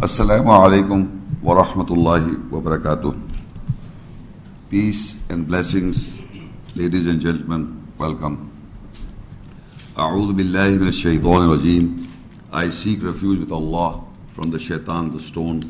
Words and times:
Assalamu 0.00 0.46
alaikum 0.46 1.42
wa 1.42 1.60
rahmatullahi 1.60 2.48
wa 2.52 2.60
barakatuh. 2.60 3.20
Peace 4.70 5.16
and 5.28 5.44
blessings, 5.44 6.20
ladies 6.76 7.06
and 7.08 7.20
gentlemen, 7.20 7.84
welcome. 7.98 8.48
A'udhu 9.96 10.38
billahi 10.38 10.78
min 10.78 10.92
shaitan 10.92 11.50
rajim. 11.50 12.06
I 12.52 12.70
seek 12.70 13.02
refuge 13.02 13.40
with 13.40 13.50
Allah 13.50 14.04
from 14.34 14.52
the 14.52 14.60
shaitan, 14.60 15.10
the 15.10 15.18
stone. 15.18 15.62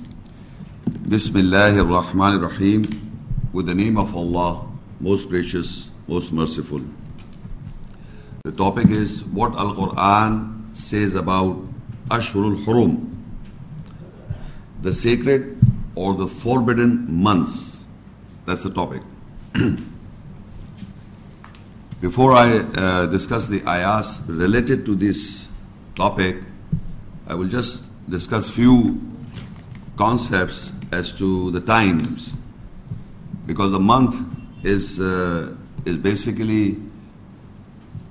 Bismillahir 1.08 1.88
Rahmanir 1.88 2.42
Rahim. 2.50 2.84
With 3.54 3.64
the 3.64 3.74
name 3.74 3.96
of 3.96 4.14
Allah, 4.14 4.68
most 5.00 5.30
gracious, 5.30 5.88
most 6.06 6.34
merciful. 6.34 6.82
The 8.44 8.52
topic 8.52 8.90
is 8.90 9.24
what 9.24 9.58
Al 9.58 9.74
Quran 9.74 10.76
says 10.76 11.14
about 11.14 11.64
Ashurul 12.10 12.62
Hurum, 12.64 13.17
the 14.82 14.94
sacred 14.94 15.58
or 15.94 16.14
the 16.14 16.28
forbidden 16.28 17.06
months. 17.12 17.84
That's 18.46 18.62
the 18.62 18.70
topic. 18.70 19.02
Before 22.00 22.32
I 22.32 22.58
uh, 22.58 23.06
discuss 23.06 23.48
the 23.48 23.62
ayahs 23.68 24.20
related 24.26 24.86
to 24.86 24.94
this 24.94 25.48
topic, 25.96 26.36
I 27.26 27.34
will 27.34 27.48
just 27.48 27.84
discuss 28.08 28.48
few 28.48 29.00
concepts 29.96 30.72
as 30.92 31.12
to 31.14 31.50
the 31.50 31.60
times, 31.60 32.34
because 33.46 33.72
the 33.72 33.80
month 33.80 34.14
is 34.64 35.00
uh, 35.00 35.56
is 35.84 35.96
basically 35.96 36.76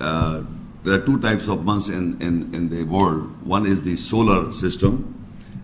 uh, 0.02 0.44
there 0.84 0.94
are 0.94 1.06
two 1.06 1.20
types 1.20 1.48
of 1.48 1.66
months 1.66 1.90
in, 1.90 2.22
in, 2.22 2.54
in 2.54 2.70
the 2.70 2.84
world. 2.84 3.46
One 3.46 3.66
is 3.66 3.82
the 3.82 3.98
solar 3.98 4.54
system, 4.54 5.17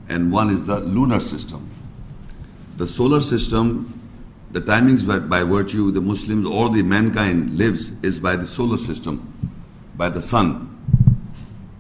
and 0.10 0.32
one 0.32 0.50
is 0.50 0.66
the 0.66 0.80
lunar 0.80 1.20
system. 1.20 1.70
The 2.78 2.88
solar 2.88 3.22
system, 3.22 4.00
the 4.52 4.62
timings 4.62 5.06
by, 5.06 5.20
by 5.20 5.44
virtue 5.44 5.92
the 5.92 6.02
Muslims 6.02 6.50
or 6.50 6.70
the 6.70 6.84
mankind 6.84 7.58
lives 7.58 7.92
is 8.02 8.20
by 8.20 8.36
the 8.36 8.48
solar 8.48 8.78
system, 8.78 9.34
by 9.96 10.10
the 10.10 10.22
sun. 10.22 10.70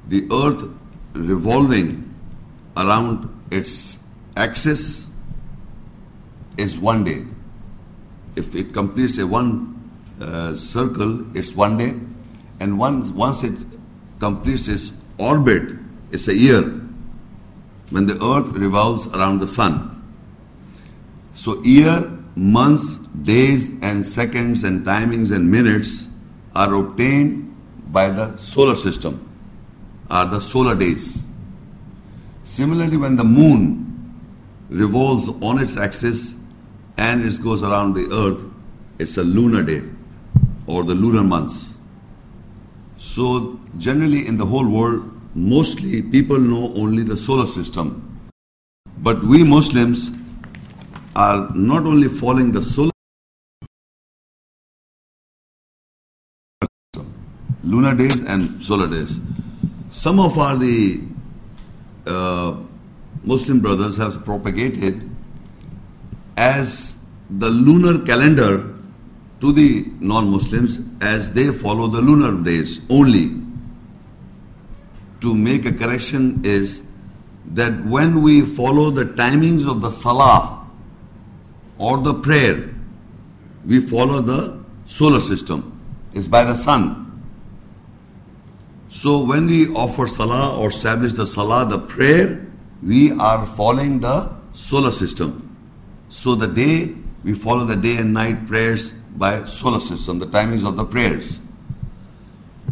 The 0.07 0.27
earth 0.31 0.69
revolving 1.13 2.13
around 2.77 3.29
its 3.51 3.99
axis 4.35 5.07
is 6.57 6.79
one 6.79 7.03
day. 7.03 7.25
If 8.35 8.55
it 8.55 8.73
completes 8.73 9.17
a 9.17 9.27
one 9.27 9.91
uh, 10.19 10.55
circle, 10.55 11.25
it's 11.35 11.53
one 11.53 11.77
day, 11.77 11.99
and 12.59 12.79
once 12.79 13.11
once 13.11 13.43
it 13.43 13.65
completes 14.19 14.67
its 14.67 14.93
orbit, 15.17 15.73
it's 16.11 16.27
a 16.27 16.35
year 16.35 16.82
when 17.93 18.07
the 18.07 18.15
earth 18.25 18.47
revolves 18.47 19.05
around 19.09 19.37
the 19.37 19.47
sun. 19.47 20.01
So, 21.33 21.61
year, 21.61 22.11
months, 22.35 22.97
days, 23.21 23.69
and 23.83 24.03
seconds, 24.03 24.63
and 24.63 24.83
timings 24.83 25.31
and 25.31 25.51
minutes 25.51 26.09
are 26.55 26.73
obtained 26.73 27.55
by 27.89 28.09
the 28.09 28.35
solar 28.35 28.75
system, 28.75 29.29
are 30.09 30.25
the 30.25 30.39
solar 30.39 30.75
days. 30.75 31.23
Similarly, 32.43 32.97
when 32.97 33.15
the 33.15 33.23
moon 33.23 34.19
revolves 34.69 35.29
on 35.29 35.59
its 35.59 35.77
axis 35.77 36.33
and 36.97 37.23
it 37.23 37.39
goes 37.43 37.61
around 37.61 37.93
the 37.93 38.09
earth, 38.11 38.43
it's 38.97 39.17
a 39.17 39.23
lunar 39.23 39.61
day 39.61 39.83
or 40.65 40.83
the 40.83 40.95
lunar 40.95 41.23
months. 41.23 41.77
So, 42.97 43.59
generally, 43.77 44.25
in 44.25 44.37
the 44.37 44.47
whole 44.47 44.67
world, 44.67 45.12
mostly 45.35 46.01
people 46.01 46.39
know 46.39 46.73
only 46.75 47.03
the 47.03 47.17
solar 47.17 47.47
system. 47.47 48.09
But 48.99 49.23
we 49.23 49.43
Muslims 49.43 50.11
are 51.15 51.49
not 51.53 51.85
only 51.85 52.07
following 52.07 52.51
the 52.51 52.61
solar 52.61 52.91
system, 56.93 57.13
lunar 57.63 57.95
days 57.95 58.21
and 58.21 58.63
solar 58.63 58.87
days. 58.87 59.19
Some 59.89 60.19
of 60.19 60.37
our 60.37 60.55
the 60.57 61.01
uh, 62.07 62.57
Muslim 63.23 63.59
brothers 63.59 63.95
have 63.97 64.23
propagated 64.25 65.09
as 66.37 66.97
the 67.29 67.49
lunar 67.49 68.03
calendar 68.05 68.73
to 69.39 69.51
the 69.51 69.85
non-Muslims 69.99 70.79
as 71.01 71.31
they 71.31 71.51
follow 71.51 71.87
the 71.87 72.01
lunar 72.01 72.41
days 72.43 72.81
only 72.89 73.42
to 75.23 75.33
make 75.33 75.65
a 75.65 75.71
correction 75.71 76.41
is 76.43 76.83
that 77.53 77.73
when 77.85 78.21
we 78.21 78.41
follow 78.41 78.89
the 78.91 79.05
timings 79.05 79.65
of 79.69 79.79
the 79.79 79.89
salah 79.89 80.67
or 81.77 81.97
the 81.99 82.13
prayer, 82.13 82.69
we 83.65 83.79
follow 83.79 84.19
the 84.19 84.61
solar 84.85 85.21
system. 85.21 85.79
It's 86.13 86.27
by 86.27 86.43
the 86.43 86.55
sun. 86.55 86.99
So 88.89 89.23
when 89.23 89.45
we 89.47 89.69
offer 89.69 90.09
salah 90.09 90.59
or 90.59 90.67
establish 90.67 91.13
the 91.13 91.25
salah, 91.25 91.65
the 91.69 91.79
prayer, 91.79 92.45
we 92.83 93.13
are 93.13 93.45
following 93.45 94.01
the 94.01 94.29
solar 94.51 94.91
system. 94.91 95.55
So 96.09 96.35
the 96.35 96.47
day, 96.47 96.95
we 97.23 97.33
follow 97.33 97.63
the 97.63 97.77
day 97.77 97.95
and 97.95 98.13
night 98.13 98.45
prayers 98.45 98.91
by 99.15 99.45
solar 99.45 99.79
system, 99.79 100.19
the 100.19 100.27
timings 100.27 100.67
of 100.67 100.75
the 100.75 100.83
prayers. 100.83 101.39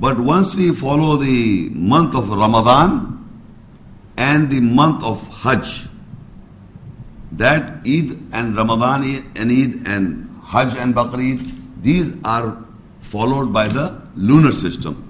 But 0.01 0.19
once 0.19 0.56
we 0.56 0.73
follow 0.73 1.16
the 1.16 1.69
month 1.69 2.16
of 2.16 2.28
Ramadan 2.28 3.19
and 4.17 4.50
the 4.50 4.59
month 4.59 5.03
of 5.03 5.22
Hajj, 5.28 5.88
that 7.34 7.85
Eid 7.88 8.19
and 8.34 8.56
Ramadan 8.56 9.03
and 9.35 9.51
Eid 9.51 9.88
and 9.88 10.41
Hajj 10.44 10.73
and 10.73 10.95
Baqreed, 10.95 11.84
these 11.84 12.16
are 12.25 12.57
followed 13.01 13.53
by 13.53 13.67
the 13.67 14.01
lunar 14.16 14.53
system. 14.53 15.07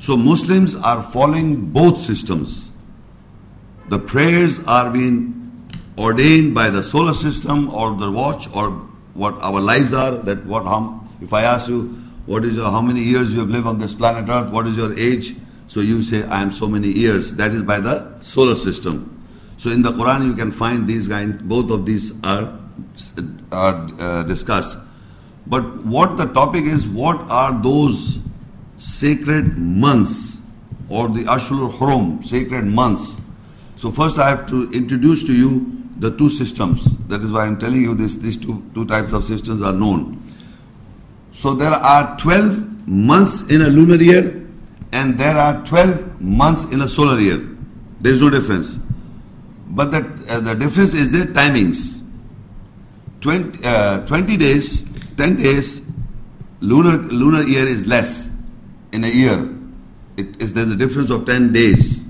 So 0.00 0.16
Muslims 0.16 0.74
are 0.74 1.04
following 1.04 1.70
both 1.70 2.00
systems. 2.00 2.72
The 3.90 4.00
prayers 4.00 4.58
are 4.66 4.90
being 4.90 5.68
ordained 5.96 6.52
by 6.52 6.70
the 6.70 6.82
solar 6.82 7.14
system 7.14 7.70
or 7.70 7.94
the 7.94 8.10
watch 8.10 8.52
or 8.56 8.70
what 9.14 9.40
our 9.40 9.60
lives 9.60 9.92
are, 9.92 10.16
that 10.16 10.44
what 10.46 10.64
if 11.20 11.32
I 11.32 11.42
ask 11.42 11.68
you 11.68 11.94
what 12.30 12.44
is 12.44 12.54
your, 12.54 12.70
how 12.70 12.80
many 12.80 13.00
years 13.00 13.32
you 13.32 13.40
have 13.40 13.50
lived 13.50 13.66
on 13.66 13.80
this 13.80 13.92
planet 13.92 14.28
Earth? 14.28 14.52
What 14.52 14.68
is 14.68 14.76
your 14.76 14.96
age? 14.96 15.34
So 15.66 15.80
you 15.80 16.00
say, 16.00 16.22
I 16.22 16.42
am 16.42 16.52
so 16.52 16.68
many 16.68 16.86
years. 16.86 17.34
That 17.34 17.52
is 17.52 17.64
by 17.64 17.80
the 17.80 18.20
solar 18.20 18.54
system. 18.54 19.26
So 19.56 19.68
in 19.68 19.82
the 19.82 19.90
Quran, 19.90 20.26
you 20.26 20.34
can 20.34 20.52
find 20.52 20.86
these 20.86 21.08
kind, 21.08 21.40
both 21.48 21.72
of 21.72 21.86
these 21.86 22.12
are, 22.22 22.56
are 23.50 23.88
uh, 23.98 24.22
discussed. 24.22 24.78
But 25.48 25.84
what 25.84 26.18
the 26.18 26.26
topic 26.26 26.66
is, 26.66 26.86
what 26.86 27.18
are 27.28 27.60
those 27.60 28.20
sacred 28.76 29.58
months 29.58 30.38
or 30.88 31.08
the 31.08 31.26
Ashur 31.28 31.54
Hurum, 31.54 32.24
sacred 32.24 32.64
months? 32.64 33.16
So 33.74 33.90
first 33.90 34.20
I 34.20 34.28
have 34.28 34.46
to 34.50 34.70
introduce 34.70 35.24
to 35.24 35.34
you 35.34 35.84
the 35.98 36.16
two 36.16 36.30
systems. 36.30 36.94
That 37.08 37.24
is 37.24 37.32
why 37.32 37.46
I'm 37.46 37.58
telling 37.58 37.82
you 37.82 37.96
this, 37.96 38.14
these 38.14 38.36
two, 38.36 38.62
two 38.72 38.86
types 38.86 39.12
of 39.12 39.24
systems 39.24 39.62
are 39.62 39.72
known. 39.72 40.22
So 41.40 41.54
there 41.54 41.72
are 41.72 42.18
12 42.18 42.86
months 42.86 43.40
in 43.50 43.62
a 43.62 43.68
lunar 43.68 43.96
year 43.96 44.46
and 44.92 45.18
there 45.18 45.38
are 45.38 45.64
12 45.64 46.20
months 46.20 46.64
in 46.64 46.82
a 46.82 46.86
solar 46.86 47.18
year. 47.18 47.38
There 48.02 48.12
is 48.12 48.20
no 48.20 48.28
difference. 48.28 48.78
But 49.70 49.90
the, 49.90 50.00
uh, 50.28 50.40
the 50.40 50.54
difference 50.54 50.92
is 50.92 51.10
the 51.10 51.20
timings. 51.20 52.02
20, 53.22 53.58
uh, 53.64 54.04
20 54.04 54.36
days, 54.36 54.82
10 55.16 55.36
days, 55.36 55.80
lunar, 56.60 56.98
lunar 56.98 57.42
year 57.44 57.66
is 57.66 57.86
less 57.86 58.30
in 58.92 59.04
a 59.04 59.08
year. 59.08 59.48
It 60.18 60.42
is, 60.42 60.52
there's 60.52 60.70
a 60.70 60.76
difference 60.76 61.08
of 61.08 61.24
10 61.24 61.54
days 61.54 62.04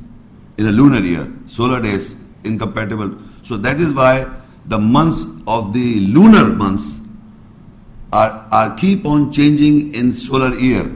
in 0.59 0.67
a 0.67 0.73
lunar 0.73 1.03
year. 1.07 1.33
Solar 1.47 1.81
days 1.81 2.17
incompatible. 2.43 3.17
So 3.45 3.57
that 3.59 3.81
is 3.81 3.93
why 3.93 4.29
the 4.67 4.81
months 4.81 5.25
of 5.47 5.73
the 5.73 6.01
lunar 6.01 6.47
months 6.47 6.99
are, 8.13 8.47
are 8.51 8.75
keep 8.77 9.07
on 9.07 9.33
changing 9.33 9.95
in 9.95 10.13
solar 10.13 10.55
year. 10.57 10.91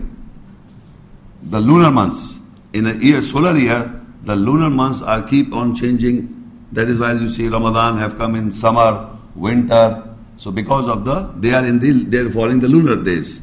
The 1.42 1.60
lunar 1.60 1.90
months 1.90 2.40
in 2.72 2.86
a 2.86 2.94
year, 2.94 3.22
solar 3.22 3.56
year, 3.56 4.00
the 4.22 4.34
lunar 4.34 4.70
months 4.70 5.02
are 5.02 5.22
keep 5.22 5.54
on 5.54 5.74
changing. 5.74 6.30
That 6.72 6.88
is 6.88 6.98
why 6.98 7.12
you 7.12 7.28
see 7.28 7.48
Ramadan 7.48 7.98
have 7.98 8.16
come 8.16 8.34
in 8.34 8.50
summer, 8.50 9.10
winter. 9.34 10.02
So 10.36 10.50
because 10.50 10.88
of 10.88 11.04
the 11.04 11.32
they 11.36 11.52
are 11.52 11.64
in 11.64 11.78
the 11.78 12.04
they 12.04 12.18
are 12.18 12.30
following 12.30 12.58
the 12.58 12.68
lunar 12.68 13.02
days, 13.02 13.42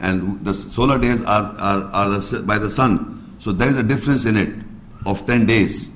and 0.00 0.44
the 0.44 0.54
solar 0.54 0.98
days 0.98 1.22
are 1.22 1.54
are, 1.58 1.82
are 1.92 2.08
the, 2.18 2.42
by 2.42 2.58
the 2.58 2.70
sun. 2.70 3.36
So 3.38 3.52
there 3.52 3.68
is 3.68 3.76
a 3.76 3.82
difference 3.82 4.24
in 4.24 4.36
it 4.36 4.52
of 5.06 5.24
ten 5.26 5.46
days. 5.46 5.90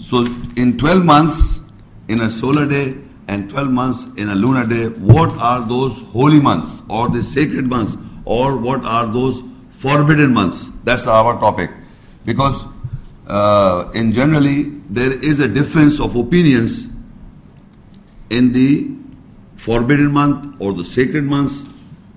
So 0.00 0.26
in 0.56 0.78
twelve 0.78 1.04
months, 1.04 1.60
in 2.08 2.22
a 2.22 2.30
solar 2.30 2.66
day, 2.66 2.96
and 3.28 3.50
12 3.50 3.70
months 3.70 4.06
in 4.16 4.28
a 4.28 4.34
lunar 4.34 4.66
day, 4.66 4.88
what 4.88 5.30
are 5.38 5.66
those 5.66 5.98
holy 6.12 6.40
months 6.40 6.82
or 6.88 7.08
the 7.08 7.22
sacred 7.22 7.66
months 7.66 7.96
or 8.24 8.56
what 8.56 8.84
are 8.84 9.06
those 9.06 9.42
forbidden 9.70 10.32
months? 10.32 10.70
That's 10.84 11.06
our 11.06 11.38
topic. 11.40 11.70
Because 12.24 12.64
uh, 13.26 13.90
in 13.94 14.12
generally, 14.12 14.64
there 14.88 15.12
is 15.12 15.40
a 15.40 15.48
difference 15.48 16.00
of 16.00 16.14
opinions 16.14 16.88
in 18.30 18.52
the 18.52 18.90
forbidden 19.56 20.12
month 20.12 20.60
or 20.60 20.72
the 20.72 20.84
sacred 20.84 21.24
months 21.24 21.64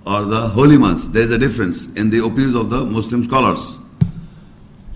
or 0.06 0.26
the 0.26 0.48
holy 0.50 0.78
months. 0.78 1.08
There 1.08 1.24
is 1.24 1.32
a 1.32 1.38
difference 1.38 1.86
in 1.96 2.10
the 2.10 2.24
opinions 2.24 2.56
of 2.56 2.70
the 2.70 2.86
Muslim 2.86 3.24
scholars. 3.24 3.78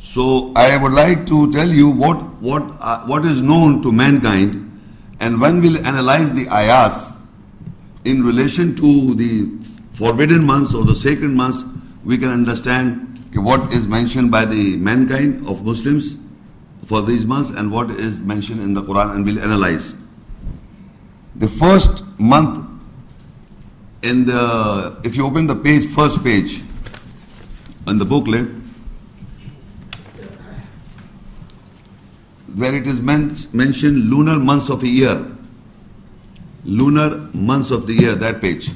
So 0.02 0.52
I 0.56 0.78
would 0.78 0.92
like 0.92 1.26
to 1.28 1.52
tell 1.52 1.70
you 1.70 1.90
what 1.90 2.18
what 2.42 2.64
uh, 2.80 3.00
what 3.08 3.26
is 3.26 3.42
known 3.42 3.82
to 3.82 3.92
mankind, 3.92 4.73
and 5.24 5.40
when 5.40 5.62
we'll 5.62 5.78
analyze 5.88 6.34
the 6.34 6.50
ayahs 6.50 7.14
in 8.04 8.24
relation 8.24 8.76
to 8.76 9.16
the 9.16 9.48
forbidden 9.94 10.46
months 10.46 10.74
or 10.76 10.84
the 10.84 10.96
sacred 10.96 11.32
months, 11.32 11.64
we 12.04 12.18
can 12.18 12.30
understand 12.30 13.10
what 13.34 13.74
is 13.74 13.88
mentioned 13.88 14.30
by 14.30 14.44
the 14.44 14.76
mankind 14.76 15.48
of 15.48 15.64
Muslims 15.64 16.18
for 16.86 17.02
these 17.02 17.26
months 17.26 17.52
and 17.52 17.72
what 17.72 17.90
is 17.90 18.22
mentioned 18.22 18.62
in 18.62 18.74
the 18.74 18.82
Quran, 18.82 19.16
and 19.16 19.26
we'll 19.26 19.40
analyze. 19.40 19.96
The 21.38 21.48
first 21.48 22.04
month 22.20 22.68
in 24.02 24.26
the 24.26 25.00
if 25.06 25.16
you 25.16 25.26
open 25.26 25.48
the 25.48 25.56
page, 25.56 25.86
first 25.86 26.22
page 26.22 26.62
in 27.88 27.98
the 27.98 28.06
booklet, 28.06 28.50
where 32.56 32.76
it 32.76 32.88
is 32.88 33.02
men- 33.02 33.36
mentioned 33.52 34.10
lunar 34.10 34.38
months 34.38 34.70
of 34.70 34.84
a 34.84 34.88
year. 34.88 35.26
Lunar 36.66 37.30
months 37.34 37.72
of 37.72 37.88
the 37.88 37.94
year, 37.94 38.16
that 38.16 38.42
page. 38.42 38.72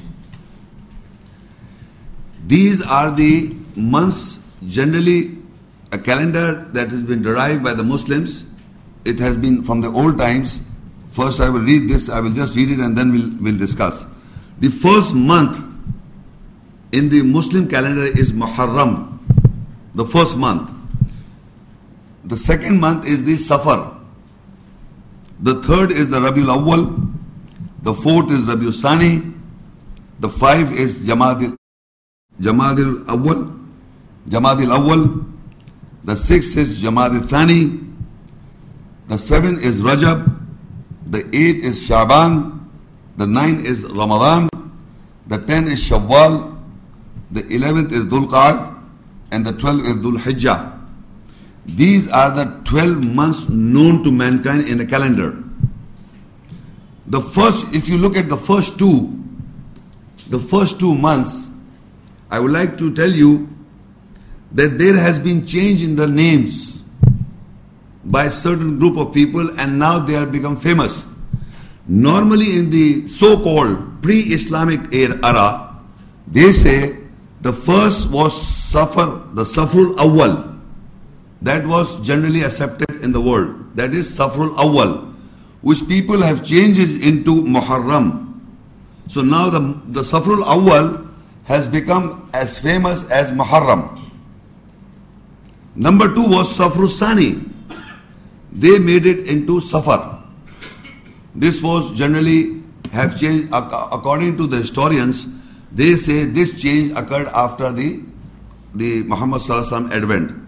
These 2.46 2.82
are 2.82 3.10
the 3.14 3.54
months, 3.76 4.38
generally 4.66 5.38
a 5.92 5.98
calendar 5.98 6.66
that 6.72 6.90
has 6.90 7.02
been 7.02 7.22
derived 7.22 7.62
by 7.62 7.74
the 7.74 7.84
Muslims. 7.84 8.44
It 9.04 9.18
has 9.20 9.36
been 9.36 9.62
from 9.62 9.80
the 9.80 9.88
old 9.88 10.18
times. 10.18 10.60
First, 11.12 11.40
I 11.40 11.48
will 11.48 11.60
read 11.60 11.88
this, 11.88 12.08
I 12.08 12.20
will 12.20 12.32
just 12.32 12.54
read 12.54 12.70
it 12.70 12.78
and 12.78 12.96
then 12.96 13.12
we'll, 13.12 13.30
we'll 13.40 13.58
discuss. 13.58 14.04
The 14.60 14.70
first 14.70 15.14
month 15.14 15.64
in 16.92 17.08
the 17.08 17.22
Muslim 17.22 17.68
calendar 17.68 18.04
is 18.04 18.32
Muharram, 18.32 19.18
the 19.94 20.04
first 20.04 20.36
month. 20.36 20.70
The 22.28 22.36
second 22.36 22.78
month 22.78 23.06
is 23.06 23.24
the 23.24 23.38
Safar. 23.38 23.98
The 25.40 25.62
third 25.62 25.92
is 25.92 26.10
the 26.10 26.20
Rabiul 26.20 26.54
Awwal. 26.58 27.14
The 27.82 27.94
fourth 27.94 28.30
is 28.30 28.46
Rabiul 28.46 28.74
Sani. 28.74 29.22
The 30.20 30.28
five 30.28 30.72
is 30.74 30.98
Jamadil 30.98 31.56
Jamadil 32.38 33.04
Awwal. 33.06 33.68
Jamadil 34.28 34.76
Awwal. 34.76 35.32
The 36.04 36.16
sixth 36.16 36.54
is 36.58 36.82
Jamadil 36.82 37.26
Thani. 37.30 37.80
The 39.06 39.16
seven 39.16 39.58
is 39.60 39.80
Rajab. 39.80 40.38
The 41.06 41.20
eight 41.34 41.64
is 41.64 41.86
Shaban. 41.86 42.68
The 43.16 43.26
nine 43.26 43.64
is 43.64 43.86
Ramadan. 43.86 44.50
The 45.28 45.38
ten 45.38 45.66
is 45.66 45.82
Shawwal. 45.82 46.60
The 47.30 47.46
eleventh 47.46 47.90
is 47.92 48.04
Dhul 48.04 48.28
Qa'ad. 48.28 48.78
And 49.30 49.46
the 49.46 49.52
twelfth 49.52 49.86
is 49.86 49.94
Dhul 49.94 50.18
Hijjah. 50.18 50.77
These 51.68 52.08
are 52.08 52.30
the 52.30 52.44
12 52.64 53.04
months 53.04 53.48
known 53.48 54.02
to 54.02 54.10
mankind 54.10 54.68
in 54.68 54.80
a 54.80 54.86
calendar. 54.86 55.42
The 57.06 57.20
first, 57.20 57.66
if 57.72 57.88
you 57.88 57.98
look 57.98 58.16
at 58.16 58.28
the 58.28 58.36
first 58.36 58.78
two, 58.78 59.14
the 60.28 60.38
first 60.40 60.80
two 60.80 60.94
months, 60.94 61.48
I 62.30 62.38
would 62.40 62.50
like 62.50 62.76
to 62.78 62.92
tell 62.92 63.10
you 63.10 63.48
that 64.52 64.78
there 64.78 64.96
has 64.96 65.18
been 65.18 65.46
change 65.46 65.82
in 65.82 65.94
the 65.94 66.06
names 66.06 66.82
by 68.04 68.24
a 68.24 68.30
certain 68.30 68.78
group 68.78 68.96
of 68.96 69.12
people 69.12 69.60
and 69.60 69.78
now 69.78 69.98
they 69.98 70.14
have 70.14 70.32
become 70.32 70.56
famous. 70.56 71.06
Normally 71.86 72.58
in 72.58 72.70
the 72.70 73.06
so-called 73.06 74.02
pre-Islamic 74.02 74.92
era, 74.94 75.76
they 76.26 76.52
say 76.52 76.96
the 77.40 77.52
first 77.52 78.10
was 78.10 78.40
Safar, 78.40 79.22
the 79.34 79.44
Safrul 79.44 79.96
Awwal, 79.96 80.47
that 81.42 81.66
was 81.66 82.00
generally 82.06 82.42
accepted 82.42 82.90
in 83.04 83.12
the 83.12 83.20
world. 83.20 83.76
That 83.76 83.94
is 83.94 84.08
Safrul 84.10 84.56
Awwal, 84.56 85.14
which 85.62 85.86
people 85.86 86.20
have 86.22 86.44
changed 86.44 87.04
into 87.04 87.42
Muharram. 87.42 88.40
So 89.08 89.22
now 89.22 89.50
the, 89.50 89.60
the 89.86 90.02
Safrul 90.02 90.42
Awwal 90.44 91.08
has 91.44 91.66
become 91.66 92.28
as 92.34 92.58
famous 92.58 93.04
as 93.10 93.30
Muharram. 93.30 94.10
Number 95.74 96.12
two 96.12 96.28
was 96.28 96.56
Safrul 96.58 96.88
Sani. 96.88 97.44
They 98.52 98.78
made 98.78 99.06
it 99.06 99.28
into 99.28 99.60
Safar. 99.60 100.24
This 101.34 101.62
was 101.62 101.96
generally 101.96 102.62
have 102.90 103.18
changed 103.18 103.48
according 103.52 104.36
to 104.38 104.46
the 104.46 104.56
historians. 104.56 105.28
They 105.70 105.96
say 105.96 106.24
this 106.24 106.60
change 106.60 106.92
occurred 106.98 107.28
after 107.28 107.70
the 107.70 108.02
the 108.74 109.02
Muhammad 109.04 109.40
Sallallahu 109.40 109.92
advent. 109.92 110.47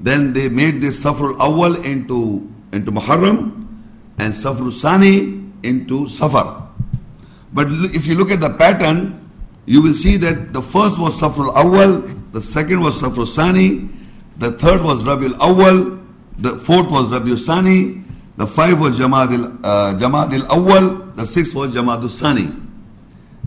Then 0.00 0.32
they 0.32 0.48
made 0.48 0.80
this 0.80 1.02
Safrul 1.04 1.38
Awal 1.38 1.84
into, 1.84 2.50
into 2.72 2.90
Muharram 2.90 3.68
and 4.18 4.32
Safrul 4.32 4.72
Sani 4.72 5.42
into 5.62 6.08
Safar. 6.08 6.68
But 7.52 7.66
if 7.70 8.06
you 8.06 8.14
look 8.14 8.30
at 8.30 8.40
the 8.40 8.50
pattern, 8.50 9.30
you 9.66 9.82
will 9.82 9.94
see 9.94 10.16
that 10.16 10.52
the 10.52 10.62
first 10.62 10.98
was 10.98 11.20
Safrul 11.20 11.54
Awal, 11.54 12.32
the 12.32 12.40
second 12.40 12.80
was 12.80 13.00
Safrul 13.00 13.26
Sani, 13.26 13.88
the 14.38 14.52
third 14.52 14.82
was 14.82 15.04
Rabiul 15.04 15.36
Awal, 15.38 16.00
the 16.38 16.58
fourth 16.60 16.90
was 16.90 17.08
Rabiul 17.08 17.38
Sani, 17.38 18.02
the 18.36 18.46
five 18.46 18.80
was 18.80 18.98
Jamadil, 18.98 19.60
uh, 19.62 19.94
Jamadil 19.98 20.46
Awwal, 20.46 21.14
the 21.14 21.26
sixth 21.26 21.54
was 21.54 21.74
Jamadul 21.74 22.08
Sani. 22.08 22.50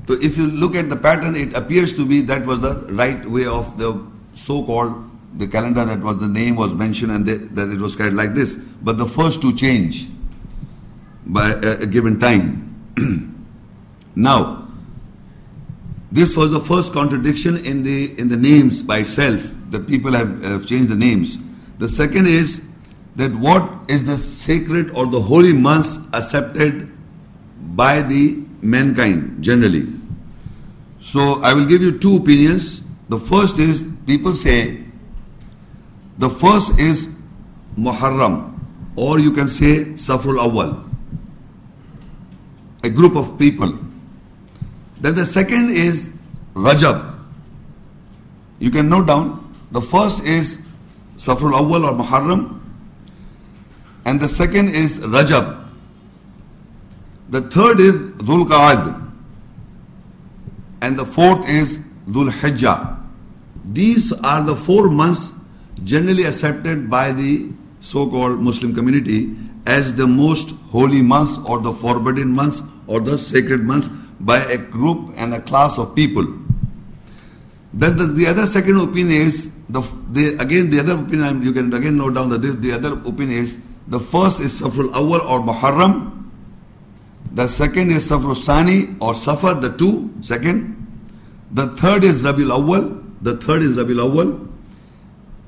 So 0.08 0.14
if 0.22 0.38
you 0.38 0.46
look 0.46 0.76
at 0.76 0.90
the 0.90 0.96
pattern, 0.96 1.36
it 1.36 1.56
appears 1.56 1.96
to 1.96 2.06
be 2.06 2.22
that 2.24 2.46
was 2.46 2.60
the 2.60 2.76
right 2.94 3.26
way 3.28 3.48
of 3.48 3.78
the 3.80 4.00
so-called 4.36 5.10
the 5.38 5.48
calendar 5.48 5.84
that 5.86 6.00
was 6.00 6.20
the 6.20 6.28
name 6.28 6.56
was 6.56 6.74
mentioned 6.74 7.12
and 7.12 7.26
they, 7.26 7.38
that 7.38 7.70
it 7.70 7.82
was 7.82 7.96
carried 7.96 8.14
like 8.14 8.34
this. 8.34 8.56
But 8.56 8.98
the 8.98 9.08
first 9.08 9.42
to 9.42 9.56
change 9.56 10.08
by 11.26 11.52
a, 11.52 11.82
a 11.82 11.86
given 11.86 12.20
time. 12.20 12.70
now, 14.16 14.68
this 16.12 16.38
was 16.38 16.52
the 16.52 16.60
first 16.60 16.94
contradiction 16.94 17.58
in 17.66 17.82
the 17.82 18.20
in 18.20 18.28
the 18.28 18.38
names 18.38 18.84
by 18.84 19.00
itself 19.00 19.42
that 19.72 19.88
people 19.88 20.12
have, 20.12 20.44
have 20.44 20.66
changed 20.68 20.90
the 20.90 20.96
names. 20.96 21.40
The 21.80 21.90
second 21.90 22.28
is 22.28 22.62
that 23.16 23.34
what 23.36 23.90
is 23.90 24.04
the 24.04 24.18
sacred 24.18 24.92
or 24.92 25.08
the 25.08 25.20
holy 25.20 25.54
months 25.54 25.98
accepted 26.14 26.92
by 27.76 28.02
the 28.02 28.44
mankind 28.62 29.44
generally. 29.44 29.88
So 31.02 31.42
I 31.42 31.54
will 31.54 31.66
give 31.66 31.82
you 31.82 31.98
two 31.98 32.18
opinions. 32.18 32.82
The 33.10 33.20
first 33.20 33.58
is 33.60 33.88
people 34.06 34.36
say 34.36 34.83
the 36.18 36.30
first 36.30 36.80
is 36.80 37.10
Muharram, 37.78 38.60
or 38.96 39.20
you 39.20 39.32
can 39.32 39.48
say 39.48 39.86
Safrul 39.94 40.40
Awal, 40.40 40.84
a 42.84 42.90
group 42.90 43.16
of 43.16 43.38
people. 43.40 43.78
Then 45.00 45.16
the 45.16 45.26
second 45.26 45.72
is 45.76 46.12
Rajab. 46.54 47.20
You 48.60 48.70
can 48.72 48.90
note 48.90 49.08
down 49.08 49.56
the 49.72 49.82
first 49.82 50.24
is 50.24 50.60
Safrul 51.18 51.58
Awal 51.58 51.86
or 51.86 51.94
Muharram, 51.94 52.62
and 54.06 54.20
the 54.20 54.30
second 54.30 54.70
is 54.70 54.98
Rajab. 54.98 55.62
The 57.30 57.42
third 57.42 57.80
is 57.80 57.94
Dhul 57.94 58.46
Qa'ad, 58.46 59.12
and 60.82 61.00
the 61.00 61.06
fourth 61.06 61.50
is 61.50 61.80
Dhul 62.08 62.30
Hijjah. 62.30 63.00
These 63.66 64.12
are 64.14 64.44
the 64.44 64.56
four 64.56 64.90
months 64.90 65.34
generally 65.84 66.24
accepted 66.26 66.90
by 66.90 67.12
the 67.12 67.50
so-called 67.80 68.40
Muslim 68.42 68.74
community 68.74 69.36
as 69.66 69.94
the 69.96 70.08
most 70.08 70.52
holy 70.72 71.02
months 71.02 71.38
or 71.46 71.60
the 71.60 71.72
forbidden 71.72 72.34
months 72.34 72.62
or 72.88 73.00
the 73.00 73.18
sacred 73.18 73.62
months 73.64 73.90
by 74.20 74.40
a 74.44 74.58
group 74.58 75.14
and 75.18 75.34
a 75.34 75.42
class 75.42 75.78
of 75.78 75.96
people. 75.96 76.26
Then 77.74 77.98
the, 77.98 78.06
the 78.06 78.28
other 78.28 78.46
second 78.46 78.78
opinion 78.78 79.22
is 79.22 79.50
the, 79.70 79.82
the 80.12 80.38
again 80.38 80.70
the 80.70 80.80
other 80.80 80.94
opinion 80.94 81.42
you 81.42 81.52
can 81.52 81.74
again 81.74 81.98
note 81.98 82.14
down 82.14 82.30
the, 82.30 82.38
the 82.38 82.72
other 82.72 82.94
opinion 82.94 83.44
is 83.44 83.58
the 83.88 84.00
first 84.00 84.40
is 84.40 84.62
Safrul 84.62 84.94
Awal 84.94 85.22
or 85.22 85.40
Muharram, 85.40 86.30
the 87.34 87.48
second 87.48 87.92
is 87.92 88.10
Safrul 88.10 88.38
Sani 88.38 88.96
or 89.02 89.16
Safar, 89.16 89.56
the 89.56 89.76
two 89.76 90.14
second, 90.22 90.78
the 91.52 91.68
third 91.78 92.04
is 92.04 92.24
Rabiul 92.24 92.52
Awal. 92.56 93.04
the 93.22 93.36
third 93.38 93.64
is 93.64 93.78
Rabiul 93.78 94.08
Awwal, 94.08 94.53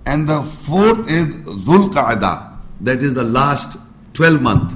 and 0.05 0.27
the 0.29 0.43
fourth 0.43 1.09
is 1.09 1.27
Dhul 1.35 1.91
Qa'dah, 1.91 2.57
that 2.81 3.01
is 3.01 3.13
the 3.13 3.24
last 3.24 3.77
12 4.13 4.41
month. 4.41 4.74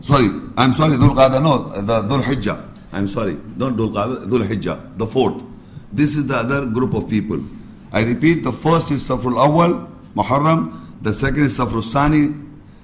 Sorry, 0.00 0.28
I'm 0.56 0.72
sorry, 0.72 0.96
Dhul 0.96 1.14
Qa'dah, 1.14 1.42
no, 1.42 1.68
the 1.80 2.02
Dhul 2.02 2.22
Hijjah. 2.22 2.68
I'm 2.92 3.08
sorry, 3.08 3.34
not 3.56 3.74
Dhul 3.74 3.92
Qa'dah, 3.92 4.26
Dhul 4.26 4.46
Hijjah, 4.46 4.98
the 4.98 5.06
fourth. 5.06 5.42
This 5.92 6.16
is 6.16 6.26
the 6.26 6.36
other 6.36 6.66
group 6.66 6.94
of 6.94 7.08
people. 7.08 7.40
I 7.92 8.00
repeat, 8.00 8.42
the 8.42 8.52
first 8.52 8.90
is 8.90 9.06
Safrul 9.08 9.36
Awal, 9.36 9.88
Muharram, 10.14 10.78
The 11.02 11.12
second 11.12 11.44
is 11.44 11.58
Safrul 11.58 11.84
Sani, 11.84 12.34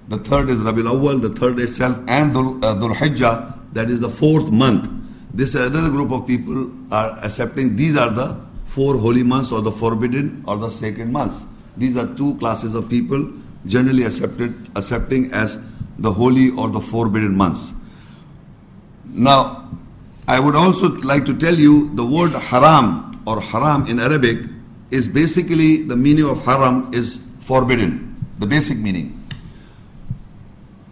The 0.09 0.19
third 0.19 0.51
is 0.51 0.61
Rabil 0.61 0.91
Awal, 0.91 1.19
The 1.19 1.31
third 1.31 1.59
itself 1.61 1.97
and 2.09 2.33
Dhul, 2.33 2.65
uh, 2.65 2.75
Dhul 2.75 2.95
Hijjah. 2.95 3.59
That 3.73 3.91
is 3.91 4.01
the 4.01 4.09
fourth 4.09 4.51
month. 4.51 4.91
This 5.33 5.55
another 5.55 5.91
group 5.91 6.11
of 6.11 6.27
people 6.27 6.71
are 6.91 7.19
accepting. 7.23 7.77
These 7.77 7.97
are 7.97 8.11
the 8.11 8.48
four 8.79 8.97
holy 8.97 9.25
months 9.25 9.51
or 9.51 9.61
the 9.61 9.73
forbidden 9.73 10.45
or 10.47 10.57
the 10.57 10.71
sacred 10.71 11.11
months. 11.11 11.45
These 11.77 11.97
are 11.97 12.07
two 12.15 12.35
classes 12.37 12.75
of 12.75 12.89
people 12.89 13.29
generally 13.67 14.05
accepted 14.05 14.55
accepting 14.77 15.33
as 15.33 15.59
the 15.99 16.13
holy 16.13 16.51
or 16.51 16.69
the 16.69 16.81
forbidden 16.81 17.37
months. 17.37 17.73
Now, 19.07 19.69
I 20.29 20.39
would 20.39 20.55
also 20.55 20.91
like 21.13 21.25
to 21.25 21.35
tell 21.35 21.59
you 21.59 21.93
the 21.97 22.05
word 22.07 22.31
haram 22.51 23.21
or 23.27 23.41
haram 23.41 23.87
in 23.87 23.99
Arabic 23.99 24.47
is 24.93 25.09
basically 25.09 25.83
the 25.83 25.97
meaning 25.97 26.31
of 26.31 26.45
haram 26.45 26.93
is 26.95 27.21
forbidden, 27.41 28.15
the 28.39 28.47
basic 28.47 28.79
meaning. 28.79 29.13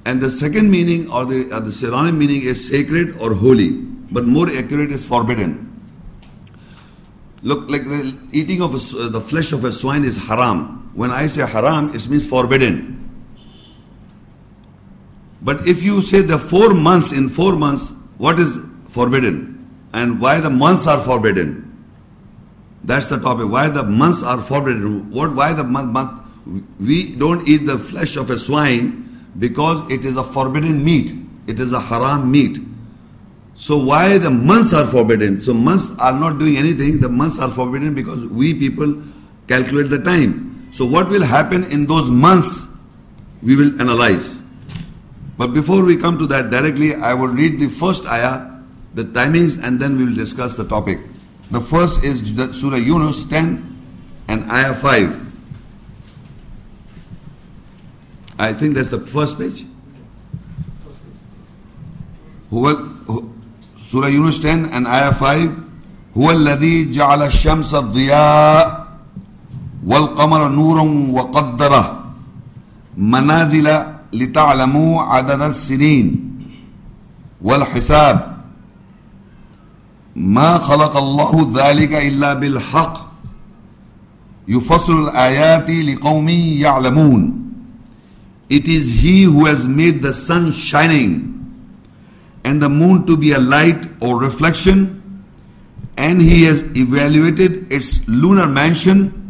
And 0.07 0.21
the 0.21 0.31
second 0.31 0.71
meaning 0.71 1.09
or 1.11 1.25
the, 1.25 1.55
or 1.55 1.61
the 1.61 1.73
synonym 1.73 2.19
meaning 2.19 2.43
is 2.43 2.67
sacred 2.67 3.17
or 3.21 3.33
holy, 3.35 3.71
but 4.11 4.27
more 4.27 4.49
accurate 4.49 4.91
is 4.91 5.07
forbidden. 5.07 5.76
Look, 7.47 7.71
like 7.71 7.85
the 7.85 8.19
eating 8.33 8.61
of 8.61 8.75
a, 8.75 8.99
uh, 8.99 9.09
the 9.09 9.21
flesh 9.21 9.53
of 9.53 9.63
a 9.63 9.73
swine 9.73 10.03
is 10.03 10.17
haram. 10.17 10.91
When 10.95 11.13
I 11.13 11.29
say 11.29 11.47
haram, 11.47 11.95
it 11.95 12.09
means 12.09 12.27
forbidden. 12.27 12.95
But 15.41 15.69
if 15.69 15.81
you 15.81 16.03
say 16.03 16.23
the 16.23 16.41
four 16.41 16.75
months, 16.75 17.13
in 17.13 17.29
four 17.29 17.55
months, 17.55 17.93
what 18.19 18.41
is 18.41 18.59
forbidden? 18.89 19.65
And 19.93 20.21
why 20.21 20.41
the 20.41 20.51
months 20.51 20.89
are 20.89 20.99
forbidden? 20.99 21.63
That's 22.83 23.07
the 23.07 23.21
topic. 23.21 23.49
Why 23.49 23.69
the 23.69 23.85
months 23.85 24.25
are 24.25 24.41
forbidden? 24.41 25.13
What? 25.13 25.37
Why 25.37 25.53
the 25.53 25.63
month? 25.63 25.93
month 25.93 26.21
we 26.81 27.15
don't 27.15 27.47
eat 27.47 27.65
the 27.67 27.79
flesh 27.79 28.17
of 28.17 28.29
a 28.31 28.41
swine 28.41 29.09
because 29.39 29.89
it 29.93 30.05
is 30.05 30.17
a 30.17 30.25
forbidden 30.25 30.85
meat. 30.85 31.15
It 31.47 31.61
is 31.61 31.73
a 31.73 31.79
haram 31.81 32.29
meat. 32.29 32.59
So 33.57 33.79
why 33.79 34.19
the 34.19 34.31
months 34.31 34.73
are 34.73 34.87
forbidden? 34.87 35.39
So 35.39 35.55
months 35.55 35.91
are 35.99 36.13
not 36.13 36.39
doing 36.39 36.57
anything. 36.57 37.01
The 37.01 37.09
months 37.09 37.39
are 37.39 37.51
forbidden 37.51 37.95
because 37.95 38.27
we 38.27 38.53
people 38.55 39.03
calculate 39.49 39.91
the 39.91 39.99
time. 39.99 40.69
So 40.73 40.85
what 40.85 41.09
will 41.09 41.25
happen 41.25 41.65
in 41.65 41.87
those 41.87 42.11
months? 42.11 42.67
We 43.43 43.57
will 43.57 43.81
analyze. 43.81 44.43
But 45.39 45.55
before 45.55 45.85
we 45.85 45.97
come 45.97 46.19
to 46.19 46.27
that 46.29 46.51
directly, 46.51 46.95
I 46.95 47.15
will 47.15 47.29
read 47.29 47.61
the 47.61 47.69
first 47.69 48.07
ayah, 48.07 48.51
the 48.95 49.05
timings, 49.05 49.63
and 49.63 49.81
then 49.81 49.97
we 49.97 50.05
will 50.05 50.15
discuss 50.15 50.55
the 50.55 50.65
topic. 50.67 51.01
The 51.51 51.61
first 51.61 52.05
is 52.05 52.21
Surah 52.59 52.77
Yunus 52.77 53.25
10 53.27 53.77
and 54.29 54.51
ayah 54.51 54.75
5. 54.75 55.27
I 58.39 58.53
think 58.53 58.75
that's 58.75 58.91
the 58.91 59.07
first 59.07 59.39
page. 59.39 59.65
Surah 63.87 64.11
Yunus 64.11 64.43
10 64.43 64.75
and 64.75 64.87
ayah 64.91 65.15
5 65.15 65.51
هو 66.17 66.31
الذي 66.31 66.91
جعل 66.91 67.23
الشمس 67.23 67.75
ضياء 67.75 68.87
والقمر 69.87 70.49
نورا 70.49 70.83
وقدره 71.11 72.05
منازل 72.97 73.87
لتعلموا 74.13 75.03
عدد 75.03 75.43
السنين 75.43 76.37
والحساب. 77.43 78.37
ما 80.17 80.59
خلق 80.59 80.97
الله 80.97 81.53
ذلك 81.55 81.93
إلا 81.93 82.35
بالحق. 82.35 83.11
يفصل 84.49 85.09
الآيات 85.09 85.71
لقوم 85.71 86.29
يعلمون. 86.29 87.43
It 88.49 88.67
is 88.69 89.03
He 89.03 89.23
who 89.25 89.45
has 89.45 89.67
made 89.67 90.03
the 90.03 90.15
sun 90.15 90.53
shining. 90.53 91.36
And 92.47 92.63
the 92.63 92.69
moon 92.69 93.05
to 93.07 93.17
be 93.17 93.33
a 93.33 93.39
light 93.39 93.87
or 94.01 94.19
reflection 94.19 95.03
and 95.99 96.23
He 96.23 96.45
has 96.45 96.63
evaluated 96.77 97.73
its 97.73 98.07
lunar 98.09 98.47
mansion 98.47 99.27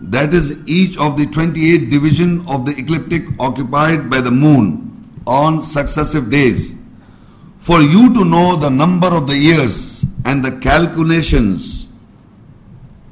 that 0.00 0.34
is 0.34 0.56
each 0.68 0.96
of 0.98 1.16
the 1.16 1.26
28 1.26 1.90
division 1.90 2.46
of 2.46 2.66
the 2.66 2.76
ecliptic 2.76 3.24
occupied 3.40 4.08
by 4.10 4.20
the 4.20 4.30
moon 4.30 5.10
on 5.26 5.62
successive 5.62 6.30
days. 6.30 6.74
For 7.58 7.80
you 7.80 8.12
to 8.14 8.24
know 8.24 8.56
the 8.56 8.68
number 8.68 9.08
of 9.08 9.26
the 9.26 9.36
years 9.36 10.04
and 10.24 10.44
the 10.44 10.52
calculations, 10.52 11.88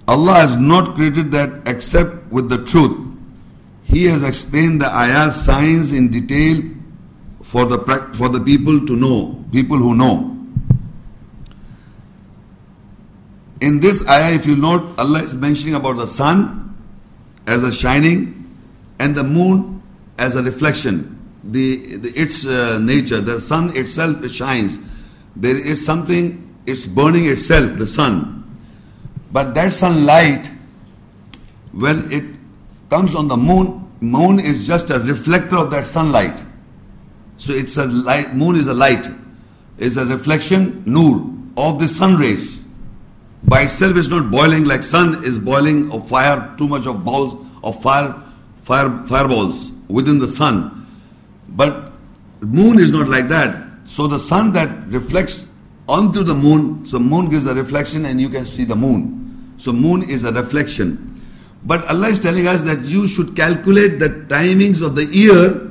Allah 0.06 0.34
has 0.34 0.56
not 0.56 0.94
created 0.94 1.32
that 1.32 1.66
except 1.66 2.30
with 2.30 2.50
the 2.50 2.64
truth. 2.64 3.00
He 3.84 4.04
has 4.04 4.22
explained 4.22 4.80
the 4.80 4.94
ayah 4.94 5.32
signs 5.32 5.92
in 5.92 6.10
detail 6.10 6.62
for 7.54 7.64
the, 7.66 7.78
for 8.14 8.28
the 8.28 8.40
people 8.40 8.84
to 8.84 8.96
know, 8.96 9.44
people 9.52 9.76
who 9.76 9.94
know. 9.94 10.37
In 13.61 13.78
this 13.78 14.04
ayah, 14.08 14.34
if 14.34 14.44
you 14.44 14.56
note, 14.56 14.82
Allah 14.99 15.23
is 15.23 15.37
mentioning 15.37 15.76
about 15.76 15.99
the 15.99 16.08
sun, 16.08 16.75
as 17.46 17.62
a 17.62 17.73
shining 17.73 18.44
and 18.99 19.14
the 19.14 19.23
moon 19.23 19.80
as 20.18 20.34
a 20.34 20.42
reflection. 20.42 21.16
The, 21.44 21.94
the 21.99 22.20
its 22.20 22.44
uh, 22.44 22.80
nature, 22.80 23.20
the 23.20 23.40
sun 23.40 23.76
itself 23.76 24.25
it 24.25 24.32
shines. 24.32 24.80
There 25.37 25.56
is 25.56 25.84
something, 25.84 26.56
it's 26.66 26.87
burning 26.87 27.26
itself, 27.26 27.76
the 27.76 27.87
sun. 27.87 28.58
But 29.30 29.54
that 29.54 29.73
sunlight, 29.73 30.50
when 31.70 32.11
it 32.11 32.25
comes 32.90 33.14
on 33.14 33.28
the 33.28 33.37
moon, 33.37 33.88
moon 34.00 34.40
is 34.40 34.66
just 34.66 34.90
a 34.90 34.99
reflector 34.99 35.56
of 35.56 35.70
that 35.70 35.87
sunlight. 35.87 36.42
So 37.36 37.52
it's 37.52 37.76
a 37.76 37.86
light, 37.86 38.34
moon 38.34 38.56
is 38.56 38.68
a 38.68 38.74
light, 38.74 39.08
is 39.78 39.96
a 39.96 40.06
reflection, 40.06 40.82
nur, 40.86 41.30
of 41.56 41.78
the 41.78 41.88
sun 41.88 42.16
rays 42.16 42.64
by 43.46 43.62
itself 43.62 43.96
it's 43.96 44.08
not 44.08 44.30
boiling 44.30 44.64
like 44.64 44.82
sun 44.82 45.22
is 45.22 45.38
boiling 45.38 45.92
of 45.92 46.08
fire, 46.08 46.54
too 46.56 46.66
much 46.66 46.86
of 46.86 47.04
balls 47.04 47.46
of 47.62 47.80
fire, 47.82 48.14
fire 48.58 49.04
fireballs 49.06 49.72
within 49.88 50.18
the 50.18 50.28
sun. 50.28 50.86
But 51.50 51.92
moon 52.40 52.78
is 52.78 52.90
not 52.90 53.08
like 53.08 53.28
that. 53.28 53.62
So 53.84 54.06
the 54.06 54.18
sun 54.18 54.52
that 54.52 54.88
reflects 54.88 55.50
onto 55.88 56.22
the 56.22 56.34
moon, 56.34 56.86
so 56.86 56.98
moon 56.98 57.28
gives 57.28 57.44
a 57.44 57.54
reflection 57.54 58.06
and 58.06 58.18
you 58.18 58.30
can 58.30 58.46
see 58.46 58.64
the 58.64 58.76
moon. 58.76 59.54
So 59.58 59.72
moon 59.72 60.02
is 60.02 60.24
a 60.24 60.32
reflection. 60.32 61.20
But 61.64 61.86
Allah 61.90 62.08
is 62.08 62.20
telling 62.20 62.46
us 62.46 62.62
that 62.62 62.84
you 62.84 63.06
should 63.06 63.36
calculate 63.36 63.98
the 63.98 64.08
timings 64.08 64.84
of 64.84 64.96
the 64.96 65.04
year 65.04 65.70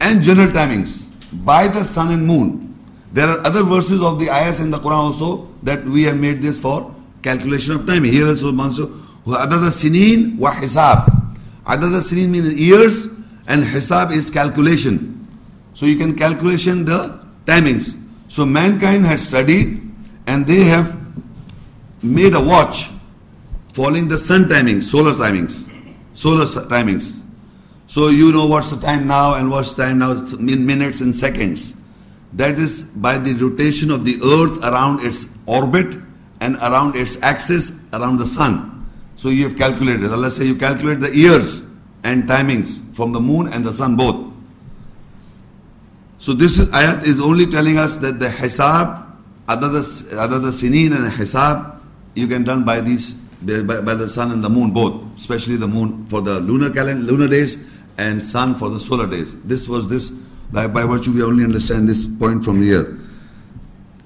and 0.00 0.22
general 0.22 0.48
timings 0.48 1.06
by 1.44 1.68
the 1.68 1.84
sun 1.84 2.10
and 2.12 2.26
moon. 2.26 2.74
There 3.12 3.28
are 3.28 3.38
other 3.46 3.62
verses 3.62 4.02
of 4.02 4.18
the 4.18 4.30
ayahs 4.30 4.60
in 4.60 4.70
the 4.70 4.78
Quran 4.78 4.92
also 4.92 5.48
that 5.62 5.84
we 5.84 6.02
have 6.04 6.16
made 6.16 6.42
this 6.42 6.58
for 6.58 6.94
calculation 7.22 7.74
of 7.74 7.86
time. 7.86 8.04
Here 8.04 8.26
also, 8.26 8.52
the 8.52 9.70
sinin 9.70 10.38
wa 10.38 10.52
hisab. 10.52 11.06
the 11.64 12.00
sinin 12.00 12.28
means 12.28 12.52
years 12.60 13.06
and 13.46 13.64
hisab 13.64 14.12
is 14.12 14.30
calculation. 14.30 15.12
So 15.74 15.86
you 15.86 15.96
can 15.96 16.16
calculation 16.16 16.84
the 16.84 17.20
timings. 17.44 18.00
So 18.28 18.44
mankind 18.44 19.06
had 19.06 19.20
studied 19.20 19.82
and 20.26 20.46
they 20.46 20.64
have 20.64 20.96
made 22.02 22.34
a 22.34 22.40
watch 22.40 22.90
following 23.72 24.08
the 24.08 24.18
sun 24.18 24.44
timings, 24.44 24.84
solar 24.84 25.12
timings, 25.12 25.70
solar 26.12 26.46
timings. 26.46 27.15
So 27.86 28.08
you 28.08 28.32
know 28.32 28.46
what's 28.46 28.70
the 28.70 28.80
time 28.80 29.06
now 29.06 29.34
and 29.34 29.50
what's 29.50 29.74
the 29.74 29.84
time 29.84 29.98
now 29.98 30.12
in 30.12 30.66
minutes 30.66 31.00
and 31.00 31.14
seconds. 31.14 31.74
That 32.32 32.58
is 32.58 32.82
by 32.82 33.18
the 33.18 33.34
rotation 33.34 33.90
of 33.90 34.04
the 34.04 34.16
earth 34.22 34.62
around 34.64 35.04
its 35.04 35.28
orbit 35.46 35.96
and 36.40 36.56
around 36.56 36.96
its 36.96 37.20
axis 37.22 37.72
around 37.92 38.18
the 38.18 38.26
sun. 38.26 38.86
So 39.16 39.30
you 39.30 39.44
have 39.44 39.56
calculated. 39.56 40.10
Let's 40.10 40.36
say 40.36 40.44
you 40.44 40.56
calculate 40.56 41.00
the 41.00 41.16
years 41.16 41.62
and 42.04 42.24
timings 42.24 42.94
from 42.94 43.12
the 43.12 43.20
moon 43.20 43.52
and 43.52 43.64
the 43.64 43.72
sun 43.72 43.96
both. 43.96 44.32
So 46.18 46.32
this 46.32 46.58
ayat 46.58 47.04
is 47.04 47.20
only 47.20 47.46
telling 47.46 47.78
us 47.78 47.98
that 47.98 48.18
the 48.18 48.28
hisab, 48.28 49.06
other 49.48 49.68
the, 49.68 50.16
other 50.18 50.38
the 50.38 50.48
sinin 50.48 50.94
and 50.94 51.12
hisab, 51.12 51.80
you 52.14 52.26
can 52.26 52.42
done 52.42 52.64
by 52.64 52.80
these 52.80 53.14
by, 53.42 53.80
by, 53.80 53.94
the 53.94 54.08
sun 54.08 54.32
and 54.32 54.42
the 54.42 54.48
moon 54.48 54.72
both, 54.72 55.04
especially 55.16 55.56
the 55.56 55.68
moon 55.68 56.06
for 56.06 56.22
the 56.22 56.40
lunar 56.40 56.70
calendar, 56.70 57.04
lunar 57.04 57.28
days 57.28 57.75
and 57.98 58.24
sun 58.24 58.54
for 58.54 58.68
the 58.70 58.80
solar 58.80 59.06
days. 59.06 59.40
This 59.42 59.68
was 59.68 59.88
this 59.88 60.10
by, 60.52 60.66
by 60.66 60.84
virtue 60.84 61.12
we 61.12 61.22
only 61.22 61.44
understand 61.44 61.88
this 61.88 62.06
point 62.06 62.44
from 62.44 62.62
here. 62.62 62.98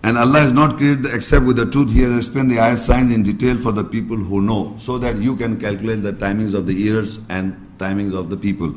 And 0.03 0.17
Allah 0.17 0.41
has 0.41 0.53
not 0.53 0.79
created 0.79 1.07
except 1.07 1.45
with 1.45 1.57
the 1.57 1.67
truth. 1.67 1.91
He 1.91 2.01
has 2.03 2.17
explained 2.17 2.51
the 2.51 2.57
ayat 2.57 2.79
signs 2.79 3.13
in 3.13 3.23
detail 3.23 3.59
for 3.59 3.73
the 3.73 3.85
people 3.85 4.17
who 4.17 4.41
know, 4.41 4.75
so 4.79 4.97
that 4.99 5.17
you 5.17 5.37
can 5.37 5.61
calculate 5.61 6.03
the 6.03 6.13
timings 6.13 6.55
of 6.55 6.67
the 6.67 6.73
years 6.73 7.21
and 7.29 7.55
timings 7.79 8.19
of 8.19 8.31
the 8.31 8.37
people. 8.37 8.75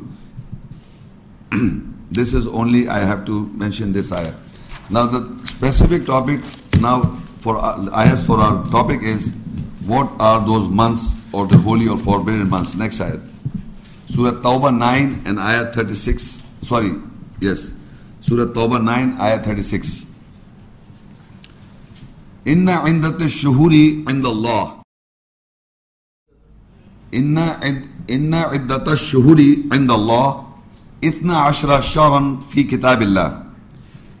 this 2.10 2.34
is 2.34 2.46
only 2.46 2.88
I 2.88 2.98
have 2.98 3.24
to 3.26 3.46
mention 3.54 3.92
this 3.92 4.12
ayah. 4.12 4.34
Now 4.90 5.06
the 5.06 5.46
specific 5.46 6.04
topic 6.04 6.40
now 6.78 7.18
for 7.40 7.56
uh, 7.56 7.88
ayahs 7.94 8.24
for 8.26 8.38
our 8.38 8.62
topic 8.68 9.02
is 9.02 9.32
what 9.86 10.10
are 10.20 10.44
those 10.44 10.68
months 10.68 11.14
or 11.32 11.46
the 11.46 11.56
holy 11.56 11.88
or 11.88 11.96
forbidden 11.96 12.50
months? 12.50 12.74
Next 12.74 13.00
ayah. 13.00 13.20
Surah 14.14 14.38
Tawbah 14.38 14.70
9 14.70 15.26
and 15.26 15.42
Ayah 15.42 15.74
36. 15.74 16.38
Sorry, 16.62 16.94
yes. 17.42 17.74
Surah 18.22 18.46
Tawbah 18.54 18.78
9, 18.78 19.18
Ayah 19.18 19.42
36. 19.42 20.06
إن 22.44 22.68
عدة 22.68 23.24
الشهور 23.24 23.72
عند 24.04 24.26
الله 24.26 24.64
إن 27.14 27.38
عد 27.38 27.82
إن 28.10 28.34
عدة 28.34 28.92
الشهور 28.92 29.40
عند 29.72 29.90
الله 29.90 30.28
اثنا 31.04 31.36
عشر 31.48 31.80
شهرا 31.80 32.40
في 32.52 32.62
كتاب 32.68 33.02
الله 33.02 33.42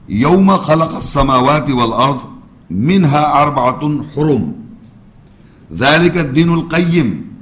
يوم 0.08 0.56
خلق 0.56 0.96
السماوات 0.96 1.70
والأرض 1.70 2.20
منها 2.70 3.42
أربعة 3.42 3.82
حرم 4.16 4.42
ذلك 5.68 6.16
الدين 6.16 6.48
القيم 6.54 7.33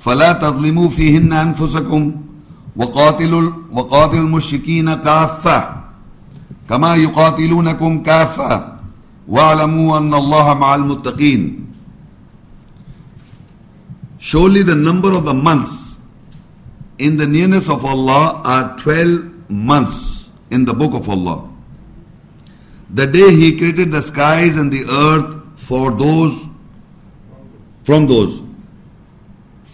فلا 0.00 0.32
تظلموا 0.32 0.88
فيهن 0.88 1.32
أنفسكم 1.32 2.16
وقاتلوا 2.76 3.52
وقاتلوا 3.72 4.24
المشركين 4.24 4.94
كافة 4.94 5.76
كما 6.68 6.94
يقاتلونكم 6.94 8.02
كافة 8.02 8.72
واعلموا 9.28 9.98
أن 9.98 10.14
الله 10.14 10.54
مع 10.54 10.74
المتقين 10.74 11.66
Surely 14.18 14.62
the 14.62 14.74
number 14.74 15.12
of 15.14 15.24
the 15.24 15.32
months 15.32 15.96
in 16.98 17.16
the 17.16 17.26
nearness 17.26 17.70
of 17.70 17.86
Allah 17.86 18.42
are 18.44 18.76
12 18.76 19.50
months 19.50 20.28
in 20.50 20.66
the 20.66 20.74
book 20.74 20.92
of 20.92 21.08
Allah. 21.08 21.48
The 22.92 23.06
day 23.06 23.30
He 23.34 23.56
created 23.56 23.90
the 23.90 24.02
skies 24.02 24.58
and 24.58 24.70
the 24.70 24.84
earth 24.90 25.36
for 25.56 25.90
those, 25.90 26.46
from 27.84 28.06
those. 28.06 28.42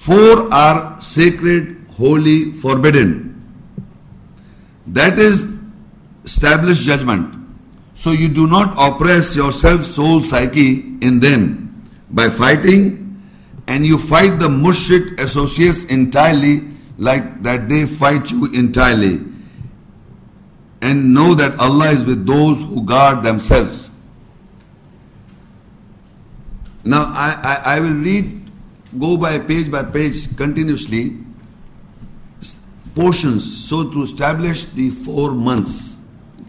Four 0.06 0.54
are 0.54 1.00
sacred, 1.00 1.84
holy, 1.90 2.52
forbidden. 2.52 3.42
That 4.86 5.18
is 5.18 5.58
established 6.24 6.84
judgment. 6.84 7.34
So 7.96 8.12
you 8.12 8.28
do 8.28 8.46
not 8.46 8.74
oppress 8.78 9.34
yourself, 9.34 9.84
soul, 9.84 10.20
psyche 10.20 10.96
in 11.00 11.18
them 11.18 11.90
by 12.08 12.30
fighting 12.30 13.02
and 13.66 13.84
you 13.84 13.98
fight 13.98 14.38
the 14.38 14.48
mushrik 14.48 15.18
associates 15.18 15.82
entirely 15.84 16.62
like 16.98 17.42
that 17.42 17.68
they 17.68 17.84
fight 17.84 18.30
you 18.30 18.46
entirely. 18.52 19.20
And 20.82 21.12
know 21.12 21.34
that 21.34 21.58
Allah 21.58 21.88
is 21.90 22.04
with 22.04 22.24
those 22.26 22.62
who 22.62 22.84
guard 22.84 23.24
themselves. 23.24 23.90
Now 26.84 27.10
I, 27.12 27.40
I, 27.42 27.76
I 27.76 27.80
will 27.80 27.94
read, 27.94 28.45
go 28.98 29.16
by 29.16 29.38
page 29.38 29.70
by 29.70 29.82
page 29.82 30.36
continuously, 30.36 31.16
portions, 32.94 33.68
so 33.68 33.90
to 33.90 34.02
establish 34.02 34.64
the 34.66 34.90
four 34.90 35.32
months. 35.32 36.00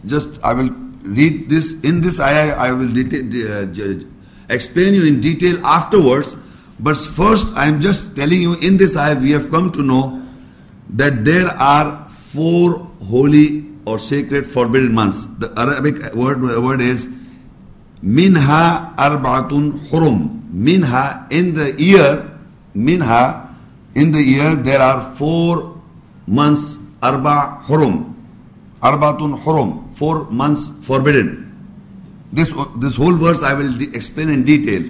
Just 0.05 0.29
I 0.43 0.53
will 0.53 0.69
read 1.03 1.49
this, 1.49 1.73
in 1.81 2.01
this 2.01 2.19
ayah 2.19 2.55
I 2.55 2.71
will 2.71 2.91
detail, 2.91 3.23
uh, 3.51 4.03
explain 4.49 4.93
you 4.93 5.05
in 5.05 5.19
detail 5.21 5.65
afterwards 5.65 6.35
but 6.79 6.97
first, 6.97 7.47
I 7.55 7.65
am 7.67 7.81
just 7.81 8.15
telling 8.15 8.41
you 8.41 8.53
in 8.55 8.77
this 8.77 8.95
i 8.95 9.13
we 9.13 9.31
have 9.31 9.49
come 9.49 9.71
to 9.71 9.81
know 9.81 10.21
that 10.91 11.25
there 11.25 11.47
are 11.47 12.07
four 12.09 12.89
holy 13.09 13.65
or 13.85 13.97
sacred 13.97 14.45
forbidden 14.45 14.93
months. 14.93 15.27
The 15.39 15.51
Arabic 15.57 16.13
word, 16.13 16.41
word 16.41 16.81
is 16.81 17.09
minha 18.01 18.93
arbaatun 18.97 19.79
hurum. 19.89 20.51
Minha 20.51 21.27
in 21.31 21.53
the 21.55 21.73
year, 21.81 22.36
minha 22.77 23.47
in 23.95 24.11
the 24.11 24.21
year 24.21 24.55
there 24.55 24.79
are 24.79 25.01
four 25.15 25.81
months 26.27 26.77
arba 27.01 27.61
hurum. 27.63 28.13
Arbaatun 28.81 29.39
hurum. 29.41 29.93
Four 29.93 30.29
months 30.29 30.71
forbidden. 30.81 31.43
This, 32.31 32.53
this 32.77 32.95
whole 32.95 33.15
verse 33.15 33.41
I 33.41 33.53
will 33.53 33.81
explain 33.95 34.29
in 34.29 34.43
detail. 34.43 34.83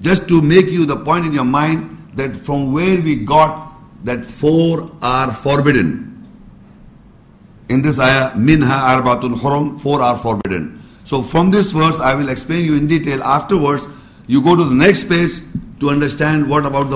Just 0.00 0.28
to 0.28 0.42
make 0.42 0.66
you 0.66 0.84
the 0.84 0.96
point 0.96 1.24
in 1.24 1.32
your 1.32 1.44
mind 1.44 1.96
that 2.14 2.36
from 2.36 2.72
where 2.72 3.00
we 3.00 3.16
got 3.16 3.72
that 4.04 4.26
four 4.26 4.90
are 5.00 5.32
forbidden. 5.32 6.08
In 7.68 7.80
this 7.80 7.98
ayah, 7.98 8.36
minha 8.36 8.66
arbatun 8.66 9.36
hurum, 9.36 9.80
four 9.80 10.02
are 10.02 10.18
forbidden. 10.18 10.78
So 11.04 11.22
from 11.22 11.50
this 11.50 11.70
verse, 11.70 11.98
I 12.00 12.14
will 12.14 12.28
explain 12.28 12.64
you 12.64 12.74
in 12.74 12.86
detail. 12.86 13.22
Afterwards, 13.22 13.88
you 14.26 14.42
go 14.42 14.56
to 14.56 14.64
the 14.64 14.74
next 14.74 15.04
page 15.04 15.40
انڈرسٹینڈ 15.90 16.46
واٹ 16.48 16.66
اباؤٹ 16.66 16.90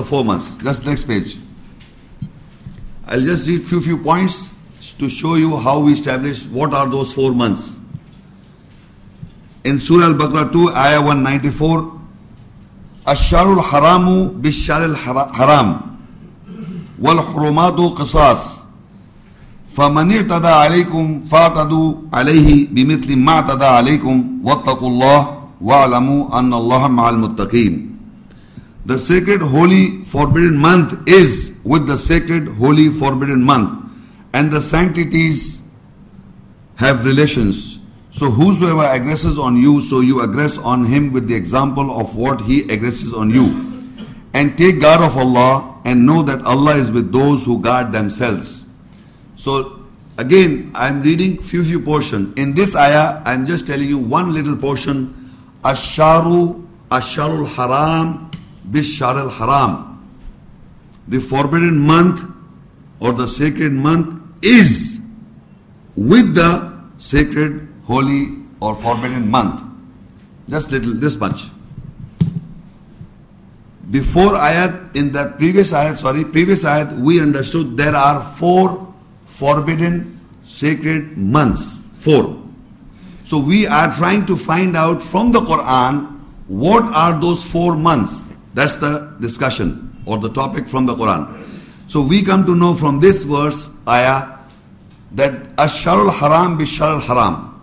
پیج 1.07 1.35
آئیڈ 3.07 3.39
فیو 3.67 3.79
فیو 3.79 3.97
پوائنٹس 4.03 4.35
The 28.87 28.97
sacred 28.97 29.41
holy 29.41 30.03
forbidden 30.05 30.57
month 30.57 31.07
is 31.07 31.53
with 31.63 31.87
the 31.87 31.97
sacred 31.97 32.47
holy 32.47 32.89
forbidden 32.89 33.43
month 33.43 33.91
and 34.33 34.51
the 34.51 34.61
sanctities 34.61 35.61
have 36.75 37.05
relations 37.05 37.77
So 38.17 38.31
whosoever 38.31 38.81
aggresses 38.81 39.37
on 39.37 39.57
you, 39.57 39.79
so 39.79 39.99
you 39.99 40.15
aggress 40.21 40.57
on 40.65 40.85
him 40.85 41.13
with 41.13 41.27
the 41.27 41.35
example 41.35 42.01
of 42.01 42.15
what 42.15 42.41
he 42.41 42.61
aggresses 42.61 43.13
on 43.13 43.29
you. 43.29 43.45
And 44.33 44.57
take 44.57 44.81
guard 44.81 45.01
of 45.01 45.15
Allah 45.15 45.79
and 45.85 46.03
know 46.03 46.23
that 46.23 46.41
Allah 46.43 46.77
is 46.77 46.89
with 46.89 47.13
those 47.13 47.45
who 47.45 47.61
guard 47.61 47.91
themselves. 47.91 48.65
So 49.35 49.85
again, 50.17 50.71
I'm 50.73 51.03
reading 51.03 51.43
few 51.43 51.63
few 51.63 51.79
portion. 51.79 52.33
In 52.37 52.55
this 52.55 52.75
ayah, 52.75 53.21
I'm 53.23 53.45
just 53.45 53.67
telling 53.67 53.87
you 53.87 53.99
one 53.99 54.33
little 54.33 54.57
portion. 54.57 55.13
Asharu 55.63 56.65
Asharul 56.89 57.45
Haram 57.45 58.26
Bisharul 58.71 59.31
Haram. 59.31 59.93
The 61.07 61.19
forbidden 61.19 61.79
month 61.79 62.21
or 62.99 63.13
the 63.13 63.27
sacred 63.27 63.71
month 63.71 64.21
is 64.43 64.99
with 65.95 66.35
the 66.35 66.73
sacred 66.97 67.67
holy 67.85 68.37
or 68.59 68.75
forbidden 68.75 69.29
month. 69.29 69.63
Just 70.49 70.71
little, 70.71 70.93
this 70.93 71.15
much. 71.15 71.49
Before 73.89 74.33
ayat, 74.33 74.95
in 74.97 75.11
that 75.13 75.37
previous 75.37 75.71
ayat, 75.71 75.97
sorry, 75.97 76.25
previous 76.25 76.65
ayat, 76.65 76.99
we 76.99 77.21
understood 77.21 77.77
there 77.77 77.95
are 77.95 78.21
four 78.21 78.93
forbidden 79.25 80.19
sacred 80.45 81.17
months. 81.17 81.87
Four. 81.97 82.43
So 83.23 83.37
we 83.39 83.67
are 83.67 83.91
trying 83.91 84.25
to 84.25 84.35
find 84.35 84.75
out 84.75 85.01
from 85.01 85.31
the 85.31 85.39
Quran 85.39 86.19
what 86.47 86.83
are 86.83 87.19
those 87.19 87.43
four 87.43 87.75
months. 87.75 88.23
That's 88.57 88.77
the 88.77 89.13
discussion 89.19 90.01
or 90.07 90.17
the 90.17 90.29
topic 90.33 90.67
from 90.67 90.87
the 90.87 90.95
Quran. 90.95 91.45
So 91.87 92.01
we 92.01 92.23
come 92.23 92.43
to 92.47 92.55
know 92.55 92.73
from 92.73 92.99
this 92.99 93.21
verse, 93.21 93.69
ayah, 93.87 94.39
that 95.11 95.55
Asharul 95.57 96.11
Haram 96.11 96.57
Bisharul 96.57 96.99
Haram 97.01 97.53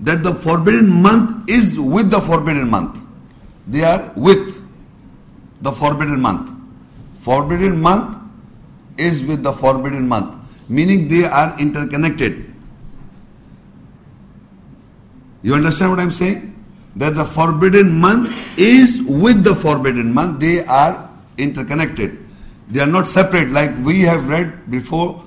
that 0.00 0.22
the 0.22 0.34
forbidden 0.34 0.88
month 0.88 1.50
is 1.50 1.78
with 1.78 2.10
the 2.10 2.22
forbidden 2.22 2.70
month. 2.70 2.96
They 3.66 3.84
are 3.84 4.14
with 4.16 4.56
the 5.60 5.72
forbidden 5.72 6.22
month. 6.22 6.50
Forbidden 7.20 7.78
month 7.78 8.16
is 8.96 9.22
with 9.24 9.42
the 9.42 9.52
forbidden 9.52 10.08
month, 10.08 10.48
meaning 10.70 11.06
they 11.08 11.24
are 11.26 11.54
interconnected. 11.60 12.50
You 15.42 15.54
understand 15.54 15.90
what 15.90 16.00
I'm 16.00 16.12
saying? 16.12 16.55
That 16.96 17.14
the 17.14 17.24
forbidden 17.24 18.00
month 18.00 18.34
is 18.58 19.02
with 19.02 19.44
the 19.44 19.54
forbidden 19.54 20.12
month, 20.12 20.40
they 20.40 20.64
are 20.64 21.10
interconnected. 21.38 22.18
They 22.68 22.80
are 22.80 22.86
not 22.86 23.06
separate 23.06 23.50
like 23.50 23.76
we 23.84 24.00
have 24.02 24.28
read 24.28 24.70
before 24.70 25.22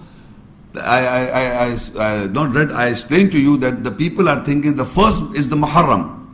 I, 0.76 1.06
I, 1.08 1.66
I, 1.66 1.78
I, 2.00 2.28
not 2.28 2.54
read, 2.54 2.72
I 2.72 2.88
explained 2.88 3.32
to 3.32 3.40
you 3.40 3.58
that 3.58 3.84
the 3.84 3.92
people 3.92 4.30
are 4.30 4.44
thinking 4.44 4.76
the 4.76 4.86
first 4.86 5.24
is 5.36 5.50
the 5.50 5.56
Muharram, 5.56 6.28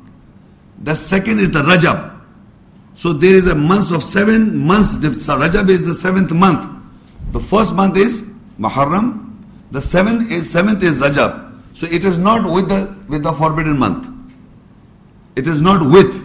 the 0.80 0.95
second 0.95 1.39
is 1.39 1.52
the 1.52 1.60
Rajab. 1.60 2.12
So 2.95 3.13
there 3.13 3.34
is 3.34 3.48
a 3.48 3.56
month 3.56 3.91
of 3.91 4.04
seven 4.04 4.58
months. 4.58 4.98
Rajab 4.98 5.69
is 5.69 5.86
the 5.86 5.93
seventh 5.93 6.32
month. 6.32 6.69
The 7.32 7.39
first 7.39 7.74
month 7.74 7.98
is 7.98 8.24
Muharram, 8.60 9.36
the 9.71 9.82
seventh 9.82 10.32
is, 10.32 10.50
seventh 10.50 10.84
is 10.84 11.00
Rajab. 11.00 11.60
So 11.74 11.88
it 11.88 12.04
is 12.06 12.17
not 12.17 12.50
with 12.52 12.67
the 12.67 12.95
with 13.08 13.24
the 13.24 13.34
forbidden 13.34 13.78
month. 13.80 14.10
It 15.36 15.48
is 15.48 15.62
not 15.62 15.86
with, 15.89 16.21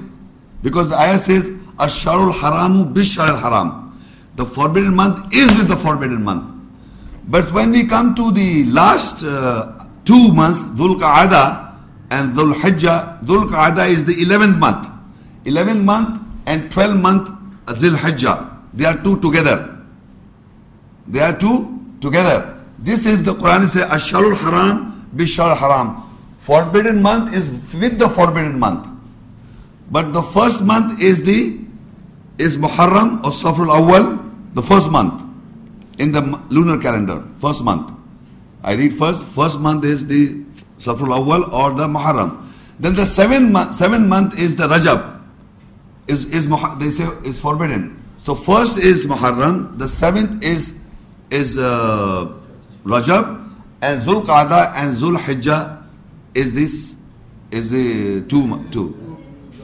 because 0.63 0.89
the 0.89 0.99
ayah 0.99 1.19
says 1.19 1.49
Asharul 1.79 2.33
Haramu 2.33 2.93
Bishar 2.93 3.41
Haram. 3.41 3.99
The 4.37 4.45
forbidden 4.45 4.95
month 4.95 5.35
is 5.35 5.49
with 5.59 5.69
the 5.69 5.77
forbidden 5.77 6.23
month. 6.23 6.45
But 7.29 7.53
when 7.53 7.71
we 7.71 7.87
come 7.87 8.15
to 8.15 8.31
the 8.33 8.65
last 8.65 9.25
uh, 9.25 9.85
two 10.05 10.33
months, 10.33 10.63
Dhul 10.65 11.01
Qa'ada 11.01 11.75
and 12.11 12.35
Dhul 12.37 12.55
Hijjah, 12.55 13.23
Dhul 13.23 13.49
Qa'ada 13.49 13.89
is 13.89 14.05
the 14.05 14.15
11th 14.15 14.59
month. 14.59 14.89
11th 15.45 15.85
month 15.85 16.21
and 16.47 16.71
12th 16.71 17.01
month 17.01 17.29
Dhul 17.67 17.97
Hijjah. 17.97 18.57
They 18.75 18.85
are 18.85 19.03
two 19.03 19.19
together. 19.21 19.79
They 21.07 21.21
are 21.21 21.37
two 21.37 21.81
together. 22.01 22.59
This 22.79 23.07
is 23.07 23.23
the 23.23 23.35
Quran 23.35 23.67
says 23.69 23.89
Asharul 23.91 24.37
Haram 24.37 25.09
Bishar 25.15 25.57
Haram. 25.57 26.03
Forbidden 26.41 27.03
month 27.03 27.35
is 27.35 27.49
with 27.75 27.99
the 27.99 28.09
forbidden 28.09 28.59
month. 28.59 28.90
But 29.91 30.13
the 30.13 30.23
first 30.23 30.63
month 30.63 31.03
is 31.03 31.23
the 31.23 31.59
is 32.39 32.57
Muharram 32.57 33.23
or 33.25 33.31
Safrul 33.31 33.69
Awwal, 33.69 34.55
the 34.55 34.63
first 34.63 34.91
month 34.91 35.23
in 35.99 36.13
the 36.13 36.23
lunar 36.49 36.79
calendar, 36.81 37.23
first 37.39 37.63
month. 37.63 37.93
I 38.63 38.75
read 38.75 38.95
first, 38.95 39.23
first 39.23 39.61
month 39.61 39.85
is 39.85 40.07
the 40.07 40.43
Safrul 40.79 41.19
Awwal 41.19 41.53
or 41.53 41.73
the 41.73 41.87
Muharram. 41.87 42.47
Then 42.79 42.95
the 42.95 43.05
seventh 43.05 43.53
month, 43.53 43.75
seventh 43.75 44.09
month 44.09 44.39
is 44.39 44.57
the 44.57 44.65
Rajab. 44.65 45.21
Is, 46.09 46.25
is 46.27 46.49
they 46.79 46.91
say 46.91 47.05
is 47.25 47.41
forbidden. 47.41 48.03
So 48.25 48.35
first 48.35 48.79
is 48.79 49.07
Muharram, 49.07 49.79
the 49.79 49.89
seventh 49.89 50.43
is 50.43 50.75
is 51.31 51.59
uh, 51.59 52.33
Rajab, 52.85 53.51
and 53.83 54.03
Zul 54.03 54.25
Qada 54.25 54.73
and 54.77 54.97
Zul 54.97 55.17
Hijjah 55.17 55.85
is 56.35 56.53
this 56.55 56.97
is 57.51 57.71
the 57.71 58.23
two 58.29 58.65
two. 58.71 59.10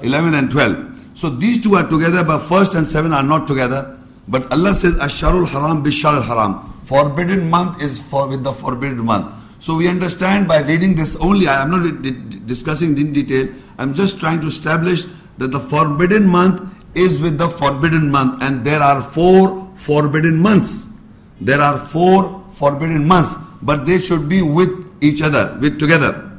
11 0.03 0.35
and 0.35 0.51
12. 0.51 0.97
So 1.15 1.31
these 1.31 1.63
two 1.63 1.75
are 1.75 1.89
together, 1.89 2.23
but 2.25 2.41
first 2.41 2.75
and 2.75 2.87
seven 2.87 3.13
are 3.13 3.23
not 3.23 3.47
together. 3.47 3.99
But 4.29 4.51
Allah 4.53 4.75
says, 4.75 4.95
Asharul 4.97 5.49
Haram 5.49 5.85
Bishar 5.85 6.23
Haram. 6.23 6.73
Forbidden 6.85 7.49
month 7.49 7.83
is 7.83 7.99
for 7.99 8.29
with 8.29 8.45
the 8.45 8.53
forbidden 8.53 9.05
month. 9.05 9.35
So 9.61 9.77
we 9.77 9.89
understand 9.89 10.47
by 10.47 10.61
reading 10.61 10.95
this 10.95 11.17
only, 11.17 11.49
I 11.49 11.63
am 11.63 11.71
not 11.71 12.47
discussing 12.47 12.97
in 12.99 13.13
detail, 13.13 13.49
I'm 13.79 13.95
just 13.95 14.21
trying 14.21 14.41
to 14.43 14.49
establish 14.49 15.05
that 15.39 15.49
the 15.49 15.61
forbidden 15.61 16.27
month 16.27 16.61
is 16.95 17.19
with 17.19 17.39
the 17.39 17.49
forbidden 17.49 18.11
month 18.11 18.43
and 18.43 18.65
there 18.65 18.81
are 18.81 19.03
four 19.03 19.73
forbidden 19.75 20.41
months. 20.41 20.89
There 21.41 21.61
are 21.61 21.79
four 21.79 22.45
forbidden 22.51 23.07
months, 23.07 23.35
but 23.63 23.87
they 23.87 23.99
should 23.99 24.29
be 24.29 24.43
with 24.43 24.71
each 25.03 25.23
other, 25.23 25.59
with 25.61 25.79
together. 25.79 26.31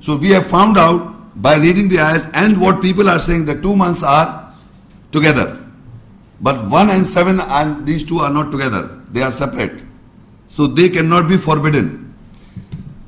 So 0.00 0.16
we 0.16 0.30
have 0.30 0.46
found 0.46 0.78
out 0.78 1.15
by 1.35 1.55
reading 1.55 1.87
the 1.87 1.99
ayahs 1.99 2.27
and 2.33 2.59
what 2.59 2.81
people 2.81 3.09
are 3.09 3.19
saying, 3.19 3.45
the 3.45 3.59
two 3.61 3.75
months 3.75 4.03
are 4.03 4.53
together. 5.11 5.61
But 6.41 6.67
one 6.69 6.89
and 6.89 7.05
seven 7.05 7.39
and 7.39 7.85
these 7.85 8.03
two 8.03 8.19
are 8.19 8.31
not 8.31 8.51
together. 8.51 9.01
They 9.11 9.21
are 9.21 9.31
separate. 9.31 9.83
So 10.47 10.67
they 10.67 10.89
cannot 10.89 11.27
be 11.29 11.37
forbidden. 11.37 12.13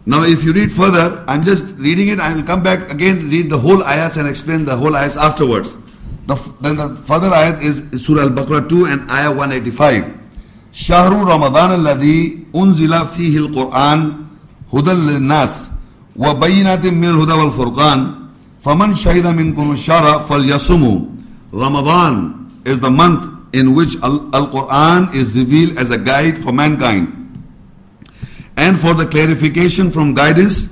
Now 0.06 0.24
if 0.24 0.44
you 0.44 0.54
read 0.54 0.72
further, 0.72 1.24
I'm 1.28 1.44
just 1.44 1.76
reading 1.78 2.10
it, 2.10 2.20
I 2.20 2.34
will 2.34 2.44
come 2.44 2.62
back 2.62 2.92
again, 2.92 3.30
read 3.30 3.50
the 3.50 3.58
whole 3.58 3.84
ayahs 3.84 4.18
and 4.18 4.28
explain 4.28 4.66
the 4.66 4.76
whole 4.76 4.96
ayahs 4.96 5.18
afterwards. 5.18 5.76
The, 6.28 6.36
then 6.62 6.78
the 6.78 6.96
further 7.04 7.30
ayat 7.30 7.62
is 7.62 7.84
Surah 8.06 8.24
Al-Baqarah 8.24 8.70
2 8.70 8.86
and 8.86 9.12
ayah 9.12 9.32
185. 9.32 10.24
شهر 10.74 11.14
رمضان 11.14 11.86
الذي 11.86 12.50
أنزل 12.56 13.06
فيه 13.06 13.38
القرآن 13.38 14.14
هدى 14.74 14.92
للناس 14.92 15.70
وبينات 16.16 16.86
من 16.88 17.10
الهدى 17.10 17.34
والفرقان 17.34 18.17
فَمَنْ 18.68 18.96
شَهِدَ 18.96 19.28
مِنْكُمُ 19.28 19.76
الشَّهْرَ 19.76 20.28
فَلْيَصُمُوا 20.28 21.10
Ramadan 21.52 22.50
is 22.66 22.80
the 22.80 22.90
month 22.90 23.28
in 23.54 23.76
which 23.76 23.96
Al-Quran 24.02 25.14
is 25.14 25.36
revealed 25.36 25.78
as 25.78 25.92
a 25.92 25.98
guide 25.98 26.38
for 26.38 26.52
mankind 26.52 27.20
and 28.58 28.80
for 28.80 28.94
the 28.94 29.06
clarification 29.06 29.92
from 29.92 30.14
guidance 30.14 30.68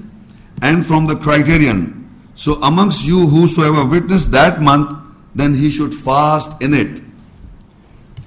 and 0.62 0.86
from 0.86 1.06
the 1.06 1.15
criterion. 1.15 2.10
So 2.36 2.56
amongst 2.62 3.06
you 3.06 3.28
whosoever 3.28 3.86
witnessed 3.86 4.32
that 4.32 4.62
month, 4.62 4.98
then 5.36 5.54
he 5.54 5.70
should 5.70 5.94
fast 5.94 6.62
in 6.62 6.74
it. 6.74 7.02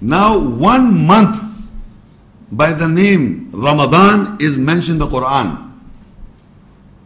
Now 0.00 0.38
one 0.38 1.06
month 1.06 1.42
by 2.52 2.72
the 2.72 2.86
name 2.86 3.50
Ramadan 3.52 4.36
is 4.40 4.56
mentioned 4.56 5.02
in 5.02 5.08
the 5.08 5.18
Quran. 5.18 5.72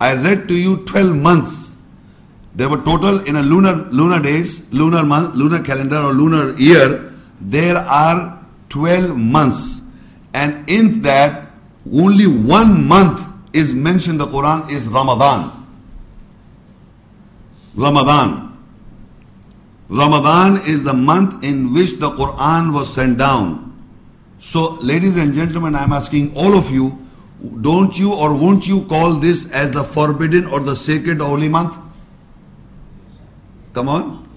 I 0.01 0.15
read 0.15 0.49
to 0.49 0.55
you 0.55 0.85
12 0.85 1.17
months 1.17 1.72
there 2.56 2.70
were 2.70 2.82
total 2.84 3.20
in 3.26 3.36
a 3.36 3.42
lunar 3.42 3.76
lunar 3.92 4.22
days, 4.22 4.72
lunar 4.72 5.04
month, 5.04 5.36
lunar 5.36 5.64
calendar 5.64 5.98
or 5.98 6.14
lunar 6.14 6.54
year, 6.60 7.12
there 7.42 7.78
are 7.78 8.40
12 8.70 9.18
months. 9.18 9.82
And 10.34 10.70
in 10.70 11.02
that, 11.02 11.52
only 11.92 12.28
one 12.28 12.88
month 12.88 13.22
is 13.54 13.74
mentioned 13.74 14.20
the 14.20 14.28
Quran 14.28 14.70
is 14.72 14.88
Ramadan. 14.88 15.66
Ramadan. 17.76 18.58
Ramadan 19.90 20.58
is 20.68 20.84
the 20.84 20.94
month 20.94 21.44
in 21.44 21.74
which 21.74 21.94
the 21.94 22.10
Quran 22.12 22.74
was 22.74 22.94
sent 22.94 23.18
down. 23.18 23.70
So, 24.40 24.72
ladies 24.82 25.18
and 25.18 25.34
gentlemen, 25.34 25.76
I'm 25.76 25.94
asking 25.94 26.36
all 26.36 26.56
of 26.56 26.72
you, 26.72 27.00
don't 27.62 27.98
you 27.98 28.14
or 28.14 28.34
won't 28.34 28.68
you 28.68 28.86
call 28.86 29.16
this 29.16 29.50
as 29.52 29.72
the 29.72 29.84
forbidden 29.84 30.46
or 30.46 30.60
the 30.60 30.76
sacred 30.76 31.22
holy 31.22 31.50
month? 31.50 31.78
Come 33.74 33.90
on. 33.90 34.30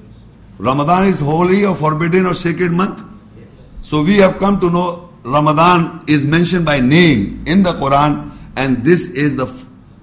Ramadan 0.58 1.06
is 1.06 1.20
holy 1.20 1.64
or 1.64 1.74
forbidden 1.74 2.26
or 2.26 2.34
sacred 2.34 2.72
month? 2.72 3.04
So 3.82 4.02
we 4.02 4.16
have 4.16 4.38
come 4.38 4.58
to 4.60 4.70
know 4.70 5.10
Ramadan 5.22 6.04
is 6.06 6.24
mentioned 6.24 6.64
by 6.64 6.80
name 6.80 7.44
in 7.46 7.62
the 7.62 7.72
Quran 7.74 8.30
and 8.56 8.84
this 8.84 9.08
is 9.08 9.36
the 9.36 9.46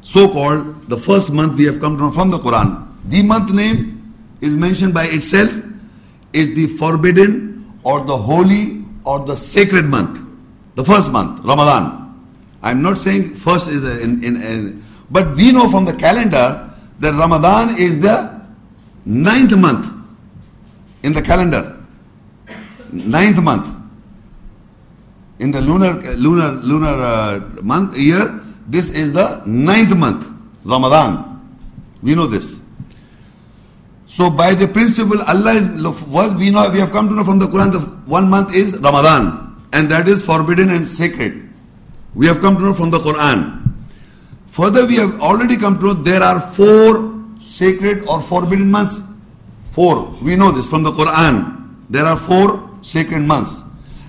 so-called 0.01 0.89
the 0.89 0.97
first 0.97 1.31
month 1.31 1.57
we 1.57 1.65
have 1.65 1.79
come 1.79 1.97
to 1.97 2.11
from 2.11 2.29
the 2.29 2.37
Quran. 2.37 2.87
The 3.09 3.23
month 3.23 3.51
name 3.51 4.13
is 4.41 4.55
mentioned 4.55 4.93
by 4.93 5.05
itself 5.05 5.51
is 6.33 6.53
the 6.53 6.67
forbidden 6.67 7.73
or 7.83 8.01
the 8.01 8.17
holy 8.17 8.85
or 9.05 9.19
the 9.19 9.35
sacred 9.35 9.85
month. 9.85 10.19
The 10.75 10.83
first 10.83 11.11
month, 11.11 11.43
Ramadan. 11.43 12.01
I'm 12.61 12.81
not 12.81 12.97
saying 12.97 13.35
first 13.35 13.69
is 13.69 13.83
in, 13.83 14.23
in, 14.23 14.41
in 14.41 14.83
but 15.09 15.35
we 15.35 15.51
know 15.51 15.69
from 15.69 15.85
the 15.85 15.93
calendar 15.93 16.69
that 16.99 17.13
Ramadan 17.13 17.77
is 17.77 17.99
the 17.99 18.32
ninth 19.05 19.55
month 19.57 19.91
in 21.03 21.13
the 21.13 21.21
calendar. 21.21 21.77
Ninth 22.91 23.41
month. 23.41 23.69
In 25.39 25.51
the 25.51 25.61
lunar 25.61 25.93
lunar 26.15 26.51
lunar 26.51 27.01
uh, 27.01 27.39
month 27.61 27.97
year, 27.97 28.39
this 28.67 28.89
is 28.91 29.13
the 29.13 29.41
ninth 29.45 29.95
month, 29.95 30.27
Ramadan. 30.63 31.41
We 32.01 32.15
know 32.15 32.27
this. 32.27 32.61
So 34.07 34.29
by 34.29 34.53
the 34.53 34.67
principle, 34.67 35.21
Allah 35.23 35.53
is 35.53 35.67
what 36.03 36.37
we 36.37 36.49
know 36.49 36.69
we 36.69 36.79
have 36.79 36.91
come 36.91 37.09
to 37.09 37.15
know 37.15 37.23
from 37.23 37.39
the 37.39 37.47
Quran. 37.47 37.71
The 37.71 37.79
one 38.05 38.29
month 38.29 38.53
is 38.53 38.77
Ramadan, 38.77 39.67
and 39.73 39.89
that 39.89 40.07
is 40.07 40.23
forbidden 40.23 40.69
and 40.69 40.87
sacred. 40.87 41.49
We 42.13 42.27
have 42.27 42.39
come 42.39 42.55
to 42.57 42.61
know 42.61 42.73
from 42.73 42.91
the 42.91 42.99
Quran. 42.99 43.73
Further, 44.49 44.85
we 44.85 44.97
have 44.97 45.19
already 45.19 45.57
come 45.57 45.79
to 45.79 45.85
know 45.87 45.93
there 45.93 46.21
are 46.21 46.39
four 46.39 47.12
sacred 47.53 48.07
or 48.07 48.21
forbidden 48.21 48.71
months? 48.71 48.99
Four. 49.71 50.17
We 50.21 50.35
know 50.35 50.51
this 50.51 50.67
from 50.67 50.83
the 50.83 50.91
Quran. 50.91 51.75
There 51.89 52.05
are 52.05 52.17
four 52.17 52.69
sacred 52.81 53.21
months. 53.21 53.61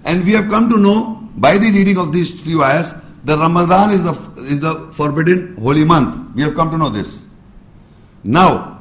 And 0.04 0.24
we 0.24 0.32
have 0.32 0.48
come 0.50 0.68
to 0.70 0.78
know 0.78 1.28
by 1.36 1.58
the 1.58 1.70
reading 1.70 1.98
of 1.98 2.12
these 2.12 2.30
few 2.40 2.62
ayahs 2.62 2.94
that 3.24 3.38
Ramadan 3.38 3.90
is 3.90 4.04
the, 4.04 4.12
is 4.42 4.60
the 4.60 4.92
forbidden 4.92 5.56
holy 5.56 5.84
month. 5.84 6.34
We 6.34 6.42
have 6.42 6.54
come 6.54 6.70
to 6.70 6.78
know 6.78 6.90
this. 6.90 7.26
Now, 8.22 8.80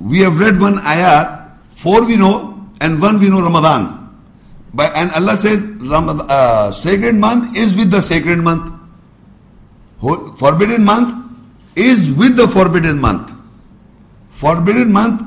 we 0.00 0.20
have 0.20 0.38
read 0.38 0.60
one 0.60 0.78
ayah, 0.80 1.50
four 1.68 2.04
we 2.04 2.16
know, 2.16 2.68
and 2.80 3.00
one 3.00 3.20
we 3.20 3.28
know 3.28 3.40
Ramadan. 3.40 3.98
By, 4.74 4.86
and 4.88 5.12
Allah 5.12 5.36
says, 5.36 5.62
Ramadan, 5.62 6.26
uh, 6.28 6.72
sacred 6.72 7.14
month 7.14 7.56
is 7.56 7.76
with 7.76 7.90
the 7.90 8.00
sacred 8.00 8.38
month. 8.38 8.72
Forbidden 10.00 10.84
month 10.84 11.21
is 11.76 12.10
with 12.10 12.36
the 12.36 12.48
forbidden 12.48 13.00
month. 13.00 13.32
Forbidden 14.30 14.92
month, 14.92 15.22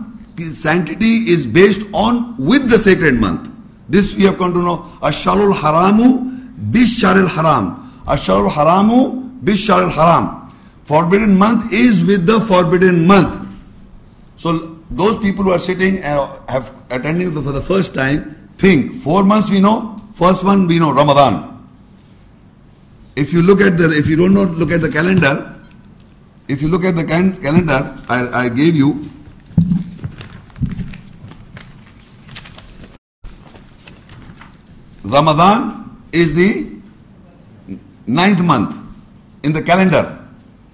sanctity 0.54 1.30
is 1.30 1.46
based 1.46 1.82
on 1.94 2.36
with 2.38 2.70
the 2.70 2.78
sacred 2.78 3.16
month. 3.16 3.50
This 3.88 4.14
we 4.16 4.24
have 4.24 4.38
come 4.38 4.54
to 4.54 4.62
know. 4.62 4.78
Asharul 5.02 5.54
haramu 5.54 6.52
bisharil 6.72 7.28
haram. 7.28 8.04
Asharul 8.08 8.50
haramu 8.50 9.40
bisharil 9.42 9.92
haram. 9.92 10.52
Forbidden 10.84 11.38
month 11.38 11.72
is 11.74 12.04
with 12.04 12.26
the 12.26 12.42
forbidden 12.42 13.08
month. 13.08 13.48
So 14.38 14.78
those 14.92 15.18
people 15.20 15.44
who 15.44 15.52
are 15.52 15.60
sitting 15.60 15.98
and 16.00 16.30
have 16.50 16.74
attending 16.90 17.32
for 17.32 17.52
the 17.52 17.62
first 17.62 17.94
time 17.94 18.50
think 18.58 19.02
four 19.02 19.24
months 19.24 19.50
we 19.50 19.60
know. 19.60 20.02
First 20.14 20.44
one 20.44 20.68
we 20.68 20.80
know 20.80 20.94
Ramadan. 20.94 21.52
If 23.16 23.34
you 23.34 23.42
look 23.42 23.62
at 23.62 23.78
the 23.78 23.92
if 23.92 24.08
you 24.08 24.16
don't 24.16 24.34
know 24.34 24.44
look 24.44 24.72
at 24.72 24.82
the 24.82 24.92
calendar, 24.92 25.55
if 26.48 26.62
you 26.62 26.68
look 26.68 26.84
at 26.84 26.96
the 26.96 27.04
calendar 27.04 27.98
I, 28.08 28.46
I 28.46 28.50
gave 28.50 28.76
you, 28.76 29.10
Ramadan 35.04 36.02
is 36.12 36.34
the 36.34 36.72
ninth 38.08 38.42
month 38.42 38.78
in 39.44 39.54
the 39.54 39.62
calendar. 39.62 40.20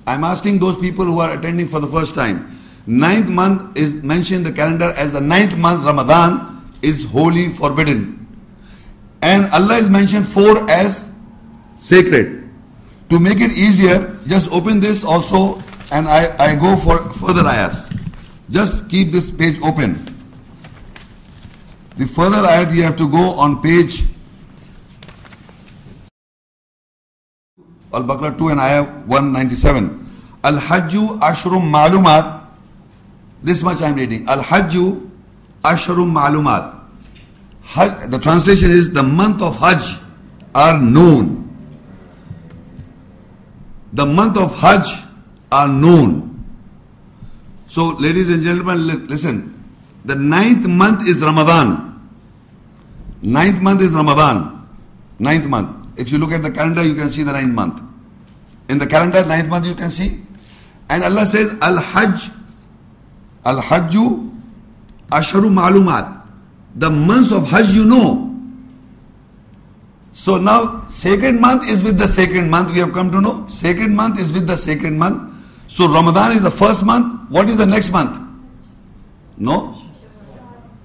I'm 0.07 0.23
asking 0.23 0.59
those 0.59 0.77
people 0.77 1.05
who 1.05 1.19
are 1.19 1.37
attending 1.37 1.67
for 1.67 1.79
the 1.79 1.87
first 1.87 2.15
time. 2.15 2.49
Ninth 2.87 3.29
month 3.29 3.77
is 3.77 3.93
mentioned 3.93 4.45
in 4.47 4.51
the 4.51 4.51
calendar 4.51 4.93
as 4.97 5.13
the 5.13 5.21
ninth 5.21 5.57
month, 5.57 5.83
Ramadan 5.83 6.73
is 6.81 7.03
holy, 7.03 7.49
forbidden. 7.49 8.17
And 9.21 9.51
Allah 9.53 9.75
is 9.77 9.89
mentioned 9.89 10.27
four 10.27 10.69
as 10.69 11.07
sacred. 11.79 12.40
To 13.11 13.19
make 13.19 13.41
it 13.41 13.51
easier, 13.51 14.17
just 14.25 14.49
open 14.51 14.79
this 14.79 15.03
also 15.03 15.61
and 15.91 16.07
I, 16.07 16.31
I 16.39 16.55
go 16.55 16.77
for 16.77 17.11
further 17.19 17.45
ayahs. 17.45 17.91
Just 18.49 18.87
keep 18.87 19.11
this 19.11 19.29
page 19.29 19.59
open. 19.61 19.99
The 21.97 22.07
further 22.07 22.47
ayat 22.47 22.73
you 22.73 22.83
have 22.83 22.95
to 22.95 23.07
go 23.11 23.35
on 23.35 23.61
page 23.61 24.03
Al-Baqarah 27.93 28.37
2 28.37 28.47
and 28.55 28.59
ayah 28.61 28.83
197. 29.11 30.07
Al-Hajju 30.45 31.19
Ashrum 31.19 31.67
Malumat. 31.67 32.47
This 33.43 33.61
much 33.61 33.81
I 33.81 33.89
am 33.89 33.95
reading. 33.95 34.23
Al-Hajju 34.29 35.11
Ashrum 35.63 36.15
Malumat. 36.15 36.79
the 38.09 38.19
translation 38.19 38.71
is 38.71 38.89
the 38.91 39.03
month 39.03 39.41
of 39.41 39.57
Hajj 39.57 39.99
are 40.55 40.79
known. 40.79 41.50
The 43.93 44.05
month 44.05 44.37
of 44.37 44.57
Hajj 44.57 44.87
are 45.51 45.67
known. 45.67 46.27
So, 47.67 47.89
ladies 47.99 48.29
and 48.29 48.41
gentlemen, 48.43 49.07
listen. 49.07 49.47
The 50.05 50.15
ninth 50.15 50.65
month 50.67 51.07
is 51.07 51.19
Ramadan. 51.19 52.09
Ninth 53.21 53.61
month 53.61 53.81
is 53.81 53.93
Ramadan. 53.93 54.67
Ninth 55.19 55.45
month. 55.45 55.87
If 55.97 56.11
you 56.11 56.17
look 56.17 56.31
at 56.31 56.41
the 56.41 56.51
calendar, 56.51 56.83
you 56.83 56.95
can 56.95 57.11
see 57.11 57.23
the 57.23 57.33
ninth 57.33 57.53
month. 57.53 57.81
In 58.69 58.79
the 58.79 58.87
calendar, 58.87 59.23
ninth 59.25 59.47
month 59.47 59.65
you 59.65 59.75
can 59.75 59.91
see. 59.91 60.21
And 60.89 61.03
Allah 61.03 61.25
says, 61.25 61.57
Al 61.61 61.77
Hajj, 61.77 62.29
Al 63.45 63.61
Hajju 63.61 64.31
Asharu 65.11 65.51
Malumat. 65.51 66.25
The 66.75 66.89
months 66.89 67.31
of 67.31 67.49
Hajj 67.49 67.75
you 67.75 67.85
know. 67.85 68.30
So 70.11 70.37
now, 70.37 70.85
sacred 70.89 71.39
month 71.39 71.69
is 71.69 71.81
with 71.81 71.97
the 71.97 72.07
sacred 72.07 72.45
month, 72.45 72.71
we 72.71 72.79
have 72.79 72.93
come 72.93 73.11
to 73.11 73.21
know. 73.21 73.45
Sacred 73.47 73.91
month 73.91 74.19
is 74.19 74.31
with 74.31 74.47
the 74.47 74.57
sacred 74.57 74.93
month. 74.93 75.33
So 75.67 75.87
Ramadan 75.87 76.33
is 76.33 76.43
the 76.43 76.51
first 76.51 76.83
month. 76.83 77.29
What 77.29 77.49
is 77.49 77.57
the 77.57 77.65
next 77.65 77.91
month? 77.91 78.19
No? 79.37 79.81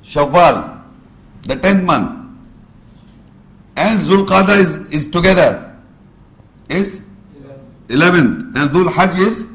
Shawwal, 0.05 0.81
the 1.43 1.57
tenth 1.57 1.83
month 1.83 2.17
and 3.77 4.01
Zulqada 4.01 4.59
is, 4.59 4.77
is 4.93 5.11
together 5.11 5.77
is 6.69 7.03
11th 7.89 8.57
and 8.57 8.71
Dhul 8.71 8.91
Hajj 8.91 9.19
is 9.19 9.47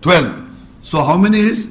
12. 0.00 0.48
So 0.82 1.02
how 1.02 1.16
many 1.16 1.38
is? 1.38 1.68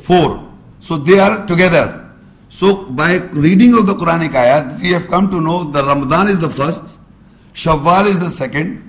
4. 0.00 0.52
So 0.80 0.96
they 0.96 1.18
are 1.18 1.46
together. 1.46 2.07
So 2.48 2.84
by 2.86 3.16
reading 3.32 3.74
of 3.74 3.86
the 3.86 3.94
Quranic 3.94 4.30
ayat, 4.30 4.80
we 4.80 4.88
have 4.90 5.08
come 5.08 5.30
to 5.30 5.40
know 5.40 5.64
the 5.64 5.84
Ramadan 5.84 6.28
is 6.28 6.38
the 6.38 6.48
first, 6.48 7.00
Shawwal 7.52 8.06
is 8.06 8.20
the 8.20 8.30
second, 8.30 8.82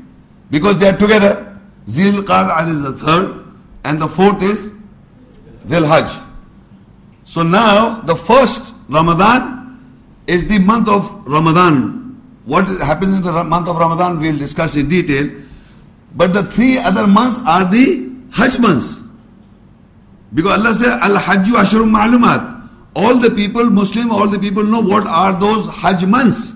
because 0.50 0.78
they 0.78 0.90
are 0.90 0.98
together. 0.98 1.46
Zil 1.88 2.24
Qadr 2.24 2.68
is 2.70 2.82
the 2.84 2.94
third, 2.94 3.46
and 3.84 4.00
the 4.00 4.08
fourth 4.08 4.42
is 4.44 4.70
Dhul 5.68 5.88
Hajj. 5.88 6.10
So 7.26 7.44
now 7.44 8.02
the 8.02 8.16
first 8.16 8.74
Ramadan 8.88 9.78
is 10.28 10.48
the 10.48 10.60
month 10.60 10.88
of 10.88 11.28
Ramadan. 11.28 12.20
What 12.46 12.66
happens 12.82 13.18
in 13.18 13.24
the 13.24 13.44
month 13.44 13.68
of 13.68 13.78
Ramadan 13.78 14.20
we'll 14.20 14.38
discuss 14.38 14.76
in 14.76 14.88
detail. 14.90 15.30
But 16.16 16.34
the 16.34 16.44
three 16.44 16.78
other 16.78 17.06
months 17.06 17.40
are 17.46 17.66
the 17.66 18.10
Hajj 18.32 18.60
months. 18.60 19.02
Because 20.34 20.60
Allah 20.60 20.74
says, 20.74 20.88
Al 20.88 21.18
Hajju 21.18 21.54
Ashrum 21.54 21.90
Ma'lumat. 21.92 22.59
All 23.00 23.18
the 23.18 23.32
people, 23.32 23.70
Muslim, 23.70 24.12
all 24.12 24.28
the 24.28 24.40
people 24.40 24.64
know 24.64 24.82
what 24.82 25.08
are 25.08 25.40
those 25.40 25.68
Hajj 25.68 26.06
months. 26.06 26.56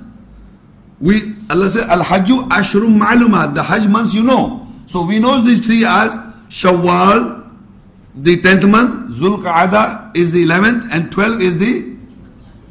We 1.00 1.34
Allah 1.50 1.70
says, 1.70 1.86
Al 1.86 2.04
Hajju 2.04 2.50
Ashrum 2.50 3.00
Ma'lumat. 3.00 3.56
The 3.56 3.64
Hajj 3.64 3.88
months 3.88 4.14
you 4.14 4.24
know. 4.24 4.68
So 4.88 5.06
we 5.06 5.20
know 5.20 5.40
these 5.42 5.66
three 5.66 5.86
as 5.86 6.12
Shawwal, 6.50 7.50
the 8.16 8.42
10th 8.42 8.70
month, 8.70 9.16
Zulqa'ada 9.16 10.16
is 10.18 10.32
the 10.34 10.44
11th, 10.46 10.90
and 10.92 11.12
12 11.12 11.42
is 11.42 11.58
the 11.58 11.94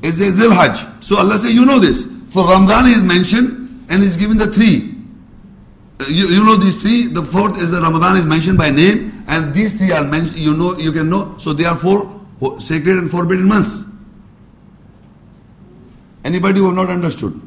is 0.03 0.21
a 0.21 0.33
Zil 0.33 0.53
Hajj. 0.53 0.85
So 1.01 1.17
Allah 1.17 1.39
says, 1.39 1.55
you 1.55 1.65
know 1.65 1.79
this. 1.79 2.07
For 2.31 2.45
Ramadan 2.45 2.87
is 2.87 3.03
mentioned 3.03 3.87
and 3.89 4.03
is 4.03 4.17
given 4.17 4.37
the 4.37 4.49
three. 4.49 4.95
Uh, 6.01 6.05
you, 6.09 6.27
you 6.27 6.45
know 6.45 6.57
these 6.57 6.77
three. 6.77 7.07
The 7.07 7.23
fourth 7.23 7.57
is 7.63 7.71
the 7.71 7.81
Ramadan 7.81 8.17
is 8.17 8.25
mentioned 8.25 8.59
by 8.59 8.71
name, 8.71 9.25
and 9.29 9.55
these 9.55 9.73
three 9.75 9.93
are 9.93 10.05
mentioned. 10.05 10.39
You 10.39 10.55
know, 10.55 10.77
you 10.79 10.93
can 10.93 11.09
know. 11.09 11.37
So 11.39 11.53
they 11.53 11.65
are 11.65 11.77
four 11.77 12.22
sacred 12.59 12.99
and 12.99 13.11
forbidden 13.11 13.49
months. 13.49 13.85
Anybody 16.25 16.61
who 16.61 16.67
have 16.67 16.75
not 16.75 16.91
understood? 16.91 17.41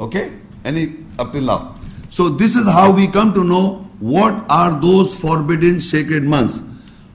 Okay? 0.00 0.32
Any 0.64 0.96
up 1.18 1.32
till 1.32 1.42
now. 1.42 1.76
So 2.10 2.28
this 2.28 2.56
is 2.56 2.66
how 2.66 2.90
we 2.90 3.08
come 3.08 3.32
to 3.34 3.44
know 3.44 3.88
what 4.00 4.44
are 4.50 4.80
those 4.80 5.14
forbidden 5.14 5.80
sacred 5.80 6.24
months. 6.24 6.62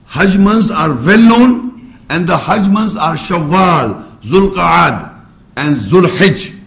Hajj 0.06 0.38
months 0.38 0.72
are 0.72 0.90
well 0.90 1.20
known, 1.20 1.98
and 2.10 2.28
the 2.28 2.38
Hajj 2.38 2.68
months 2.70 2.96
are 2.96 3.16
Shawwal, 3.16 4.04
Zulqa'ad 4.22 5.26
and 5.58 5.76
Zulhijj 5.76 6.58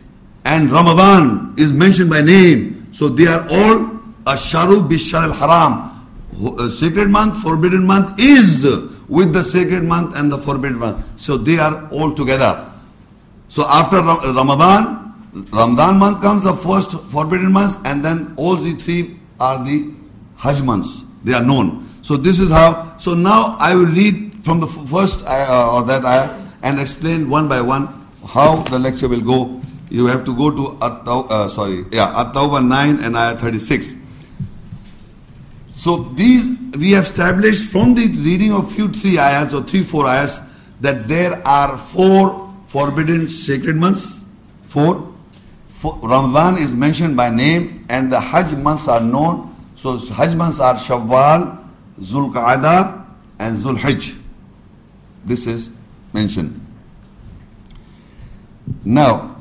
and 0.44 0.70
Ramadan 0.70 1.55
is 1.57 1.72
mentioned 1.72 2.11
by 2.11 2.20
name. 2.20 2.88
So 2.92 3.09
they 3.09 3.26
are 3.26 3.42
all 3.50 3.78
Asharu 4.24 4.88
Bishar 4.88 5.22
al 5.24 5.33
Haram. 5.33 5.88
Uh, 6.59 6.70
sacred 6.70 7.09
month, 7.09 7.42
forbidden 7.42 7.87
month 7.87 8.18
is 8.18 8.64
with 9.09 9.33
the 9.33 9.43
sacred 9.43 9.85
month 9.85 10.17
and 10.17 10.33
the 10.33 10.38
forbidden 10.38 10.79
month. 10.79 11.21
So 11.21 11.37
they 11.37 11.59
are 11.59 11.88
all 11.91 12.15
together. 12.15 12.71
So 13.49 13.67
after 13.69 13.97
Ramadan, 14.01 15.03
Ramadan 15.51 15.99
month 15.99 16.23
comes 16.23 16.45
the 16.45 16.55
first 16.55 16.93
forbidden 17.11 17.53
month, 17.53 17.79
and 17.87 18.05
then 18.05 18.35
all 18.37 18.57
the 18.57 18.75
three 18.75 19.19
are 19.41 19.65
the 19.65 19.91
Hajj 20.37 20.62
months. 20.62 21.05
They 21.25 21.33
are 21.33 21.43
known. 21.43 21.88
So 22.03 22.17
this 22.17 22.38
is 22.38 22.51
how, 22.51 22.97
so 22.99 23.15
now 23.15 23.57
I 23.59 23.75
will 23.75 23.87
read 23.87 24.45
from 24.45 24.61
the 24.61 24.67
first 24.67 25.25
uh, 25.27 25.73
or 25.73 25.85
that 25.85 26.05
ayah 26.05 26.38
and 26.62 26.81
explain 26.81 27.31
one 27.31 27.49
by 27.49 27.61
one 27.61 27.88
how 28.27 28.57
the 28.65 28.79
lecture 28.79 29.09
will 29.09 29.21
go. 29.21 29.61
You 29.88 30.07
have 30.07 30.25
to 30.25 30.37
go 30.37 30.51
to 30.51 30.79
at 30.85 31.07
uh, 31.07 31.49
sorry, 31.49 31.85
yeah, 31.93 32.21
At-Tawbah 32.21 32.67
9 32.67 33.05
and 33.05 33.17
Ayah 33.17 33.37
36. 33.37 33.97
So 35.72 36.04
these 36.14 36.48
we 36.76 36.92
have 36.92 37.04
established 37.04 37.70
from 37.70 37.94
the 37.94 38.08
reading 38.08 38.52
of 38.52 38.72
few 38.72 38.88
three 38.88 39.18
ayahs 39.18 39.54
or 39.54 39.62
three 39.62 39.82
four 39.82 40.06
ayahs 40.06 40.40
that 40.80 41.08
there 41.08 41.46
are 41.46 41.78
four 41.78 42.54
forbidden 42.64 43.28
sacred 43.28 43.76
months. 43.76 44.24
Four. 44.64 45.14
four. 45.68 45.98
Ramadan 46.02 46.56
is 46.56 46.72
mentioned 46.72 47.16
by 47.16 47.30
name 47.30 47.85
and 47.88 48.11
the 48.11 48.20
Hajj 48.20 48.52
months 48.56 48.88
are 48.88 49.00
known. 49.00 49.54
So 49.74 49.98
Hajj 49.98 50.35
months 50.35 50.61
are 50.61 50.74
Shawwal, 50.74 51.66
Zulqa'ada 52.00 53.06
and 53.38 53.56
Zulhijj. 53.56 54.18
This 55.24 55.46
is 55.46 55.70
mentioned. 56.12 56.58
Now, 58.85 59.37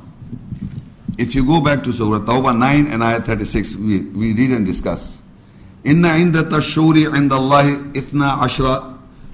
if 1.18 1.36
you 1.36 1.46
go 1.46 1.62
back 1.62 1.84
to 1.84 1.94
Surah 1.94 2.20
Tawbah 2.20 2.58
9 2.58 2.88
and 2.88 3.04
Ayah 3.04 3.22
36, 3.22 3.76
we, 3.76 4.02
we 4.02 4.34
read 4.34 4.52
and 4.52 4.66
discuss. 4.66 5.21
إن 5.88 6.06
عدة 6.06 6.58
الشهور 6.58 7.16
عند 7.16 7.34
الله 7.34 7.78
إثنى 7.98 8.26
عشر 8.26 8.84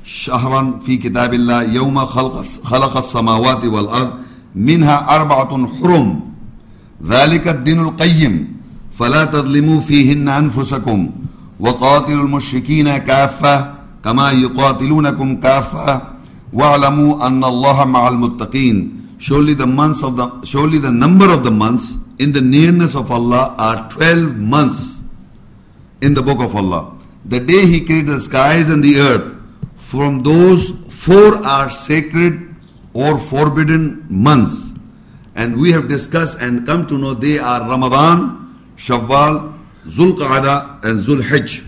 شهرا 0.05 0.79
في 0.85 0.97
كتاب 0.97 1.33
الله 1.33 1.63
يوم 1.63 2.05
خلق 2.05 2.45
خلق 2.63 2.97
السماوات 2.97 3.65
والأرض 3.65 4.11
منها 4.55 5.15
أربعة 5.15 5.67
حرم. 5.67 6.19
ذلك 7.07 7.47
الدين 7.47 7.79
القيم. 7.79 8.57
فلا 8.93 9.25
تظلموا 9.25 9.81
فيهن 9.81 10.29
أنفسكم. 10.29 11.09
وقاتلوا 11.59 12.23
المشركين 12.23 12.97
كافة 12.97 13.73
كما 14.03 14.31
يقاتلونكم 14.31 15.35
كافة. 15.35 16.01
وَاعْلَمُوا 16.53 17.27
أَنَّ 17.27 17.43
اللَّهَ 17.43 17.85
مَعَ 17.85 18.07
الْمُتَّقِينَ. 18.07 18.89
Surely 19.19 19.53
the 19.53 19.67
months 19.67 20.01
of 20.01 20.15
the 20.15 20.31
surely 20.43 20.79
the 20.79 20.91
number 20.91 21.27
of 21.29 21.43
the 21.43 21.51
months 21.51 21.97
in 22.19 22.31
the 22.31 22.41
nearness 22.41 22.95
of 22.95 23.11
Allah 23.11 23.53
are 23.57 23.89
12 23.89 24.37
months. 24.37 24.96
In 26.01 26.13
the 26.13 26.21
book 26.21 26.39
of 26.39 26.55
Allah. 26.55 26.97
The 27.25 27.39
day 27.39 27.65
He 27.65 27.85
created 27.85 28.07
the 28.07 28.19
skies 28.19 28.69
and 28.69 28.83
the 28.83 28.99
earth, 28.99 29.35
from 29.75 30.23
those 30.23 30.71
four 30.89 31.35
are 31.45 31.69
sacred 31.69 32.55
or 32.93 33.17
forbidden 33.19 34.05
months. 34.09 34.73
And 35.35 35.59
we 35.59 35.71
have 35.71 35.87
discussed 35.87 36.39
and 36.41 36.65
come 36.65 36.87
to 36.87 36.97
know 36.97 37.13
they 37.13 37.37
are 37.39 37.61
Ramadan, 37.61 38.73
Shawwal, 38.75 39.57
Zulqa'ada 39.85 40.83
and 40.83 40.99
Zulhijj. 40.99 41.63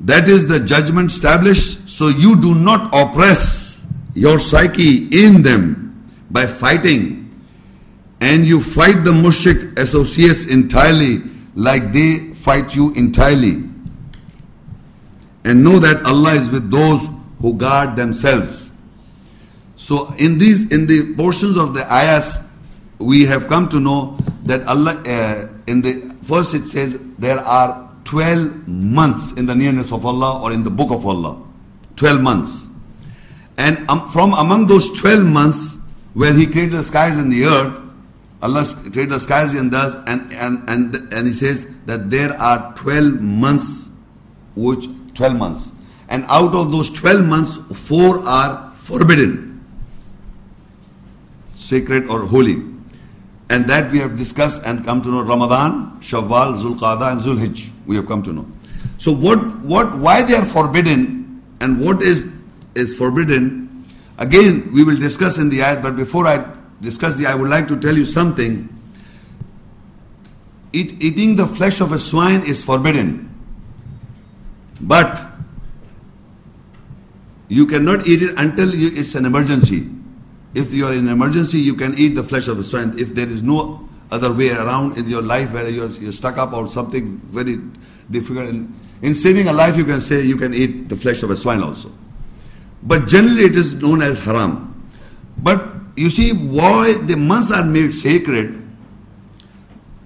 That 0.00 0.28
is 0.28 0.46
the 0.46 0.60
judgment 0.60 1.10
established 1.10 1.90
so 1.90 2.08
you 2.08 2.40
do 2.40 2.54
not 2.54 2.88
oppress 2.94 3.82
your 4.14 4.38
psyche 4.40 5.08
in 5.12 5.42
them 5.42 6.10
by 6.30 6.46
fighting. 6.46 7.20
and 8.20 8.44
you 8.44 8.60
fight 8.60 9.02
the 9.04 9.10
mushrik 9.10 9.78
associates 9.78 10.44
entirely 10.44 11.22
like 11.54 11.92
they 11.92 12.29
fight 12.40 12.74
you 12.74 12.92
entirely. 12.94 13.62
And 15.44 15.64
know 15.64 15.78
that 15.78 16.04
Allah 16.04 16.34
is 16.34 16.50
with 16.50 16.70
those 16.70 17.08
who 17.40 17.54
guard 17.54 17.96
themselves. 17.96 18.70
So 19.76 20.12
in 20.18 20.38
these 20.38 20.70
in 20.70 20.86
the 20.86 21.14
portions 21.14 21.56
of 21.56 21.72
the 21.72 21.90
ayahs, 21.90 22.40
we 22.98 23.24
have 23.24 23.48
come 23.48 23.68
to 23.70 23.80
know 23.80 24.18
that 24.44 24.66
Allah 24.68 25.02
uh, 25.06 25.48
in 25.66 25.80
the 25.80 26.14
first 26.22 26.54
it 26.54 26.66
says 26.66 27.00
there 27.18 27.38
are 27.38 27.90
12 28.04 28.68
months 28.68 29.32
in 29.32 29.46
the 29.46 29.54
nearness 29.54 29.92
of 29.92 30.04
Allah 30.04 30.42
or 30.42 30.52
in 30.52 30.62
the 30.62 30.70
book 30.70 30.90
of 30.90 31.06
Allah. 31.06 31.40
12 31.96 32.20
months. 32.20 32.66
And 33.56 33.88
um, 33.90 34.08
from 34.08 34.32
among 34.34 34.66
those 34.66 34.90
12 34.98 35.24
months 35.26 35.76
where 36.14 36.32
He 36.32 36.46
created 36.46 36.72
the 36.72 36.84
skies 36.84 37.16
and 37.16 37.32
the 37.32 37.44
earth, 37.44 37.79
Allah 38.42 38.64
created 38.64 39.10
the 39.10 39.20
skies 39.20 39.54
and 39.54 39.70
does, 39.70 39.96
and, 40.06 40.32
and, 40.32 40.68
and, 40.68 41.12
and 41.12 41.26
He 41.26 41.32
says 41.32 41.66
that 41.86 42.10
there 42.10 42.32
are 42.40 42.74
12 42.74 43.20
months, 43.20 43.88
which 44.56 44.86
12 45.14 45.36
months. 45.36 45.72
And 46.08 46.24
out 46.28 46.54
of 46.54 46.72
those 46.72 46.90
12 46.90 47.24
months, 47.24 47.58
four 47.74 48.20
are 48.26 48.72
forbidden, 48.74 49.64
sacred 51.54 52.08
or 52.08 52.26
holy. 52.26 52.64
And 53.50 53.68
that 53.68 53.92
we 53.92 53.98
have 53.98 54.16
discussed 54.16 54.62
and 54.64 54.84
come 54.84 55.02
to 55.02 55.08
know 55.08 55.22
Ramadan, 55.22 55.98
Shawwal, 56.00 56.58
Zulqada, 56.58 57.12
and 57.12 57.20
Zulhijj. 57.20 57.68
We 57.86 57.96
have 57.96 58.06
come 58.06 58.22
to 58.22 58.32
know. 58.32 58.46
So 58.98 59.12
what, 59.12 59.38
what, 59.60 59.98
why 59.98 60.22
they 60.22 60.34
are 60.34 60.44
forbidden 60.44 61.42
and 61.60 61.80
what 61.80 62.02
is, 62.02 62.26
is 62.74 62.96
forbidden, 62.96 63.84
again 64.18 64.70
we 64.72 64.84
will 64.84 64.96
discuss 64.96 65.38
in 65.38 65.48
the 65.48 65.58
ayat, 65.58 65.82
but 65.82 65.96
before 65.96 66.26
I 66.26 66.38
discuss 66.80 67.16
the, 67.16 67.26
I 67.26 67.34
would 67.34 67.48
like 67.48 67.68
to 67.68 67.76
tell 67.76 67.96
you 67.96 68.04
something. 68.04 68.68
Eat, 70.72 71.02
eating 71.02 71.36
the 71.36 71.46
flesh 71.46 71.80
of 71.80 71.92
a 71.92 71.98
swine 71.98 72.46
is 72.46 72.64
forbidden. 72.64 73.26
But 74.80 75.30
you 77.48 77.66
cannot 77.66 78.06
eat 78.06 78.22
it 78.22 78.38
until 78.38 78.74
you, 78.74 78.92
it's 78.94 79.14
an 79.14 79.24
emergency. 79.24 79.88
If 80.54 80.72
you 80.72 80.86
are 80.86 80.92
in 80.92 81.00
an 81.00 81.08
emergency, 81.08 81.58
you 81.58 81.74
can 81.74 81.96
eat 81.98 82.14
the 82.14 82.22
flesh 82.22 82.48
of 82.48 82.58
a 82.58 82.62
swine. 82.64 82.98
If 82.98 83.14
there 83.14 83.28
is 83.28 83.42
no 83.42 83.88
other 84.10 84.32
way 84.32 84.50
around 84.50 84.96
in 84.98 85.08
your 85.08 85.22
life 85.22 85.52
where 85.52 85.68
you're, 85.68 85.88
you're 85.88 86.12
stuck 86.12 86.38
up 86.38 86.52
or 86.52 86.68
something 86.68 87.20
very 87.30 87.58
difficult, 88.10 88.48
in, 88.48 88.74
in 89.02 89.14
saving 89.14 89.48
a 89.48 89.52
life, 89.52 89.76
you 89.76 89.84
can 89.84 90.00
say 90.00 90.22
you 90.22 90.36
can 90.36 90.54
eat 90.54 90.88
the 90.88 90.96
flesh 90.96 91.22
of 91.22 91.30
a 91.30 91.36
swine 91.36 91.62
also. 91.62 91.92
But 92.82 93.06
generally, 93.08 93.44
it 93.44 93.56
is 93.56 93.74
known 93.74 94.02
as 94.02 94.18
haram. 94.24 94.88
But 95.38 95.79
you 96.00 96.08
see, 96.08 96.32
why 96.32 96.94
the 96.94 97.16
months 97.16 97.52
are 97.52 97.64
made 97.64 97.92
sacred, 97.92 98.56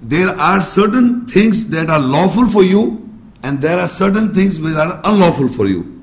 there 0.03 0.29
are 0.29 0.61
certain 0.61 1.27
things 1.27 1.69
that 1.69 1.89
are 1.89 2.01
lawful 2.01 2.49
for 2.49 2.65
you, 2.65 3.09
and 3.45 3.61
there 3.61 3.79
are 3.79 3.87
certain 3.89 4.35
things 4.35 4.59
which 4.59 4.75
are 4.75 5.01
unlawful 5.05 5.49
for 5.49 5.67
you. 5.67 6.03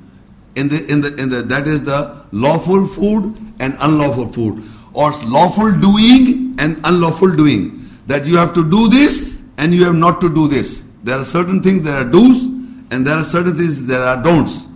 In 0.56 0.70
the 0.70 0.86
in 0.92 1.02
the 1.02 1.16
in 1.16 1.30
the 1.30 1.42
that 1.44 1.68
is 1.68 1.84
the 1.84 2.26
lawful 2.32 2.88
food 2.88 3.36
and 3.60 3.76
unlawful 3.80 4.32
food, 4.32 4.64
or 4.94 5.12
lawful 5.26 5.72
doing 5.80 6.56
and 6.58 6.80
unlawful 6.86 7.36
doing. 7.36 7.82
That 8.08 8.26
you 8.26 8.38
have 8.38 8.54
to 8.54 8.70
do 8.70 8.88
this 8.88 9.42
and 9.58 9.74
you 9.74 9.86
have 9.86 9.96
not 9.96 10.22
to 10.22 10.34
do 10.34 10.48
this. 10.48 10.86
There 11.04 11.20
are 11.20 11.26
certain 11.26 11.62
things 11.62 11.84
that 11.84 11.96
are 11.96 12.10
do's 12.10 12.46
and 12.92 13.08
there 13.08 13.16
are 13.16 13.24
certain 13.24 13.56
things 13.58 13.86
that 13.88 14.02
are 14.02 14.22
don'ts. 14.22 14.68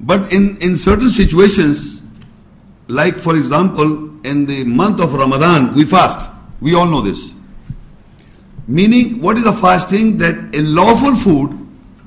But 0.00 0.32
in, 0.32 0.56
in 0.60 0.78
certain 0.78 1.08
situations, 1.08 1.99
like 2.90 3.14
for 3.14 3.36
example, 3.36 4.10
in 4.26 4.46
the 4.46 4.64
month 4.64 5.00
of 5.00 5.14
Ramadan, 5.14 5.74
we 5.74 5.84
fast. 5.84 6.28
We 6.60 6.74
all 6.74 6.86
know 6.86 7.00
this. 7.00 7.32
Meaning, 8.66 9.20
what 9.22 9.38
is 9.38 9.44
the 9.44 9.52
fasting? 9.52 10.18
That 10.18 10.54
a 10.54 10.60
lawful 10.62 11.14
food, 11.14 11.56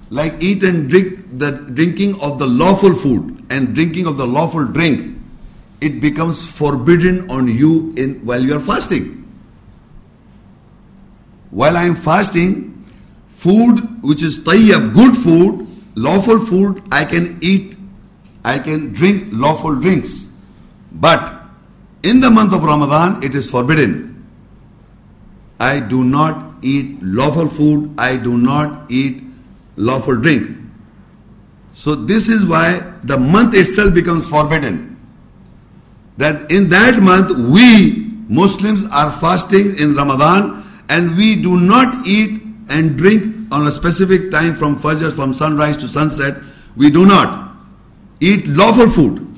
like 0.10 0.42
eat 0.44 0.64
and 0.64 0.90
drink, 0.90 1.40
the 1.40 1.52
drinking 1.52 2.22
of 2.22 2.38
the 2.38 2.46
lawful 2.46 2.94
food 2.94 3.46
and 3.50 3.74
drinking 3.74 4.08
of 4.08 4.18
the 4.18 4.28
lawful 4.28 4.66
drink, 4.66 5.18
it 5.82 6.02
becomes 6.02 6.46
forbidden 6.46 7.30
on 7.32 7.48
you 7.48 7.94
in 7.96 8.26
while 8.26 8.44
you 8.44 8.56
are 8.56 8.60
fasting. 8.60 9.20
While 11.50 11.78
I 11.78 11.86
am 11.86 11.96
fasting, 11.96 12.86
food 13.30 14.04
which 14.04 14.22
is 14.22 14.40
tayyab, 14.40 14.94
good 14.94 15.16
food, 15.16 15.68
lawful 15.96 16.40
food, 16.40 16.84
I 16.92 17.06
can 17.06 17.38
eat, 17.42 17.78
I 18.44 18.60
can 18.60 18.92
drink 18.92 19.30
lawful 19.32 19.76
drinks. 19.76 20.33
But 20.94 21.34
in 22.04 22.20
the 22.20 22.30
month 22.30 22.54
of 22.54 22.64
Ramadan, 22.64 23.24
it 23.24 23.36
is 23.36 23.50
forbidden. 23.50 24.26
I 25.60 25.80
do 25.80 26.04
not 26.04 26.56
eat 26.62 27.02
lawful 27.02 27.48
food, 27.48 27.94
I 27.98 28.18
do 28.18 28.38
not 28.38 28.92
eat 28.92 29.24
lawful 29.76 30.20
drink. 30.20 30.58
So, 31.74 31.96
this 31.96 32.30
is 32.30 32.46
why 32.46 32.94
the 33.04 33.18
month 33.18 33.56
itself 33.56 33.94
becomes 33.94 34.28
forbidden. 34.28 34.96
That 36.18 36.52
in 36.52 36.70
that 36.70 37.02
month, 37.02 37.32
we 37.32 38.04
Muslims 38.30 38.86
are 38.92 39.12
fasting 39.12 39.78
in 39.80 39.96
Ramadan 39.96 40.64
and 40.90 41.16
we 41.18 41.42
do 41.42 41.60
not 41.60 42.06
eat 42.06 42.42
and 42.70 42.98
drink 42.98 43.52
on 43.52 43.68
a 43.68 43.72
specific 43.72 44.32
time 44.32 44.56
from 44.56 44.78
Fajr, 44.78 45.12
from 45.12 45.34
sunrise 45.34 45.78
to 45.78 45.88
sunset. 45.88 46.38
We 46.76 46.90
do 46.90 47.06
not 47.06 47.56
eat 48.20 48.48
lawful 48.48 48.90
food. 48.90 49.33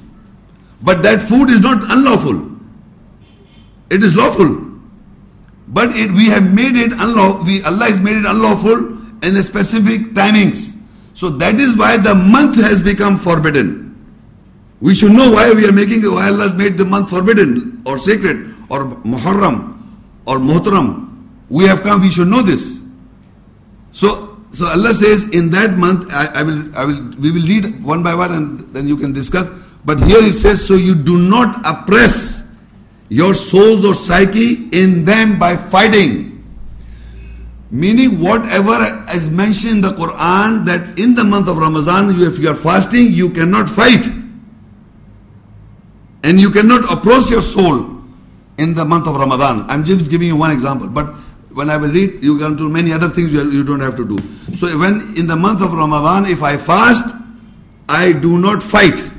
But 0.81 1.03
that 1.03 1.21
food 1.21 1.49
is 1.49 1.61
not 1.61 1.81
unlawful. 1.91 2.51
It 3.89 4.03
is 4.03 4.15
lawful. 4.15 4.63
But 5.67 5.95
it, 5.95 6.11
we 6.11 6.27
have 6.27 6.53
made 6.53 6.75
it 6.75 6.91
unlawful. 6.91 7.47
Allah 7.65 7.85
has 7.85 7.99
made 7.99 8.17
it 8.17 8.25
unlawful 8.25 9.23
in 9.23 9.35
a 9.35 9.43
specific 9.43 10.13
timings. 10.13 10.75
So 11.13 11.29
that 11.29 11.55
is 11.55 11.75
why 11.77 11.97
the 11.97 12.13
month 12.13 12.55
has 12.57 12.81
become 12.81 13.17
forbidden. 13.17 13.85
We 14.81 14.93
should 14.93 15.13
know 15.13 15.31
why 15.31 15.51
we 15.53 15.65
are 15.65 15.71
making 15.71 16.03
why 16.03 16.27
Allah 16.27 16.49
has 16.49 16.53
made 16.53 16.77
the 16.77 16.85
month 16.85 17.09
forbidden 17.09 17.81
or 17.85 17.97
sacred 17.97 18.53
or 18.69 18.85
Muharram 19.07 19.79
or 20.27 20.38
Muhtaram. 20.38 21.25
We 21.49 21.65
have 21.65 21.83
come, 21.83 22.01
we 22.01 22.11
should 22.11 22.27
know 22.27 22.41
this. 22.41 22.83
So 23.91 24.35
so 24.51 24.67
Allah 24.67 24.93
says 24.93 25.23
in 25.35 25.51
that 25.51 25.77
month 25.77 26.11
I, 26.11 26.39
I 26.39 26.43
will 26.43 26.77
I 26.77 26.85
will 26.85 27.01
we 27.19 27.31
will 27.31 27.43
read 27.47 27.83
one 27.83 28.03
by 28.03 28.15
one 28.15 28.31
and 28.31 28.59
then 28.73 28.88
you 28.88 28.97
can 28.97 29.11
discuss. 29.13 29.49
But 29.86 30.02
here 30.02 30.24
it 30.24 30.34
says, 30.34 30.65
so 30.65 30.74
you 30.74 30.95
do 30.95 31.17
not 31.17 31.62
oppress 31.63 32.43
your 33.10 33.36
souls 33.36 33.86
or 33.86 33.93
psyche 33.93 34.67
in 34.71 35.06
them 35.06 35.38
by 35.38 35.56
fighting. 35.56 36.43
Meaning, 37.69 38.19
whatever 38.19 39.06
is 39.13 39.30
mentioned 39.30 39.74
in 39.74 39.82
the 39.82 39.91
Quran 39.91 40.65
that 40.65 40.98
in 40.98 41.13
the 41.13 41.24
month 41.24 41.48
of 41.48 41.58
Ramadan, 41.58 42.10
if 42.19 42.39
you 42.39 42.50
are 42.50 42.56
fasting, 42.56 43.12
you 43.12 43.30
cannot 43.30 43.69
fight. 43.69 44.06
And 46.24 46.39
you 46.39 46.50
cannot 46.50 46.91
oppress 46.91 47.30
your 47.30 47.43
soul 47.43 48.02
in 48.58 48.74
the 48.74 48.86
month 48.86 49.08
of 49.08 49.15
Ramadan. 49.15 49.69
I'm 49.69 49.84
just 49.84 50.10
giving 50.10 50.28
you 50.28 50.36
one 50.36 50.50
example. 50.50 50.88
But 50.88 51.13
when 51.54 51.69
I 51.69 51.78
will 51.78 51.91
read, 51.91 52.24
you 52.24 52.39
can 52.39 52.56
do 52.56 52.69
many 52.69 52.91
other 52.91 53.10
things 53.10 53.32
you 53.32 53.63
don't 53.63 53.82
have 53.82 53.95
to 53.98 54.08
do. 54.08 54.17
So, 54.58 54.67
when 54.80 55.13
in 55.15 55.28
the 55.28 55.36
month 55.36 55.62
of 55.62 55.74
Ramadan, 55.74 56.26
if 56.26 56.41
I 56.41 56.58
fast, 56.58 57.04
I 57.88 58.13
do 58.13 58.39
not 58.39 58.63
fight 58.63 59.14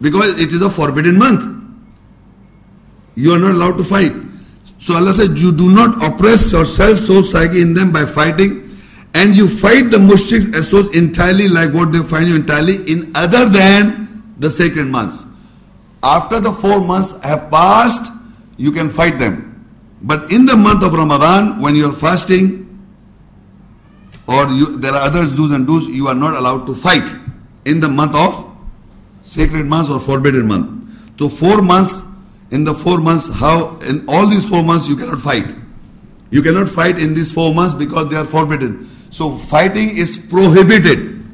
because 0.00 0.40
it 0.40 0.52
is 0.52 0.62
a 0.62 0.70
forbidden 0.70 1.18
month. 1.18 1.52
You 3.14 3.32
are 3.32 3.38
not 3.38 3.52
allowed 3.52 3.78
to 3.78 3.84
fight. 3.84 4.12
So 4.78 4.94
Allah 4.94 5.14
said, 5.14 5.38
You 5.38 5.52
do 5.52 5.70
not 5.70 6.02
oppress 6.02 6.52
yourself, 6.52 6.98
so 6.98 7.22
psyche 7.22 7.62
in 7.62 7.72
them 7.74 7.92
by 7.92 8.04
fighting, 8.04 8.76
and 9.14 9.34
you 9.34 9.48
fight 9.48 9.90
the 9.90 9.96
mushriks 9.96 10.54
as 10.54 10.68
so 10.68 10.90
entirely 10.90 11.48
like 11.48 11.72
what 11.72 11.92
they 11.92 12.00
find 12.02 12.28
you 12.28 12.36
entirely 12.36 12.76
in 12.90 13.10
other 13.14 13.48
than 13.48 14.34
the 14.38 14.50
sacred 14.50 14.86
months. 14.86 15.24
After 16.02 16.40
the 16.40 16.52
four 16.52 16.80
months 16.80 17.12
have 17.24 17.50
passed, 17.50 18.12
you 18.58 18.70
can 18.70 18.90
fight 18.90 19.18
them. 19.18 19.52
But 20.02 20.30
in 20.30 20.44
the 20.44 20.54
month 20.54 20.84
of 20.84 20.92
Ramadan, 20.92 21.60
when 21.60 21.74
you 21.74 21.88
are 21.88 21.92
fasting, 21.92 22.62
or 24.28 24.46
you, 24.48 24.76
there 24.76 24.92
are 24.92 25.00
others 25.00 25.34
do's 25.34 25.52
and 25.52 25.66
do's, 25.66 25.88
you 25.88 26.08
are 26.08 26.14
not 26.14 26.34
allowed 26.34 26.66
to 26.66 26.74
fight 26.74 27.08
in 27.64 27.80
the 27.80 27.88
month 27.88 28.14
of 28.14 28.45
sacred 29.26 29.66
months 29.66 29.90
or 29.90 30.00
forbidden 30.00 30.46
month. 30.46 31.18
So 31.18 31.28
four 31.28 31.60
months 31.60 32.02
in 32.50 32.64
the 32.64 32.72
four 32.72 32.98
months, 32.98 33.28
how 33.28 33.76
in 33.80 34.08
all 34.08 34.26
these 34.26 34.48
four 34.48 34.62
months 34.62 34.88
you 34.88 34.96
cannot 34.96 35.20
fight. 35.20 35.54
You 36.30 36.42
cannot 36.42 36.68
fight 36.68 36.98
in 36.98 37.14
these 37.14 37.32
four 37.32 37.52
months 37.52 37.74
because 37.74 38.08
they 38.08 38.16
are 38.16 38.24
forbidden. 38.24 38.86
So 39.10 39.36
fighting 39.36 39.96
is 39.96 40.18
prohibited. 40.18 41.24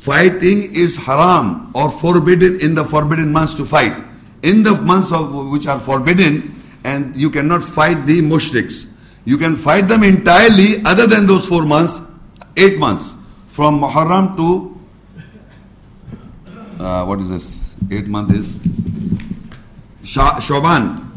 Fighting 0.00 0.74
is 0.74 0.96
haram 0.96 1.70
or 1.74 1.90
forbidden 1.90 2.60
in 2.60 2.74
the 2.74 2.84
forbidden 2.84 3.32
months 3.32 3.54
to 3.54 3.64
fight. 3.64 3.92
In 4.42 4.62
the 4.62 4.80
months 4.80 5.12
of 5.12 5.34
which 5.50 5.66
are 5.66 5.78
forbidden, 5.78 6.54
and 6.84 7.14
you 7.14 7.28
cannot 7.28 7.62
fight 7.62 8.06
the 8.06 8.22
mushriks. 8.22 8.88
You 9.26 9.36
can 9.36 9.56
fight 9.56 9.88
them 9.88 10.02
entirely 10.02 10.82
other 10.86 11.06
than 11.06 11.26
those 11.26 11.46
four 11.46 11.64
months, 11.64 12.00
eight 12.56 12.78
months. 12.78 13.14
From 13.48 13.80
Muharram 13.80 14.36
to 14.38 14.79
uh, 16.80 17.04
what 17.04 17.20
is 17.20 17.28
this? 17.28 17.60
Eight 17.90 18.06
month 18.06 18.32
is 18.32 18.56
Shaban. 20.04 21.10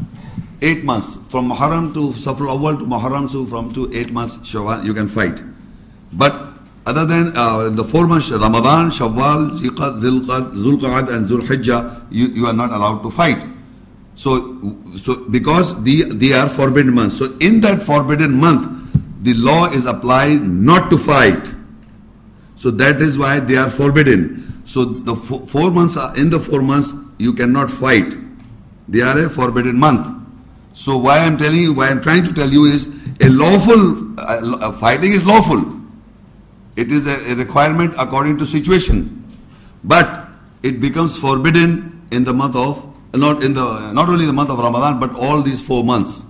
eight 0.63 0.83
months. 0.83 1.17
From 1.29 1.49
Muharram 1.49 1.93
to 1.93 2.13
Safar 2.13 2.47
Awal 2.47 2.77
to 2.77 2.85
Muharram, 2.85 3.29
so 3.29 3.45
from 3.45 3.73
to 3.73 3.91
eight 3.93 4.11
months, 4.11 4.37
Shawwal, 4.39 4.85
you 4.85 4.93
can 4.93 5.07
fight. 5.07 5.41
But 6.13 6.53
other 6.85 7.05
than 7.05 7.35
uh, 7.35 7.69
the 7.69 7.83
four 7.83 8.07
months, 8.07 8.31
Ramadan, 8.31 8.89
Shawwal, 8.89 9.51
Zilqad, 9.59 10.53
Zulqa'ad 10.53 11.13
and 11.13 11.25
Zulhijjah, 11.25 12.07
you, 12.09 12.27
you 12.27 12.45
are 12.45 12.53
not 12.53 12.71
allowed 12.71 13.03
to 13.03 13.09
fight. 13.09 13.45
So, 14.15 14.77
so 15.03 15.15
because 15.29 15.81
the, 15.83 16.03
they 16.03 16.33
are 16.33 16.47
forbidden 16.47 16.93
months. 16.93 17.17
So 17.17 17.35
in 17.39 17.59
that 17.61 17.81
forbidden 17.81 18.33
month, 18.33 18.69
the 19.23 19.33
law 19.33 19.69
is 19.69 19.85
applied 19.85 20.41
not 20.41 20.91
to 20.91 20.97
fight. 20.97 21.53
So 22.57 22.71
that 22.71 23.01
is 23.01 23.17
why 23.17 23.39
they 23.39 23.55
are 23.57 23.69
forbidden. 23.69 24.42
So 24.65 24.85
the 24.85 25.15
four 25.15 25.71
months, 25.71 25.97
are, 25.97 26.15
in 26.15 26.29
the 26.29 26.39
four 26.39 26.61
months, 26.61 26.93
you 27.17 27.33
cannot 27.33 27.69
fight. 27.69 28.15
They 28.87 29.01
are 29.01 29.17
a 29.25 29.29
forbidden 29.29 29.77
month. 29.77 30.21
So 30.73 30.97
why 30.97 31.19
I'm 31.19 31.37
telling 31.37 31.59
you, 31.59 31.73
why 31.73 31.89
I'm 31.89 32.01
trying 32.01 32.23
to 32.23 32.33
tell 32.33 32.49
you 32.49 32.65
is 32.65 32.87
a 33.21 33.29
lawful, 33.29 34.19
uh, 34.19 34.71
fighting 34.73 35.11
is 35.11 35.25
lawful. 35.25 35.81
It 36.75 36.91
is 36.91 37.05
a, 37.05 37.31
a 37.31 37.35
requirement 37.35 37.93
according 37.97 38.39
to 38.39 38.45
situation. 38.45 39.19
But 39.83 40.27
it 40.63 40.81
becomes 40.81 41.17
forbidden 41.17 42.01
in 42.11 42.23
the 42.23 42.33
month 42.33 42.55
of, 42.55 42.89
not 43.13 43.43
in 43.43 43.53
the, 43.53 43.91
not 43.91 44.09
only 44.09 44.25
the 44.25 44.33
month 44.33 44.49
of 44.49 44.57
Ramadan, 44.59 44.99
but 44.99 45.13
all 45.13 45.41
these 45.41 45.65
four 45.65 45.83
months. 45.83 46.25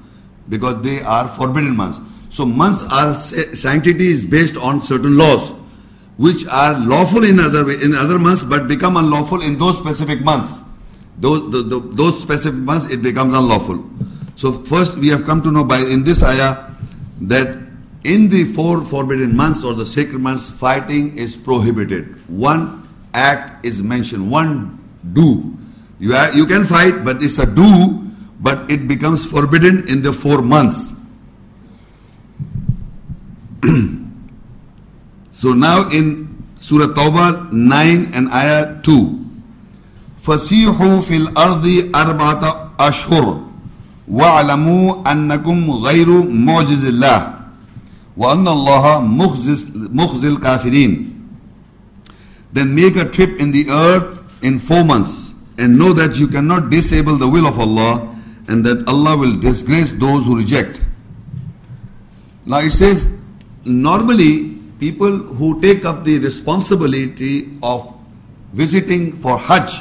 Because 0.50 0.84
they 0.84 1.02
are 1.02 1.28
forbidden 1.30 1.78
months. 1.78 2.02
So 2.30 2.46
months 2.46 2.84
are, 2.84 3.14
sanctity 3.16 4.08
is 4.08 4.26
based 4.26 4.58
on 4.58 4.82
certain 4.82 5.18
laws 5.18 5.54
which 6.18 6.46
are 6.48 6.78
lawful 6.80 7.24
in 7.24 7.40
other 7.40 7.72
in 7.72 7.94
other 7.96 8.20
months 8.20 8.44
but 8.44 8.68
become 8.68 8.98
unlawful 8.98 9.42
in 9.42 9.58
those 9.58 9.78
specific 9.78 10.22
months. 10.22 10.60
Those, 11.18 11.52
the, 11.52 11.62
the, 11.62 11.80
those 11.80 12.22
specific 12.22 12.60
months 12.60 12.88
it 12.88 13.02
becomes 13.02 13.34
unlawful. 13.34 13.84
So 14.36 14.64
first 14.64 14.98
we 14.98 15.10
have 15.10 15.26
come 15.26 15.42
to 15.44 15.52
know 15.52 15.64
by 15.64 15.80
in 15.80 16.04
this 16.04 16.24
ayah 16.24 16.70
that 17.22 17.58
in 18.04 18.30
the 18.30 18.46
four 18.46 18.82
forbidden 18.82 19.36
months 19.36 19.64
or 19.64 19.74
the 19.74 19.86
sacred 19.86 20.20
months 20.20 20.50
fighting 20.50 21.18
is 21.18 21.38
prohibited. 21.38 22.28
One 22.30 22.88
act 23.14 23.66
is 23.66 23.82
mentioned, 23.82 24.30
one 24.30 24.80
do. 25.14 25.56
You, 26.00 26.16
are, 26.16 26.34
you 26.34 26.46
can 26.46 26.66
fight 26.66 27.04
but 27.04 27.24
it's 27.24 27.38
a 27.40 27.46
do 27.46 28.02
but 28.40 28.70
it 28.70 28.88
becomes 28.88 29.26
forbidden 29.26 29.88
in 29.88 30.02
the 30.02 30.12
four 30.12 30.42
months. 30.42 30.92
so 35.43 35.53
now 35.53 35.89
in 35.91 36.27
Surah 36.59 36.93
Tawbah 36.95 37.53
9 37.53 38.11
and 38.15 38.29
Ayah 38.31 38.81
2 38.83 39.27
فَسِيحُوا 40.23 41.01
فِي 41.09 41.17
الْأَرْضِ 41.33 41.95
أَرْبَعَةَ 41.95 42.43
أَشْهُرٍ 42.79 43.49
واعلموا 44.09 45.13
أنكم 45.13 45.71
غير 45.71 46.09
معجز 46.31 46.85
الله 46.85 47.35
وأن 48.17 48.49
الله 48.49 49.01
مخزي 49.93 50.29
الكافرين 50.29 51.15
Then 52.53 52.75
make 52.75 52.97
a 52.97 53.05
trip 53.05 53.39
in 53.41 53.53
the 53.53 53.69
earth 53.71 54.23
in 54.43 54.59
four 54.59 54.83
months 54.85 55.35
and 55.59 55.79
know 55.79 55.93
that 55.93 56.17
you 56.17 56.27
cannot 56.29 56.71
disable 56.71 57.17
the 57.17 57.29
will 57.29 57.47
of 57.47 57.59
Allah 57.59 58.17
and 58.49 58.65
that 58.65 58.89
Allah 58.89 59.17
will 59.17 59.39
disgrace 59.39 59.93
those 59.93 60.25
who 60.25 60.37
reject. 60.39 60.81
Now 62.47 62.61
it 62.61 62.71
says, 62.71 63.11
normally 63.67 64.52
people 64.84 65.18
who 65.40 65.62
take 65.62 65.86
up 65.86 66.04
the 66.04 66.20
responsibility 66.20 67.50
of 67.64 67.96
visiting 68.52 69.14
for 69.14 69.38
Hajj, 69.38 69.72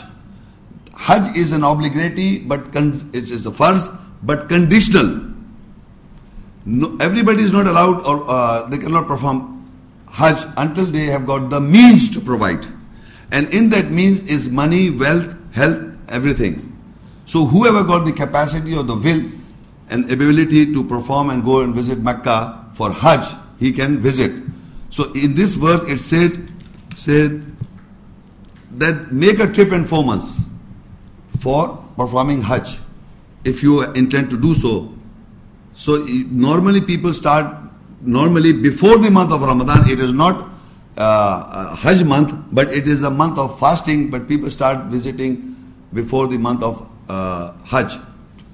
Hajj 0.96 1.36
is 1.36 1.50
an 1.50 1.64
obligatory, 1.64 2.38
but 2.38 2.68
it 3.12 3.30
is 3.36 3.46
a 3.46 3.50
first, 3.50 3.90
but 4.22 4.48
conditional. 4.48 5.08
No, 6.64 6.96
everybody 7.00 7.42
is 7.42 7.52
not 7.52 7.66
allowed 7.66 8.06
or 8.06 8.24
uh, 8.28 8.68
they 8.68 8.78
cannot 8.78 9.08
perform 9.08 9.40
Hajj 10.08 10.44
until 10.56 10.84
they 10.84 11.06
have 11.06 11.26
got 11.26 11.50
the 11.50 11.60
means 11.60 12.08
to 12.10 12.20
provide. 12.20 12.64
And 13.32 13.52
in 13.52 13.70
that 13.70 13.90
means 13.90 14.22
is 14.30 14.48
money, 14.48 14.90
wealth, 14.90 15.34
health, 15.52 15.82
everything. 16.08 16.68
So 17.26 17.44
whoever 17.46 17.82
got 17.82 18.04
the 18.04 18.12
capacity 18.12 18.76
or 18.76 18.84
the 18.84 18.94
will 18.94 19.24
and 19.90 20.08
ability 20.12 20.72
to 20.72 20.84
perform 20.84 21.30
and 21.30 21.44
go 21.44 21.62
and 21.62 21.74
visit 21.74 21.98
Mecca 21.98 22.70
for 22.74 22.92
Hajj, 22.92 23.26
he 23.58 23.72
can 23.72 23.98
visit. 23.98 24.51
So 24.92 25.10
in 25.14 25.34
this 25.34 25.54
verse 25.54 25.90
it 25.90 25.98
said, 25.98 26.52
said 26.94 27.44
that 28.72 29.10
make 29.10 29.40
a 29.40 29.50
trip 29.50 29.72
in 29.72 29.86
four 29.86 30.04
months 30.04 30.42
for 31.40 31.82
performing 31.96 32.42
Hajj 32.42 32.78
if 33.44 33.62
you 33.62 33.82
intend 33.92 34.28
to 34.30 34.38
do 34.38 34.54
so. 34.54 34.94
So 35.72 36.04
normally 36.30 36.82
people 36.82 37.14
start, 37.14 37.56
normally 38.02 38.52
before 38.52 38.98
the 38.98 39.10
month 39.10 39.32
of 39.32 39.40
Ramadan, 39.40 39.90
it 39.90 39.98
is 39.98 40.12
not 40.12 40.50
uh, 40.98 41.74
Hajj 41.74 42.04
month, 42.04 42.34
but 42.52 42.70
it 42.70 42.86
is 42.86 43.02
a 43.02 43.10
month 43.10 43.38
of 43.38 43.58
fasting, 43.58 44.10
but 44.10 44.28
people 44.28 44.50
start 44.50 44.86
visiting 44.86 45.56
before 45.94 46.28
the 46.28 46.36
month 46.36 46.62
of 46.62 46.86
uh, 47.08 47.52
Hajj. 47.64 47.94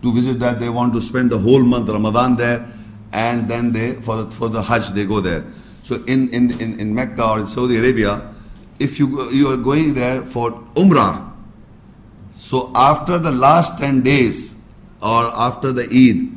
To 0.03 0.13
visit 0.13 0.39
that, 0.39 0.61
they 0.61 0.69
want 0.69 0.95
to 0.95 1.01
spend 1.03 1.31
the 1.31 1.39
whole 1.39 1.65
month 1.65 1.89
Ramadan 1.89 2.37
there, 2.37 2.65
and 3.13 3.49
then 3.49 3.73
they 3.73 3.95
for 3.95 4.23
the, 4.23 4.31
for 4.31 4.49
the 4.49 4.63
Hajj 4.63 4.91
they 4.91 5.05
go 5.05 5.21
there. 5.21 5.45
So 5.89 6.05
in, 6.05 6.29
in, 6.35 6.51
in, 6.61 6.79
in 6.79 6.95
Mecca 6.95 7.27
or 7.27 7.41
in 7.41 7.47
Saudi 7.47 7.79
Arabia, 7.79 8.35
if 8.79 8.99
you 8.99 9.31
you 9.31 9.49
are 9.49 9.57
going 9.57 9.95
there 9.95 10.21
for 10.21 10.51
Umrah, 10.75 11.33
so 12.35 12.71
after 12.75 13.17
the 13.17 13.33
last 13.33 13.79
10 13.79 14.03
days, 14.03 14.55
or 15.01 15.33
after 15.33 15.73
the 15.73 15.85
Eid, 15.85 16.29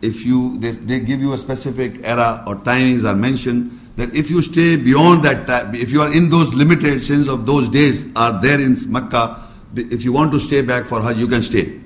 if 0.00 0.24
you 0.24 0.56
they, 0.58 0.70
they 0.70 1.00
give 1.00 1.20
you 1.20 1.32
a 1.32 1.38
specific 1.38 2.06
era 2.06 2.44
or 2.46 2.54
timings 2.54 3.02
are 3.02 3.16
mentioned, 3.16 3.72
that 3.96 4.14
if 4.14 4.30
you 4.30 4.42
stay 4.42 4.76
beyond 4.76 5.24
that 5.24 5.44
time, 5.44 5.74
if 5.74 5.90
you 5.90 6.02
are 6.02 6.14
in 6.14 6.30
those 6.30 6.54
limited 6.54 7.02
sense 7.02 7.26
of 7.26 7.46
those 7.46 7.68
days 7.68 8.06
are 8.14 8.40
there 8.40 8.60
in 8.60 8.76
Mecca, 8.86 9.42
if 9.74 10.04
you 10.04 10.12
want 10.12 10.30
to 10.30 10.38
stay 10.38 10.62
back 10.62 10.84
for 10.84 11.02
Hajj, 11.02 11.16
you 11.16 11.26
can 11.26 11.42
stay. 11.42 11.80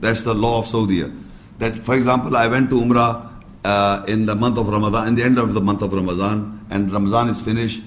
That's 0.00 0.24
the 0.24 0.34
law 0.34 0.58
of 0.58 0.66
Saudi. 0.66 1.10
That, 1.56 1.82
for 1.82 1.94
example, 1.94 2.36
I 2.36 2.48
went 2.48 2.68
to 2.68 2.76
Umrah 2.76 3.33
uh, 3.64 4.04
in 4.06 4.26
the 4.26 4.34
month 4.34 4.58
of 4.58 4.68
Ramadan, 4.68 5.08
in 5.08 5.14
the 5.14 5.24
end 5.24 5.38
of 5.38 5.54
the 5.54 5.60
month 5.60 5.82
of 5.82 5.92
Ramadan, 5.92 6.66
and 6.70 6.92
Ramadan 6.92 7.28
is 7.28 7.40
finished, 7.40 7.82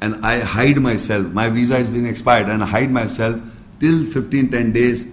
and 0.00 0.24
I 0.24 0.40
hide 0.40 0.78
myself. 0.78 1.26
My 1.28 1.48
visa 1.48 1.76
is 1.78 1.88
being 1.88 2.06
expired, 2.06 2.48
and 2.48 2.62
I 2.62 2.66
hide 2.66 2.90
myself 2.90 3.40
till 3.78 4.04
15, 4.04 4.50
10 4.50 4.72
days 4.72 5.06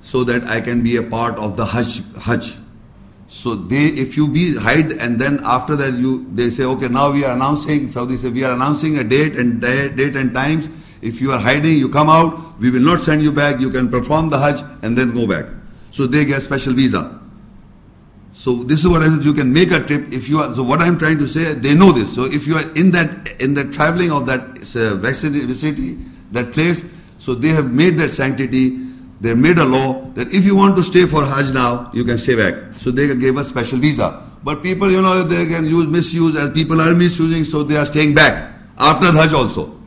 so 0.00 0.24
that 0.24 0.44
I 0.44 0.60
can 0.60 0.82
be 0.82 0.96
a 0.96 1.02
part 1.02 1.36
of 1.38 1.56
the 1.56 1.64
Hajj. 1.64 2.02
Hajj. 2.20 2.56
So 3.28 3.54
they, 3.54 3.86
if 3.86 4.16
you 4.16 4.28
be 4.28 4.56
hide, 4.56 4.92
and 4.92 5.18
then 5.18 5.40
after 5.44 5.74
that 5.76 5.94
you, 5.94 6.26
they 6.34 6.50
say, 6.50 6.64
okay, 6.64 6.88
now 6.88 7.12
we 7.12 7.24
are 7.24 7.34
announcing. 7.34 7.88
Saudi 7.88 8.16
say 8.16 8.28
we 8.28 8.44
are 8.44 8.52
announcing 8.52 8.98
a 8.98 9.04
date 9.04 9.36
and 9.36 9.60
date, 9.60 9.96
date 9.96 10.16
and 10.16 10.34
times. 10.34 10.68
If 11.00 11.20
you 11.20 11.32
are 11.32 11.38
hiding, 11.38 11.78
you 11.78 11.88
come 11.88 12.10
out. 12.10 12.60
We 12.60 12.70
will 12.70 12.82
not 12.82 13.00
send 13.00 13.22
you 13.22 13.32
back. 13.32 13.58
You 13.60 13.70
can 13.70 13.90
perform 13.90 14.28
the 14.28 14.38
Hajj 14.38 14.62
and 14.82 14.98
then 14.98 15.14
go 15.14 15.26
back. 15.26 15.46
So 15.92 16.06
they 16.06 16.24
get 16.24 16.42
special 16.42 16.74
visa. 16.74 17.21
So 18.32 18.54
this 18.54 18.80
is 18.80 18.88
what 18.88 19.02
I 19.02 19.08
said. 19.08 19.24
You 19.24 19.34
can 19.34 19.52
make 19.52 19.70
a 19.72 19.80
trip 19.80 20.12
if 20.12 20.28
you 20.28 20.38
are. 20.38 20.54
So 20.54 20.62
what 20.62 20.80
I 20.80 20.86
am 20.86 20.98
trying 20.98 21.18
to 21.18 21.26
say, 21.26 21.54
they 21.54 21.74
know 21.74 21.92
this. 21.92 22.14
So 22.14 22.24
if 22.24 22.46
you 22.46 22.56
are 22.56 22.70
in 22.74 22.90
that 22.92 23.40
in 23.40 23.54
the 23.54 23.64
traveling 23.64 24.10
of 24.10 24.26
that 24.26 24.40
uh, 24.74 24.96
vicinity, 24.96 25.98
that 26.32 26.52
place, 26.52 26.84
so 27.18 27.34
they 27.34 27.48
have 27.50 27.70
made 27.70 27.98
that 27.98 28.10
sanctity 28.10 28.78
they 29.22 29.34
made 29.34 29.58
a 29.58 29.64
law 29.64 30.02
that 30.14 30.34
if 30.34 30.44
you 30.44 30.56
want 30.56 30.74
to 30.74 30.82
stay 30.82 31.06
for 31.06 31.24
Hajj 31.24 31.52
now, 31.52 31.92
you 31.94 32.04
can 32.04 32.18
stay 32.18 32.34
back. 32.34 32.74
So 32.78 32.90
they 32.90 33.14
gave 33.14 33.38
us 33.38 33.48
special 33.48 33.78
visa. 33.78 34.20
But 34.42 34.64
people, 34.64 34.90
you 34.90 35.00
know, 35.00 35.22
they 35.22 35.46
can 35.46 35.64
use 35.64 35.86
misuse 35.86 36.34
as 36.34 36.50
people 36.50 36.80
are 36.80 36.92
misusing, 36.92 37.44
so 37.44 37.62
they 37.62 37.76
are 37.76 37.86
staying 37.86 38.14
back 38.14 38.52
after 38.78 39.12
the 39.12 39.22
Hajj 39.22 39.32
also. 39.32 39.78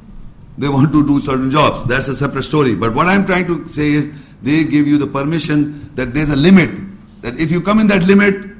They 0.57 0.69
want 0.69 0.93
to 0.93 1.05
do 1.05 1.19
certain 1.19 1.51
jobs. 1.51 1.85
That's 1.85 2.07
a 2.07 2.15
separate 2.15 2.43
story. 2.43 2.75
But 2.75 2.95
what 2.95 3.07
I'm 3.07 3.25
trying 3.25 3.45
to 3.47 3.67
say 3.67 3.91
is 3.91 4.09
they 4.41 4.63
give 4.63 4.87
you 4.87 4.97
the 4.97 5.07
permission 5.07 5.93
that 5.95 6.13
there's 6.13 6.29
a 6.29 6.37
limit. 6.37 6.69
That 7.25 7.39
if 7.39 7.49
you 7.49 7.59
come 7.59 7.79
in 7.79 7.87
that 7.87 8.03
limit, 8.03 8.51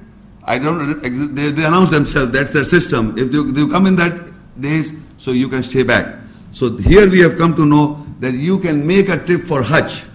I 0.44 0.58
don't. 0.58 1.00
They, 1.36 1.52
they 1.52 1.66
announce 1.66 1.92
themselves. 1.92 2.32
That's 2.32 2.50
their 2.50 2.64
system. 2.66 3.14
If 3.16 3.30
they, 3.32 3.68
come 3.70 3.86
in 3.86 3.96
that 3.98 4.34
days, 4.60 4.92
so 5.20 5.30
you 5.30 5.48
can 5.48 5.62
stay 5.62 5.84
back. 5.84 6.16
So 6.52 6.76
here 6.76 7.08
we 7.08 7.20
have 7.20 7.38
come 7.38 7.56
to 7.58 7.66
know 7.66 8.04
that 8.22 8.34
you 8.34 8.58
can 8.58 8.88
make 8.88 9.10
a 9.10 9.24
trip 9.24 9.42
for 9.42 9.62
Hajj 9.62 10.06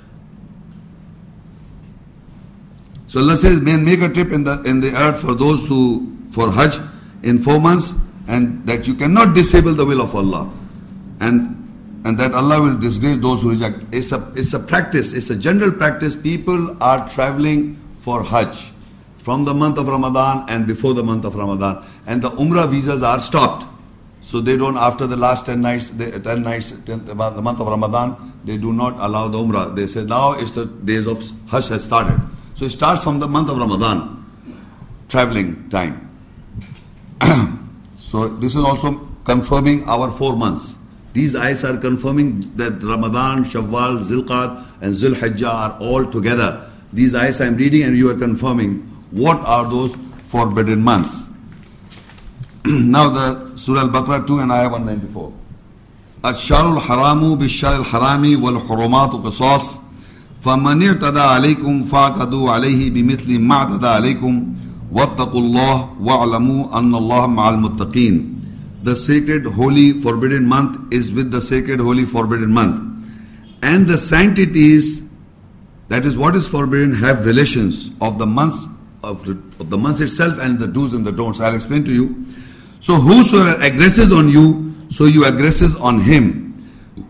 So 3.11 3.18
Allah 3.18 3.36
says, 3.36 3.61
make 3.61 4.03
a 4.03 4.09
trip 4.09 4.30
in 4.30 4.44
the 4.44 4.62
in 4.62 4.78
the 4.78 4.94
earth 4.94 5.20
for 5.20 5.34
those 5.34 5.66
who 5.66 6.16
for 6.30 6.53
Hajj 6.53 6.78
in 7.24 7.42
four 7.42 7.59
months, 7.59 7.92
and 8.28 8.64
that 8.68 8.86
you 8.86 8.94
cannot 8.94 9.34
disable 9.34 9.74
the 9.74 9.84
will 9.84 10.01
of 10.01 10.14
Allah, 10.14 10.48
and 11.18 11.59
and 12.05 12.16
that 12.18 12.34
Allah 12.34 12.62
will 12.62 12.78
disgrace 12.78 13.18
those 13.18 13.42
who 13.42 13.51
reject. 13.51 13.82
It's 13.90 14.12
a 14.12 14.32
it's 14.36 14.55
a 14.55 14.61
practice. 14.61 15.12
It's 15.12 15.28
a 15.30 15.34
general 15.34 15.72
practice. 15.72 16.14
People 16.14 16.76
are 16.80 17.09
traveling 17.09 17.80
for 18.01 18.22
Hajj 18.24 18.72
from 19.22 19.44
the 19.44 19.55
month 19.55 19.78
of 19.78 19.86
Ramadan 19.86 20.46
and 20.48 20.66
before 20.66 20.94
the 20.94 21.05
month 21.05 21.24
of 21.24 21.34
Ramadan, 21.34 21.84
and 22.07 22.22
the 22.22 22.30
Umrah 22.30 22.68
visas 22.68 23.03
are 23.03 23.20
stopped. 23.20 23.66
So 24.22 24.40
they 24.40 24.57
don't 24.57 24.76
after 24.76 25.07
the 25.07 25.16
last 25.16 25.46
ten 25.46 25.61
nights, 25.61 25.90
the 25.90 26.18
ten 26.20 26.42
nights, 26.42 26.72
ten, 26.84 27.05
the 27.05 27.14
month 27.14 27.61
of 27.61 27.68
Ramadan, 27.68 28.16
they 28.44 28.57
do 28.57 28.72
not 28.72 28.98
allow 28.98 29.28
the 29.28 29.38
Umrah. 29.38 29.76
They 29.76 29.86
say 29.86 30.05
now 30.05 30.32
it's 30.32 30.51
the 30.53 30.66
days 30.66 31.07
of 31.07 31.22
Hajj 31.51 31.68
has 31.68 31.84
started. 31.84 32.20
So 32.55 32.64
it 32.64 32.70
starts 32.70 33.03
from 33.05 33.20
the 33.20 33.28
month 33.28 33.48
of 33.48 33.59
Ramadan, 33.59 34.24
traveling 35.09 35.68
time. 35.70 36.09
so 37.98 38.28
this 38.28 38.55
is 38.55 38.62
also 38.62 39.09
confirming 39.24 39.84
our 39.88 40.11
four 40.11 40.36
months. 40.36 40.76
These 41.12 41.34
ayahs 41.34 41.64
are 41.64 41.76
confirming 41.76 42.55
that 42.57 42.82
Ramadan, 42.82 43.44
Shawwal, 43.44 44.05
Zilqad, 44.05 44.82
and 44.82 44.94
Zulhijjah 44.94 45.53
are 45.53 45.78
all 45.80 46.05
together. 46.11 46.68
These 46.93 47.14
ayahs 47.14 47.41
I 47.41 47.47
am 47.47 47.57
reading 47.57 47.82
and 47.84 47.97
you 47.97 48.11
are 48.11 48.18
confirming 48.18 48.80
what 49.11 49.38
are 49.41 49.68
those 49.68 49.95
forbidden 50.26 50.82
months. 50.82 51.28
now 52.64 53.09
the 53.11 53.57
Surah 53.57 53.80
Al-Baqarah 53.82 54.26
2 54.26 54.38
and 54.41 54.53
ayah 54.53 54.68
194. 54.68 55.32
الشهر 56.24 56.76
الحرام 56.76 57.34
بالشهر 57.34 57.80
الحرام 57.80 58.43
والحرمات 58.45 59.11
قصاص 59.11 59.80
فمن 60.43 60.82
اعتدى 60.82 61.20
عليكم 61.20 61.84
فاعتدوا 61.84 62.51
عليه 62.51 62.91
بمثل 62.91 63.38
ما 63.38 63.55
اعتدى 63.55 63.86
عليكم 63.86 64.47
واتقوا 64.93 65.41
الله 65.41 65.91
واعلموا 66.01 66.78
أن 66.78 66.95
الله 66.95 67.26
مع 67.26 67.49
المتقين 67.51 68.36
The 68.82 68.97
sacred 68.97 69.47
holy 69.47 69.99
forbidden 70.01 70.47
month 70.47 70.93
is 70.93 71.12
with 71.12 71.30
the 71.30 71.41
sacred 71.41 71.80
holy 71.80 72.05
forbidden 72.05 72.53
month 72.53 72.80
and 73.62 73.86
the 73.86 73.99
sanctities 73.99 74.99
that 75.91 76.07
is 76.07 76.16
what 76.16 76.34
is 76.34 76.49
forbidden 76.49 76.95
have 76.95 77.26
relations 77.26 77.91
of 78.01 78.18
the 78.18 78.26
months 78.26 78.66
of 79.03 79.24
the, 79.24 79.32
of 79.61 79.70
the 79.70 79.78
months 79.78 80.01
itself 80.01 80.38
and 80.38 80.59
the 80.59 80.66
do's 80.66 80.93
and 80.95 81.07
the 81.07 81.12
don'ts 81.12 81.41
I'll 81.41 81.55
explain 81.55 81.84
to 81.84 81.93
you 81.93 82.24
so 82.80 82.95
whosoever 82.95 83.61
aggresses 83.62 84.12
on 84.12 84.28
you 84.28 84.74
so 84.91 85.05
you 85.05 85.24
aggresses 85.26 85.76
on 85.76 86.01
him 86.01 86.51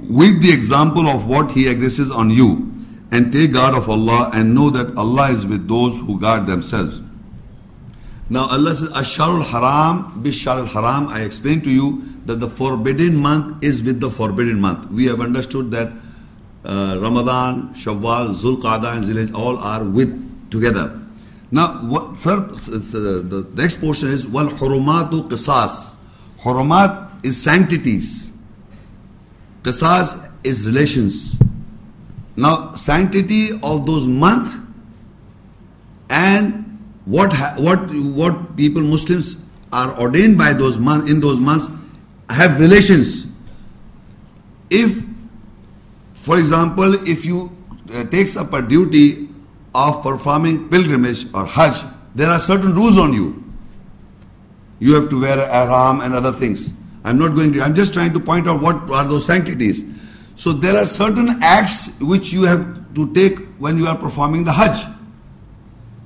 with 0.09 0.43
the 0.43 0.53
example 0.53 1.07
of 1.07 1.29
what 1.29 1.53
he 1.53 1.69
aggresses 1.69 2.11
on 2.11 2.31
you 2.31 2.71
and 3.13 3.33
take 3.33 3.53
guard 3.53 3.75
of 3.75 3.89
Allah 3.89 4.31
and 4.33 4.55
know 4.55 4.71
that 4.71 4.97
Allah 4.97 5.31
is 5.31 5.45
with 5.47 5.69
those 5.69 5.99
who 5.99 6.19
guard 6.21 6.47
themselves. 6.47 7.01
Now 8.29 8.49
Allah 8.49 8.77
says, 8.77 8.89
Asharul 8.91 9.45
Haram, 9.45 10.23
Bisharul 10.23 10.69
Haram. 10.69 11.09
I 11.09 11.23
explained 11.23 11.65
to 11.65 11.71
you 11.71 12.03
that 12.27 12.37
the 12.37 12.49
forbidden 12.49 13.17
month 13.17 13.65
is 13.65 13.83
with 13.83 14.01
the 14.01 14.11
forbidden 14.11 14.61
month. 14.61 14.89
We 14.91 15.07
have 15.07 15.21
understood 15.21 15.73
that 15.73 15.93
uh, 16.65 16.99
Ramadan, 17.01 17.75
Shawwal, 17.75 18.35
Zulqada 18.35 18.97
and 18.97 19.05
Zilhijjah 19.05 19.35
all 19.35 19.59
are 19.59 19.85
with 19.85 20.51
together. 20.51 21.01
Now, 21.51 21.81
what, 21.83 22.17
first, 22.19 22.67
the, 22.67 23.25
the 23.27 23.51
next 23.55 23.81
portion 23.81 24.09
is 24.09 24.27
Wal 24.27 24.47
Hurumatu 24.47 25.29
Qisas. 25.29 25.95
Hurumat 26.41 27.25
is 27.25 27.41
sanctities. 27.41 28.33
Qisas 29.63 30.31
is 30.45 30.67
relations. 30.67 31.39
Now, 32.37 32.75
sanctity 32.75 33.59
of 33.63 33.85
those 33.87 34.07
months 34.07 34.57
and 36.09 36.67
what 37.05 37.33
what 37.59 37.91
what 37.91 38.57
people 38.57 38.83
Muslims 38.83 39.37
are 39.73 39.99
ordained 40.01 40.39
by 40.39 40.53
those 40.53 40.79
months 40.79 41.11
in 41.11 41.21
those 41.21 41.39
months 41.39 41.69
have 42.31 42.59
relations. 42.61 43.27
If, 44.71 45.05
for 46.21 46.39
example, 46.39 46.95
if 47.09 47.25
you 47.25 47.57
uh, 47.93 48.05
takes 48.05 48.37
up 48.37 48.53
a 48.53 48.63
duty 48.63 49.29
of 49.75 50.03
performing 50.03 50.69
pilgrimage 50.69 51.27
or 51.35 51.47
Hajj, 51.47 51.83
there 52.15 52.29
are 52.29 52.41
certain 52.41 52.75
rules 52.75 52.99
on 52.99 53.13
you. 53.13 53.43
You 54.79 54.95
have 54.95 55.09
to 55.11 55.21
wear 55.21 55.39
a 55.39 55.65
ihram 55.65 56.01
and 56.01 56.15
other 56.15 56.33
things. 56.33 56.73
I'm 57.05 57.19
not 57.19 57.35
going 57.35 57.53
to. 57.55 57.63
I'm 57.63 57.75
just 57.75 57.95
trying 57.95 58.13
to 58.13 58.21
point 58.21 58.49
out 58.49 58.61
what 58.61 58.91
are 58.91 59.05
those 59.05 59.27
sanctities. 59.27 59.85
So 60.37 60.53
there 60.53 60.77
are 60.77 60.87
certain 60.87 61.43
acts 61.43 61.91
which 62.01 62.33
you 62.33 62.45
have 62.45 62.95
to 62.95 63.13
take 63.15 63.39
when 63.59 63.79
you 63.79 63.87
are 63.87 63.97
performing 63.97 64.45
the 64.45 64.53
Hajj. 64.53 64.85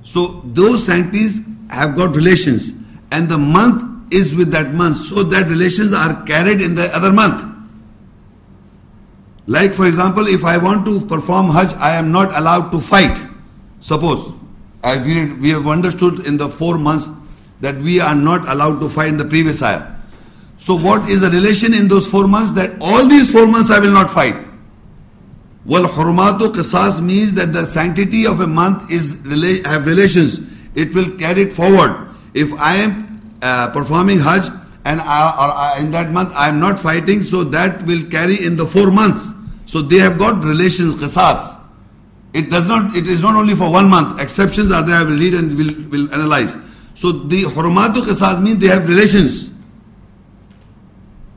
So 0.03 0.41
those 0.45 0.85
sanctities 0.85 1.41
have 1.69 1.95
got 1.95 2.15
relations, 2.15 2.73
and 3.11 3.27
the 3.27 3.37
month 3.37 4.13
is 4.13 4.35
with 4.35 4.51
that 4.51 4.73
month, 4.73 4.97
so 4.97 5.23
that 5.23 5.47
relations 5.47 5.91
are 5.91 6.23
carried 6.25 6.61
in 6.61 6.75
the 6.75 6.93
other 6.95 7.11
month. 7.11 7.54
Like 9.47 9.73
for 9.73 9.85
example, 9.85 10.27
if 10.27 10.43
I 10.43 10.57
want 10.57 10.85
to 10.85 11.05
perform 11.05 11.51
Hajj, 11.51 11.73
I 11.75 11.95
am 11.95 12.11
not 12.11 12.35
allowed 12.37 12.71
to 12.71 12.79
fight. 12.79 13.19
Suppose 13.79 14.33
I, 14.83 14.97
we 15.39 15.49
have 15.49 15.67
understood 15.67 16.25
in 16.25 16.37
the 16.37 16.49
four 16.49 16.77
months 16.77 17.09
that 17.61 17.75
we 17.77 17.99
are 17.99 18.15
not 18.15 18.47
allowed 18.49 18.79
to 18.81 18.89
fight 18.89 19.09
in 19.09 19.17
the 19.17 19.25
previous 19.25 19.61
ayah. 19.61 19.95
So 20.57 20.75
what 20.75 21.09
is 21.09 21.21
the 21.21 21.29
relation 21.29 21.73
in 21.73 21.87
those 21.87 22.07
four 22.09 22.27
months? 22.27 22.51
That 22.53 22.75
all 22.81 23.07
these 23.07 23.31
four 23.31 23.45
months 23.45 23.69
I 23.69 23.79
will 23.79 23.91
not 23.91 24.09
fight. 24.09 24.35
Well, 25.65 25.83
hurmatu 25.83 26.51
qisas 26.53 27.01
means 27.01 27.33
that 27.35 27.53
the 27.53 27.65
sanctity 27.65 28.25
of 28.25 28.39
a 28.41 28.47
month 28.47 28.91
is 28.91 29.13
have 29.65 29.85
relations. 29.85 30.39
It 30.75 30.93
will 30.93 31.11
carry 31.17 31.43
it 31.43 31.53
forward. 31.53 32.09
If 32.33 32.51
I 32.53 32.75
am 32.77 33.19
uh, 33.41 33.69
performing 33.71 34.19
Hajj 34.19 34.49
and 34.85 35.01
I, 35.01 35.75
or 35.77 35.81
in 35.81 35.91
that 35.91 36.11
month 36.11 36.33
I 36.35 36.49
am 36.49 36.59
not 36.59 36.79
fighting, 36.79 37.23
so 37.23 37.43
that 37.45 37.83
will 37.83 38.03
carry 38.05 38.43
in 38.43 38.55
the 38.55 38.65
four 38.65 38.91
months. 38.91 39.27
So 39.75 39.81
they 39.81 39.97
have 39.97 40.17
got 40.17 40.41
relations 40.41 40.93
qisas. 40.93 41.53
It 42.33 42.49
does 42.49 42.65
not. 42.65 42.95
It 42.95 43.07
is 43.07 43.21
not 43.21 43.35
only 43.35 43.55
for 43.55 43.69
one 43.69 43.89
month. 43.89 44.21
Exceptions 44.21 44.71
are 44.71 44.81
there. 44.81 44.95
I 44.95 45.03
will 45.03 45.19
read 45.19 45.33
and 45.33 45.53
will 45.57 45.73
will 45.89 46.13
analyze. 46.13 46.55
So 46.93 47.11
the 47.11 47.41
hurmatu 47.41 48.05
qisas 48.05 48.41
means 48.41 48.59
they 48.59 48.67
have 48.67 48.87
relations. 48.87 49.51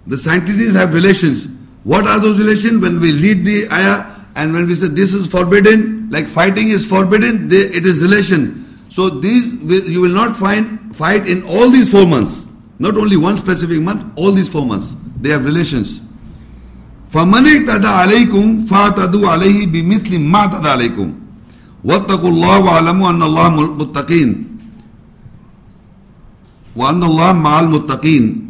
The 0.07 0.16
sanctities 0.16 0.72
have 0.74 0.95
relations. 0.95 1.49
What 1.82 2.07
are 2.07 2.20
those 2.20 2.39
relations? 2.39 2.80
When 2.80 3.01
we 3.01 3.12
read 3.20 3.45
the 3.45 3.66
ayah 3.72 4.07
and 4.36 4.53
when 4.53 4.68
we 4.68 4.76
say 4.76 4.86
this 4.86 5.14
is 5.14 5.26
forbidden, 5.26 6.09
like 6.09 6.28
fighting 6.28 6.68
is 6.68 6.86
forbidden, 6.86 7.49
they, 7.49 7.62
it 7.80 7.84
is 7.84 8.01
relation. 8.01 8.64
So 8.89 9.11
these 9.11 9.53
you 9.64 10.01
will 10.01 10.14
not 10.14 10.36
find 10.36 10.95
fight 10.95 11.28
in 11.28 11.43
all 11.43 11.70
these 11.70 11.91
four 11.91 12.07
months. 12.07 12.47
Not 12.78 12.97
only 12.97 13.16
one 13.16 13.36
specific 13.36 13.80
month, 13.80 14.16
all 14.16 14.30
these 14.30 14.49
four 14.49 14.64
months. 14.64 14.95
They 15.20 15.30
have 15.30 15.45
relations 15.45 16.03
فَمَنِ 17.13 17.43
اِقْتَدَى 17.47 17.88
عَلَيْكُمْ 17.88 18.65
فَاعْتَدُوا 18.65 19.30
عَلَيْهِ 19.30 19.67
بِمِثْلِ 19.67 20.19
مَا 20.19 20.39
اعْتَدَى 20.39 20.69
عَلَيْكُمْ 20.69 21.07
وَاتَّقُوا 21.84 22.30
اللَّهَ 22.30 22.57
وَاعْلَمُوا 22.59 23.09
أَنَّ 23.09 23.21
اللَّهَ 23.24 23.49
مُتَّقِينَ 23.78 24.30
وَأَنَّ 26.76 27.01
اللَّهَ 27.03 27.32
مَعَ 27.34 27.59
الْمُتَّقِينَ 27.59 28.43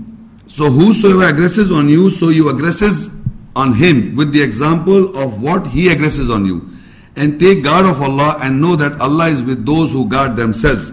so 0.54 0.70
whosoever 0.70 1.24
aggresses 1.24 1.72
on 1.72 1.90
you, 1.90 2.12
so 2.12 2.30
you 2.30 2.48
aggresses 2.48 3.10
on 3.56 3.74
him 3.74 4.16
with 4.16 4.32
the 4.34 4.44
example 4.44 5.18
of 5.18 5.42
what 5.42 5.66
he 5.66 5.92
aggresses 5.92 6.30
on 6.30 6.46
you. 6.46 6.70
And 7.16 7.40
take 7.40 7.64
guard 7.64 7.88
of 7.88 8.00
Allah 8.04 8.38
and 8.40 8.62
know 8.62 8.76
that 8.76 9.02
Allah 9.02 9.30
is 9.30 9.42
with 9.42 9.66
those 9.66 9.92
who 9.92 10.08
guard 10.08 10.36
themselves. 10.36 10.92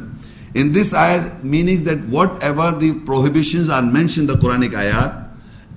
In 0.54 0.72
this 0.72 0.94
ayah, 0.94 1.30
meaning 1.42 1.84
that 1.84 1.98
whatever 2.06 2.72
the 2.72 2.94
prohibitions 3.04 3.68
are 3.68 3.82
mentioned 3.82 4.30
in 4.30 4.38
the 4.38 4.42
Quranic 4.42 4.74
ayah, 4.74 5.23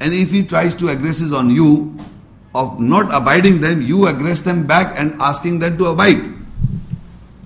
and 0.01 0.15
if 0.15 0.31
he 0.31 0.45
tries 0.45 0.75
to 0.77 0.89
aggresses 0.89 1.33
on 1.33 1.51
you 1.51 1.97
of 2.55 2.81
not 2.81 3.15
abiding 3.15 3.61
them, 3.61 3.83
you 3.83 3.99
aggress 4.07 4.43
them 4.43 4.67
back 4.67 4.99
and 4.99 5.13
asking 5.21 5.59
them 5.59 5.77
to 5.79 5.87
abide. 5.87 6.19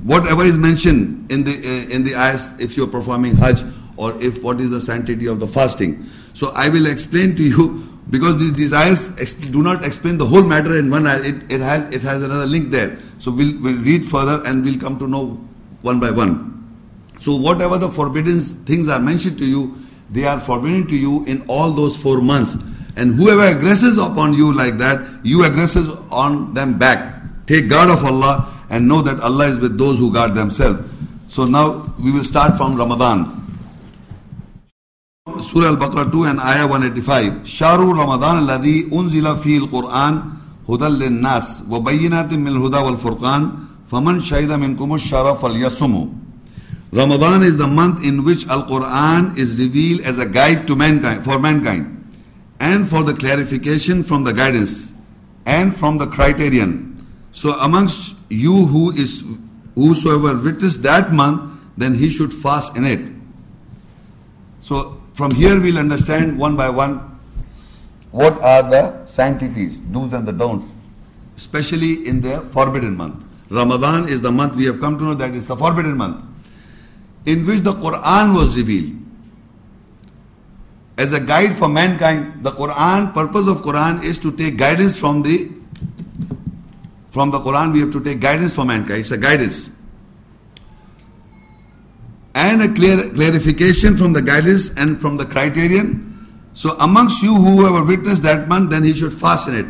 Whatever 0.02 0.44
is 0.44 0.58
mentioned 0.58 1.30
in 1.30 1.44
the 1.44 1.52
uh, 1.52 1.94
in 1.94 2.02
the 2.02 2.14
ayahs, 2.14 2.52
if 2.58 2.76
you 2.76 2.84
are 2.84 2.88
performing 2.88 3.36
Hajj 3.36 3.64
or 3.96 4.20
if 4.22 4.42
what 4.42 4.60
is 4.60 4.70
the 4.70 4.80
sanctity 4.80 5.26
of 5.26 5.38
the 5.38 5.46
fasting. 5.46 6.04
So 6.34 6.50
I 6.54 6.68
will 6.68 6.86
explain 6.86 7.36
to 7.36 7.42
you 7.42 7.92
because 8.10 8.52
these 8.54 8.72
ayahs 8.72 9.08
do 9.34 9.62
not 9.62 9.84
explain 9.84 10.18
the 10.18 10.26
whole 10.26 10.42
matter 10.42 10.78
in 10.78 10.90
one 10.90 11.06
ayah. 11.06 11.22
It, 11.22 11.52
it, 11.52 11.60
has, 11.60 11.94
it 11.94 12.02
has 12.02 12.22
another 12.22 12.46
link 12.46 12.70
there. 12.70 12.98
So 13.18 13.30
we'll, 13.30 13.60
we'll 13.60 13.80
read 13.82 14.08
further 14.08 14.42
and 14.44 14.64
we'll 14.64 14.78
come 14.78 14.98
to 14.98 15.06
know 15.06 15.40
one 15.82 16.00
by 16.00 16.10
one. 16.10 16.50
So 17.20 17.36
whatever 17.36 17.78
the 17.78 17.88
forbidden 17.88 18.40
things 18.40 18.88
are 18.88 18.98
mentioned 18.98 19.38
to 19.38 19.46
you, 19.46 19.76
they 20.12 20.24
are 20.24 20.38
forbidden 20.38 20.86
to 20.88 20.96
you 20.96 21.24
in 21.24 21.42
all 21.48 21.72
those 21.72 21.96
four 21.96 22.20
months. 22.20 22.56
And 22.96 23.14
whoever 23.14 23.46
aggresses 23.46 23.96
upon 23.96 24.34
you 24.34 24.52
like 24.52 24.76
that, 24.78 25.00
you 25.24 25.44
aggresses 25.44 25.88
on 26.10 26.52
them 26.52 26.78
back. 26.78 27.22
Take 27.46 27.68
guard 27.68 27.90
of 27.90 28.04
Allah 28.04 28.48
and 28.68 28.86
know 28.86 29.00
that 29.02 29.20
Allah 29.20 29.48
is 29.48 29.58
with 29.58 29.78
those 29.78 29.98
who 29.98 30.12
guard 30.12 30.34
themselves. 30.34 30.88
So 31.28 31.46
now 31.46 31.94
we 31.98 32.12
will 32.12 32.24
start 32.24 32.56
from 32.56 32.76
Ramadan. 32.76 33.40
Surah 35.42 35.68
Al-Baqarah 35.68 36.12
2 36.12 36.24
and 36.24 36.40
Ayah 36.40 36.66
185. 36.66 37.44
Sharu 37.48 37.96
Ramadan 37.96 38.44
alladhi 38.44 38.90
unzila 38.90 39.40
fi 39.40 39.56
al-Quran 39.56 40.38
hudal 40.66 40.98
lin-nas 40.98 41.62
wa 41.62 41.78
bayyinatin 41.80 42.38
min 42.38 42.54
al-huda 42.54 42.82
wal-furqan 42.84 43.86
faman 43.88 44.20
shahida 44.20 44.60
minkum 44.60 44.94
ash-shara 44.94 45.36
falyasumhu. 45.36 46.21
Ramadan 46.92 47.42
is 47.42 47.56
the 47.56 47.66
month 47.66 48.04
in 48.04 48.22
which 48.22 48.46
Al-Quran 48.48 49.38
is 49.38 49.58
revealed 49.58 50.02
as 50.02 50.18
a 50.18 50.26
guide 50.26 50.66
to 50.66 50.76
mankind, 50.76 51.24
for 51.24 51.38
mankind 51.38 51.98
and 52.60 52.88
for 52.88 53.02
the 53.02 53.14
clarification 53.14 54.04
from 54.04 54.24
the 54.24 54.32
guidance 54.32 54.92
and 55.46 55.74
from 55.74 55.96
the 55.96 56.06
criterion. 56.06 57.06
So 57.32 57.54
amongst 57.60 58.14
you 58.28 58.66
who 58.66 58.92
is 58.92 59.24
whosoever 59.74 60.36
witness 60.38 60.76
that 60.78 61.12
month, 61.12 61.60
then 61.78 61.94
he 61.94 62.10
should 62.10 62.32
fast 62.32 62.76
in 62.76 62.84
it. 62.84 63.00
So 64.60 65.00
from 65.14 65.30
here 65.30 65.58
we'll 65.58 65.78
understand 65.78 66.38
one 66.38 66.56
by 66.56 66.68
one 66.68 67.08
what 68.10 68.38
are 68.42 68.62
the 68.62 69.06
sanctities, 69.06 69.78
do's 69.78 70.12
and 70.12 70.28
the 70.28 70.32
don'ts, 70.32 70.66
especially 71.38 72.06
in 72.06 72.20
the 72.20 72.42
forbidden 72.52 72.94
month. 72.94 73.24
Ramadan 73.48 74.08
is 74.08 74.20
the 74.20 74.30
month 74.30 74.54
we 74.56 74.66
have 74.66 74.80
come 74.80 74.98
to 74.98 75.04
know 75.04 75.14
that 75.14 75.34
it's 75.34 75.48
a 75.48 75.56
forbidden 75.56 75.96
month, 75.96 76.22
in 77.26 77.46
which 77.46 77.60
the 77.60 77.72
Quran 77.72 78.34
was 78.34 78.56
revealed. 78.56 78.98
As 80.98 81.12
a 81.12 81.20
guide 81.20 81.54
for 81.54 81.68
mankind, 81.68 82.44
the 82.44 82.50
Quran, 82.52 83.14
purpose 83.14 83.48
of 83.48 83.62
Quran 83.62 84.04
is 84.04 84.18
to 84.20 84.32
take 84.32 84.56
guidance 84.56 84.98
from 84.98 85.22
the 85.22 85.50
from 87.10 87.30
the 87.30 87.38
Quran, 87.40 87.74
we 87.74 87.80
have 87.80 87.90
to 87.92 88.00
take 88.00 88.20
guidance 88.20 88.54
for 88.54 88.64
mankind. 88.64 89.00
It's 89.00 89.10
a 89.10 89.18
guidance. 89.18 89.68
And 92.34 92.62
a 92.62 92.72
clear 92.72 93.10
clarification 93.10 93.98
from 93.98 94.14
the 94.14 94.22
guidance 94.22 94.70
and 94.78 94.98
from 94.98 95.18
the 95.18 95.26
criterion. 95.26 96.08
So 96.54 96.74
amongst 96.80 97.22
you 97.22 97.34
who 97.34 97.66
have 97.66 97.86
witnessed 97.86 98.22
that 98.22 98.48
month, 98.48 98.70
then 98.70 98.82
he 98.82 98.94
should 98.94 99.12
fast 99.12 99.46
in 99.46 99.56
it. 99.56 99.66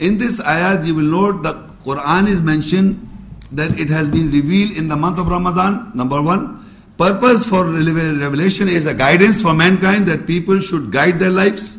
In 0.00 0.18
this 0.18 0.40
ayat, 0.40 0.84
you 0.84 0.96
will 0.96 1.04
note 1.04 1.44
the 1.44 1.52
Quran 1.84 2.26
is 2.26 2.42
mentioned 2.42 3.08
that 3.52 3.78
it 3.78 3.88
has 3.88 4.08
been 4.08 4.32
revealed 4.32 4.76
in 4.76 4.88
the 4.88 4.96
month 4.96 5.20
of 5.20 5.28
Ramadan, 5.28 5.92
number 5.94 6.20
one. 6.20 6.64
Purpose 6.98 7.46
for 7.46 7.64
revelation 7.64 8.68
is 8.68 8.86
a 8.86 8.94
guidance 8.94 9.42
for 9.42 9.54
mankind 9.54 10.06
that 10.06 10.26
people 10.26 10.60
should 10.60 10.90
guide 10.90 11.18
their 11.18 11.30
lives. 11.30 11.78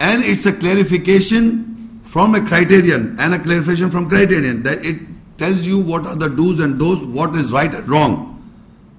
And 0.00 0.24
it's 0.24 0.46
a 0.46 0.52
clarification 0.52 2.00
from 2.04 2.34
a 2.34 2.40
criterion 2.44 3.16
and 3.18 3.34
a 3.34 3.38
clarification 3.38 3.90
from 3.90 4.08
criterion 4.08 4.62
that 4.62 4.84
it 4.84 5.00
tells 5.36 5.66
you 5.66 5.78
what 5.78 6.06
are 6.06 6.16
the 6.16 6.28
do's 6.28 6.60
and 6.60 6.78
don'ts, 6.78 7.02
what 7.02 7.34
is 7.34 7.52
right 7.52 7.72
and 7.72 7.88
wrong. 7.88 8.34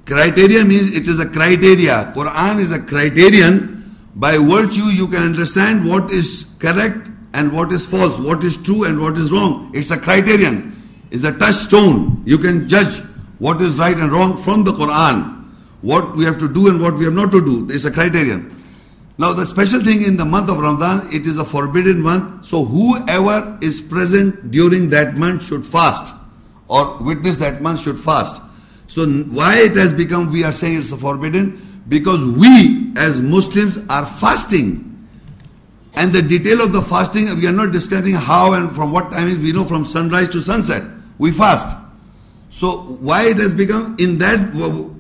Criterion 0.05 0.67
means 0.67 0.91
it 0.95 1.07
is 1.07 1.19
a 1.19 1.25
criteria. 1.25 2.11
Quran 2.15 2.59
is 2.59 2.71
a 2.71 2.79
criterion 2.79 3.95
by 4.15 4.37
virtue 4.37 4.83
you 4.83 5.07
can 5.07 5.23
understand 5.23 5.87
what 5.87 6.11
is 6.11 6.47
correct 6.59 7.09
and 7.33 7.51
what 7.51 7.71
is 7.71 7.85
false, 7.85 8.17
what 8.19 8.43
is 8.43 8.57
true 8.57 8.85
and 8.85 8.99
what 8.99 9.17
is 9.17 9.31
wrong. 9.31 9.71
It's 9.73 9.91
a 9.91 9.97
criterion. 9.97 10.75
It's 11.11 11.23
a 11.23 11.31
touchstone. 11.31 12.23
You 12.25 12.37
can 12.37 12.67
judge 12.67 13.01
what 13.39 13.61
is 13.61 13.77
right 13.77 13.97
and 13.97 14.11
wrong 14.11 14.37
from 14.37 14.63
the 14.63 14.73
Quran. 14.73 15.45
What 15.81 16.15
we 16.15 16.25
have 16.25 16.37
to 16.39 16.47
do 16.47 16.69
and 16.69 16.81
what 16.81 16.95
we 16.95 17.05
have 17.05 17.13
not 17.13 17.31
to 17.31 17.43
do. 17.43 17.67
It's 17.73 17.85
a 17.85 17.91
criterion. 17.91 18.55
Now, 19.17 19.33
the 19.33 19.45
special 19.45 19.81
thing 19.81 20.03
in 20.03 20.15
the 20.15 20.23
month 20.25 20.49
of 20.49 20.59
Ramadan, 20.59 21.13
it 21.13 21.25
is 21.25 21.37
a 21.37 21.43
forbidden 21.43 22.01
month. 22.01 22.45
So, 22.45 22.63
whoever 22.63 23.57
is 23.61 23.81
present 23.81 24.51
during 24.51 24.89
that 24.91 25.15
month 25.15 25.43
should 25.43 25.65
fast 25.65 26.13
or 26.69 26.97
witness 26.99 27.37
that 27.37 27.61
month 27.61 27.81
should 27.81 27.99
fast. 27.99 28.41
So, 28.87 29.05
why 29.05 29.57
it 29.59 29.75
has 29.75 29.91
become, 29.91 30.31
we 30.31 30.43
are 30.43 30.53
saying 30.53 30.77
it's 30.77 30.93
forbidden? 30.93 31.61
Because 31.89 32.23
we 32.23 32.93
as 32.95 33.21
Muslims 33.21 33.77
are 33.89 34.05
fasting. 34.05 34.85
And 35.95 36.13
the 36.13 36.21
detail 36.21 36.61
of 36.61 36.71
the 36.71 36.81
fasting, 36.81 37.25
we 37.37 37.47
are 37.47 37.51
not 37.51 37.73
discussing 37.73 38.13
how 38.13 38.53
and 38.53 38.73
from 38.73 38.91
what 38.93 39.11
time, 39.11 39.27
we 39.41 39.51
know 39.51 39.65
from 39.65 39.85
sunrise 39.85 40.29
to 40.29 40.41
sunset. 40.41 40.83
We 41.17 41.31
fast. 41.31 41.75
So, 42.49 42.97
why 42.99 43.27
it 43.29 43.37
has 43.37 43.53
become 43.53 43.95
in 43.99 44.17
that, 44.17 44.39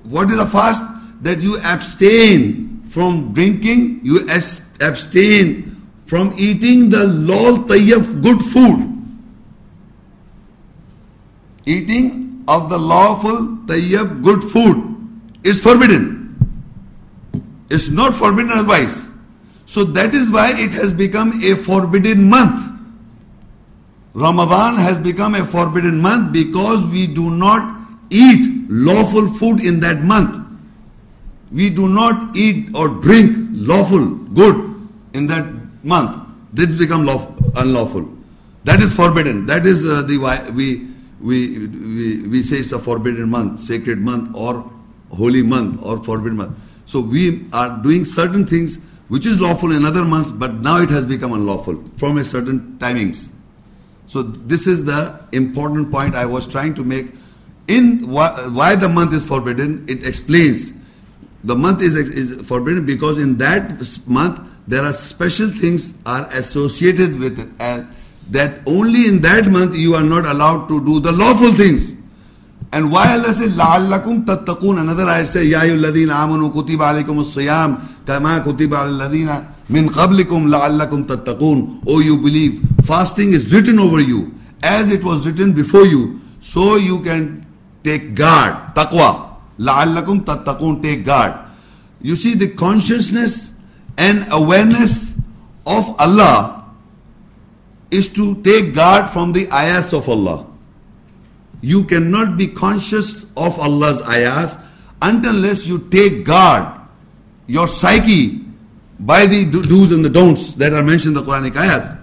what 0.03 0.29
is 0.29 0.39
a 0.39 0.47
fast? 0.47 0.83
That 1.21 1.41
you 1.41 1.59
abstain 1.59 2.81
from 2.83 3.33
drinking, 3.33 4.01
you 4.03 4.27
abstain 4.79 5.75
from 6.05 6.33
eating 6.37 6.89
the 6.89 7.03
lol 7.05 7.57
tayyib 7.65 8.23
good 8.23 8.41
food. 8.41 8.85
Eating 11.65 12.43
of 12.47 12.69
the 12.69 12.77
lawful 12.77 13.57
tayyib 13.67 14.23
good 14.23 14.43
food 14.43 14.95
is 15.43 15.61
forbidden. 15.61 16.15
It's 17.69 17.89
not 17.89 18.15
forbidden 18.15 18.51
otherwise. 18.51 19.11
So 19.65 19.83
that 19.83 20.15
is 20.15 20.31
why 20.31 20.53
it 20.57 20.71
has 20.71 20.91
become 20.91 21.43
a 21.43 21.55
forbidden 21.55 22.27
month. 22.27 22.78
Ramadan 24.19 24.75
has 24.75 24.99
become 24.99 25.35
a 25.35 25.45
forbidden 25.45 26.01
month 26.01 26.33
because 26.33 26.85
we 26.85 27.07
do 27.07 27.29
not 27.31 27.79
eat 28.09 28.67
lawful 28.69 29.27
food 29.27 29.61
in 29.61 29.79
that 29.79 30.01
month 30.03 30.45
we 31.51 31.69
do 31.69 31.87
not 31.87 32.35
eat 32.35 32.69
or 32.75 32.89
drink 32.89 33.35
lawful 33.51 34.05
good 34.05 34.87
in 35.13 35.27
that 35.27 35.45
month, 35.83 36.27
this 36.53 36.77
become 36.77 37.05
lawful, 37.05 37.35
unlawful. 37.57 38.07
That 38.63 38.81
is 38.81 38.93
forbidden. 38.93 39.45
That 39.45 39.65
is 39.65 39.85
uh, 39.85 40.03
the 40.03 40.17
why 40.17 40.47
we, 40.49 40.87
we 41.19 41.67
we 41.67 42.27
we 42.27 42.43
say 42.43 42.57
it's 42.57 42.71
a 42.71 42.79
forbidden 42.79 43.29
month, 43.29 43.59
sacred 43.59 43.99
month, 43.99 44.35
or 44.35 44.69
holy 45.11 45.41
month, 45.41 45.79
or 45.83 46.03
forbidden 46.03 46.37
month. 46.37 46.59
So 46.85 46.99
we 46.99 47.47
are 47.53 47.81
doing 47.81 48.05
certain 48.05 48.45
things 48.45 48.77
which 49.07 49.25
is 49.25 49.41
lawful 49.41 49.71
in 49.71 49.85
other 49.85 50.05
months, 50.05 50.29
but 50.29 50.55
now 50.55 50.81
it 50.81 50.89
has 50.89 51.05
become 51.05 51.33
unlawful 51.33 51.83
from 51.97 52.17
a 52.19 52.25
certain 52.25 52.77
timings. 52.77 53.31
So 54.09 54.23
this 54.23 54.65
is 54.65 54.85
the 54.85 55.21
important 55.33 55.91
point 55.91 56.15
I 56.15 56.25
was 56.25 56.47
trying 56.47 56.73
to 56.73 56.83
make. 56.83 57.13
In 57.67 58.09
why, 58.09 58.31
why 58.47 58.75
the 58.75 58.89
month 58.89 59.13
is 59.13 59.23
forbidden, 59.23 59.85
it 59.87 60.03
explains 60.03 60.73
the 61.43 61.55
month 61.55 61.83
is, 61.83 61.93
is 61.93 62.41
forbidden 62.47 62.87
because 62.87 63.19
in 63.19 63.37
that 63.37 63.79
month 64.07 64.41
there 64.67 64.81
are 64.81 64.93
special 64.93 65.47
things 65.47 65.93
are 66.07 66.27
associated 66.31 67.19
with 67.19 67.39
it 67.39 67.49
and 67.59 67.87
that 68.31 68.61
only 68.65 69.07
in 69.07 69.21
that 69.21 69.45
month 69.45 69.75
you 69.75 69.93
are 69.93 70.03
not 70.03 70.25
allowed 70.25 70.67
to 70.69 70.83
do 70.83 70.99
the 70.99 71.11
lawful 71.11 71.53
things. 71.53 71.93
And 72.74 72.90
why 72.90 73.12
Allah 73.12 73.32
says, 73.32 73.52
لَعَلَّكُمْ 73.54 74.24
تَتَّقُونَ 74.26 74.80
Another 74.80 75.04
ayat 75.04 75.28
says, 75.28 75.46
يَا 75.46 75.62
أَيُّ 75.62 75.78
الَّذِينَ 75.78 76.10
آمَنُوا 76.10 76.50
كُتِبَ 76.50 76.82
عَلَيْكُمُ 76.82 77.18
الصِّيَامِ 77.22 77.78
كَمَا 78.04 78.38
كُتِبَ 78.42 78.74
عَلَى 78.74 78.90
الَّذِينَ 78.90 79.44
مِنْ 79.70 79.88
قَبْلِكُمْ 79.88 80.48
لَعَلَّكُمْ 80.50 81.06
تَتَّقُونَ 81.06 81.82
Oh 81.86 82.00
you 82.00 82.16
believe, 82.16 82.60
fasting 82.82 83.30
is 83.30 83.52
written 83.54 83.78
over 83.78 84.00
you 84.00 84.34
as 84.64 84.90
it 84.90 85.04
was 85.04 85.24
written 85.24 85.52
before 85.52 85.86
you 85.86 86.20
so 86.40 86.74
you 86.74 87.00
can 87.00 87.46
take 87.84 88.16
guard, 88.16 88.74
taqwa. 88.74 89.36
لَعَلَّكُمْ 89.60 90.24
تَتَّقُونَ 90.24 90.82
Take 90.82 91.04
guard. 91.04 91.46
You 92.02 92.16
see 92.16 92.34
the 92.34 92.48
consciousness 92.48 93.52
and 93.96 94.26
awareness 94.32 95.14
of 95.64 95.94
Allah 96.00 96.64
is 97.92 98.08
to 98.14 98.42
take 98.42 98.74
guard 98.74 99.08
from 99.08 99.30
the 99.30 99.46
ayahs 99.52 99.92
of 99.92 100.08
Allah. 100.08 100.47
You 101.61 101.83
cannot 101.83 102.37
be 102.37 102.47
conscious 102.47 103.23
of 103.35 103.59
Allah's 103.59 104.01
ayahs 104.01 104.57
unless 105.01 105.67
you 105.67 105.87
take 105.89 106.25
guard 106.25 106.79
your 107.47 107.67
psyche 107.67 108.45
by 108.99 109.25
the 109.25 109.45
do's 109.45 109.91
and 109.91 110.03
the 110.03 110.09
don'ts 110.09 110.53
that 110.55 110.73
are 110.73 110.83
mentioned 110.83 111.17
in 111.17 111.23
the 111.23 111.29
Quranic 111.29 111.51
ayats. 111.51 111.97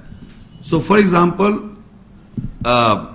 So, 0.62 0.80
for 0.80 0.98
example, 0.98 1.76
uh, 2.64 3.14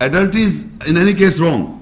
adultery 0.00 0.42
is 0.42 0.62
in 0.86 0.96
any 0.96 1.14
case 1.14 1.38
wrong 1.40 1.80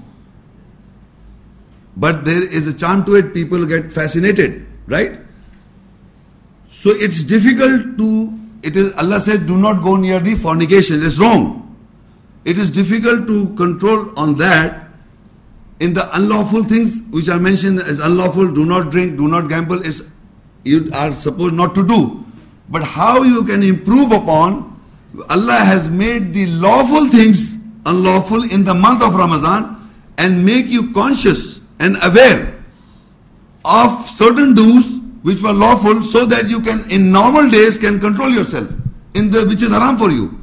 but 1.99 2.23
there 2.23 2.41
is 2.41 2.65
a 2.65 2.73
charm 2.73 3.03
to 3.05 3.15
it, 3.15 3.33
people 3.33 3.65
get 3.65 3.91
fascinated, 3.91 4.65
right? 4.87 5.19
So 6.69 6.91
it's 6.91 7.25
difficult 7.25 7.97
to, 7.97 8.39
it 8.63 8.77
is, 8.77 8.93
Allah 8.93 9.19
said, 9.19 9.45
do 9.45 9.57
not 9.57 9.83
go 9.83 9.97
near 9.97 10.19
the 10.21 10.35
fornication, 10.35 11.05
it's 11.05 11.19
wrong. 11.19 11.68
It 12.45 12.57
is 12.57 12.71
difficult 12.71 13.27
to 13.27 13.53
control 13.55 14.17
on 14.17 14.35
that. 14.35 14.87
In 15.79 15.93
the 15.93 16.13
unlawful 16.15 16.63
things 16.63 17.01
which 17.09 17.29
are 17.29 17.39
mentioned 17.39 17.79
as 17.79 17.99
unlawful, 17.99 18.51
do 18.51 18.65
not 18.65 18.91
drink, 18.91 19.17
do 19.17 19.27
not 19.27 19.47
gamble, 19.47 19.81
is 19.85 20.07
you 20.63 20.91
are 20.93 21.13
supposed 21.13 21.53
not 21.53 21.73
to 21.75 21.87
do. 21.87 22.23
But 22.69 22.83
how 22.83 23.23
you 23.23 23.43
can 23.43 23.63
improve 23.63 24.11
upon, 24.11 24.79
Allah 25.29 25.59
has 25.59 25.89
made 25.89 26.33
the 26.33 26.47
lawful 26.47 27.07
things 27.07 27.53
unlawful 27.85 28.43
in 28.51 28.63
the 28.63 28.73
month 28.73 29.01
of 29.01 29.15
Ramadan 29.15 29.89
and 30.17 30.45
make 30.45 30.67
you 30.67 30.91
conscious 30.91 31.61
and 31.79 31.97
aware 32.03 32.61
of 33.65 34.05
certain 34.07 34.53
do's 34.53 34.99
which 35.21 35.41
were 35.41 35.53
lawful 35.53 36.03
so 36.03 36.25
that 36.25 36.49
you 36.49 36.61
can 36.61 36.89
in 36.91 37.11
normal 37.11 37.49
days 37.49 37.77
can 37.77 37.99
control 37.99 38.29
yourself 38.29 38.69
in 39.13 39.29
the 39.31 39.45
which 39.45 39.61
is 39.61 39.71
haram 39.71 39.97
for 39.97 40.11
you 40.11 40.38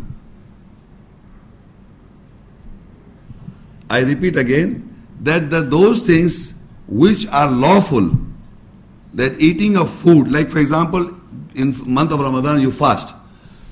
i 3.90 4.00
repeat 4.00 4.36
again 4.36 4.82
that 5.20 5.50
the, 5.50 5.60
those 5.62 6.00
things 6.00 6.54
which 6.88 7.26
are 7.28 7.50
lawful 7.50 8.10
that 9.14 9.40
eating 9.40 9.76
of 9.76 9.90
food 9.90 10.30
like 10.30 10.50
for 10.50 10.58
example 10.58 11.14
in 11.54 11.74
month 11.86 12.12
of 12.12 12.20
ramadan 12.20 12.60
you 12.60 12.70
fast 12.70 13.14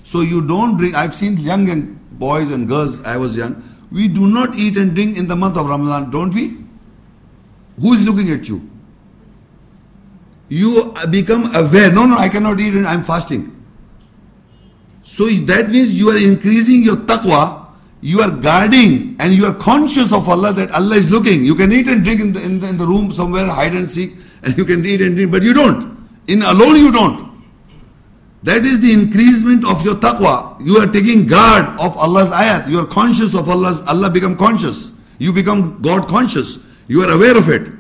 so 0.05 0.21
you 0.21 0.41
don't 0.47 0.77
drink 0.77 0.95
i've 0.95 1.15
seen 1.15 1.37
young 1.37 1.95
boys 2.13 2.51
and 2.53 2.69
girls 2.69 3.01
i 3.05 3.17
was 3.17 3.37
young 3.37 3.63
we 3.91 4.09
do 4.09 4.27
not 4.27 4.55
eat 4.57 4.77
and 4.77 4.95
drink 4.95 5.17
in 5.17 5.29
the 5.29 5.37
month 5.37 5.57
of 5.57 5.67
ramadan 5.67 6.11
don't 6.11 6.35
we 6.35 6.65
who 7.81 7.95
is 7.95 8.05
looking 8.05 8.31
at 8.31 8.49
you? 8.49 8.69
You 10.49 10.95
become 11.11 11.55
aware. 11.55 11.93
No, 11.93 12.07
no, 12.07 12.17
I 12.17 12.29
cannot 12.29 12.61
eat 12.61 12.75
and 12.75 12.87
I'm 12.87 13.03
fasting. 13.03 13.51
So 15.03 15.25
that 15.27 15.69
means 15.71 15.99
you 15.99 16.11
are 16.11 16.17
increasing 16.17 16.83
your 16.83 16.97
taqwa, 16.97 17.64
you 18.05 18.21
are 18.21 18.31
guarding 18.31 19.17
and 19.19 19.33
you 19.33 19.47
are 19.47 19.55
conscious 19.55 20.13
of 20.13 20.29
Allah 20.29 20.53
that 20.53 20.71
Allah 20.73 20.97
is 20.97 21.11
looking. 21.11 21.43
You 21.43 21.55
can 21.55 21.73
eat 21.73 21.89
and 21.89 22.05
drink 22.05 22.21
in 22.21 22.35
the, 22.35 22.45
in 22.45 22.61
the, 22.61 22.69
in 22.69 22.77
the 22.77 22.87
room 22.87 23.11
somewhere, 23.11 23.47
hide 23.47 23.73
and 23.73 23.91
seek, 23.91 24.13
and 24.43 24.55
you 24.59 24.67
can 24.67 24.85
eat 24.85 25.01
and 25.01 25.17
drink, 25.17 25.33
but 25.33 25.43
you 25.43 25.55
don't. 25.55 26.07
In 26.29 26.43
alone 26.43 26.77
you 26.77 26.93
don't. 26.93 27.33
That 28.43 28.67
is 28.67 28.79
the 28.81 28.93
increasement 28.93 29.65
of 29.67 29.83
your 29.87 29.95
taqwa. 29.95 30.61
You 30.61 30.77
are 30.77 30.87
taking 30.87 31.27
guard 31.27 31.65
of 31.81 31.97
Allah's 31.97 32.31
ayat. 32.31 32.69
You 32.69 32.81
are 32.81 32.87
conscious 32.87 33.35
of 33.35 33.49
Allah's, 33.49 33.81
Allah 33.89 34.11
become 34.11 34.37
conscious. 34.37 34.93
You 35.19 35.33
become 35.33 35.81
God 35.81 36.07
conscious. 36.07 36.59
You 36.89 37.01
are 37.01 37.11
aware 37.11 37.39
of 37.39 37.49
it. 37.49 37.73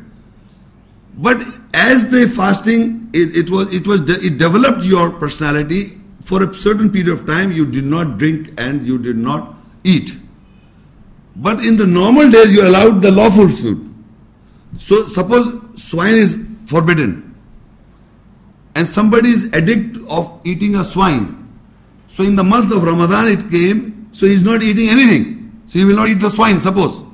But 1.18 1.44
as 1.74 2.08
the 2.08 2.30
fasting, 2.30 3.10
it, 3.12 3.36
it 3.36 3.50
was, 3.50 3.74
it 3.74 3.86
was, 3.86 4.00
it 4.08 4.38
developed 4.38 4.84
your 4.84 5.10
personality 5.10 6.00
for 6.22 6.42
a 6.42 6.54
certain 6.54 6.90
period 6.90 7.12
of 7.12 7.26
time. 7.26 7.52
You 7.52 7.66
did 7.66 7.84
not 7.84 8.16
drink 8.16 8.54
and 8.56 8.86
you 8.86 8.96
did 8.96 9.16
not 9.16 9.54
eat. 9.84 10.18
But 11.36 11.64
in 11.64 11.76
the 11.76 11.86
normal 11.86 12.30
days, 12.30 12.52
you 12.52 12.62
are 12.62 12.66
allowed 12.66 13.02
the 13.02 13.10
lawful 13.10 13.48
food. 13.48 13.94
So 14.78 15.06
suppose 15.08 15.60
swine 15.80 16.16
is 16.16 16.36
forbidden, 16.66 17.34
and 18.74 18.88
somebody 18.88 19.28
is 19.28 19.52
addict 19.52 19.98
of 20.08 20.40
eating 20.44 20.76
a 20.76 20.84
swine. 20.84 21.40
So 22.08 22.22
in 22.24 22.36
the 22.36 22.44
month 22.44 22.72
of 22.72 22.82
Ramadan 22.82 23.28
it 23.28 23.50
came, 23.50 24.08
so 24.12 24.26
he's 24.26 24.42
not 24.42 24.62
eating 24.62 24.88
anything. 24.88 25.62
So 25.66 25.78
he 25.78 25.84
will 25.84 25.96
not 25.96 26.08
eat 26.08 26.20
the 26.20 26.30
swine, 26.30 26.60
suppose. 26.60 27.04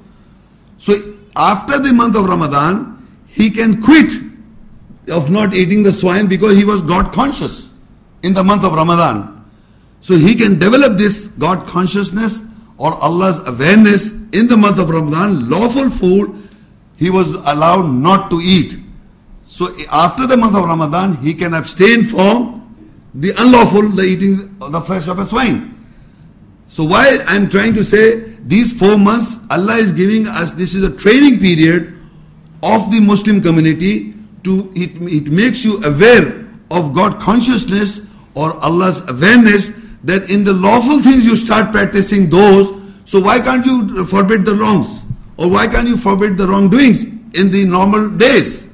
So 0.79 0.95
after 1.37 1.79
the 1.79 1.93
month 1.93 2.17
of 2.17 2.27
Ramadan, 2.27 3.07
he 3.27 3.51
can 3.51 3.83
quit 3.83 4.13
of 5.09 5.31
not 5.31 5.55
eating 5.55 5.83
the 5.83 5.93
swine 5.93 6.27
because 6.27 6.57
he 6.57 6.65
was 6.65 6.83
God 6.83 7.13
conscious 7.13 7.71
in 8.23 8.35
the 8.35 8.45
month 8.45 8.65
of 8.65 8.75
Ramadan. 8.75 9.49
So 10.01 10.17
he 10.17 10.35
can 10.35 10.59
develop 10.59 10.97
this 10.99 11.27
God 11.27 11.67
consciousness 11.67 12.43
or 12.81 12.95
Allah's 12.95 13.39
awareness 13.47 14.09
in 14.33 14.47
the 14.47 14.57
month 14.57 14.79
of 14.79 14.89
Ramadan, 14.89 15.51
lawful 15.51 15.91
food 15.91 16.35
he 16.97 17.11
was 17.11 17.33
allowed 17.33 17.83
not 17.93 18.31
to 18.31 18.41
eat. 18.41 18.79
So 19.45 19.69
after 19.91 20.27
the 20.27 20.37
month 20.37 20.57
of 20.57 20.65
Ramadan, 20.65 21.17
he 21.17 21.35
can 21.35 21.53
abstain 21.53 22.05
from 22.05 22.57
the 23.15 23.35
unlawful, 23.39 23.87
the 23.89 24.03
eating 24.03 24.57
the 24.59 24.81
flesh 24.81 25.09
of 25.09 25.19
a 25.19 25.27
swine. 25.27 25.77
So 26.69 26.85
why 26.85 27.19
I'm 27.27 27.51
trying 27.51 27.75
to 27.75 27.85
say 27.85 28.21
these 28.47 28.73
four 28.73 28.97
months, 28.97 29.39
Allah 29.51 29.77
is 29.77 29.93
giving 29.93 30.27
us, 30.27 30.55
this 30.55 30.75
is 30.75 30.83
a 30.83 30.97
training 30.97 31.39
period 31.39 31.99
of 32.63 32.91
the 32.91 33.01
Muslim 33.01 33.43
community 33.43 34.15
to, 34.45 34.73
it, 34.75 34.93
it 35.03 35.31
makes 35.31 35.67
you 35.67 35.83
aware 35.85 36.49
of 36.71 36.95
God 36.95 37.21
consciousness 37.21 38.09
or 38.35 38.55
Allah's 38.65 39.01
awareness 39.11 39.80
that 40.05 40.31
in 40.31 40.45
the 40.45 40.53
lawful 40.53 41.03
things 41.03 41.25
you 41.25 41.37
start 41.37 41.73
practicing 41.73 42.31
those. 42.31 42.69
So 43.05 43.21
why 43.21 43.41
can't 43.41 43.65
you 43.67 44.05
forbid 44.07 44.45
the 44.45 44.55
wrongs? 44.55 45.03
Or 45.37 45.51
why 45.51 45.67
can't 45.67 45.89
you 45.89 45.97
forbid 45.97 46.37
the 46.37 46.47
wrongdoings 46.47 47.05
in 47.05 47.51
the 47.51 47.65
normal 47.65 48.11
days? 48.11 48.67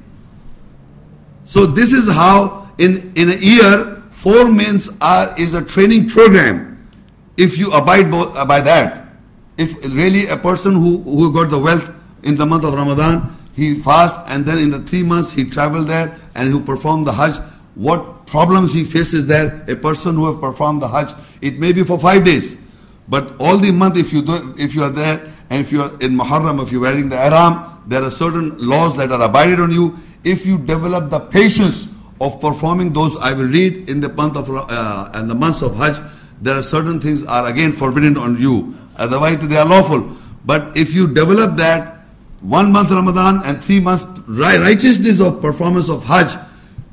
So 1.45 1.65
this 1.65 1.93
is 1.93 2.11
how 2.11 2.69
in, 2.77 3.13
in 3.15 3.29
a 3.29 3.35
year, 3.35 4.03
four 4.11 4.49
months 4.49 4.89
are 5.01 5.33
is 5.39 5.53
a 5.53 5.63
training 5.63 6.09
program. 6.09 6.89
If 7.37 7.57
you 7.57 7.71
abide 7.71 8.11
by 8.11 8.61
that. 8.61 9.07
If 9.57 9.75
really 9.85 10.27
a 10.27 10.37
person 10.37 10.75
who, 10.75 11.01
who 11.01 11.33
got 11.33 11.49
the 11.49 11.57
wealth 11.57 11.89
in 12.23 12.35
the 12.35 12.45
month 12.45 12.63
of 12.63 12.73
Ramadan, 12.73 13.35
he 13.53 13.73
fast 13.73 14.19
and 14.27 14.45
then 14.45 14.59
in 14.59 14.69
the 14.69 14.79
three 14.79 15.03
months 15.03 15.31
he 15.31 15.43
travel 15.43 15.83
there 15.83 16.15
and 16.35 16.51
who 16.51 16.59
perform 16.59 17.05
the 17.05 17.11
Hajj, 17.11 17.37
what 17.73 18.16
problems 18.27 18.73
he 18.73 18.83
faces 18.83 19.25
there. 19.25 19.63
A 19.67 19.75
person 19.75 20.15
who 20.15 20.31
have 20.31 20.39
performed 20.41 20.81
the 20.81 20.87
Hajj, 20.87 21.13
it 21.41 21.59
may 21.59 21.71
be 21.71 21.83
for 21.83 21.97
five 21.97 22.23
days, 22.23 22.57
but 23.07 23.35
all 23.39 23.57
the 23.57 23.71
month 23.71 23.97
if 23.97 24.13
you 24.13 24.21
do, 24.21 24.53
if 24.57 24.75
you 24.75 24.83
are 24.83 24.89
there 24.89 25.25
and 25.49 25.61
if 25.61 25.71
you 25.71 25.81
are 25.81 25.91
in 25.99 26.15
Muharram, 26.15 26.61
if 26.61 26.71
you 26.71 26.79
are 26.79 26.81
wearing 26.81 27.09
the 27.09 27.15
Ihram, 27.15 27.83
there 27.87 28.03
are 28.03 28.11
certain 28.11 28.57
laws 28.57 28.97
that 28.97 29.11
are 29.11 29.21
abided 29.21 29.59
on 29.59 29.71
you. 29.71 29.95
If 30.23 30.45
you 30.45 30.57
develop 30.57 31.09
the 31.09 31.19
patience 31.19 31.93
of 32.19 32.39
performing 32.41 32.91
those, 32.93 33.15
I 33.17 33.33
will 33.33 33.45
read 33.47 33.89
in 33.89 34.01
the 34.01 34.09
month 34.09 34.35
of 34.35 34.49
uh, 34.49 35.09
and 35.13 35.29
the 35.29 35.35
months 35.35 35.61
of 35.61 35.75
Hajj. 35.75 35.99
There 36.41 36.55
are 36.55 36.63
certain 36.63 36.99
things 36.99 37.23
are 37.25 37.47
again 37.47 37.71
forbidden 37.71 38.17
on 38.17 38.39
you. 38.39 38.75
Otherwise, 38.97 39.39
they 39.47 39.57
are 39.57 39.65
lawful. 39.65 40.11
But 40.45 40.77
if 40.77 40.93
you 40.93 41.07
develop 41.07 41.55
that 41.57 41.97
one 42.41 42.71
month 42.71 42.91
Ramadan 42.91 43.41
and 43.43 43.63
three 43.63 43.79
months 43.79 44.03
righteousness 44.27 45.19
of 45.19 45.41
performance 45.41 45.89
of 45.89 46.03
Hajj, 46.03 46.35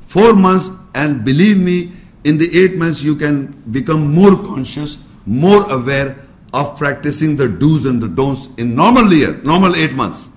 four 0.01 0.33
months 0.33 0.69
and 0.95 1.23
believe 1.23 1.57
me, 1.57 1.91
in 2.23 2.39
the 2.39 2.49
eight 2.57 2.75
months 2.75 3.03
you 3.03 3.15
can 3.15 3.51
become 3.69 4.13
more 4.13 4.35
conscious, 4.35 4.97
more 5.27 5.69
aware 5.71 6.15
of 6.53 6.77
practicing 6.77 7.35
the 7.35 7.47
do's 7.47 7.85
and 7.85 8.01
the 8.01 8.07
don'ts 8.07 8.47
in 8.57 8.73
normal 8.75 9.13
year, 9.13 9.33
normal 9.43 9.75
eight 9.75 9.91
months. 9.91 10.29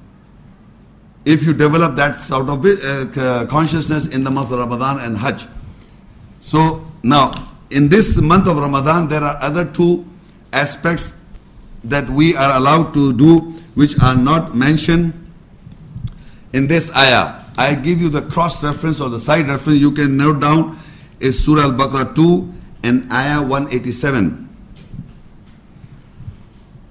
If 1.25 1.45
you 1.45 1.55
develop 1.55 1.95
that 1.97 2.21
sort 2.21 2.49
of 2.51 2.65
uh, 2.67 3.47
consciousness 3.47 4.07
in 4.09 4.25
the 4.25 4.31
month 4.31 4.51
of 4.51 4.59
Ramadan 4.59 4.99
and 5.01 5.17
Hajj. 5.17 5.47
So 6.41 6.87
now, 7.03 7.33
in 7.71 7.89
this 7.89 8.17
month 8.17 8.49
of 8.49 8.59
Ramadan, 8.59 9.09
there 9.09 9.23
are 9.23 9.37
other 9.41 9.65
two 9.65 10.05
aspects 10.53 11.13
that 11.85 12.09
we 12.11 12.35
are 12.35 12.57
allowed 12.57 12.93
to 12.95 13.13
do 13.13 13.39
which 13.75 13.99
are 14.01 14.17
not 14.17 14.55
mentioned 14.55 15.13
in 16.53 16.67
this 16.67 16.91
ayah. 16.97 17.45
I 17.59 17.75
give 17.75 18.01
you 18.01 18.09
the 18.09 18.23
cross 18.23 18.63
reference 18.63 19.01
or 19.01 19.09
the 19.09 19.19
side 19.19 19.49
reference 19.49 19.81
you 19.81 19.91
can 19.91 20.17
note 20.17 20.41
down 20.41 20.79
is 21.19 21.45
Surah 21.45 21.63
Al-Baqarah 21.63 22.15
2 22.15 22.55
and 22.85 23.13
Ayah 23.13 23.43
187. 23.43 24.49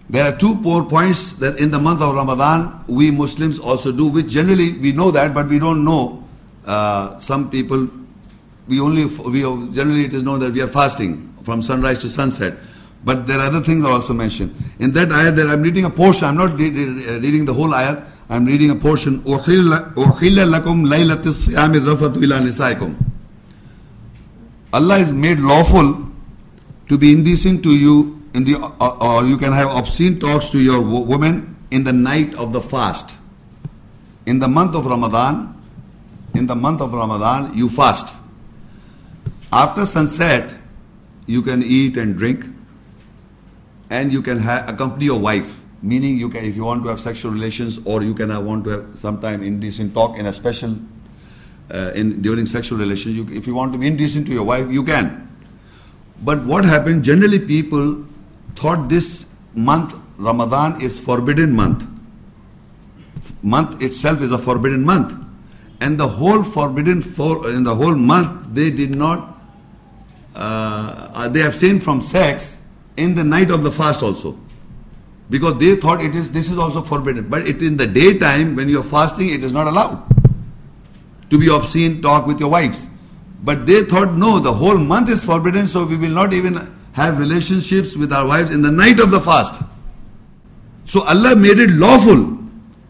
There 0.10 0.26
are 0.26 0.38
two 0.38 0.56
more 0.56 0.84
points 0.84 1.32
that 1.34 1.62
in 1.62 1.72
the 1.72 1.80
month 1.80 2.02
of 2.02 2.14
Ramadan 2.14 2.84
we 2.88 3.12
Muslims 3.12 3.60
also 3.60 3.94
do, 3.94 4.10
which 4.10 4.28
generally 4.28 4.74
we 4.74 4.92
know 4.92 5.10
that, 5.12 5.34
but 5.34 5.48
we 5.48 5.58
don't 5.58 5.86
know. 5.86 6.22
Uh, 6.66 7.18
some 7.18 7.50
people, 7.50 7.88
we 8.68 8.82
only, 8.82 9.06
we 9.06 9.42
generally 9.74 10.04
it 10.04 10.14
is 10.14 10.24
known 10.24 10.40
that 10.42 10.52
we 10.52 10.62
are 10.62 10.68
fasting 10.68 11.34
from 11.44 11.62
sunrise 11.62 12.00
to 12.00 12.10
sunset. 12.10 12.58
But 13.06 13.26
there 13.26 13.40
are 13.40 13.46
other 13.46 13.62
things 13.62 13.86
also 13.86 14.14
mentioned. 14.14 14.54
In 14.80 14.92
that 14.94 15.14
ayah, 15.14 15.32
that 15.32 15.48
I'm 15.48 15.62
reading 15.62 15.86
a 15.86 15.90
portion, 15.90 16.28
I'm 16.28 16.36
not 16.36 16.58
reading 16.58 17.46
the 17.46 17.54
whole 17.54 17.74
ayah. 17.74 18.04
I'm 18.30 18.46
reading 18.46 18.72
a 18.72 18.76
portion. 18.76 19.24
Allah 24.74 24.98
is 25.00 25.14
made 25.14 25.40
lawful 25.40 26.12
to 26.90 26.98
be 26.98 27.12
indecent 27.14 27.64
to 27.64 27.70
you 27.70 28.22
in 28.34 28.44
the 28.44 28.56
uh, 28.58 28.98
or 29.00 29.26
you 29.26 29.38
can 29.38 29.54
have 29.54 29.70
obscene 29.70 30.20
talks 30.20 30.50
to 30.50 30.60
your 30.60 30.82
woman 30.82 31.56
in 31.72 31.86
the 31.86 31.94
night 31.94 32.36
of 32.36 32.52
the 32.52 32.62
fast. 32.62 33.18
In 34.26 34.40
the 34.40 34.48
month 34.48 34.76
of 34.76 34.86
Ramadan, 34.86 35.56
in 36.36 36.48
the 36.48 36.56
month 36.56 36.82
of 36.82 36.94
Ramadan, 36.94 37.58
you 37.58 37.70
fast. 37.70 38.14
After 39.54 39.86
sunset, 39.86 40.54
you 41.26 41.42
can 41.42 41.64
eat 41.64 41.96
and 41.96 42.18
drink, 42.18 42.46
and 43.90 44.12
you 44.12 44.22
can 44.22 44.40
ha- 44.40 44.66
accompany 44.68 45.06
your 45.06 45.20
wife 45.20 45.64
meaning 45.88 46.18
you 46.18 46.30
can 46.30 46.44
if 46.44 46.56
you 46.56 46.64
want 46.64 46.84
to 46.84 46.90
have 46.90 47.00
sexual 47.00 47.32
relations 47.32 47.80
or 47.86 48.04
you 48.04 48.14
can 48.14 48.30
want 48.46 48.64
to 48.66 48.72
have 48.72 49.00
sometime 49.00 49.44
indecent 49.44 49.94
talk 49.94 50.18
in 50.18 50.26
a 50.26 50.34
special 50.34 50.76
uh, 51.74 51.92
in 51.96 52.22
during 52.22 52.46
sexual 52.46 52.78
relations 52.78 53.16
you, 53.16 53.28
if 53.30 53.48
you 53.48 53.56
want 53.56 53.72
to 53.74 53.80
be 53.80 53.88
indecent 53.88 54.26
to 54.28 54.34
your 54.34 54.44
wife 54.44 54.70
you 54.70 54.84
can. 54.84 55.24
But 56.24 56.44
what 56.46 56.66
happened 56.66 57.04
generally 57.04 57.40
people 57.40 58.06
thought 58.56 58.90
this 58.90 59.26
month 59.56 59.96
ramadan 60.18 60.82
is 60.82 61.00
forbidden 61.00 61.56
month. 61.56 61.86
Month 63.42 63.82
itself 63.82 64.22
is 64.22 64.32
a 64.32 64.38
forbidden 64.38 64.84
month. 64.84 65.14
And 65.80 65.98
the 66.00 66.08
whole 66.08 66.44
forbidden 66.44 67.02
for 67.02 67.50
in 67.50 67.64
the 67.64 67.76
whole 67.76 67.96
month 67.96 68.54
they 68.54 68.72
did 68.72 68.96
not 68.96 69.38
uh, 70.36 71.28
they 71.30 71.44
abstained 71.44 71.84
from 71.84 72.02
sex 72.02 72.60
in 72.96 73.16
the 73.16 73.24
night 73.24 73.52
of 73.52 73.64
the 73.64 73.72
fast 73.72 74.04
also 74.04 74.38
because 75.30 75.58
they 75.60 75.76
thought 75.76 76.02
it 76.02 76.16
is 76.16 76.32
this 76.32 76.50
is 76.50 76.58
also 76.58 76.82
forbidden. 76.82 77.30
But 77.30 77.48
it 77.48 77.62
in 77.62 77.78
the 77.78 77.88
daytime 77.88 78.56
when 78.56 78.70
you 78.70 78.80
are 78.80 78.84
fasting, 78.84 79.30
it 79.30 79.44
is 79.44 79.52
not 79.52 79.68
allowed 79.68 80.04
to 81.30 81.38
be 81.38 81.50
obscene 81.50 82.02
talk 82.02 82.26
with 82.26 82.40
your 82.40 82.50
wives. 82.50 82.90
But 83.44 83.66
they 83.66 83.84
thought 83.84 84.14
no, 84.14 84.40
the 84.40 84.54
whole 84.54 84.78
month 84.78 85.10
is 85.10 85.24
forbidden, 85.24 85.68
so 85.68 85.86
we 85.86 85.98
will 85.98 86.10
not 86.10 86.34
even 86.34 86.74
have 86.94 87.20
relationships 87.20 87.96
with 87.96 88.12
our 88.12 88.28
wives 88.28 88.54
in 88.54 88.62
the 88.62 88.72
night 88.72 89.00
of 89.00 89.12
the 89.12 89.20
fast. 89.20 89.62
So 90.86 91.04
Allah 91.04 91.36
made 91.36 91.60
it 91.60 91.70
lawful 91.72 92.38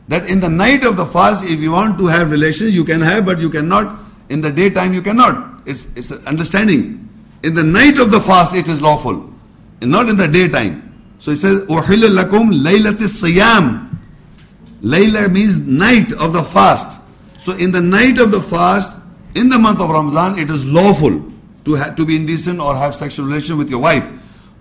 that 0.08 0.30
in 0.30 0.40
the 0.40 0.50
night 0.50 0.86
of 0.86 0.96
the 0.96 1.06
fast, 1.06 1.44
if 1.44 1.60
you 1.60 1.72
want 1.72 1.98
to 2.00 2.06
have 2.06 2.32
relations, 2.32 2.74
you 2.74 2.86
can 2.86 3.02
have, 3.02 3.26
but 3.26 3.40
you 3.40 3.50
cannot 3.50 4.00
in 4.30 4.42
the 4.42 4.52
daytime. 4.52 4.94
You 4.94 5.02
cannot. 5.02 5.64
It's 5.66 5.88
it's 5.96 6.12
understanding. 6.12 7.04
In 7.44 7.54
the 7.54 7.64
night 7.64 8.00
of 8.00 8.12
the 8.12 8.22
fast, 8.22 8.56
it 8.56 8.68
is 8.68 8.82
lawful, 8.82 9.34
not 9.82 10.10
in 10.10 10.16
the 10.16 10.28
daytime. 10.28 10.87
So 11.20 11.32
he 11.32 11.38
says, 11.38 11.62
Uhilla 11.62 12.24
lakum 12.24 12.54
laylati 12.54 13.08
siyam. 13.08 13.98
Layla 14.82 15.32
means 15.32 15.60
night 15.60 16.12
of 16.14 16.34
the 16.34 16.44
fast. 16.44 17.02
So 17.40 17.54
in 17.54 17.72
the 17.72 17.82
night 17.82 18.20
of 18.20 18.32
the 18.32 18.42
fast, 18.42 18.94
in 19.36 19.50
the 19.50 19.58
month 19.58 19.82
of 19.82 19.90
Ramadan, 19.90 20.38
it 20.38 20.50
is 20.50 20.66
lawful 20.66 21.32
to, 21.66 21.76
ha- 21.76 21.90
to 21.92 22.06
be 22.06 22.16
indecent 22.16 22.60
or 22.60 22.76
have 22.76 22.96
sexual 22.96 23.26
relation 23.26 23.58
with 23.58 23.70
your 23.70 23.80
wife. 23.80 24.08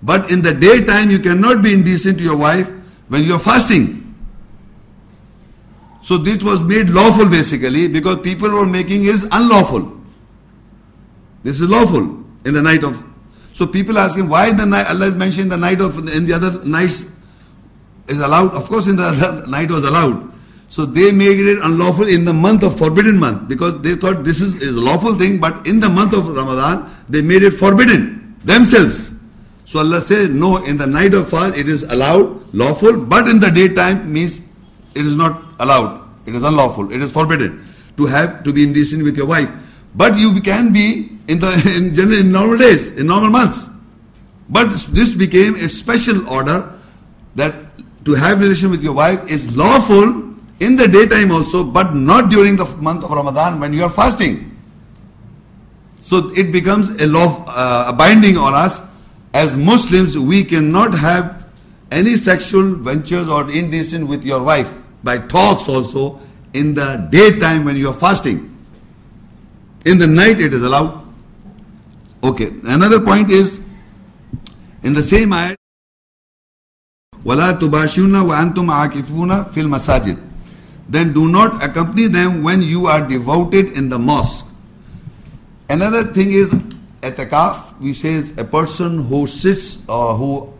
But 0.02 0.30
in 0.30 0.42
the 0.42 0.54
daytime, 0.54 1.10
you 1.10 1.18
cannot 1.18 1.62
be 1.62 1.72
indecent 1.72 2.18
to 2.18 2.24
your 2.24 2.36
wife 2.36 2.68
when 3.08 3.24
you 3.24 3.34
are 3.34 3.40
fasting. 3.40 4.14
So 6.02 6.16
this 6.16 6.42
was 6.42 6.60
made 6.60 6.88
lawful 6.88 7.28
basically 7.28 7.88
because 7.88 8.20
people 8.20 8.50
were 8.50 8.66
making 8.66 9.04
is 9.04 9.26
unlawful. 9.32 10.00
This 11.42 11.60
is 11.60 11.68
lawful 11.68 12.24
in 12.44 12.54
the 12.54 12.62
night 12.62 12.84
of 12.84 13.02
so 13.56 13.66
people 13.66 13.96
ask 13.96 14.18
him 14.18 14.28
why 14.28 14.52
the 14.52 14.66
night 14.66 14.86
Allah 14.86 15.06
is 15.06 15.14
mentioning 15.16 15.48
the 15.48 15.56
night 15.56 15.80
of 15.80 15.96
in 16.14 16.26
the 16.26 16.34
other 16.34 16.62
nights 16.66 17.06
is 18.06 18.20
allowed. 18.20 18.52
Of 18.52 18.68
course, 18.68 18.86
in 18.86 18.96
the 18.96 19.04
other 19.04 19.46
night 19.54 19.70
was 19.70 19.82
allowed. 19.82 20.30
So 20.68 20.84
they 20.84 21.10
made 21.10 21.40
it 21.40 21.60
unlawful 21.64 22.06
in 22.06 22.26
the 22.26 22.34
month 22.34 22.62
of 22.64 22.76
forbidden 22.76 23.18
month 23.18 23.48
because 23.48 23.80
they 23.80 23.94
thought 23.94 24.24
this 24.24 24.42
is, 24.42 24.56
is 24.56 24.76
a 24.76 24.80
lawful 24.80 25.14
thing, 25.14 25.40
but 25.40 25.66
in 25.66 25.80
the 25.80 25.88
month 25.88 26.12
of 26.12 26.28
Ramadan 26.28 26.90
they 27.08 27.22
made 27.22 27.42
it 27.42 27.52
forbidden 27.52 28.36
themselves. 28.44 29.14
So 29.64 29.78
Allah 29.78 30.02
says, 30.02 30.28
no, 30.28 30.58
in 30.62 30.76
the 30.76 30.86
night 30.86 31.14
of 31.14 31.30
fast 31.30 31.56
it 31.56 31.66
is 31.66 31.82
allowed, 31.84 32.52
lawful, 32.52 33.00
but 33.06 33.26
in 33.26 33.40
the 33.40 33.50
daytime 33.50 34.12
means 34.12 34.42
it 34.94 35.06
is 35.06 35.16
not 35.16 35.42
allowed. 35.60 36.06
It 36.26 36.34
is 36.34 36.42
unlawful. 36.42 36.92
It 36.92 37.00
is 37.00 37.10
forbidden 37.10 37.64
to 37.96 38.04
have 38.04 38.44
to 38.44 38.52
be 38.52 38.64
indecent 38.64 39.02
with 39.02 39.16
your 39.16 39.26
wife. 39.26 39.48
But 39.94 40.18
you 40.18 40.42
can 40.42 40.74
be 40.74 41.15
in 41.28 41.38
the 41.40 41.50
in 41.76 41.94
general 41.94 42.18
in 42.18 42.32
normal 42.32 42.58
days, 42.58 42.90
in 42.90 43.06
normal 43.06 43.30
months. 43.30 43.68
But 44.48 44.70
this 44.88 45.14
became 45.14 45.56
a 45.56 45.68
special 45.68 46.28
order 46.28 46.72
that 47.34 47.54
to 48.04 48.14
have 48.14 48.40
relation 48.40 48.70
with 48.70 48.82
your 48.82 48.94
wife 48.94 49.28
is 49.28 49.56
lawful 49.56 50.22
in 50.60 50.76
the 50.76 50.88
daytime 50.88 51.32
also, 51.32 51.64
but 51.64 51.94
not 51.94 52.30
during 52.30 52.56
the 52.56 52.64
month 52.78 53.04
of 53.04 53.10
Ramadan 53.10 53.60
when 53.60 53.72
you 53.72 53.82
are 53.82 53.90
fasting. 53.90 54.56
So 56.00 56.30
it 56.36 56.52
becomes 56.52 56.90
a 57.02 57.06
law, 57.06 57.44
uh, 57.48 57.92
binding 57.92 58.38
on 58.38 58.54
us. 58.54 58.80
As 59.34 59.56
Muslims, 59.56 60.16
we 60.16 60.44
cannot 60.44 60.94
have 60.94 61.50
any 61.90 62.16
sexual 62.16 62.74
ventures 62.76 63.28
or 63.28 63.50
indecent 63.50 64.06
with 64.08 64.24
your 64.24 64.42
wife 64.42 64.82
by 65.02 65.18
talks 65.18 65.68
also 65.68 66.20
in 66.54 66.74
the 66.74 67.06
daytime 67.10 67.64
when 67.64 67.76
you 67.76 67.90
are 67.90 67.94
fasting. 67.94 68.56
In 69.84 69.98
the 69.98 70.06
night 70.06 70.40
it 70.40 70.54
is 70.54 70.62
allowed. 70.62 71.05
Okay, 72.25 72.51
another 72.65 72.99
point 72.99 73.31
is 73.31 73.59
in 74.83 74.93
the 74.93 75.03
same 75.03 75.29
ayat 75.29 75.55
وَلَا 77.25 77.59
تُبَاشِرُونَ 77.59 78.17
وَأَنْتُمْ 78.17 78.65
عَاكِفُونَ 78.65 79.53
فِي 79.53 79.61
الْمَسَاجِدِ 79.61 80.17
Then 80.89 81.13
do 81.13 81.29
not 81.29 81.63
accompany 81.63 82.07
them 82.07 82.41
when 82.41 82.61
you 82.61 82.87
are 82.87 83.01
devoted 83.07 83.77
in 83.77 83.89
the 83.89 83.99
mosque. 83.99 84.47
Another 85.69 86.03
thing 86.03 86.31
is 86.31 86.51
etikaf, 87.01 87.79
we 87.79 87.93
say 87.93 88.13
is 88.13 88.33
a 88.37 88.43
person 88.43 89.05
who 89.05 89.27
sits 89.27 89.77
or 89.87 90.15
who 90.15 90.53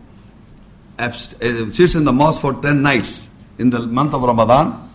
sits 1.70 1.94
in 1.94 2.04
the 2.04 2.12
mosque 2.12 2.40
for 2.40 2.54
10 2.54 2.80
nights 2.82 3.28
in 3.58 3.70
the 3.70 3.80
month 3.80 4.14
of 4.14 4.22
Ramadan. 4.22 4.88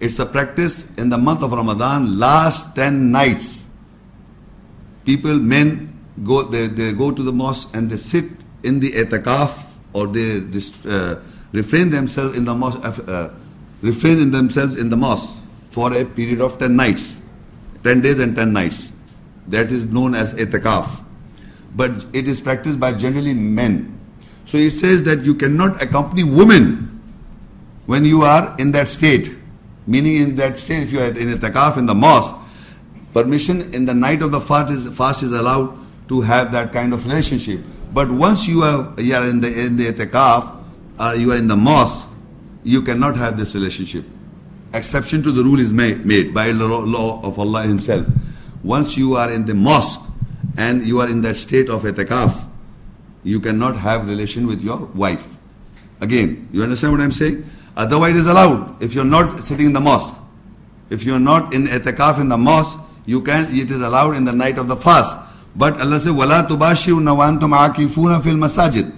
It's 0.00 0.18
a 0.18 0.26
practice 0.26 0.86
in 0.96 1.10
the 1.10 1.18
month 1.18 1.42
of 1.42 1.52
Ramadan, 1.52 2.18
last 2.18 2.74
10 2.74 3.10
nights. 3.12 3.66
People, 5.05 5.35
men, 5.35 5.93
go 6.23 6.43
they, 6.43 6.67
they 6.67 6.93
go 6.93 7.11
to 7.11 7.23
the 7.23 7.33
mosque 7.33 7.75
and 7.75 7.89
they 7.89 7.97
sit 7.97 8.25
in 8.63 8.79
the 8.79 8.91
etikaf 8.91 9.65
or 9.93 10.07
they 10.07 10.43
uh, 10.89 11.15
refrain 11.51 11.89
themselves 11.89 12.37
in 12.37 12.45
the 12.45 12.53
mosque, 12.53 12.79
uh, 13.07 13.29
refrain 13.81 14.19
in 14.19 14.31
themselves 14.31 14.77
in 14.77 14.89
the 14.89 14.97
mosque 14.97 15.37
for 15.69 15.93
a 15.93 16.05
period 16.05 16.41
of 16.41 16.57
10 16.59 16.75
nights, 16.75 17.19
10 17.83 18.01
days 18.01 18.19
and 18.19 18.35
10 18.35 18.53
nights. 18.53 18.91
That 19.47 19.71
is 19.71 19.87
known 19.87 20.15
as 20.15 20.33
etikaf. 20.33 21.03
But 21.75 22.05
it 22.13 22.27
is 22.27 22.39
practiced 22.39 22.79
by 22.79 22.93
generally 22.93 23.33
men. 23.33 23.99
So 24.45 24.57
it 24.57 24.71
says 24.71 25.03
that 25.03 25.23
you 25.23 25.35
cannot 25.35 25.81
accompany 25.81 26.23
women 26.23 27.01
when 27.85 28.05
you 28.05 28.21
are 28.21 28.55
in 28.57 28.71
that 28.73 28.87
state. 28.87 29.35
Meaning 29.85 30.15
in 30.15 30.35
that 30.35 30.57
state, 30.57 30.83
if 30.83 30.91
you 30.91 30.99
are 31.01 31.07
in 31.07 31.29
etikaf 31.29 31.77
in 31.77 31.85
the 31.85 31.95
mosque, 31.95 32.35
permission 33.13 33.73
in 33.73 33.85
the 33.85 33.93
night 33.93 34.21
of 34.21 34.31
the 34.31 34.41
fast 34.41 34.71
is, 34.71 34.87
fast 34.97 35.23
is 35.23 35.31
allowed 35.31 35.77
to 36.09 36.21
have 36.21 36.51
that 36.51 36.71
kind 36.73 36.93
of 36.93 37.05
relationship. 37.05 37.61
But 37.93 38.11
once 38.11 38.47
you 38.47 38.63
are, 38.63 38.93
you 38.97 39.15
are 39.15 39.27
in 39.27 39.39
the 39.39 39.65
in 39.65 39.77
the 39.77 39.91
etikaf, 39.91 40.55
or 40.99 41.05
uh, 41.05 41.13
you 41.13 41.31
are 41.31 41.37
in 41.37 41.47
the 41.47 41.55
mosque, 41.55 42.09
you 42.63 42.81
cannot 42.81 43.15
have 43.17 43.37
this 43.37 43.53
relationship. 43.53 44.05
Exception 44.73 45.21
to 45.23 45.31
the 45.31 45.43
rule 45.43 45.59
is 45.59 45.71
made, 45.71 46.05
made 46.05 46.33
by 46.33 46.47
the 46.47 46.65
law 46.65 47.21
of 47.21 47.37
Allah 47.37 47.63
Himself. 47.63 48.07
Once 48.63 48.97
you 48.97 49.15
are 49.15 49.31
in 49.31 49.45
the 49.45 49.53
mosque 49.53 50.01
and 50.57 50.85
you 50.85 50.99
are 50.99 51.09
in 51.09 51.21
that 51.21 51.37
state 51.37 51.69
of 51.69 51.83
etikaf, 51.83 52.47
you 53.23 53.39
cannot 53.39 53.75
have 53.75 54.07
relation 54.07 54.47
with 54.47 54.63
your 54.63 54.77
wife. 54.95 55.37
Again, 56.01 56.49
you 56.51 56.63
understand 56.63 56.93
what 56.93 57.01
I'm 57.01 57.11
saying? 57.11 57.45
Otherwise, 57.77 58.15
it 58.15 58.17
is 58.17 58.25
allowed 58.25 58.81
if 58.81 58.93
you're 58.93 59.05
not 59.05 59.43
sitting 59.43 59.67
in 59.67 59.73
the 59.73 59.81
mosque. 59.81 60.15
If 60.89 61.03
you're 61.03 61.19
not 61.19 61.53
in 61.53 61.65
etikaf 61.65 62.19
in 62.19 62.29
the 62.29 62.37
mosque, 62.37 62.79
you 63.05 63.21
can. 63.21 63.53
It 63.55 63.71
is 63.71 63.81
allowed 63.81 64.15
in 64.15 64.25
the 64.25 64.33
night 64.33 64.57
of 64.57 64.67
the 64.67 64.75
fast. 64.75 65.17
But 65.55 65.79
Allah 65.79 65.99
says, 65.99 66.11
"Wala 66.11 66.47
tubashiru 66.49 66.99
nawantum 67.01 67.53
akifuna 67.53 68.23
fil 68.23 68.35
masajid." 68.35 68.91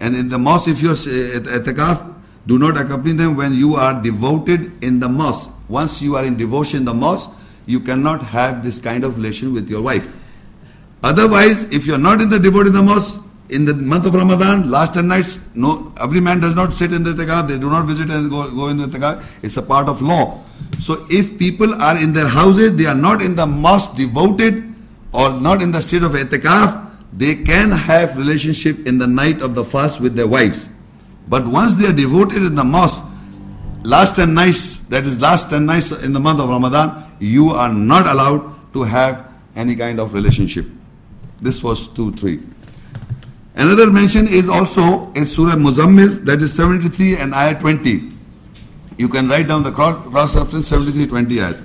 And 0.00 0.16
in 0.16 0.28
the 0.28 0.38
mosque, 0.38 0.68
if 0.68 0.80
you're 0.80 0.92
at 0.92 1.06
eh, 1.06 1.50
eh, 1.50 1.58
etikaf, 1.58 2.14
do 2.46 2.58
not 2.58 2.78
accompany 2.78 3.14
them 3.14 3.36
when 3.36 3.54
you 3.54 3.74
are 3.74 4.00
devoted 4.00 4.82
in 4.82 4.98
the 4.98 5.08
mosque. 5.08 5.50
Once 5.68 6.00
you 6.00 6.16
are 6.16 6.24
in 6.24 6.36
devotion 6.36 6.80
in 6.80 6.84
the 6.86 6.94
mosque, 6.94 7.30
you 7.66 7.80
cannot 7.80 8.22
have 8.22 8.62
this 8.64 8.78
kind 8.78 9.04
of 9.04 9.16
relation 9.18 9.52
with 9.52 9.68
your 9.68 9.82
wife. 9.82 10.18
Otherwise, 11.02 11.64
if 11.64 11.86
you 11.86 11.94
are 11.94 11.98
not 11.98 12.20
in 12.20 12.28
the 12.30 12.38
devoted 12.38 12.68
in 12.68 12.74
the 12.74 12.82
mosque, 12.82 13.20
in 13.50 13.64
the 13.64 13.74
month 13.74 14.06
of 14.06 14.14
Ramadan, 14.14 14.70
last 14.70 14.94
10 14.94 15.08
nights, 15.08 15.38
no, 15.54 15.92
every 16.00 16.20
man 16.20 16.40
does 16.40 16.54
not 16.54 16.72
sit 16.72 16.92
in 16.92 17.02
the 17.02 17.10
itikaf, 17.10 17.48
they 17.48 17.58
do 17.58 17.68
not 17.68 17.86
visit 17.86 18.10
and 18.10 18.30
go, 18.30 18.50
go 18.50 18.68
in 18.68 18.78
the 18.78 18.86
itikaf. 18.86 19.24
It's 19.42 19.56
a 19.56 19.62
part 19.62 19.88
of 19.88 20.00
law. 20.00 20.42
So 20.80 21.06
if 21.10 21.38
people 21.38 21.74
are 21.82 21.96
in 21.96 22.12
their 22.12 22.28
houses, 22.28 22.76
they 22.76 22.86
are 22.86 22.94
not 22.94 23.22
in 23.22 23.34
the 23.34 23.46
mosque 23.46 23.96
devoted, 23.96 24.64
or 25.12 25.30
not 25.30 25.60
in 25.62 25.72
the 25.72 25.80
state 25.80 26.02
of 26.02 26.12
itikaf, 26.12 26.88
they 27.12 27.34
can 27.34 27.70
have 27.70 28.16
relationship 28.16 28.86
in 28.86 28.98
the 28.98 29.06
night 29.06 29.42
of 29.42 29.54
the 29.54 29.64
fast 29.64 30.00
with 30.00 30.14
their 30.14 30.28
wives. 30.28 30.68
But 31.28 31.46
once 31.46 31.74
they 31.74 31.88
are 31.88 31.92
devoted 31.92 32.42
in 32.42 32.54
the 32.54 32.64
mosque, 32.64 33.04
last 33.82 34.16
10 34.16 34.32
nights, 34.32 34.80
that 34.90 35.06
is 35.06 35.20
last 35.20 35.50
10 35.50 35.66
nights 35.66 35.90
in 35.90 36.12
the 36.12 36.20
month 36.20 36.40
of 36.40 36.48
Ramadan, 36.48 37.04
you 37.18 37.50
are 37.50 37.72
not 37.72 38.06
allowed 38.06 38.72
to 38.74 38.82
have 38.82 39.28
any 39.56 39.74
kind 39.74 39.98
of 39.98 40.14
relationship. 40.14 40.66
This 41.40 41.62
was 41.62 41.88
2 41.88 42.12
3. 42.12 42.40
Another 43.55 43.89
mention 43.89 44.27
is 44.27 44.49
also 44.49 45.11
in 45.13 45.25
Surah 45.25 45.55
Muzammil, 45.55 46.25
that 46.25 46.41
is 46.41 46.53
73 46.53 47.17
and 47.17 47.33
ayah 47.33 47.57
20. 47.59 48.11
You 48.97 49.07
can 49.07 49.29
write 49.29 49.47
down 49.47 49.63
the 49.63 49.71
cross 49.71 50.35
reference 50.35 50.67
73 50.67 51.07
20 51.07 51.39
ayah. 51.39 51.55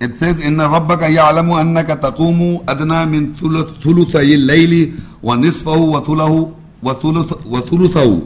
It 0.00 0.16
says, 0.16 0.36
إن 0.44 0.60
ربك 0.60 1.02
يعلم 1.02 1.50
أنك 1.50 1.86
تقوم 1.86 2.64
أدنى 2.68 3.06
من 3.06 3.32
ثلثي 3.80 4.34
الليل 4.34 4.92
ونصفه 5.22 5.76
وثله 5.76 6.52
وثلث 6.82 7.30
وثلثه 7.46 8.20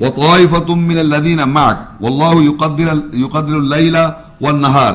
وطائفة 0.00 0.74
من 0.74 0.98
الذين 0.98 1.48
معك 1.48 1.78
والله 2.00 2.42
يقدر 2.42 2.88
يقدر 3.12 3.58
الليل 3.58 3.96
والنهار 4.40 4.94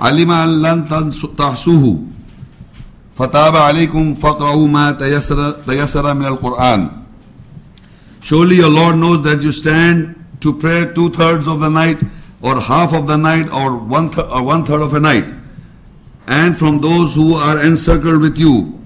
علم 0.00 0.30
أن 0.30 0.62
لن 0.62 0.78
تحسوه 1.38 1.84
فتاب 3.18 3.56
عليكم 3.56 4.14
فاقرأوا 4.14 4.68
ما 4.68 4.92
تيسر 4.92 5.50
تيسر 5.66 6.14
من 6.14 6.26
القرآن 6.26 6.90
Surely 8.20 8.56
your 8.56 8.68
Lord 8.70 8.96
knows 8.96 9.24
that 9.24 9.40
you 9.42 9.50
stand 9.52 10.14
to 10.40 10.52
pray 10.54 10.92
two 10.94 11.10
thirds 11.10 11.46
of 11.46 11.60
the 11.60 11.68
night 11.68 11.98
or 12.42 12.60
half 12.60 12.92
of 12.92 13.06
the 13.06 13.16
night 13.16 13.50
or 13.50 13.76
one, 13.76 14.10
th- 14.10 14.26
or 14.26 14.42
one 14.42 14.64
third 14.64 14.82
of 14.82 14.94
a 14.94 15.00
night 15.00 15.24
and 16.26 16.56
from 16.56 16.80
those 16.80 17.14
who 17.14 17.34
are 17.34 17.64
encircled 17.64 18.20
with 18.20 18.38
you. 18.38 18.78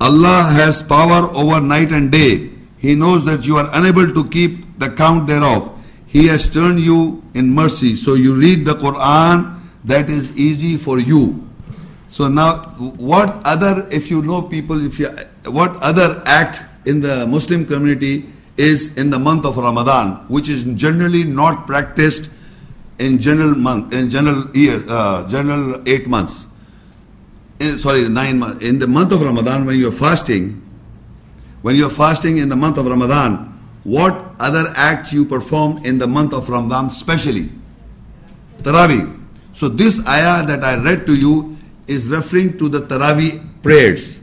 Allah 0.00 0.50
has 0.52 0.82
power 0.82 1.30
over 1.32 1.60
night 1.60 1.90
and 1.90 2.12
day. 2.12 2.50
He 2.78 2.94
knows 2.94 3.24
that 3.24 3.46
you 3.46 3.56
are 3.56 3.70
unable 3.72 4.12
to 4.12 4.28
keep 4.28 4.78
the 4.78 4.90
count 4.90 5.26
thereof. 5.26 5.70
He 6.06 6.26
has 6.26 6.50
turned 6.50 6.80
you 6.80 7.22
in 7.32 7.54
mercy. 7.54 7.96
So 7.96 8.14
you 8.14 8.34
read 8.34 8.66
the 8.66 8.74
Quran, 8.74 9.58
that 9.84 10.10
is 10.10 10.36
easy 10.36 10.76
for 10.76 10.98
you. 10.98 11.47
So 12.09 12.27
now, 12.27 12.63
what 12.97 13.29
other, 13.45 13.87
if 13.91 14.09
you 14.09 14.21
know 14.21 14.41
people, 14.41 14.83
if 14.85 14.99
you, 14.99 15.09
what 15.45 15.75
other 15.77 16.21
act 16.25 16.61
in 16.85 17.01
the 17.01 17.27
Muslim 17.27 17.65
community 17.65 18.25
is 18.57 18.97
in 18.97 19.09
the 19.09 19.19
month 19.19 19.45
of 19.45 19.57
Ramadan, 19.57 20.25
which 20.27 20.49
is 20.49 20.63
generally 20.73 21.23
not 21.23 21.67
practiced 21.67 22.29
in 22.97 23.19
general 23.19 23.55
month, 23.55 23.93
in 23.93 24.09
general 24.09 24.49
year, 24.55 24.83
uh, 24.89 25.27
general 25.29 25.81
eight 25.87 26.07
months. 26.07 26.47
In, 27.59 27.77
sorry, 27.77 28.09
nine 28.09 28.39
months. 28.39 28.65
In 28.65 28.79
the 28.79 28.87
month 28.87 29.11
of 29.11 29.21
Ramadan, 29.21 29.65
when 29.65 29.77
you're 29.77 29.91
fasting, 29.91 30.61
when 31.61 31.75
you're 31.75 31.89
fasting 31.89 32.37
in 32.37 32.49
the 32.49 32.55
month 32.55 32.77
of 32.77 32.87
Ramadan, 32.87 33.45
what 33.83 34.33
other 34.39 34.73
acts 34.75 35.13
you 35.13 35.25
perform 35.25 35.85
in 35.85 35.99
the 35.99 36.07
month 36.07 36.33
of 36.33 36.49
Ramadan, 36.49 36.91
specially? 36.91 37.49
Taraweeh. 38.61 39.15
So 39.53 39.69
this 39.69 40.05
ayah 40.07 40.45
that 40.45 40.63
I 40.63 40.81
read 40.81 41.05
to 41.05 41.13
you 41.13 41.57
is 41.89 42.09
referring 42.09 42.57
to 42.57 42.69
the 42.69 42.81
Taraweeh 42.81 43.63
prayers. 43.63 44.21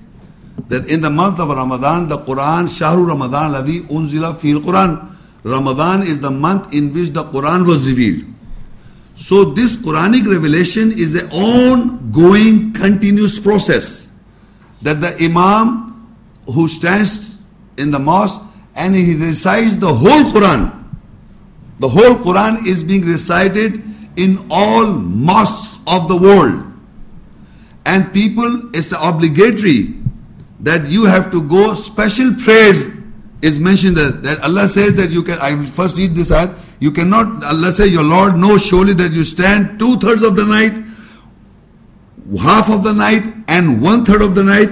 That 0.68 0.90
in 0.90 1.00
the 1.00 1.10
month 1.10 1.38
of 1.40 1.50
Ramadan, 1.50 2.08
the 2.08 2.18
Quran, 2.18 2.64
Shahru 2.66 3.06
Ramadan, 3.06 3.52
Ladhi 3.52 3.82
Unzila 3.88 4.36
Fil 4.36 4.60
Quran. 4.60 5.12
Ramadan 5.42 6.02
is 6.02 6.20
the 6.20 6.30
month 6.30 6.72
in 6.72 6.92
which 6.92 7.10
the 7.10 7.24
Quran 7.24 7.66
was 7.66 7.86
revealed. 7.86 8.24
So 9.16 9.44
this 9.44 9.76
Quranic 9.76 10.26
revelation 10.26 10.92
is 10.92 11.14
an 11.14 11.30
ongoing, 11.30 12.72
continuous 12.72 13.38
process. 13.38 14.06
that 14.82 15.00
the 15.00 15.16
Imam 15.24 16.08
who 16.46 16.68
stands 16.68 17.38
in 17.76 17.90
the 17.90 17.98
mosque 17.98 18.40
and 18.74 18.94
he 18.94 19.14
recites 19.14 19.76
the 19.76 19.92
whole 19.92 20.22
Quran. 20.30 20.84
The 21.80 21.88
whole 21.88 22.14
Quran 22.16 22.66
is 22.66 22.82
being 22.82 23.04
recited 23.04 23.82
in 24.16 24.46
all 24.50 24.86
mosques 24.86 25.78
of 25.86 26.08
the 26.08 26.16
world. 26.16 26.65
And 27.86 28.12
people, 28.12 28.68
it's 28.74 28.92
obligatory 28.92 29.94
that 30.60 30.88
you 30.88 31.04
have 31.04 31.30
to 31.30 31.40
go 31.48 31.74
special 31.74 32.34
prayers 32.34 32.86
is 33.42 33.60
mentioned 33.60 33.96
that, 33.96 34.22
that 34.24 34.40
Allah 34.42 34.68
says 34.68 34.94
that 34.94 35.10
you 35.10 35.22
can, 35.22 35.38
I 35.38 35.54
will 35.54 35.66
first 35.66 35.96
read 35.96 36.16
this 36.16 36.32
ayat, 36.32 36.58
you 36.80 36.90
cannot, 36.90 37.44
Allah 37.44 37.70
says, 37.70 37.92
your 37.92 38.02
Lord 38.02 38.36
knows 38.36 38.64
surely 38.64 38.92
that 38.94 39.12
you 39.12 39.24
stand 39.24 39.78
two 39.78 39.96
thirds 39.98 40.22
of 40.22 40.34
the 40.34 40.44
night, 40.44 40.72
half 42.40 42.70
of 42.70 42.82
the 42.82 42.92
night, 42.92 43.22
and 43.46 43.80
one 43.80 44.04
third 44.04 44.22
of 44.22 44.34
the 44.34 44.42
night, 44.42 44.70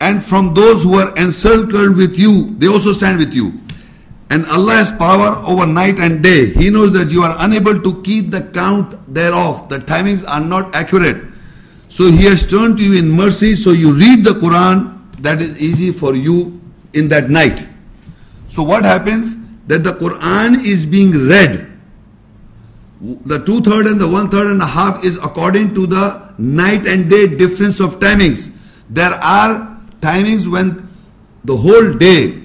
and 0.00 0.24
from 0.24 0.54
those 0.54 0.84
who 0.84 0.94
are 0.98 1.12
encircled 1.16 1.96
with 1.96 2.16
you, 2.16 2.54
they 2.58 2.68
also 2.68 2.92
stand 2.92 3.18
with 3.18 3.34
you. 3.34 3.58
And 4.30 4.46
Allah 4.46 4.74
has 4.74 4.90
power 4.92 5.42
over 5.46 5.66
night 5.66 5.98
and 5.98 6.22
day. 6.22 6.52
He 6.52 6.70
knows 6.70 6.92
that 6.92 7.10
you 7.10 7.22
are 7.22 7.34
unable 7.40 7.80
to 7.80 8.02
keep 8.02 8.30
the 8.30 8.42
count 8.42 8.94
thereof. 9.12 9.68
The 9.68 9.78
timings 9.78 10.26
are 10.28 10.40
not 10.40 10.74
accurate. 10.74 11.31
So 11.92 12.10
He 12.10 12.24
has 12.24 12.48
turned 12.48 12.78
to 12.78 12.82
you 12.82 12.98
in 12.98 13.10
mercy, 13.10 13.54
so 13.54 13.72
you 13.72 13.92
read 13.92 14.24
the 14.24 14.30
Quran 14.30 14.98
that 15.20 15.42
is 15.42 15.60
easy 15.60 15.92
for 15.92 16.14
you 16.14 16.58
in 16.94 17.08
that 17.08 17.28
night. 17.28 17.68
So 18.48 18.62
what 18.62 18.86
happens? 18.86 19.36
That 19.66 19.84
the 19.84 19.92
Quran 19.92 20.54
is 20.64 20.86
being 20.86 21.28
read. 21.28 21.70
The 23.26 23.44
two 23.44 23.60
third 23.60 23.86
and 23.88 24.00
the 24.00 24.08
one 24.08 24.30
third 24.30 24.46
and 24.46 24.62
a 24.62 24.66
half 24.66 25.04
is 25.04 25.18
according 25.18 25.74
to 25.74 25.86
the 25.86 26.32
night 26.38 26.86
and 26.86 27.10
day 27.10 27.26
difference 27.26 27.78
of 27.78 27.98
timings. 28.00 28.50
There 28.88 29.12
are 29.12 29.76
timings 30.00 30.50
when 30.50 30.88
the 31.44 31.58
whole 31.58 31.92
day 31.92 32.42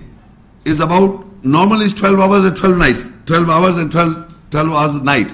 is 0.65 0.81
about 0.81 1.25
normal 1.45 1.79
is 1.79 1.93
12 1.93 2.19
hours 2.19 2.43
and 2.43 2.57
12 2.57 2.77
nights 2.77 3.09
12 3.25 3.49
hours 3.49 3.77
and 3.77 3.91
12, 3.91 4.49
12 4.51 4.71
hours 4.71 4.95
a 4.95 5.03
night 5.03 5.31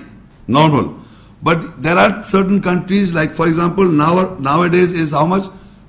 normal 0.48 1.03
but 1.44 1.84
there 1.84 1.98
are 1.98 2.24
certain 2.24 2.62
countries 2.62 3.14
like 3.14 3.32
for 3.32 3.48
example 3.48 3.84
now 3.84 4.36
nowadays 4.40 4.94
is 4.94 5.12
how 5.12 5.26
much? 5.26 5.46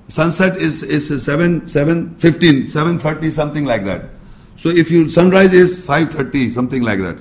Sunset 0.09 0.57
is 0.57 0.83
is 0.83 1.07
7 1.25 1.67
7 1.67 2.17
15 2.17 2.67
7:30 2.67 3.33
something 3.33 3.65
like 3.65 3.85
that. 3.85 4.11
So 4.57 4.69
if 4.69 4.91
you 4.91 5.09
sunrise 5.09 5.55
is 5.55 5.79
5:30 5.79 6.51
something 6.51 6.83
like 6.83 6.99
that. 6.99 7.19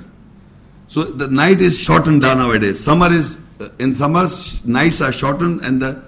So 0.88 1.04
the 1.04 1.28
night 1.28 1.62
is 1.62 1.78
shortened 1.78 2.22
down 2.22 2.40
nowadays. 2.40 2.84
Summer 2.84 3.12
is 3.12 3.38
in 3.80 3.96
summer 3.96 4.28
nights 4.66 5.00
are 5.00 5.12
shortened 5.12 5.62
and 5.62 5.82
the 5.82 6.04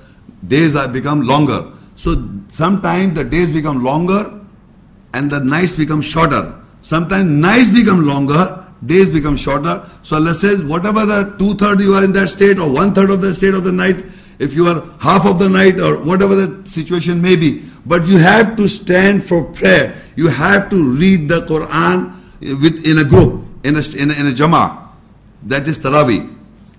days 0.47 0.75
are 0.75 0.87
become 0.87 1.21
longer. 1.21 1.71
So 1.95 2.27
sometimes 2.51 3.15
the 3.15 3.23
days 3.23 3.51
become 3.51 3.83
longer 3.83 4.41
and 5.13 5.31
the 5.31 5.39
nights 5.39 5.75
become 5.75 6.01
shorter. 6.01 6.53
Sometimes 6.81 7.29
nights 7.29 7.69
become 7.69 8.05
longer 8.05 8.64
days 8.85 9.09
become 9.09 9.37
shorter 9.37 9.89
so 10.03 10.15
allah 10.17 10.35
says 10.35 10.63
whatever 10.63 11.05
the 11.05 11.35
two-third 11.39 11.79
you 11.79 11.93
are 11.93 12.03
in 12.03 12.11
that 12.11 12.27
state 12.27 12.59
or 12.59 12.71
one-third 12.71 13.09
of 13.09 13.21
the 13.21 13.33
state 13.33 13.53
of 13.53 13.63
the 13.63 13.71
night 13.71 14.03
if 14.39 14.53
you 14.53 14.67
are 14.67 14.83
half 14.99 15.25
of 15.25 15.39
the 15.39 15.49
night 15.49 15.79
or 15.79 15.97
whatever 16.03 16.35
the 16.35 16.67
situation 16.69 17.21
may 17.21 17.35
be. 17.35 17.63
But 17.85 18.07
you 18.07 18.17
have 18.17 18.55
to 18.57 18.67
stand 18.67 19.23
for 19.23 19.43
prayer. 19.43 19.95
You 20.15 20.27
have 20.27 20.69
to 20.69 20.95
read 20.95 21.29
the 21.29 21.41
Quran 21.45 22.13
with, 22.41 22.85
in 22.85 22.97
a 22.99 23.03
group, 23.03 23.45
in 23.63 23.75
a, 23.75 23.83
in 23.97 24.11
a, 24.11 24.13
in 24.13 24.27
a 24.27 24.35
jama'ah. 24.35 24.87
That 25.43 25.67
is 25.67 25.79
Taraweeh. 25.79 26.33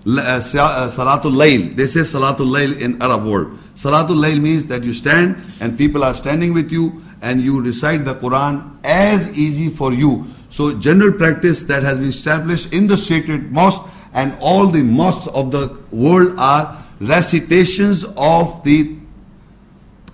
Uh, 0.05 0.09
uh, 0.09 0.39
Salatul 0.39 1.35
Layl. 1.35 1.75
They 1.75 1.87
say 1.87 2.01
Salatul 2.01 2.47
Layl 2.47 2.79
in 2.79 3.01
Arab 3.01 3.25
world. 3.25 3.53
Salatul 3.75 4.23
Layl 4.23 4.39
means 4.39 4.65
that 4.67 4.83
you 4.83 4.93
stand 4.93 5.37
and 5.59 5.77
people 5.77 6.03
are 6.03 6.13
standing 6.13 6.53
with 6.53 6.71
you 6.71 7.01
and 7.21 7.41
you 7.41 7.61
recite 7.61 8.05
the 8.05 8.15
Quran 8.15 8.77
as 8.85 9.27
easy 9.37 9.69
for 9.69 9.91
you. 9.91 10.25
So 10.49 10.77
general 10.77 11.11
practice 11.13 11.63
that 11.63 11.83
has 11.83 11.99
been 11.99 12.09
established 12.09 12.73
in 12.73 12.87
the 12.87 12.97
sacred 12.97 13.51
mosque 13.51 13.83
and 14.13 14.35
all 14.39 14.67
the 14.67 14.81
mosques 14.83 15.27
of 15.27 15.51
the 15.51 15.77
world 15.91 16.35
are 16.37 16.75
recitations 16.99 18.05
of 18.15 18.63
the 18.63 18.95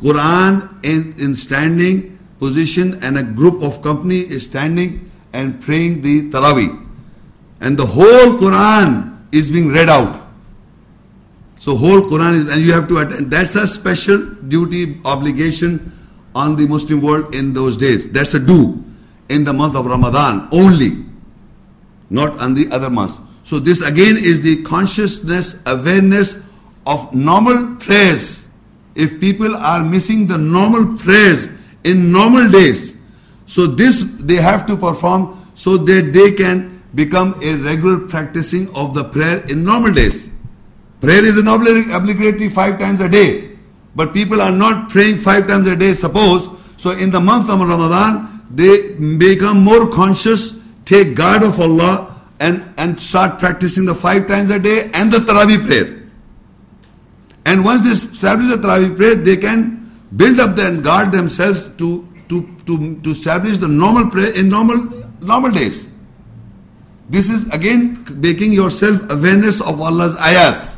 Quran 0.02 0.84
in, 0.84 1.16
in 1.18 1.36
standing 1.36 2.20
position 2.40 3.02
and 3.04 3.18
a 3.18 3.24
group 3.24 3.64
of 3.64 3.82
company 3.82 4.20
is 4.20 4.46
standing 4.46 5.10
and 5.32 5.62
praying 5.62 6.02
the 6.02 6.30
Taraweeh. 6.30 6.80
And 7.62 7.78
the 7.78 7.86
whole 7.86 8.38
Quran 8.38 9.20
is 9.32 9.50
being 9.50 9.70
read 9.70 9.88
out. 9.88 10.22
So 11.60 11.78
whole 11.78 12.02
Quran 12.02 12.44
is, 12.44 12.50
and 12.50 12.62
you 12.62 12.74
have 12.74 12.90
to 12.90 12.98
attend. 12.98 13.32
That's 13.32 13.56
a 13.56 13.66
special 13.66 14.18
duty, 14.26 15.00
obligation 15.06 15.94
on 16.36 16.58
the 16.58 16.68
Muslim 16.68 17.00
world 17.00 17.34
in 17.34 17.54
those 17.54 17.78
days. 17.78 18.10
That's 18.10 18.34
a 18.34 18.40
do 18.40 18.84
in 19.30 19.44
the 19.44 19.54
month 19.54 19.76
of 19.76 19.86
Ramadan 19.86 20.48
only, 20.52 21.06
not 22.10 22.38
on 22.40 22.54
the 22.54 22.70
other 22.72 22.90
months. 22.90 23.20
So 23.44 23.60
this 23.60 23.82
again 23.82 24.16
is 24.18 24.42
the 24.42 24.64
consciousness, 24.64 25.62
awareness 25.66 26.42
of 26.86 27.14
normal 27.14 27.76
prayers, 27.78 28.48
if 28.96 29.20
people 29.20 29.56
are 29.56 29.84
missing 29.84 30.28
the 30.28 30.38
normal 30.38 30.98
prayers 30.98 31.48
in 31.84 32.12
normal 32.12 32.50
days, 32.50 32.96
so 33.46 33.68
this 33.68 34.04
they 34.20 34.36
have 34.36 34.66
to 34.68 34.78
perform 34.78 35.38
so 35.56 35.78
that 35.78 36.14
they 36.14 36.32
can 36.32 36.84
become 36.96 37.40
a 37.44 37.56
regular 37.56 38.00
practicing 38.08 38.74
of 38.76 38.94
the 38.94 39.04
prayer 39.04 39.44
in 39.48 39.64
normal 39.64 39.94
days. 39.94 40.30
Prayer 41.02 41.26
is 41.26 41.38
an 41.38 41.48
obligatory 41.48 42.50
five 42.50 42.80
times 42.80 43.02
a 43.02 43.10
day, 43.10 43.58
but 43.96 44.14
people 44.14 44.42
are 44.42 44.52
not 44.52 44.90
praying 44.90 45.18
five 45.18 45.48
times 45.48 45.68
a 45.68 45.76
day. 45.76 45.94
Suppose 45.94 46.50
so 46.78 46.92
in 46.92 47.12
the 47.12 47.20
month 47.20 47.50
of 47.50 47.60
Ramadan 47.60 48.43
they 48.54 48.94
become 49.18 49.64
more 49.64 49.90
conscious, 49.90 50.60
take 50.86 51.16
guard 51.16 51.44
of 51.44 51.60
Allah, 51.60 52.22
and 52.40 52.64
and 52.78 53.00
start 53.00 53.40
practicing 53.40 53.86
the 53.86 53.96
five 53.96 54.28
times 54.28 54.52
a 54.52 54.60
day 54.60 54.92
and 54.94 55.12
the 55.12 55.18
Taraweeh 55.18 55.66
prayer. 55.66 56.04
And 57.46 57.66
once 57.66 57.82
they 57.82 57.90
establish 57.90 58.50
the 58.50 58.62
Taraweeh 58.62 58.96
prayer, 58.96 59.16
they 59.16 59.38
can 59.38 59.92
build 60.16 60.40
up 60.40 60.58
and 60.60 60.84
guard 60.84 61.12
themselves 61.12 61.70
to, 61.78 62.08
to, 62.30 62.48
to, 62.66 63.02
to 63.02 63.10
establish 63.10 63.58
the 63.58 63.68
normal 63.68 64.10
prayer 64.10 64.32
in 64.38 64.50
normal, 64.50 64.78
normal 65.22 65.52
days. 65.52 65.90
This 67.10 67.30
is 67.30 67.48
again 67.50 68.06
making 68.16 68.54
yourself 68.54 69.02
awareness 69.12 69.60
of 69.60 69.82
Allah's 69.82 70.16
ayahs, 70.18 70.76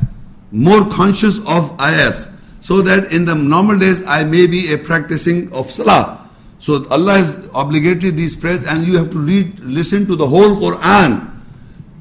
more 0.50 0.88
conscious 0.90 1.38
of 1.46 1.78
ayahs, 1.80 2.28
so 2.60 2.80
that 2.82 3.12
in 3.12 3.24
the 3.24 3.34
normal 3.34 3.78
days 3.78 4.02
I 4.06 4.24
may 4.24 4.46
be 4.46 4.72
a 4.72 4.78
practicing 4.78 5.52
of 5.52 5.70
salah. 5.70 6.25
So 6.66 6.84
Allah 6.90 7.12
has 7.18 7.48
obligated 7.54 8.16
these 8.16 8.34
prayers 8.34 8.64
and 8.64 8.84
you 8.84 8.96
have 8.98 9.10
to 9.10 9.18
read, 9.18 9.60
listen 9.60 10.04
to 10.06 10.16
the 10.16 10.26
whole 10.26 10.56
Quran. 10.56 11.30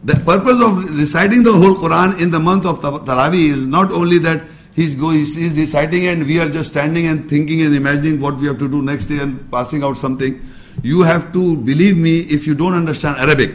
The 0.04 0.16
purpose 0.16 0.60
of 0.60 0.98
reciting 0.98 1.44
the 1.44 1.52
whole 1.52 1.76
Quran 1.76 2.20
in 2.20 2.32
the 2.32 2.40
month 2.40 2.66
of 2.66 2.80
Taraweeh 2.80 3.52
is 3.52 3.64
not 3.64 3.92
only 3.92 4.18
that 4.20 4.42
He's, 4.76 4.94
go, 4.96 5.12
he's, 5.12 5.38
reciting 5.38 6.08
and 6.08 6.26
we 6.26 6.38
are 6.42 6.50
just 6.50 6.72
standing 6.72 7.06
and 7.08 7.30
thinking 7.30 7.62
and 7.62 7.74
imagining 7.74 8.20
what 8.20 8.36
we 8.38 8.48
have 8.48 8.58
to 8.58 8.68
do 8.68 8.82
next 8.82 9.06
day 9.06 9.20
and 9.20 9.50
passing 9.50 9.84
out 9.84 9.98
something. 9.98 10.42
You 10.82 11.04
have 11.04 11.32
to 11.32 11.56
believe 11.58 11.96
me 11.96 12.22
if 12.22 12.46
you 12.46 12.56
don't 12.56 12.74
understand 12.74 13.18
Arabic. 13.20 13.52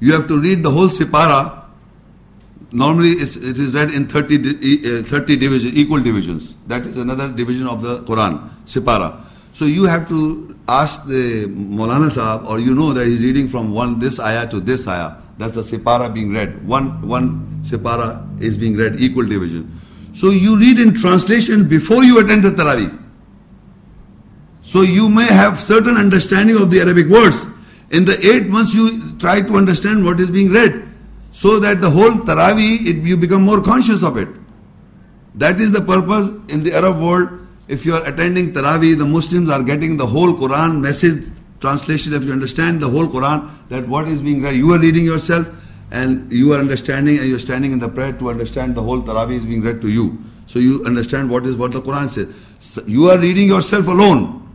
You 0.00 0.12
have 0.12 0.26
to 0.26 0.40
read 0.40 0.62
the 0.62 0.70
whole 0.70 0.88
Sipara. 0.88 1.64
Normally 2.70 3.12
it 3.12 3.34
is 3.36 3.72
read 3.74 3.92
in 3.92 4.08
30, 4.08 4.98
uh, 4.98 5.02
30 5.04 5.36
division, 5.36 5.70
equal 5.72 6.02
divisions. 6.02 6.58
That 6.66 6.84
is 6.84 6.98
another 6.98 7.32
division 7.32 7.66
of 7.66 7.80
the 7.80 8.02
Quran, 8.02 8.50
Sipara. 8.66 9.24
So 9.52 9.64
you 9.64 9.84
have 9.84 10.08
to 10.08 10.56
ask 10.68 11.04
the 11.06 11.46
Maulana 11.46 12.10
Sahab 12.10 12.46
or 12.46 12.58
you 12.60 12.74
know 12.74 12.92
that 12.92 13.06
he's 13.06 13.22
reading 13.22 13.48
from 13.48 13.72
one 13.72 13.98
this 13.98 14.20
ayah 14.20 14.48
to 14.48 14.60
this 14.60 14.86
ayah. 14.86 15.16
That's 15.38 15.54
the 15.54 15.62
Sipara 15.62 16.12
being 16.12 16.32
read. 16.32 16.66
One, 16.66 17.06
one 17.06 17.60
Sipara 17.62 18.40
is 18.42 18.58
being 18.58 18.76
read, 18.76 19.00
equal 19.00 19.26
division. 19.26 19.80
So 20.14 20.30
you 20.30 20.58
read 20.58 20.78
in 20.78 20.94
translation 20.94 21.68
before 21.68 22.04
you 22.04 22.18
attend 22.20 22.42
the 22.42 22.50
Taraweeh. 22.50 22.96
So 24.62 24.82
you 24.82 25.08
may 25.08 25.26
have 25.26 25.58
certain 25.58 25.96
understanding 25.96 26.56
of 26.60 26.70
the 26.70 26.80
Arabic 26.80 27.06
words. 27.06 27.46
In 27.90 28.04
the 28.04 28.18
eight 28.26 28.48
months 28.48 28.74
you 28.74 29.16
try 29.18 29.40
to 29.40 29.54
understand 29.54 30.04
what 30.04 30.20
is 30.20 30.30
being 30.30 30.52
read. 30.52 30.86
So 31.32 31.58
that 31.60 31.80
the 31.80 31.88
whole 31.88 32.10
Taraweeh, 32.10 32.86
it, 32.86 32.96
you 32.96 33.16
become 33.16 33.42
more 33.42 33.62
conscious 33.62 34.02
of 34.02 34.16
it. 34.16 34.28
That 35.36 35.60
is 35.60 35.72
the 35.72 35.80
purpose 35.80 36.28
in 36.52 36.64
the 36.64 36.74
Arab 36.74 37.00
world. 37.00 37.46
If 37.68 37.84
you 37.84 37.94
are 37.94 38.04
attending 38.06 38.52
Taraweeh, 38.52 38.96
the 38.96 39.04
Muslims 39.06 39.50
are 39.50 39.62
getting 39.62 39.96
the 39.96 40.06
whole 40.06 40.32
Quran 40.34 40.80
message 40.80 41.30
translation, 41.60 42.14
if 42.14 42.24
you 42.24 42.32
understand 42.32 42.80
the 42.80 42.88
whole 42.88 43.06
Quran, 43.06 43.50
that 43.68 43.86
what 43.86 44.08
is 44.08 44.22
being 44.22 44.42
read, 44.42 44.56
you 44.56 44.72
are 44.72 44.78
reading 44.78 45.04
yourself 45.04 45.48
and 45.90 46.32
you 46.32 46.52
are 46.52 46.58
understanding 46.58 47.18
and 47.18 47.28
you're 47.28 47.38
standing 47.38 47.72
in 47.72 47.78
the 47.78 47.88
prayer 47.88 48.12
to 48.12 48.30
understand 48.30 48.74
the 48.74 48.82
whole 48.82 49.02
Taraweeh 49.02 49.32
is 49.32 49.46
being 49.46 49.62
read 49.62 49.80
to 49.82 49.88
you. 49.88 50.18
So 50.46 50.58
you 50.58 50.82
understand 50.84 51.30
what 51.30 51.46
is 51.46 51.56
what 51.56 51.72
the 51.72 51.82
Quran 51.82 52.08
says. 52.08 52.54
So 52.60 52.82
you 52.86 53.10
are 53.10 53.18
reading 53.18 53.46
yourself 53.48 53.86
alone. 53.86 54.48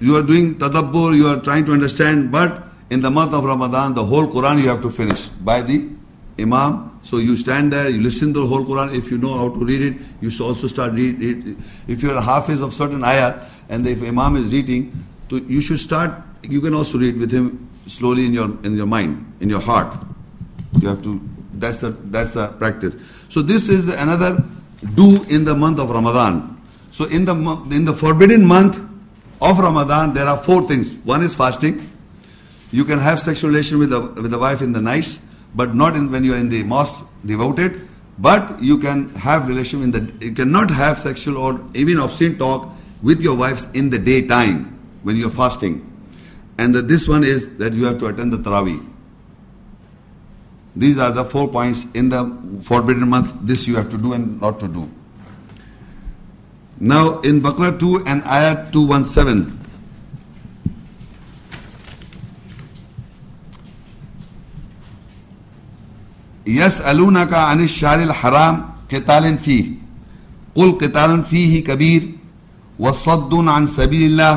You 0.00 0.16
are 0.16 0.22
doing 0.22 0.54
tadabbur, 0.54 1.16
you 1.16 1.26
are 1.26 1.40
trying 1.40 1.66
to 1.66 1.72
understand, 1.72 2.30
but 2.30 2.68
in 2.90 3.00
the 3.00 3.10
month 3.10 3.34
of 3.34 3.44
Ramadan, 3.44 3.94
the 3.94 4.04
whole 4.04 4.26
Quran 4.26 4.62
you 4.62 4.68
have 4.68 4.80
to 4.82 4.90
finish 4.90 5.26
by 5.26 5.60
the 5.60 5.88
Imam 6.38 6.97
So 7.08 7.16
you 7.16 7.38
stand 7.38 7.72
there, 7.72 7.88
you 7.88 8.02
listen 8.02 8.34
to 8.34 8.40
the 8.40 8.46
whole 8.46 8.66
Quran. 8.66 8.94
If 8.94 9.10
you 9.10 9.16
know 9.16 9.32
how 9.38 9.48
to 9.48 9.64
read 9.64 9.80
it, 9.80 10.02
you 10.20 10.28
should 10.28 10.44
also 10.44 10.66
start 10.66 10.92
read 10.92 11.22
it. 11.22 11.56
If 11.86 12.02
you're 12.02 12.14
a 12.14 12.20
hafiz 12.20 12.60
of 12.60 12.74
certain 12.74 13.02
ayah, 13.02 13.46
and 13.70 13.86
if 13.86 14.02
Imam 14.02 14.36
is 14.36 14.52
reading, 14.52 14.92
you 15.30 15.62
should 15.62 15.78
start. 15.78 16.12
You 16.42 16.60
can 16.60 16.74
also 16.74 16.98
read 16.98 17.18
with 17.18 17.32
him 17.32 17.66
slowly 17.86 18.26
in 18.26 18.34
your 18.34 18.50
in 18.62 18.76
your 18.76 18.84
mind, 18.84 19.24
in 19.40 19.48
your 19.48 19.60
heart. 19.60 20.04
You 20.82 20.88
have 20.88 21.02
to. 21.04 21.18
That's 21.54 21.78
the 21.78 21.92
that's 22.12 22.34
the 22.34 22.48
practice. 22.48 22.94
So 23.30 23.40
this 23.40 23.70
is 23.70 23.88
another 23.88 24.44
do 24.94 25.24
in 25.30 25.46
the 25.46 25.54
month 25.54 25.80
of 25.80 25.88
Ramadan. 25.88 26.60
So 26.92 27.06
in 27.06 27.24
the 27.24 27.32
in 27.70 27.86
the 27.86 27.94
forbidden 27.94 28.44
month 28.44 28.76
of 29.40 29.58
Ramadan, 29.58 30.12
there 30.12 30.26
are 30.26 30.36
four 30.36 30.68
things. 30.68 30.92
One 31.08 31.22
is 31.22 31.34
fasting. 31.34 31.90
You 32.70 32.84
can 32.84 32.98
have 32.98 33.18
sexual 33.18 33.48
relation 33.48 33.78
with 33.78 33.88
the 33.96 34.00
with 34.00 34.30
the 34.30 34.38
wife 34.38 34.60
in 34.60 34.72
the 34.72 34.82
nights 34.82 35.20
but 35.54 35.74
not 35.74 35.96
in, 35.96 36.10
when 36.10 36.24
you 36.24 36.34
are 36.34 36.38
in 36.38 36.48
the 36.48 36.62
mosque 36.62 37.06
devoted. 37.24 37.88
But 38.18 38.60
you 38.62 38.78
can 38.78 39.14
have 39.14 39.46
relation 39.46 39.82
in 39.82 39.90
the 39.92 40.12
you 40.20 40.32
cannot 40.32 40.70
have 40.70 40.98
sexual 40.98 41.36
or 41.38 41.64
even 41.74 41.98
obscene 41.98 42.36
talk 42.36 42.68
with 43.02 43.22
your 43.22 43.36
wives 43.36 43.66
in 43.74 43.90
the 43.90 43.98
daytime 43.98 44.76
when 45.04 45.16
you 45.16 45.28
are 45.28 45.30
fasting. 45.30 45.84
And 46.58 46.74
the, 46.74 46.82
this 46.82 47.06
one 47.06 47.22
is 47.22 47.56
that 47.58 47.72
you 47.72 47.84
have 47.84 47.98
to 47.98 48.06
attend 48.06 48.32
the 48.32 48.38
Taraweeh. 48.38 48.84
These 50.74 50.98
are 50.98 51.12
the 51.12 51.24
four 51.24 51.48
points 51.48 51.86
in 51.94 52.08
the 52.08 52.60
forbidden 52.62 53.08
month. 53.08 53.32
This 53.42 53.66
you 53.66 53.76
have 53.76 53.90
to 53.90 53.98
do 53.98 54.12
and 54.12 54.40
not 54.40 54.58
to 54.60 54.68
do. 54.68 54.90
Now 56.80 57.20
in 57.20 57.40
Baqarah 57.40 57.78
2 57.78 58.04
and 58.06 58.22
Ayat 58.22 58.72
217. 58.72 59.57
يسألونك 66.48 67.32
عن 67.34 67.60
الشهر 67.60 68.02
الحرام 68.02 68.64
قتال 68.92 69.38
فيه. 69.38 69.64
قل 70.56 70.72
قتال 70.80 71.22
فيه 71.24 71.64
كبير 71.64 72.02
وصد 72.78 73.34
عن 73.34 73.66
سبيل 73.66 74.02
الله 74.10 74.34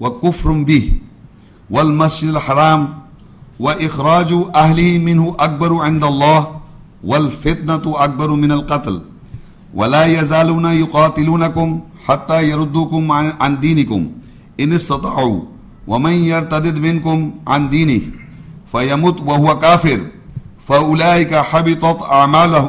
وكفر 0.00 0.52
به. 0.52 0.92
والمسجد 1.70 2.28
الحرام 2.28 2.80
وإخراج 3.60 4.30
أهله 4.54 4.98
منه 4.98 5.36
أكبر 5.40 5.70
عند 5.80 6.04
الله 6.04 6.60
والفتنة 7.04 7.84
أكبر 7.86 8.30
من 8.30 8.52
القتل. 8.52 9.02
ولا 9.74 10.04
يزالون 10.04 10.64
يقاتلونكم 10.64 11.80
حتى 12.06 12.50
يردوكم 12.50 13.12
عن 13.12 13.60
دينكم. 13.60 14.02
إن 14.60 14.72
استطاعوا 14.72 15.40
ومن 15.86 16.12
يرتد 16.12 16.78
منكم 16.78 17.18
عن 17.46 17.68
دينه 17.68 18.00
فيمت 18.72 19.20
وهو 19.20 19.58
كافر. 19.58 20.00
فأولئك 20.67 21.35
حبطت 21.35 22.01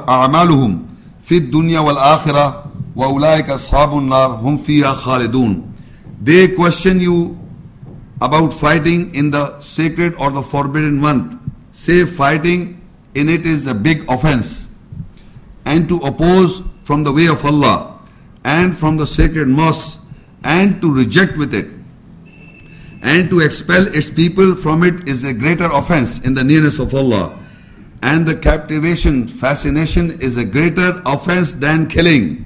أعمالهم 0.08 0.82
في 1.24 1.36
الدنيا 1.36 1.80
والآخرة 1.80 2.64
وأولئك 2.96 3.50
أصحاب 3.50 3.98
النار 3.98 4.30
هم 4.30 4.56
فيها 4.56 4.92
خالدون 4.92 5.72
They 6.24 6.48
question 6.48 7.00
you 7.00 7.36
about 8.20 8.52
fighting 8.52 9.12
in 9.14 9.30
the 9.30 9.58
sacred 9.60 10.14
or 10.18 10.30
the 10.30 10.42
forbidden 10.42 11.00
month. 11.00 11.34
Say 11.72 12.04
fighting 12.04 12.80
in 13.16 13.28
it 13.28 13.44
is 13.44 13.66
a 13.66 13.74
big 13.74 14.08
offense. 14.08 14.68
And 15.66 15.88
to 15.88 15.96
oppose 15.98 16.62
from 16.84 17.02
the 17.02 17.12
way 17.12 17.26
of 17.26 17.44
Allah 17.44 17.98
and 18.44 18.76
from 18.78 18.96
the 18.96 19.06
sacred 19.06 19.48
mosque 19.48 20.00
and 20.44 20.80
to 20.80 20.92
reject 20.94 21.36
with 21.36 21.54
it 21.54 21.66
and 23.02 23.28
to 23.30 23.40
expel 23.40 23.86
its 23.88 24.10
people 24.10 24.54
from 24.54 24.82
it 24.84 25.08
is 25.08 25.24
a 25.24 25.32
greater 25.32 25.70
offense 25.72 26.20
in 26.20 26.34
the 26.34 26.44
nearness 26.44 26.78
of 26.78 26.94
Allah 26.94 27.38
and 28.01 28.27
the 28.27 28.35
captivation, 28.35 29.27
fascination 29.27 30.21
is 30.21 30.37
a 30.37 30.45
greater 30.45 31.01
offense 31.05 31.55
than 31.55 31.87
killing. 31.87 32.45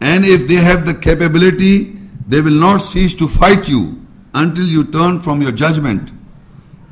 And 0.00 0.24
if 0.24 0.46
they 0.46 0.54
have 0.54 0.86
the 0.86 0.94
capability, 0.94 1.96
they 2.26 2.40
will 2.40 2.52
not 2.52 2.78
cease 2.78 3.14
to 3.16 3.28
fight 3.28 3.68
you 3.68 4.00
until 4.34 4.64
you 4.64 4.84
turn 4.84 5.20
from 5.20 5.42
your 5.42 5.52
judgment. 5.52 6.12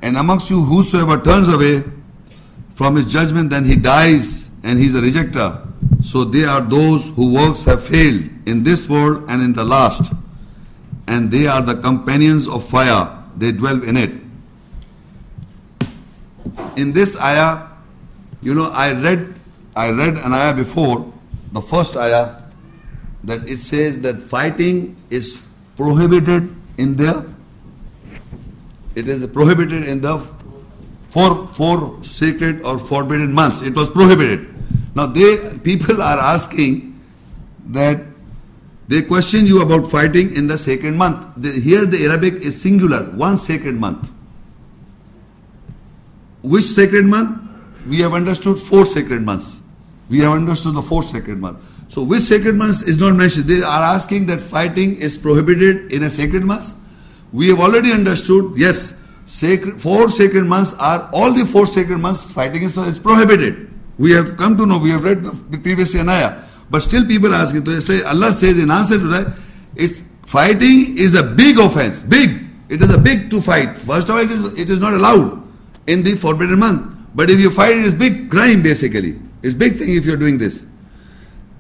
And 0.03 0.17
amongst 0.17 0.51
you, 0.51 0.63
whosoever 0.65 1.21
turns 1.23 1.49
away 1.49 1.85
from 2.75 2.97
his 2.97 3.07
judgment, 3.07 3.51
then 3.51 3.65
he 3.65 3.77
dies 3.77 4.51
and 4.63 4.79
he 4.79 4.87
is 4.87 4.95
a 4.95 5.01
rejecter. 5.01 5.65
So 6.05 6.25
they 6.25 6.45
are 6.45 6.61
those 6.61 7.09
whose 7.11 7.35
works 7.35 7.65
have 7.65 7.85
failed 7.85 8.25
in 8.47 8.63
this 8.63 8.89
world 8.89 9.25
and 9.29 9.43
in 9.43 9.53
the 9.53 9.65
last. 9.65 10.13
And 11.07 11.31
they 11.31 11.47
are 11.47 11.63
the 11.63 11.77
companions 11.77 12.49
of 12.49 12.69
fire, 12.69 13.17
they 13.37 13.53
dwell 13.53 13.83
in 13.83 13.97
it 13.97 14.28
in 16.77 16.93
this 16.93 17.19
ayah, 17.21 17.69
you 18.41 18.55
know, 18.55 18.71
I 18.73 18.93
read, 18.93 19.35
I 19.75 19.91
read 19.91 20.17
an 20.19 20.33
ayah 20.33 20.55
before, 20.55 21.13
the 21.53 21.63
first 21.63 21.97
ayah, 21.97 22.43
that 23.25 23.49
it 23.49 23.61
says 23.61 24.01
that 24.01 24.23
fighting 24.23 24.97
is 25.11 25.43
prohibited 25.77 26.55
in 26.79 26.97
the, 26.97 27.29
it 28.95 29.09
is 29.09 29.27
prohibited 29.29 29.85
in 29.85 30.01
the 30.01 30.19
four, 31.11 31.47
four 31.49 32.03
sacred 32.05 32.63
or 32.63 32.79
forbidden 32.79 33.33
months. 33.33 33.63
It 33.63 33.75
was 33.75 33.91
prohibited. 33.91 34.55
Now 34.95 35.07
they, 35.07 35.59
people 35.59 36.03
are 36.03 36.19
asking 36.19 37.01
that 37.67 38.01
they 38.89 39.03
question 39.03 39.47
you 39.47 39.61
about 39.63 39.91
fighting 39.91 40.35
in 40.35 40.47
the 40.47 40.57
sacred 40.57 40.95
month. 40.95 41.27
The, 41.37 41.53
here 41.53 41.85
the 41.85 42.07
Arabic 42.07 42.35
is 42.35 42.61
singular, 42.61 43.05
one 43.11 43.37
sacred 43.37 43.75
month. 43.75 44.11
Which 46.49 46.65
sacred 46.65 47.05
month? 47.05 47.43
We 47.87 47.99
have 47.99 48.15
understood 48.15 48.59
four 48.59 48.87
sacred 48.87 49.21
months. 49.21 49.61
We 50.09 50.21
have 50.21 50.33
understood 50.33 50.75
the 50.75 50.83
four 50.83 51.03
sacred 51.03 51.39
months. 51.39 51.63
So 51.89 52.03
which 52.03 52.23
sacred 52.23 52.55
months 52.55 52.83
is 52.83 52.97
not 52.97 53.15
mentioned? 53.17 53.45
They 53.45 53.61
are 53.61 53.83
asking 53.95 54.27
that 54.27 54.41
fighting 54.41 54.97
is 54.97 55.19
prohibited 55.19 55.93
in 55.93 56.05
a 56.05 56.11
sacred 56.11 56.45
month. 56.45 56.73
We 57.35 57.49
have 57.49 57.61
already 57.61 57.93
understood, 57.93 58.57
yes, 58.57 58.95
sacred, 59.27 59.83
four 59.83 60.09
sacred 60.09 60.45
months 60.45 60.73
are 60.79 61.11
all 61.13 61.35
the 61.35 61.45
four 61.45 61.67
sacred 61.67 61.99
months 61.99 62.31
fighting 62.33 62.63
is, 62.63 62.75
is 62.79 62.99
prohibited. 62.99 63.71
We 63.99 64.13
have 64.13 64.39
come 64.39 64.57
to 64.57 64.65
know, 64.65 64.79
we 64.79 64.91
have 64.91 65.05
read 65.05 65.23
the 65.25 65.59
previous 65.59 65.95
ayah. 65.95 66.43
But 66.71 66.81
still 66.81 67.07
people 67.07 67.35
are 67.35 67.43
asking, 67.43 67.67
so 67.67 67.81
say, 67.81 68.03
Allah 68.05 68.33
says 68.33 68.59
in 68.59 68.71
answer 68.71 68.99
to 68.99 69.07
that, 69.09 69.37
it's 69.77 70.03
fighting 70.27 70.97
is 70.97 71.13
a 71.13 71.23
big 71.23 71.59
offense, 71.59 72.01
big. 72.01 72.47
It 72.71 72.81
is 72.81 72.89
a 72.89 72.99
big 72.99 73.31
to 73.31 73.43
fight. 73.43 73.77
First 73.77 74.09
of 74.09 74.15
all, 74.15 74.23
it 74.23 74.31
is, 74.31 74.59
it 74.59 74.71
is 74.71 74.79
not 74.79 74.95
allowed 74.95 75.48
in 75.89 76.03
the 76.05 76.15
forbidden 76.15 76.61
month. 76.61 76.97
But 77.15 77.31
if 77.31 77.41
you 77.41 77.51
fight 77.51 77.77
it 77.77 77.85
is 77.85 77.95
big 77.95 78.31
crime 78.31 78.63
basically. 78.63 79.19
It's 79.43 79.55
big 79.55 79.77
thing 79.77 79.95
if 79.95 80.05
you're 80.05 80.17
doing 80.17 80.39
this. 80.39 80.67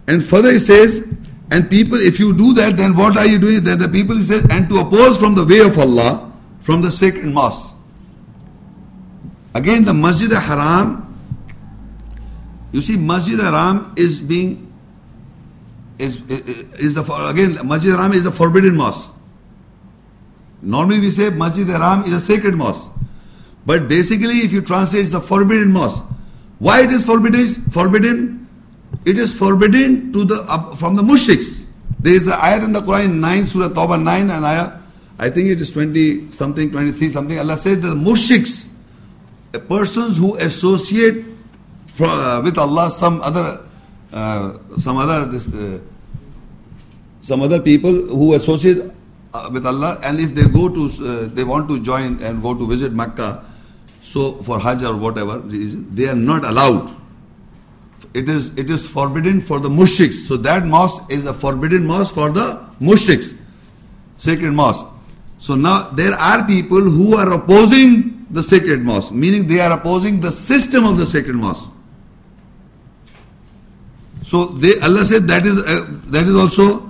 And 0.07 0.25
further 0.25 0.53
he 0.53 0.59
says, 0.59 1.07
and 1.51 1.69
people, 1.69 1.99
if 1.99 2.21
you 2.21 2.37
do 2.37 2.53
that, 2.55 2.77
then 2.77 2.95
what 2.95 3.17
are 3.17 3.27
you 3.27 3.39
doing? 3.39 3.65
Then 3.65 3.79
the 3.79 3.89
people 3.89 4.17
he 4.17 4.23
says, 4.23 4.47
and 4.51 4.69
to 4.69 4.79
oppose 4.81 5.17
from 5.19 5.35
the 5.35 5.45
way 5.45 5.61
of 5.61 5.79
Allah, 5.79 6.31
from 6.61 6.83
the 6.83 6.91
sacred 6.91 7.27
mosque. 7.27 7.75
Again, 9.55 9.85
the 9.85 9.95
Masjid 9.95 10.31
al-Haram, 10.31 11.05
you 12.73 12.83
see, 12.83 12.97
Masjid 12.97 13.41
al-Haram 13.41 13.95
is 13.97 14.21
being 14.21 14.69
is, 15.99 16.23
is 16.79 16.95
the 16.95 17.03
again 17.29 17.67
Masjid 17.67 17.91
Haram 17.91 18.13
is 18.13 18.25
a 18.25 18.31
forbidden 18.31 18.77
mosque. 18.77 19.13
Normally 20.63 21.01
we 21.01 21.11
say 21.11 21.31
Masjid 21.31 21.67
Haram 21.67 22.05
is 22.05 22.13
a 22.13 22.21
sacred 22.21 22.55
mosque. 22.55 22.91
But 23.69 23.87
basically, 23.87 24.41
if 24.41 24.51
you 24.51 24.63
translate, 24.63 25.03
it's 25.03 25.13
a 25.13 25.21
forbidden 25.21 25.73
mosque. 25.73 26.03
Why 26.59 26.85
it 26.85 26.91
is 26.91 27.05
forbidden? 27.05 27.47
Forbidden. 27.71 28.49
It 29.05 29.19
is 29.19 29.37
forbidden 29.37 30.11
to 30.15 30.25
the 30.25 30.41
uh, 30.49 30.75
from 30.75 30.97
the 30.97 31.03
mushriks. 31.03 31.67
There 32.01 32.15
is 32.15 32.29
an 32.29 32.41
ayat 32.41 32.65
in 32.65 32.73
the 32.73 32.81
Quran, 32.81 33.21
9, 33.21 33.45
Surah 33.45 33.69
Tawbah 33.69 34.03
9, 34.03 34.31
and 34.31 34.47
ayah, 34.47 34.79
I 35.19 35.29
think 35.29 35.51
it 35.51 35.61
is 35.61 35.71
20 35.71 36.33
something, 36.33 36.71
23 36.71 37.11
something. 37.11 37.39
Allah 37.39 37.59
says 37.59 37.79
that 37.81 37.89
the 37.89 37.95
mushriks, 37.95 38.69
persons 39.69 40.17
who 40.17 40.35
associate 40.37 41.27
uh, 42.01 42.41
with 42.43 42.57
Allah 42.57 42.91
some 42.91 43.21
other, 43.21 43.61
uh, 44.15 44.57
some 44.79 44.97
other, 44.97 45.27
this, 45.27 45.53
uh, 45.53 45.79
some 47.21 47.43
other 47.43 47.61
people 47.61 47.93
who 47.93 48.33
associate 48.33 48.91
uh, 49.35 49.51
with 49.53 49.67
Allah, 49.67 50.01
and 50.05 50.21
if 50.21 50.35
they 50.35 50.49
go 50.49 50.71
to, 50.71 50.89
uh, 51.05 51.29
they 51.35 51.45
want 51.45 51.69
to 51.69 51.83
join 51.83 52.23
and 52.23 52.41
go 52.41 52.55
to 52.55 52.67
visit 52.67 52.95
Mecca, 52.95 53.45
so 54.09 54.41
for 54.43 54.59
Hajj 54.59 54.85
or 54.85 54.97
whatever 54.97 55.39
they 55.39 56.09
are 56.09 56.15
not 56.15 56.45
allowed. 56.45 56.97
It 58.15 58.29
is 58.29 58.47
it 58.57 58.71
is 58.71 58.89
forbidden 58.89 59.41
for 59.43 59.59
the 59.61 59.69
mushriks. 59.69 60.27
So 60.27 60.39
that 60.39 60.65
mosque 60.67 61.13
is 61.13 61.27
a 61.27 61.35
forbidden 61.35 61.87
mosque 61.87 62.15
for 62.15 62.31
the 62.31 62.47
mushriks, 62.81 63.37
sacred 64.17 64.53
mosque. 64.53 64.87
So 65.39 65.55
now 65.57 65.91
there 65.91 66.15
are 66.15 66.47
people 66.47 66.81
who 66.81 67.17
are 67.17 67.31
opposing 67.35 68.27
the 68.31 68.43
sacred 68.43 68.81
mosque, 68.81 69.13
meaning 69.13 69.47
they 69.47 69.61
are 69.61 69.73
opposing 69.73 70.21
the 70.21 70.33
system 70.33 70.85
of 70.85 70.97
the 70.97 71.05
sacred 71.05 71.37
mosque. 71.37 71.69
So 74.23 74.47
they, 74.47 74.79
Allah 74.81 75.05
said 75.05 75.29
that 75.29 75.45
is 75.45 75.59
uh, 75.59 75.85
that 76.17 76.25
is 76.25 76.35
also 76.35 76.89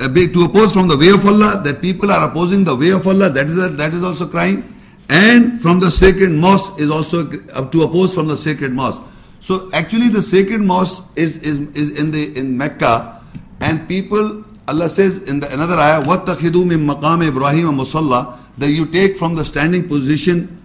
a 0.00 0.08
big, 0.10 0.34
to 0.34 0.44
oppose 0.44 0.72
from 0.74 0.88
the 0.88 0.96
way 0.98 1.08
of 1.08 1.24
Allah. 1.24 1.62
That 1.64 1.80
people 1.80 2.12
are 2.12 2.28
opposing 2.28 2.64
the 2.64 2.76
way 2.76 2.90
of 2.90 3.06
Allah. 3.06 3.30
That 3.30 3.46
is 3.46 3.56
a, 3.56 3.68
that 3.70 3.94
is 3.94 4.02
also 4.02 4.26
crime 4.26 4.73
and 5.09 5.59
from 5.59 5.79
the 5.79 5.89
sacred 5.89 6.31
mosque 6.31 6.79
is 6.79 6.89
also 6.89 7.25
to 7.25 7.81
oppose 7.81 8.13
from 8.13 8.27
the 8.27 8.37
sacred 8.37 8.71
mosque. 8.73 9.01
So 9.41 9.69
actually 9.73 10.09
the 10.09 10.21
sacred 10.21 10.61
mosque 10.61 11.03
is, 11.15 11.37
is, 11.37 11.59
is 11.75 11.99
in 11.99 12.11
the 12.11 12.37
in 12.37 12.57
Mecca 12.57 13.21
and 13.59 13.87
people 13.87 14.45
Allah 14.67 14.89
says 14.89 15.23
in 15.23 15.39
the, 15.39 15.51
another 15.51 15.75
ayah 15.75 16.03
وَاتَّخِذُوا 16.03 16.63
مِن 16.63 16.85
مَقَامِ 16.85 17.31
إِبْرَاهِيمَ 17.31 17.73
مُصَلَّى 17.75 18.37
that 18.59 18.69
you 18.69 18.85
take 18.85 19.17
from 19.17 19.33
the 19.33 19.43
standing 19.43 19.87
position 19.87 20.61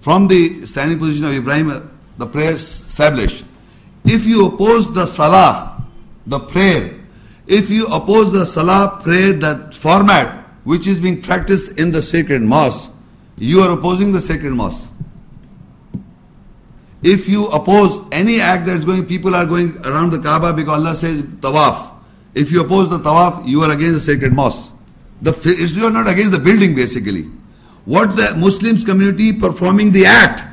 from 0.00 0.26
the 0.26 0.64
standing 0.66 0.98
position 0.98 1.26
of 1.26 1.32
Ibrahim 1.32 1.90
the 2.18 2.26
prayer 2.26 2.54
established. 2.54 3.44
If 4.04 4.26
you 4.26 4.46
oppose 4.46 4.92
the 4.92 5.06
salah, 5.06 5.84
the 6.26 6.40
prayer, 6.40 6.98
if 7.46 7.70
you 7.70 7.86
oppose 7.86 8.32
the 8.32 8.46
salah 8.46 9.00
prayer, 9.02 9.32
that 9.34 9.74
format 9.74 10.46
which 10.64 10.86
is 10.86 10.98
being 10.98 11.20
practiced 11.22 11.78
in 11.78 11.90
the 11.90 12.02
sacred 12.02 12.42
mosque, 12.42 12.92
you 13.37 13.61
are 13.61 13.71
opposing 13.71 14.11
the 14.11 14.21
sacred 14.21 14.51
mosque. 14.53 14.89
If 17.03 17.29
you 17.29 17.45
oppose 17.47 17.99
any 18.11 18.41
act 18.41 18.65
that 18.65 18.77
is 18.77 18.85
going, 18.85 19.05
people 19.05 19.35
are 19.35 19.45
going 19.45 19.77
around 19.85 20.09
the 20.11 20.19
Kaaba 20.19 20.53
because 20.53 20.83
Allah 20.83 20.95
says 20.95 21.21
tawaf. 21.21 21.93
If 22.33 22.51
you 22.51 22.61
oppose 22.61 22.89
the 22.89 22.99
tawaf, 22.99 23.47
you 23.47 23.61
are 23.61 23.71
against 23.71 23.93
the 24.05 24.13
sacred 24.13 24.33
mosque. 24.33 24.71
The, 25.21 25.31
you 25.75 25.85
are 25.85 25.91
not 25.91 26.07
against 26.07 26.31
the 26.31 26.39
building 26.39 26.75
basically. 26.75 27.23
What 27.85 28.15
the 28.15 28.35
Muslims 28.35 28.83
community 28.83 29.31
performing 29.31 29.91
the 29.91 30.05
act, 30.05 30.43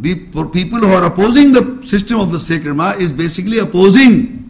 the 0.00 0.16
people 0.52 0.80
who 0.80 0.92
are 0.92 1.04
opposing 1.04 1.52
the 1.52 1.82
system 1.86 2.20
of 2.20 2.32
the 2.32 2.40
sacred 2.40 2.74
mosque 2.74 3.00
is 3.00 3.12
basically 3.12 3.58
opposing. 3.58 4.40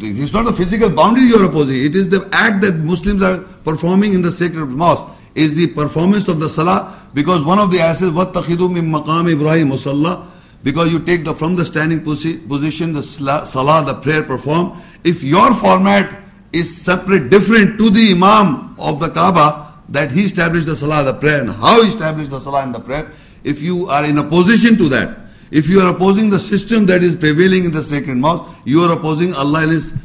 It's 0.00 0.32
not 0.32 0.44
the 0.44 0.52
physical 0.52 0.90
boundary 0.90 1.24
you 1.24 1.36
are 1.36 1.44
opposing. 1.44 1.82
It 1.84 1.94
is 1.94 2.08
the 2.08 2.28
act 2.32 2.60
that 2.62 2.74
Muslims 2.74 3.22
are 3.22 3.38
performing 3.38 4.12
in 4.12 4.22
the 4.22 4.32
sacred 4.32 4.66
mosque 4.66 5.06
is 5.35 5.53
the 5.53 5.67
performance 5.67 6.27
of 6.27 6.39
the 6.39 6.49
salah 6.49 6.93
because 7.13 7.43
one 7.43 7.59
of 7.59 7.71
the 7.71 7.77
ayahs 7.79 8.01
وَاتَّخِذُوا 8.01 8.69
مِن 8.69 8.89
مَقَامِ 8.91 9.33
إِبْرَاهِيمَ 9.35 9.71
مُصَلَّى 9.71 10.25
because 10.63 10.91
you 10.91 10.99
take 10.99 11.23
the 11.23 11.33
from 11.33 11.55
the 11.55 11.65
standing 11.65 12.03
position 12.03 12.93
the 12.93 13.01
salah 13.01 13.85
the 13.85 13.95
prayer 13.95 14.23
perform 14.23 14.77
if 15.03 15.23
your 15.23 15.53
format 15.55 16.21
is 16.53 16.75
separate 16.81 17.29
different 17.29 17.77
to 17.77 17.89
the 17.89 18.11
imam 18.11 18.75
of 18.77 18.99
the 18.99 19.09
kaaba 19.09 19.73
that 19.89 20.11
he 20.11 20.23
established 20.25 20.67
the 20.67 20.75
salah 20.75 21.03
the 21.03 21.13
prayer 21.13 21.41
and 21.41 21.49
how 21.49 21.81
he 21.81 21.89
established 21.89 22.29
the 22.29 22.39
salah 22.39 22.63
and 22.63 22.75
the 22.75 22.79
prayer 22.79 23.09
if 23.43 23.61
you 23.61 23.87
are 23.87 24.05
in 24.05 24.19
opposition 24.19 24.77
to 24.77 24.87
that 24.89 25.17
if 25.49 25.67
you 25.67 25.81
are 25.81 25.93
opposing 25.93 26.29
the 26.29 26.39
system 26.39 26.85
that 26.85 27.03
is 27.03 27.15
prevailing 27.15 27.65
in 27.65 27.71
the 27.71 27.83
sacred 27.83 28.17
mosque 28.17 28.49
you 28.65 28.81
are 28.81 28.91
opposing 28.97 29.33
allah 29.33 29.63
and 29.63 29.71
his 29.71 29.95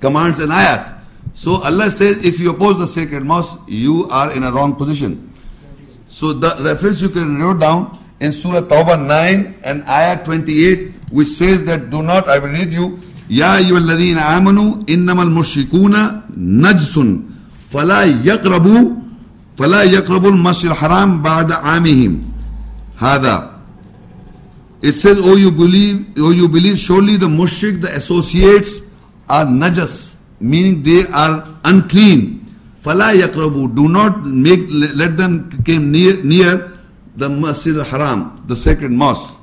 commands 0.00 0.38
and 0.38 0.52
ayahs 0.52 0.92
So 1.33 1.61
Allah 1.63 1.91
says, 1.91 2.25
if 2.25 2.39
you 2.39 2.51
oppose 2.51 2.79
the 2.79 2.87
sacred 2.87 3.23
mosque, 3.23 3.59
you 3.67 4.07
are 4.09 4.31
in 4.33 4.43
a 4.43 4.51
wrong 4.51 4.75
position. 4.75 5.33
So 6.07 6.33
the 6.33 6.55
reference 6.63 7.01
you 7.01 7.09
can 7.09 7.37
note 7.37 7.59
down 7.59 7.97
in 8.19 8.33
Surah 8.33 8.61
Tawbah 8.61 8.99
9 9.05 9.61
and 9.63 9.83
Ayah 9.87 10.23
28, 10.23 10.91
which 11.11 11.27
says 11.29 11.63
that 11.65 11.89
do 11.89 12.01
not, 12.01 12.27
I 12.27 12.39
will 12.39 12.49
read 12.49 12.73
you, 12.73 12.99
Ya 13.29 13.57
ayyuhalladhina 13.57 14.21
amanu 14.37 14.83
innamal 14.87 15.29
mushrikuna 15.29 16.25
najsun 16.35 17.29
fala 17.69 18.07
yakrabu 18.07 18.99
fala 19.55 19.85
yakrabu 19.85 20.33
al-masjid 20.33 20.71
haram 20.71 21.23
ba'da 21.23 21.61
amihim 21.61 22.31
hada. 22.97 23.61
It 24.81 24.93
says, 24.93 25.19
oh 25.21 25.35
you 25.35 25.51
believe, 25.51 26.07
oh 26.17 26.31
you 26.31 26.49
believe, 26.49 26.79
surely 26.79 27.17
the 27.17 27.27
mushrik, 27.27 27.81
the 27.81 27.95
associates 27.95 28.81
are 29.29 29.45
najas 29.45 30.08
meaning 30.39 30.83
they 30.83 31.05
are 31.07 31.47
unclean. 31.65 32.45
Fala 32.81 33.13
yakrabu, 33.13 33.75
do 33.75 33.87
not 33.89 34.25
make, 34.25 34.61
let 34.69 35.17
them 35.17 35.49
come 35.63 35.91
near, 35.91 36.21
near 36.23 36.71
the 37.15 37.29
Masjid 37.29 37.77
al-Haram, 37.77 38.43
the 38.47 38.55
sacred 38.55 38.91
mosque, 38.91 39.35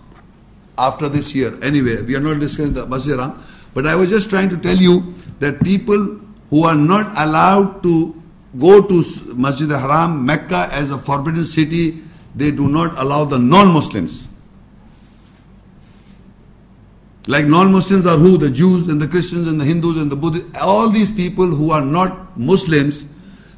after 0.79 1.09
this 1.09 1.35
year. 1.35 1.59
Anyway, 1.63 2.01
we 2.03 2.17
are 2.17 2.21
not 2.21 2.41
discussing 2.41 2.73
the 2.73 2.87
Masjid 2.87 3.19
al-Haram, 3.19 3.43
but 3.75 3.87
I 3.87 3.95
was 3.95 4.09
just 4.09 4.31
trying 4.31 4.49
to 4.49 4.57
tell 4.57 4.77
you 4.77 5.15
that 5.41 5.63
people 5.63 6.21
who 6.49 6.65
are 6.65 6.75
not 6.75 7.13
allowed 7.19 7.83
to 7.83 8.21
go 8.59 8.81
to 8.81 9.05
Masjid 9.35 9.71
al-Haram, 9.71 10.25
Mecca 10.25 10.69
as 10.73 10.91
a 10.91 10.99
forbidden 10.99 11.45
city, 11.45 11.99
they 12.35 12.51
do 12.51 12.69
not 12.69 12.99
allow 12.99 13.25
the 13.25 13.39
non-Muslims. 13.39 14.29
Like 17.27 17.47
non-Muslims 17.47 18.07
are 18.07 18.17
who? 18.17 18.39
The 18.39 18.51
Jews 18.51 18.89
and 18.89 19.03
the 19.03 19.09
Christians 19.09 19.49
and 19.49 19.61
the 19.61 19.65
Hindus 19.65 19.97
and 19.97 20.11
the 20.11 20.17
Buddhists. 20.17 20.57
All 20.61 20.89
these 20.89 21.11
people 21.11 21.47
who 21.47 21.73
are 21.73 21.81
not 21.81 22.39
Muslims, 22.39 23.07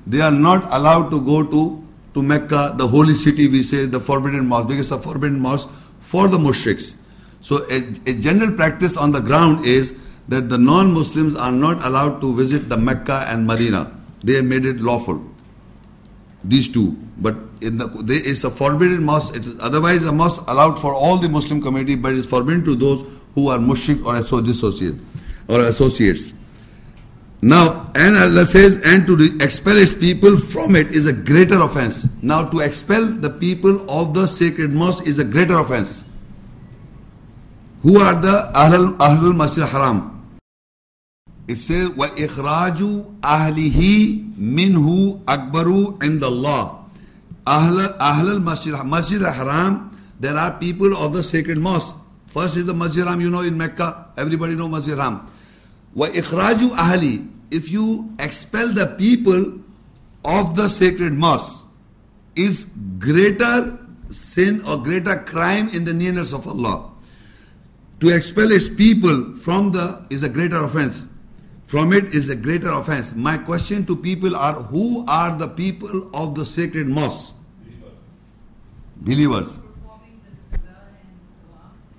they 0.07 0.21
are 0.21 0.31
not 0.31 0.65
allowed 0.73 1.11
to 1.11 1.21
go 1.21 1.43
to, 1.45 1.87
to 2.15 2.23
Mecca, 2.23 2.75
the 2.79 2.89
holy 2.89 3.15
city 3.15 3.47
we 3.49 3.63
say, 3.63 3.85
the 3.85 4.01
forbidden 4.01 4.47
mosque, 4.47 4.69
because 4.69 4.91
a 4.91 4.99
forbidden 4.99 5.41
mosque 5.41 5.69
for 6.01 6.29
the 6.29 6.39
mushriks. 6.39 6.95
So 7.43 7.67
a, 7.71 7.77
a 8.11 8.15
general 8.15 8.53
practice 8.53 8.97
on 8.97 9.13
the 9.13 9.21
ground 9.21 9.67
is 9.67 9.95
that 10.29 10.49
the 10.49 10.59
non-Muslims 10.59 11.37
are 11.37 11.53
not 11.53 11.85
allowed 11.85 12.21
to 12.23 12.35
visit 12.35 12.71
the 12.71 12.77
Mecca 12.77 13.27
and 13.29 13.47
Medina. 13.47 13.93
They 14.25 14.35
have 14.35 14.47
made 14.47 14.65
it 14.65 14.81
lawful. 14.81 15.23
These 16.43 16.69
two. 16.69 16.97
But 17.19 17.37
in 17.61 17.79
the, 17.79 17.89
there 17.89 18.25
is 18.25 18.45
a 18.45 18.51
forbidden 18.51 19.05
mosque. 19.05 19.37
It 19.37 19.47
is 19.47 19.57
otherwise 19.61 20.05
a 20.05 20.13
mosque 20.13 20.43
allowed 20.47 20.79
for 20.79 20.95
all 20.95 21.19
the 21.19 21.29
Muslim 21.29 21.61
community, 21.61 21.97
but 21.97 22.13
it 22.13 22.19
is 22.19 22.27
forbidden 22.27 22.65
to 22.65 22.75
those 22.75 23.05
who 23.38 23.50
are 23.50 23.58
mushrik 23.58 24.06
or 24.06 24.16
associate 24.16 24.96
or 25.48 25.62
associates. 25.62 26.34
Now, 27.44 27.92
and 27.94 28.16
Allah 28.16 28.46
says, 28.46 28.80
and 28.86 29.06
to 29.06 29.38
expel 29.42 29.76
its 29.76 29.94
people 29.94 30.38
from 30.38 30.78
it 30.78 30.96
is 30.96 31.08
a 31.08 31.12
greater 31.12 31.60
offense. 31.60 32.08
Now, 32.22 32.48
to 32.48 32.60
expel 32.60 33.06
the 33.06 33.30
people 33.30 33.84
of 33.92 34.14
the 34.14 34.28
sacred 34.28 34.72
mosque 34.72 35.06
is 35.06 35.20
a 35.20 35.26
greater 35.26 35.60
offense. 35.60 36.06
Who 37.82 38.00
are 38.00 38.16
the 38.16 38.50
Ahlul, 38.56 38.96
Ahlul 38.96 39.36
Masjid 39.36 39.66
Haram? 39.68 40.40
It 41.50 41.58
says, 41.58 41.90
وَإِخْرَاجُ 41.90 43.20
أَهْلِهِ 43.20 43.80
مِنْهُ 44.40 45.26
أَكْبَرُ 45.26 46.00
عِنْدَ 46.00 46.22
اللَّهِ 46.22 46.86
Ahlul, 47.46 47.98
Ahlul 47.98 48.42
Masjid, 48.42 48.74
Masjid 48.86 49.22
Haram, 49.22 50.00
there 50.18 50.38
are 50.38 50.58
people 50.60 50.96
of 50.96 51.12
the 51.12 51.22
sacred 51.22 51.58
mosque. 51.58 51.94
First 52.29 52.59
is 52.59 52.67
the 52.67 52.75
Masjid 52.75 53.07
you 53.21 53.31
know 53.31 53.41
in 53.41 53.57
Mecca, 53.57 54.13
everybody 54.17 54.55
know 54.55 54.69
Masjid 54.69 54.97
Haram. 54.97 55.27
Wa 55.95 56.09
ikhraju 56.09 56.71
ahli, 56.77 57.27
if 57.51 57.71
you 57.71 58.15
expel 58.19 58.69
the 58.69 58.87
people 58.99 59.59
of 60.25 60.55
the 60.55 60.69
sacred 60.69 61.15
mosque, 61.15 61.65
is 62.37 62.67
greater 62.99 63.79
sin 64.11 64.63
or 64.69 64.77
greater 64.77 65.17
crime 65.17 65.71
in 65.71 65.85
the 65.85 65.95
nearness 65.95 66.33
of 66.33 66.47
Allah. 66.47 66.91
To 68.01 68.11
expel 68.11 68.53
its 68.53 68.69
people 68.69 69.35
from 69.37 69.73
the 69.73 70.05
is 70.11 70.23
a 70.23 70.29
greater 70.29 70.63
offense. 70.63 71.03
From 71.67 71.93
it 71.93 72.15
is 72.15 72.29
a 72.29 72.37
greater 72.37 72.71
offense. 72.71 73.15
My 73.15 73.39
question 73.39 73.85
to 73.87 73.97
people 73.97 74.37
are 74.37 74.55
who 74.55 75.05
are 75.09 75.37
the 75.37 75.49
people 75.49 76.09
of 76.15 76.35
the 76.35 76.45
sacred 76.45 76.89
mosque? 76.89 77.35
Believers. 79.01 79.49
Believers. 79.49 79.68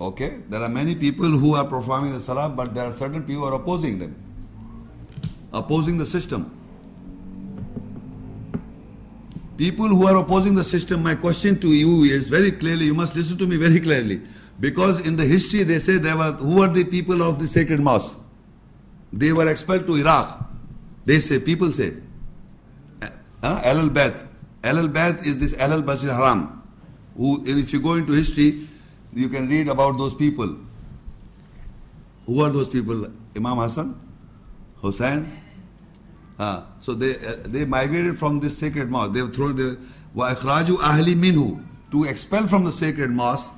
Okay, 0.00 0.38
there 0.48 0.62
are 0.62 0.68
many 0.68 0.94
people 0.94 1.28
who 1.28 1.54
are 1.54 1.64
performing 1.64 2.12
the 2.12 2.20
salah, 2.20 2.48
but 2.48 2.74
there 2.74 2.86
are 2.86 2.92
certain 2.92 3.22
people 3.22 3.42
who 3.42 3.48
are 3.48 3.60
opposing 3.60 3.98
them, 3.98 4.16
opposing 5.52 5.98
the 5.98 6.06
system. 6.06 6.56
People 9.58 9.88
who 9.88 10.06
are 10.06 10.16
opposing 10.16 10.54
the 10.54 10.64
system, 10.64 11.02
my 11.02 11.14
question 11.14 11.60
to 11.60 11.68
you 11.68 12.04
is 12.04 12.28
very 12.28 12.50
clearly, 12.50 12.86
you 12.86 12.94
must 12.94 13.14
listen 13.14 13.36
to 13.36 13.46
me 13.46 13.56
very 13.56 13.78
clearly. 13.78 14.22
Because 14.58 15.06
in 15.06 15.16
the 15.16 15.24
history 15.24 15.64
they 15.64 15.78
say 15.78 15.98
there 15.98 16.16
were, 16.16 16.32
who 16.32 16.62
are 16.62 16.68
the 16.68 16.84
people 16.84 17.22
of 17.22 17.38
the 17.38 17.46
sacred 17.46 17.80
mosque? 17.80 18.18
They 19.12 19.34
were 19.34 19.48
expelled 19.50 19.86
to 19.86 19.96
Iraq. 19.96 20.46
They 21.04 21.20
say, 21.20 21.40
people 21.40 21.72
say, 21.72 21.94
uh, 23.02 23.60
Al 23.64 23.90
Beth. 23.90 24.24
Al 24.64 24.88
Beth 24.88 25.26
is 25.26 25.38
this 25.38 25.52
Al 25.58 25.82
Basir 25.82 26.14
Haram. 26.14 26.62
Who, 27.16 27.44
if 27.46 27.72
you 27.72 27.80
go 27.80 27.94
into 27.94 28.12
history, 28.12 28.66
you 29.14 29.28
can 29.28 29.48
read 29.48 29.68
about 29.68 29.98
those 29.98 30.14
people. 30.14 30.56
Who 32.26 32.42
are 32.42 32.50
those 32.50 32.68
people? 32.68 33.06
Imam 33.36 33.56
Hassan? 33.58 33.98
Hussain? 34.82 35.40
Uh, 36.38 36.62
so 36.80 36.94
they 36.94 37.16
uh, 37.16 37.36
they 37.44 37.64
migrated 37.64 38.18
from 38.18 38.40
this 38.40 38.56
sacred 38.56 38.90
mosque. 38.90 39.12
They 39.12 39.26
threw 39.26 39.52
the 39.52 39.78
Waikhraju 40.16 40.78
Ahli 40.78 41.14
Minhu 41.14 41.62
to 41.90 42.04
expel 42.04 42.46
from 42.46 42.64
the 42.64 42.72
sacred 42.72 43.10
mosque. 43.10 43.52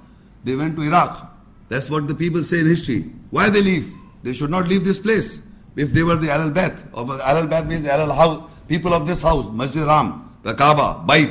They 0.45 0.57
went 0.57 0.77
to 0.77 0.83
Iraq. 0.83 1.31
That's 1.69 1.89
what 1.89 2.09
the 2.09 2.15
people 2.15 2.43
say 2.43 2.61
in 2.61 2.67
history. 2.67 3.11
Why 3.31 3.51
they 3.51 3.63
leave? 3.63 3.93
They 4.23 4.33
should 4.33 4.51
not 4.51 4.67
leave 4.69 4.85
this 4.85 4.99
place. 4.99 5.41
If 5.77 5.93
they 5.93 6.03
were 6.03 6.17
the 6.17 6.31
Al 6.31 6.51
Bayt, 6.51 6.77
or 6.93 7.21
Al 7.23 7.47
Bayt 7.47 7.67
means 7.67 7.87
Al 7.87 8.13
House, 8.13 8.51
people 8.69 8.93
of 8.93 9.07
this 9.07 9.23
house, 9.23 9.49
Masjid 9.51 9.85
Ram, 9.85 10.37
the 10.43 10.55
Kaaba, 10.55 11.03
Bait, 11.07 11.31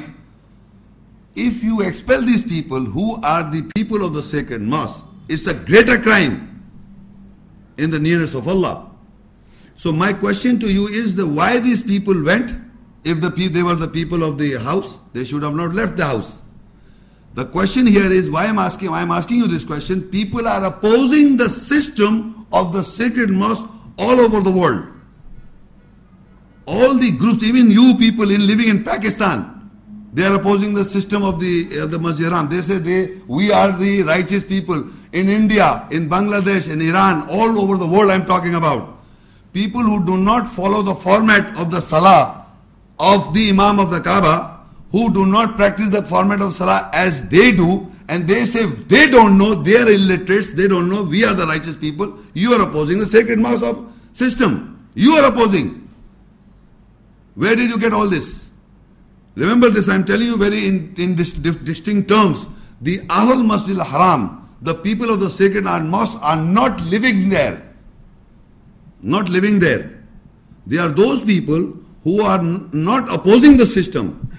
if 1.43 1.63
you 1.63 1.81
expel 1.81 2.21
these 2.21 2.43
people 2.43 2.85
who 2.85 3.19
are 3.23 3.49
the 3.49 3.63
people 3.73 4.05
of 4.05 4.13
the 4.13 4.21
sacred 4.21 4.61
mosque, 4.61 5.03
it's 5.27 5.47
a 5.47 5.55
greater 5.55 5.99
crime 5.99 6.63
in 7.79 7.89
the 7.89 7.97
nearness 7.97 8.35
of 8.35 8.47
Allah. 8.47 8.91
So 9.75 9.91
my 9.91 10.13
question 10.13 10.59
to 10.59 10.71
you 10.71 10.87
is 10.87 11.15
the 11.15 11.25
why 11.25 11.57
these 11.57 11.81
people 11.81 12.23
went? 12.23 12.53
If 13.03 13.21
the 13.21 13.29
they 13.29 13.63
were 13.63 13.73
the 13.73 13.87
people 13.87 14.23
of 14.23 14.37
the 14.37 14.59
house, 14.59 14.99
they 15.13 15.25
should 15.25 15.41
have 15.41 15.55
not 15.55 15.73
left 15.73 15.97
the 15.97 16.05
house. 16.05 16.37
The 17.33 17.45
question 17.45 17.87
here 17.87 18.11
is 18.11 18.29
why 18.29 18.45
I'm 18.45 18.59
asking 18.59 18.91
why 18.91 19.01
I'm 19.01 19.09
asking 19.09 19.37
you 19.37 19.47
this 19.47 19.65
question. 19.65 20.03
People 20.03 20.47
are 20.47 20.63
opposing 20.63 21.37
the 21.37 21.49
system 21.49 22.45
of 22.53 22.71
the 22.71 22.83
sacred 22.83 23.31
mosque 23.31 23.67
all 23.97 24.19
over 24.19 24.41
the 24.41 24.51
world. 24.51 24.85
All 26.67 26.93
the 26.93 27.09
groups, 27.09 27.41
even 27.41 27.71
you 27.71 27.95
people 27.97 28.29
in 28.29 28.45
living 28.45 28.67
in 28.67 28.83
Pakistan, 28.83 29.50
they 30.13 30.25
are 30.25 30.35
opposing 30.35 30.73
the 30.73 30.83
system 30.83 31.23
of 31.23 31.39
the 31.39 31.67
uh, 31.81 31.85
the 31.85 31.97
Masjid 31.97 32.31
They 32.49 32.61
say 32.61 32.77
they 32.79 33.17
we 33.27 33.51
are 33.51 33.71
the 33.71 34.03
righteous 34.03 34.43
people 34.43 34.83
in 35.13 35.29
India, 35.29 35.87
in 35.91 36.09
Bangladesh, 36.09 36.71
in 36.71 36.81
Iran, 36.81 37.27
all 37.29 37.59
over 37.59 37.77
the 37.77 37.87
world. 37.87 38.11
I'm 38.11 38.25
talking 38.25 38.55
about 38.55 38.97
people 39.53 39.81
who 39.81 40.05
do 40.05 40.17
not 40.17 40.49
follow 40.49 40.81
the 40.81 40.95
format 40.95 41.57
of 41.57 41.71
the 41.71 41.79
Salah 41.81 42.45
of 42.99 43.33
the 43.33 43.49
Imam 43.49 43.79
of 43.79 43.89
the 43.89 43.99
Kaaba, 43.99 44.59
who 44.91 45.13
do 45.13 45.25
not 45.25 45.55
practice 45.55 45.89
the 45.89 46.03
format 46.03 46.41
of 46.41 46.53
Salah 46.53 46.89
as 46.93 47.27
they 47.29 47.51
do, 47.51 47.87
and 48.09 48.27
they 48.27 48.45
say 48.45 48.65
they 48.65 49.07
don't 49.07 49.37
know, 49.37 49.55
they 49.55 49.77
are 49.77 49.89
illiterates, 49.89 50.51
they 50.51 50.67
don't 50.67 50.89
know, 50.89 51.03
we 51.03 51.23
are 51.25 51.33
the 51.33 51.47
righteous 51.47 51.75
people. 51.75 52.17
You 52.33 52.53
are 52.53 52.61
opposing 52.61 52.99
the 52.99 53.05
sacred 53.05 53.39
mass 53.39 53.61
of 53.63 53.91
system. 54.13 54.89
You 54.93 55.13
are 55.13 55.25
opposing. 55.31 55.87
Where 57.35 57.55
did 57.55 57.69
you 57.69 57.79
get 57.79 57.93
all 57.93 58.07
this? 58.09 58.40
Remember 59.35 59.69
this, 59.69 59.87
I'm 59.87 60.03
telling 60.03 60.27
you 60.27 60.37
very 60.37 60.65
in, 60.67 60.93
in 60.97 61.15
distinct 61.15 62.09
terms. 62.09 62.47
The 62.81 63.01
Ahl 63.09 63.43
Masjid 63.43 63.77
al-Haram, 63.77 64.49
the 64.61 64.75
people 64.75 65.09
of 65.09 65.19
the 65.19 65.29
sacred 65.29 65.63
mosque 65.63 66.17
are 66.21 66.35
not 66.35 66.81
living 66.81 67.29
there. 67.29 67.61
Not 69.01 69.29
living 69.29 69.59
there. 69.59 70.03
They 70.67 70.77
are 70.77 70.89
those 70.89 71.23
people 71.23 71.73
who 72.03 72.21
are 72.21 72.41
not 72.41 73.13
opposing 73.13 73.57
the 73.57 73.65
system. 73.65 74.29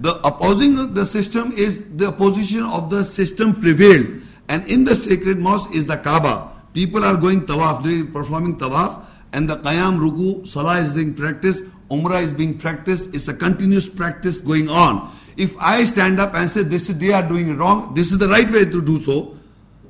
The 0.00 0.14
opposing 0.26 0.94
the 0.94 1.06
system 1.06 1.52
is 1.52 1.84
the 1.96 2.08
opposition 2.08 2.62
of 2.64 2.90
the 2.90 3.04
system 3.04 3.60
prevailed. 3.60 4.22
And 4.48 4.66
in 4.66 4.84
the 4.84 4.96
sacred 4.96 5.38
mosque 5.38 5.74
is 5.74 5.86
the 5.86 5.96
Kaaba. 5.96 6.50
People 6.74 7.04
are 7.04 7.16
going 7.16 7.46
tawaf, 7.46 7.82
doing, 7.84 8.10
performing 8.10 8.56
tawaf, 8.56 9.04
and 9.32 9.48
the 9.48 9.56
Qiyam, 9.56 9.98
Ruku, 9.98 10.46
Salah 10.46 10.78
is 10.78 10.94
being 10.94 11.14
practiced, 11.14 11.64
Umrah 11.92 12.22
is 12.22 12.32
being 12.32 12.56
practiced. 12.56 13.14
It's 13.14 13.28
a 13.28 13.34
continuous 13.34 13.86
practice 13.86 14.40
going 14.40 14.70
on. 14.70 15.14
If 15.36 15.54
I 15.58 15.84
stand 15.84 16.20
up 16.20 16.34
and 16.34 16.50
say 16.50 16.62
this 16.62 16.88
is 16.88 16.96
they 16.98 17.12
are 17.12 17.26
doing 17.26 17.48
it 17.50 17.54
wrong, 17.54 17.92
this 17.94 18.12
is 18.12 18.18
the 18.18 18.28
right 18.28 18.50
way 18.50 18.64
to 18.64 18.82
do 18.82 18.98
so, 18.98 19.36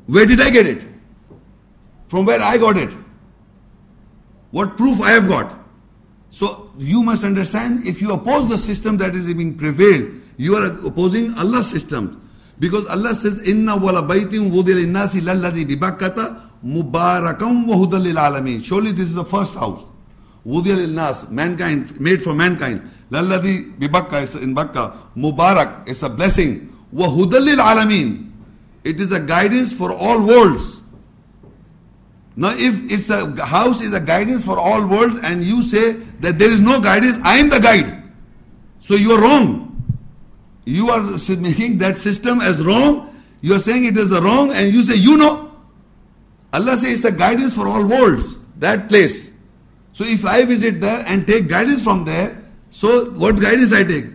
where 0.07 0.27
did 0.27 0.41
I 0.41 0.51
get 0.51 0.67
it? 0.67 0.85
From 2.09 2.27
where 2.27 2.41
I 2.41 2.59
got 2.59 2.77
it? 2.77 2.93
What 4.51 4.77
proof 4.77 5.01
I 5.01 5.11
have 5.11 5.29
got? 5.29 5.59
So 6.31 6.73
you 6.79 7.03
must 7.03 7.25
understand 7.25 7.87
if 7.87 8.01
you 8.01 8.13
oppose 8.13 8.49
the 8.49 8.59
system 8.59 8.97
that 8.99 9.15
is 9.15 9.33
being 9.33 9.57
prevailed, 9.57 10.13
you 10.37 10.57
are 10.57 10.67
opposing 10.87 11.33
Allah's 11.39 11.71
system. 11.71 12.19
Because 12.59 12.87
Allah 12.87 13.15
says, 13.15 13.47
Inna 13.49 13.77
wala 13.77 14.03
baytim 14.03 14.51
wudil 14.51 14.85
innasi 14.85 15.21
lalladhi 15.21 15.65
bibakkata 15.65 16.41
mubarakam 16.65 17.67
wa 17.67 17.77
hudal 17.77 18.13
alamin. 18.15 18.65
Surely 18.65 18.93
this 18.93 19.09
is 19.09 19.15
the 19.15 19.25
first 19.25 19.55
house. 19.55 19.83
Wudil 20.47 20.91
nas, 20.91 21.29
mankind, 21.29 22.01
made 22.01 22.23
for 22.23 22.35
mankind. 22.35 22.91
Lalladhi 23.11 23.79
bibakka 23.79 24.23
is 24.23 24.35
in 24.35 24.55
Bakka. 24.55 24.97
Mubarak 25.17 25.89
is 25.89 26.03
a 26.03 26.09
blessing. 26.09 26.73
Wa 26.91 27.07
hudal 27.07 27.47
alamin. 27.57 28.31
It 28.85 29.01
is 29.01 29.13
a 29.13 29.21
guidance 29.21 29.73
for 29.73 29.93
all 29.93 30.27
worlds. 30.27 30.81
Now, 32.35 32.53
if 32.57 32.91
it's 32.91 33.11
a 33.11 33.45
house 33.45 33.83
is 33.83 33.93
a 33.93 34.01
guidance 34.01 34.45
for 34.45 34.59
all 34.59 34.87
worlds, 34.87 35.21
and 35.23 35.45
you 35.45 35.63
say 35.63 35.93
that 36.21 36.39
there 36.39 36.51
is 36.51 36.61
no 36.61 36.81
guidance, 36.81 37.19
I 37.23 37.37
am 37.37 37.51
the 37.51 37.61
guide. 37.61 38.03
So 38.81 38.95
you 38.95 39.13
are 39.13 39.21
wrong. 39.21 39.69
You 40.65 40.91
are 40.91 41.03
making 41.37 41.79
that 41.79 41.97
system 41.97 42.41
as 42.41 42.65
wrong. 42.65 43.15
You 43.43 43.55
are 43.55 43.61
saying 43.61 43.85
it 43.85 43.97
is 43.97 44.13
a 44.13 44.23
wrong, 44.23 44.53
and 44.53 44.73
you 44.73 44.83
say 44.83 44.95
you 44.95 45.17
know. 45.17 45.51
Allah 46.53 46.77
says 46.77 46.93
it's 46.93 47.05
a 47.05 47.13
guidance 47.13 47.55
for 47.55 47.69
all 47.69 47.85
worlds. 47.85 48.39
That 48.59 48.89
place. 48.89 49.32
So 49.93 50.05
if 50.05 50.25
I 50.25 50.45
visit 50.45 50.81
there 50.81 51.05
and 51.07 51.27
take 51.27 51.49
guidance 51.49 51.83
from 51.83 52.05
there, 52.05 52.43
so 52.71 53.11
what 53.11 53.41
guidance 53.41 53.73
I 53.73 53.85
take? 53.85 54.07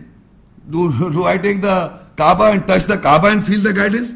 Do, 0.68 1.10
do 1.12 1.24
I 1.24 1.38
take 1.38 1.62
the 1.62 1.98
Kaaba 2.16 2.50
and 2.50 2.66
touch 2.66 2.84
the 2.84 2.98
Kaaba 2.98 3.28
and 3.28 3.44
feel 3.44 3.60
the 3.60 3.72
guidance? 3.72 4.14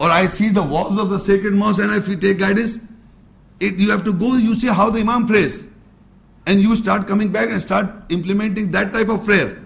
Or 0.00 0.08
I 0.08 0.26
see 0.26 0.50
the 0.50 0.62
walls 0.62 0.98
of 0.98 1.10
the 1.10 1.18
sacred 1.18 1.54
mosque 1.54 1.80
and 1.80 1.90
I 1.90 1.98
take 1.98 2.38
guidance? 2.38 2.78
It, 3.58 3.74
you 3.74 3.90
have 3.90 4.04
to 4.04 4.12
go, 4.12 4.34
you 4.34 4.54
see 4.54 4.68
how 4.68 4.90
the 4.90 5.00
Imam 5.00 5.26
prays. 5.26 5.64
And 6.46 6.60
you 6.60 6.76
start 6.76 7.08
coming 7.08 7.32
back 7.32 7.50
and 7.50 7.60
start 7.60 7.90
implementing 8.10 8.70
that 8.70 8.92
type 8.92 9.08
of 9.08 9.24
prayer. 9.24 9.60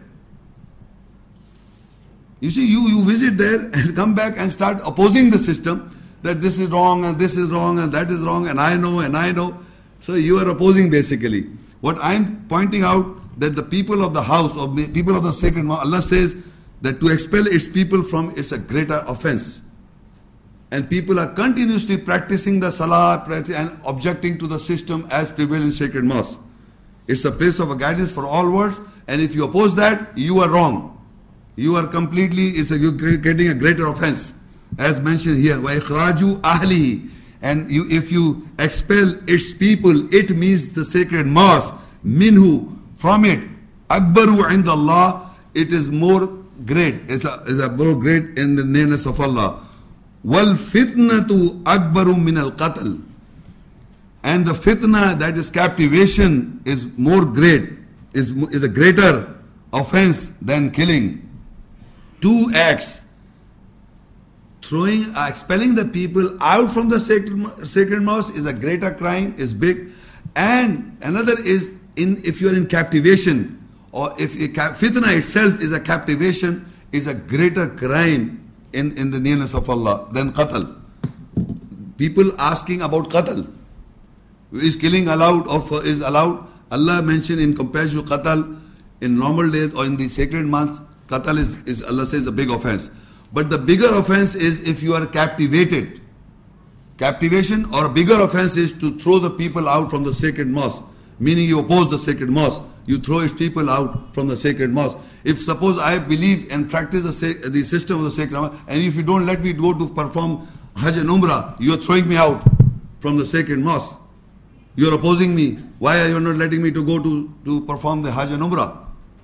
You 2.41 2.51
see, 2.51 2.67
you, 2.67 2.89
you 2.89 3.05
visit 3.05 3.37
there 3.37 3.61
and 3.75 3.95
come 3.95 4.15
back 4.15 4.35
and 4.39 4.51
start 4.51 4.81
opposing 4.85 5.31
the 5.31 5.39
system 5.39 5.97
that 6.23 6.41
this 6.41 6.59
is 6.59 6.69
wrong 6.69 7.05
and 7.05 7.19
this 7.19 7.37
is 7.37 7.51
wrong 7.51 7.79
and 7.79 7.93
that 7.93 8.11
is 8.11 8.21
wrong 8.21 8.49
and 8.49 8.61
I 8.61 8.77
know 8.77 9.01
and 9.01 9.17
I 9.17 9.33
know. 9.33 9.59
So 10.02 10.16
you 10.16 10.40
are 10.40 10.48
opposing 10.50 10.90
basically. 10.90 11.50
What 11.82 11.98
I'm 12.02 12.46
pointing 12.48 12.84
out 12.84 13.40
that 13.40 13.56
the 13.56 13.64
people 13.64 14.04
of 14.04 14.14
the 14.14 14.24
house 14.24 14.56
or 14.58 14.74
people 14.76 15.16
of 15.16 15.24
the 15.24 15.32
sacred 15.32 15.70
Allah 15.70 16.02
says 16.02 16.36
that 16.82 17.00
to 17.00 17.10
expel 17.10 17.48
its 17.48 17.68
people 17.68 18.04
from 18.04 18.34
it's 18.36 18.52
a 18.52 18.58
greater 18.58 19.04
offense 19.08 19.62
and 20.72 20.90
people 20.90 21.20
are 21.20 21.28
continuously 21.34 21.98
practicing 21.98 22.60
the 22.60 22.72
salah 22.72 23.24
and 23.30 23.80
objecting 23.86 24.38
to 24.38 24.48
the 24.48 24.60
system 24.60 25.08
as 25.12 25.32
prevail 25.32 25.62
in 25.62 25.72
sacred 25.72 26.04
mosque. 26.04 26.40
It's 27.08 27.24
a 27.24 27.32
place 27.32 27.60
of 27.60 27.72
a 27.72 27.76
guidance 27.76 28.12
for 28.12 28.26
all 28.26 28.50
worlds, 28.50 28.82
and 29.08 29.22
if 29.22 29.34
you 29.34 29.46
oppose 29.46 29.76
that, 29.76 30.18
you 30.18 30.40
are 30.40 30.50
wrong. 30.50 30.94
You 31.56 31.78
are 31.78 31.88
completely, 31.88 32.50
it's 32.50 32.72
a, 32.72 32.78
you're 32.78 32.92
getting 32.92 33.48
a 33.48 33.54
greater 33.54 33.88
offense. 33.88 34.34
As 34.78 35.00
mentioned 35.00 35.42
here, 35.42 35.56
وَإِخْرَاجُ 35.56 36.42
أَهْلِهِ 36.42 37.10
and 37.43 37.71
you, 37.71 37.87
if 37.91 38.13
you 38.13 38.49
expel 38.59 39.19
its 39.29 39.53
people, 39.53 40.13
it 40.15 40.31
means 40.31 40.69
the 40.69 40.85
sacred 40.85 41.27
mosque. 41.27 41.75
Minhu, 42.05 42.79
from 42.97 43.25
it. 43.25 43.41
Akbaru 43.91 44.49
indallah, 44.51 45.29
it 45.55 45.73
is 45.73 45.89
more 45.89 46.27
great. 46.65 46.95
It's 47.09 47.25
a, 47.25 47.43
it's 47.47 47.61
a 47.61 47.69
more 47.69 47.97
great 47.97 48.39
in 48.39 48.55
the 48.57 48.65
nearness 48.65 49.07
of 49.07 49.21
Allah. 49.21 49.61
Wal 50.23 50.55
fitnatu 50.55 51.63
akbaru 51.65 52.23
min 52.23 52.39
al 52.39 52.53
qatl. 52.53 53.03
And 54.23 54.47
the 54.47 54.53
fitna, 54.53 55.19
that 55.19 55.37
is 55.37 55.51
captivation, 55.51 56.63
is 56.65 56.87
more 56.97 57.25
great, 57.25 57.71
is, 58.15 58.31
is 58.31 58.63
a 58.63 58.69
greater 58.69 59.35
offense 59.73 60.31
than 60.41 60.71
killing. 60.71 61.29
Two 62.21 62.53
acts 62.55 63.05
Throwing, 64.73 65.15
uh, 65.15 65.27
expelling 65.29 65.75
the 65.75 65.85
people 65.85 66.35
out 66.41 66.71
from 66.71 66.89
the 66.89 66.99
sacred, 66.99 67.69
sacred 67.69 68.01
mosque 68.01 68.35
is 68.35 68.47
a 68.47 68.55
greater 68.55 68.91
crime, 68.91 69.35
is 69.37 69.53
big. 69.53 69.91
And 70.35 70.97
another 71.03 71.39
is 71.39 71.73
in 71.97 72.23
if 72.25 72.41
you 72.41 72.49
are 72.49 72.55
in 72.55 72.67
captivation, 72.69 73.69
or 73.93 74.15
if 74.19 74.33
fitna 74.33 75.15
itself 75.15 75.61
is 75.61 75.73
a 75.73 75.79
captivation, 75.79 76.65
is 76.91 77.07
a 77.07 77.13
greater 77.13 77.69
crime 77.69 78.51
in, 78.73 78.97
in 78.97 79.11
the 79.11 79.21
nearness 79.21 79.53
of 79.53 79.69
Allah 79.69 80.09
than 80.11 80.33
qatl. 80.33 80.75
People 81.99 82.33
asking 82.41 82.81
about 82.81 83.11
qatl. 83.11 83.53
Is 84.55 84.77
killing 84.77 85.07
allowed 85.09 85.49
or 85.49 85.85
is 85.85 86.01
allowed? 86.01 86.49
Allah 86.71 87.03
mentioned 87.03 87.43
in 87.43 87.55
comparison 87.55 88.07
to 88.07 88.11
qatl 88.11 88.59
in 89.03 89.19
normal 89.19 89.51
days 89.51 89.75
or 89.75 89.85
in 89.85 89.99
the 89.99 90.09
sacred 90.09 90.47
months, 90.47 90.81
qatl 91.09 91.37
is, 91.37 91.59
is 91.67 91.83
Allah 91.83 92.07
says 92.07 92.27
a 92.27 92.33
big 92.33 92.51
offense. 92.51 92.89
But 93.33 93.51
the 93.51 93.59
bigger 93.59 93.89
offense 93.93 94.35
is 94.35 94.61
if 94.69 94.83
you 94.83 94.95
are 94.95 95.07
captivated. 95.07 96.01
Captivation 96.99 97.65
or 97.75 97.87
a 97.87 97.89
bigger 97.89 98.21
offense 98.21 98.57
is 98.57 98.73
to 98.75 98.99
throw 98.99 99.19
the 99.19 99.31
people 99.31 99.69
out 99.69 99.91
from 99.91 100.05
the 100.05 100.13
sacred 100.13 100.49
mosque, 100.49 100.85
meaning 101.19 101.49
you 101.49 101.59
oppose 101.59 101.91
the 101.91 101.99
sacred 101.99 102.31
mosque 102.31 102.63
you 102.87 102.99
throw 102.99 103.21
its 103.21 103.35
people 103.35 103.71
out 103.71 104.15
from 104.15 104.29
the 104.29 104.37
sacred 104.37 104.71
mosque. 104.71 104.99
If 105.25 105.41
suppose 105.41 105.79
I 105.79 105.99
believe 105.99 106.51
and 106.51 106.69
practice 106.69 107.05
the, 107.05 107.33
the 107.49 107.65
system 107.65 107.99
of 107.99 108.05
the 108.05 108.11
sacred 108.11 108.33
mosque, 108.33 108.63
and 108.67 108.83
if 108.83 108.97
you 108.97 109.03
don't 109.03 109.27
let 109.27 109.41
me 109.41 109.53
go 109.53 109.73
to 109.73 109.89
perform 109.89 110.47
Hajj 110.77 110.97
and 110.97 111.09
Umrah, 111.09 111.59
you 111.61 111.75
are 111.75 111.77
throwing 111.77 112.09
me 112.09 112.17
out 112.17 112.43
from 113.01 113.17
the 113.17 113.27
sacred 113.27 113.59
mosque. 113.59 113.99
You 114.75 114.91
are 114.91 114.95
opposing 114.95 115.35
me. 115.35 115.59
Why 115.79 116.01
are 116.01 116.09
you 116.09 116.19
not 116.19 116.37
letting 116.37 116.63
me 116.63 116.71
to 116.73 116.85
go 116.85 117.01
to, 117.03 117.33
to 117.45 117.61
perform 117.67 118.03
the 118.03 118.11
Hajj 118.11 118.31
and 118.31 118.43
Umrah? 118.43 118.79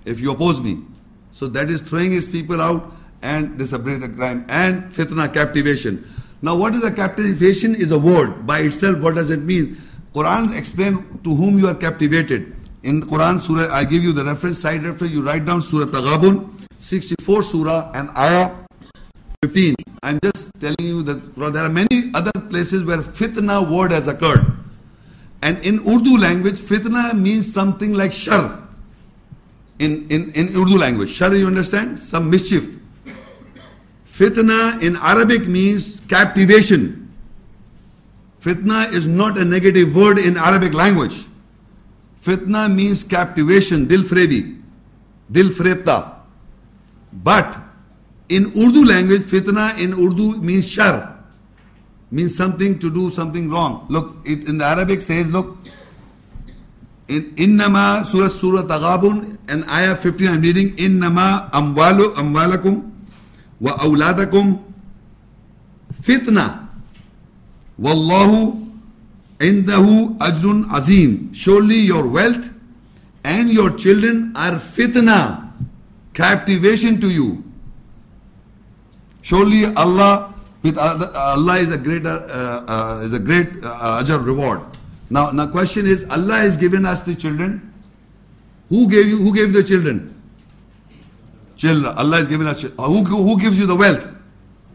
If 0.05 0.20
you 0.20 0.30
oppose 0.30 0.60
me. 0.60 0.82
So 1.32 1.48
that 1.48 1.70
is 1.70 1.82
throwing 1.82 2.10
his 2.10 2.28
people 2.28 2.60
out 2.60 2.93
and 3.23 3.61
a 3.61 3.78
greater 3.78 4.09
crime. 4.09 4.45
And 4.49 4.93
fitna, 4.93 5.32
captivation. 5.32 6.05
Now 6.40 6.55
what 6.55 6.74
is 6.74 6.85
a 6.85 6.93
captivation 6.93 7.74
is 7.74 7.90
a 7.90 7.99
word. 7.99 8.47
By 8.47 8.61
itself, 8.61 9.01
what 9.01 9.16
does 9.16 9.31
it 9.31 9.43
mean? 9.43 9.77
Quran 10.15 10.57
explain 10.57 11.20
to 11.24 11.35
whom 11.35 11.59
you 11.59 11.69
are 11.69 11.74
captivated. 11.74 12.55
In 12.82 13.03
Quran 13.03 13.40
Surah, 13.40 13.74
I 13.74 13.85
give 13.85 14.05
you 14.05 14.12
the 14.12 14.24
reference, 14.24 14.61
side 14.61 14.85
reference, 14.85 15.12
you 15.12 15.23
write 15.23 15.45
down 15.45 15.62
Surah 15.62 15.86
Taghabun, 15.86 16.49
64 16.78 17.43
Surah 17.43 17.90
and 17.95 18.09
Ayah 18.16 18.55
15. 19.43 19.74
I'm 20.03 20.20
just 20.23 20.51
telling 20.61 20.77
you 20.81 21.03
that 21.03 21.35
there 21.35 21.65
are 21.65 21.69
many 21.69 22.11
other 22.15 22.32
places 22.49 22.85
where 22.85 22.99
fitna 22.99 23.69
word 23.69 23.90
has 23.90 24.07
occurred. 24.07 24.47
And 25.43 25.59
in 25.65 25.81
Urdu 25.89 26.19
language, 26.19 26.61
fitna 26.61 27.19
means 27.19 27.53
something 27.53 27.93
like 27.95 28.12
shar. 28.12 28.62
In, 29.78 30.09
in, 30.09 30.32
in 30.32 30.49
Urdu 30.57 30.78
language, 30.78 31.11
shar 31.11 31.35
you 31.35 31.47
understand? 31.47 32.01
Some 32.01 32.31
mischief. 32.31 32.77
Fitna 34.19 34.82
in 34.82 34.97
Arabic 34.97 35.47
means 35.47 36.01
captivation. 36.09 37.09
Fitna 38.40 38.93
is 38.93 39.07
not 39.07 39.39
a 39.39 39.45
negative 39.45 39.95
word 39.95 40.19
in 40.19 40.36
Arabic 40.36 40.74
language. 40.74 41.24
Fitna 42.20 42.66
means 42.74 43.05
captivation, 43.05 43.86
dil 43.86 44.03
frebi, 44.03 44.61
dil 45.31 45.51
frebta. 45.51 46.16
But 47.12 47.59
in 48.28 48.47
Urdu 48.59 48.85
language, 48.85 49.23
fitna 49.23 49.78
in 49.78 49.93
Urdu 49.93 50.43
means 50.43 50.69
shar, 50.69 51.16
means 52.11 52.36
something 52.36 52.77
to 52.81 52.90
do 52.90 53.11
something 53.11 53.49
wrong. 53.49 53.86
Look, 53.89 54.16
it 54.24 54.49
in 54.49 54.59
the 54.59 54.65
Arabic 54.65 55.01
says, 55.01 55.28
look, 55.31 55.59
in 57.07 57.36
Innama 57.36 58.05
Surah 58.05 58.27
Surah 58.27 58.62
Taghabun 58.62 59.39
and 59.49 59.65
Ayah 59.70 59.95
15 59.95 60.27
I'm 60.28 60.40
reading 60.40 60.74
Innama 60.77 61.51
amwalu 61.53 62.15
amwalakum 62.16 62.98
awladakum 63.66 64.62
fitna 66.02 66.68
wallahu 67.78 68.66
indahu 69.40 70.16
ajrun 70.18 70.64
azim 70.72 71.32
surely 71.32 71.76
your 71.78 72.06
wealth 72.06 72.51
and 73.24 73.51
your 73.51 73.70
children 73.70 74.32
are 74.36 74.52
fitna 74.52 75.51
captivation 76.14 77.01
to 77.01 77.10
you 77.10 77.43
surely 79.22 79.66
Allah 79.74 80.35
with 80.62 80.78
Allah 80.78 81.59
is 81.59 81.70
a 81.70 81.78
greater 81.78 82.16
uh, 82.30 82.64
uh, 82.66 83.01
is 83.05 83.12
a 83.12 83.18
great 83.18 83.48
uh, 83.64 84.02
ajr 84.02 84.24
reward 84.24 84.60
now, 85.10 85.30
now 85.30 85.47
question 85.47 85.86
is, 85.86 86.05
Allah 86.10 86.39
has 86.39 86.56
given 86.56 86.85
us 86.85 87.01
the 87.01 87.14
children. 87.14 87.72
Who 88.68 88.89
gave 88.89 89.06
you? 89.06 89.16
Who 89.16 89.35
gave 89.35 89.52
the 89.52 89.62
children? 89.62 90.18
Children. 91.59 91.93
Allah 91.98 92.16
has 92.16 92.28
given 92.28 92.47
us. 92.47 92.62
Who, 92.62 93.05
who 93.05 93.39
gives 93.39 93.59
you 93.59 93.66
the 93.66 93.76
wealth? 93.76 94.09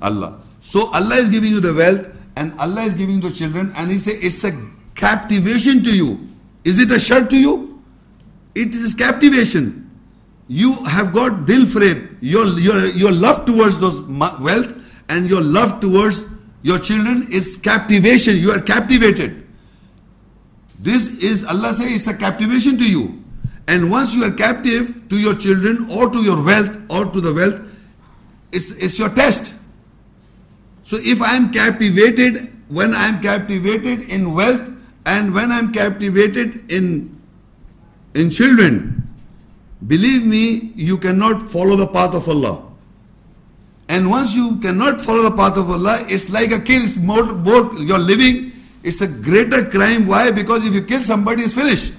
Allah. 0.01 0.39
So 0.61 0.91
Allah 0.93 1.15
is 1.15 1.31
giving 1.31 1.49
you 1.51 1.59
the 1.59 1.73
wealth, 1.73 2.07
and 2.35 2.53
Allah 2.59 2.83
is 2.83 2.93
giving 2.93 3.15
you 3.15 3.29
the 3.29 3.31
children, 3.31 3.73
and 3.75 3.89
He 3.89 3.97
say 3.97 4.11
it's 4.11 4.43
a 4.43 4.51
captivation 4.93 5.83
to 5.83 5.95
you. 5.95 6.27
Is 6.63 6.77
it 6.77 6.91
a 6.91 6.99
shart 6.99 7.31
to 7.31 7.37
you? 7.37 7.81
It 8.53 8.75
is 8.75 8.93
captivation. 8.93 9.89
You 10.47 10.73
have 10.83 11.13
got 11.13 11.45
dil 11.47 11.65
frame. 11.65 12.17
Your 12.21 12.45
your 12.59 12.85
your 12.87 13.11
love 13.11 13.45
towards 13.45 13.79
those 13.79 13.99
wealth 14.39 14.73
and 15.09 15.29
your 15.29 15.41
love 15.41 15.79
towards 15.79 16.25
your 16.63 16.79
children 16.79 17.27
is 17.31 17.57
captivation. 17.57 18.37
You 18.37 18.51
are 18.51 18.59
captivated. 18.61 19.45
This 20.79 21.07
is, 21.07 21.45
Allah 21.45 21.73
says, 21.73 21.91
it's 21.93 22.07
a 22.07 22.13
captivation 22.13 22.77
to 22.77 22.89
you. 22.89 23.22
And 23.67 23.89
once 23.89 24.13
you 24.13 24.23
are 24.25 24.31
captive 24.31 25.07
to 25.09 25.17
your 25.17 25.35
children 25.35 25.89
or 25.89 26.09
to 26.09 26.21
your 26.21 26.43
wealth 26.43 26.77
or 26.89 27.05
to 27.05 27.21
the 27.21 27.33
wealth, 27.33 27.61
it's, 28.51 28.71
it's 28.71 28.99
your 28.99 29.09
test. 29.09 29.53
So 30.83 30.97
if 30.99 31.21
I 31.21 31.35
am 31.35 31.51
captivated, 31.51 32.55
when 32.67 32.93
I 32.93 33.07
am 33.07 33.21
captivated 33.21 34.09
in 34.09 34.33
wealth 34.33 34.69
and 35.05 35.33
when 35.33 35.51
I 35.51 35.59
am 35.59 35.71
captivated 35.71 36.71
in, 36.71 37.19
in 38.13 38.29
children, 38.29 39.07
believe 39.87 40.25
me, 40.25 40.73
you 40.75 40.97
cannot 40.97 41.49
follow 41.49 41.75
the 41.75 41.87
path 41.87 42.13
of 42.13 42.27
Allah. 42.27 42.63
And 43.87 44.09
once 44.09 44.35
you 44.35 44.57
cannot 44.57 45.01
follow 45.01 45.23
the 45.23 45.35
path 45.35 45.57
of 45.57 45.69
Allah, 45.69 46.05
it's 46.09 46.29
like 46.29 46.51
a 46.51 46.59
kill. 46.59 46.83
It's 46.83 46.97
more, 46.97 47.23
more 47.23 47.73
you're 47.79 47.99
living 47.99 48.53
it's 48.83 48.99
a 48.99 49.07
greater 49.07 49.69
crime. 49.69 50.05
Why? 50.05 50.29
Because 50.31 50.65
if 50.65 50.73
you 50.73 50.83
kill 50.83 51.03
somebody, 51.03 51.43
it's 51.43 51.53
finished. 51.53 51.93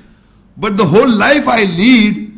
But 0.57 0.77
the 0.77 0.85
whole 0.85 1.09
life 1.09 1.49
I 1.49 1.65
lead, 1.65 2.33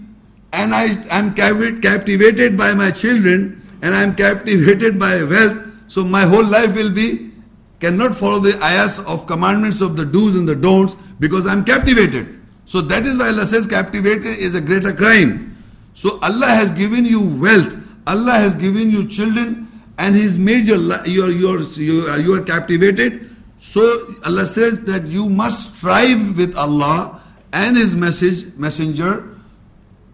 and 0.52 0.74
I 0.74 0.96
am 1.10 1.34
captivated 1.34 2.56
by 2.56 2.74
my 2.74 2.90
children, 2.90 3.62
and 3.82 3.94
I 3.94 4.02
am 4.02 4.14
captivated 4.14 4.98
by 4.98 5.22
wealth, 5.22 5.58
so 5.88 6.04
my 6.04 6.22
whole 6.22 6.44
life 6.46 6.74
will 6.74 6.90
be 6.90 7.30
cannot 7.78 8.16
follow 8.16 8.38
the 8.38 8.58
ayahs 8.64 8.98
of 9.00 9.26
commandments 9.26 9.80
of 9.80 9.96
the 9.96 10.04
do's 10.04 10.34
and 10.34 10.48
the 10.48 10.54
don'ts 10.54 10.96
because 11.20 11.46
I 11.46 11.52
am 11.52 11.64
captivated. 11.64 12.40
So 12.64 12.80
that 12.80 13.04
is 13.04 13.18
why 13.18 13.28
Allah 13.28 13.46
says 13.46 13.66
captivated 13.66 14.38
is 14.38 14.54
a 14.54 14.60
greater 14.60 14.92
crime. 14.92 15.56
So 15.94 16.18
Allah 16.22 16.46
has 16.46 16.72
given 16.72 17.04
you 17.04 17.20
wealth, 17.20 17.76
Allah 18.06 18.32
has 18.32 18.54
given 18.54 18.90
you 18.90 19.06
children, 19.08 19.68
and 19.98 20.14
He's 20.14 20.36
made 20.38 20.66
your 20.66 20.78
your 21.06 21.30
your 21.30 21.60
you 21.62 22.06
are, 22.08 22.18
you 22.18 22.34
are 22.34 22.42
captivated. 22.42 23.30
So 23.60 24.14
Allah 24.24 24.46
says 24.46 24.80
that 24.80 25.06
you 25.06 25.28
must 25.28 25.76
strive 25.76 26.36
with 26.36 26.56
Allah 26.56 27.20
and 27.56 27.76
His 27.76 27.94
message, 27.94 28.54
messenger, 28.56 29.34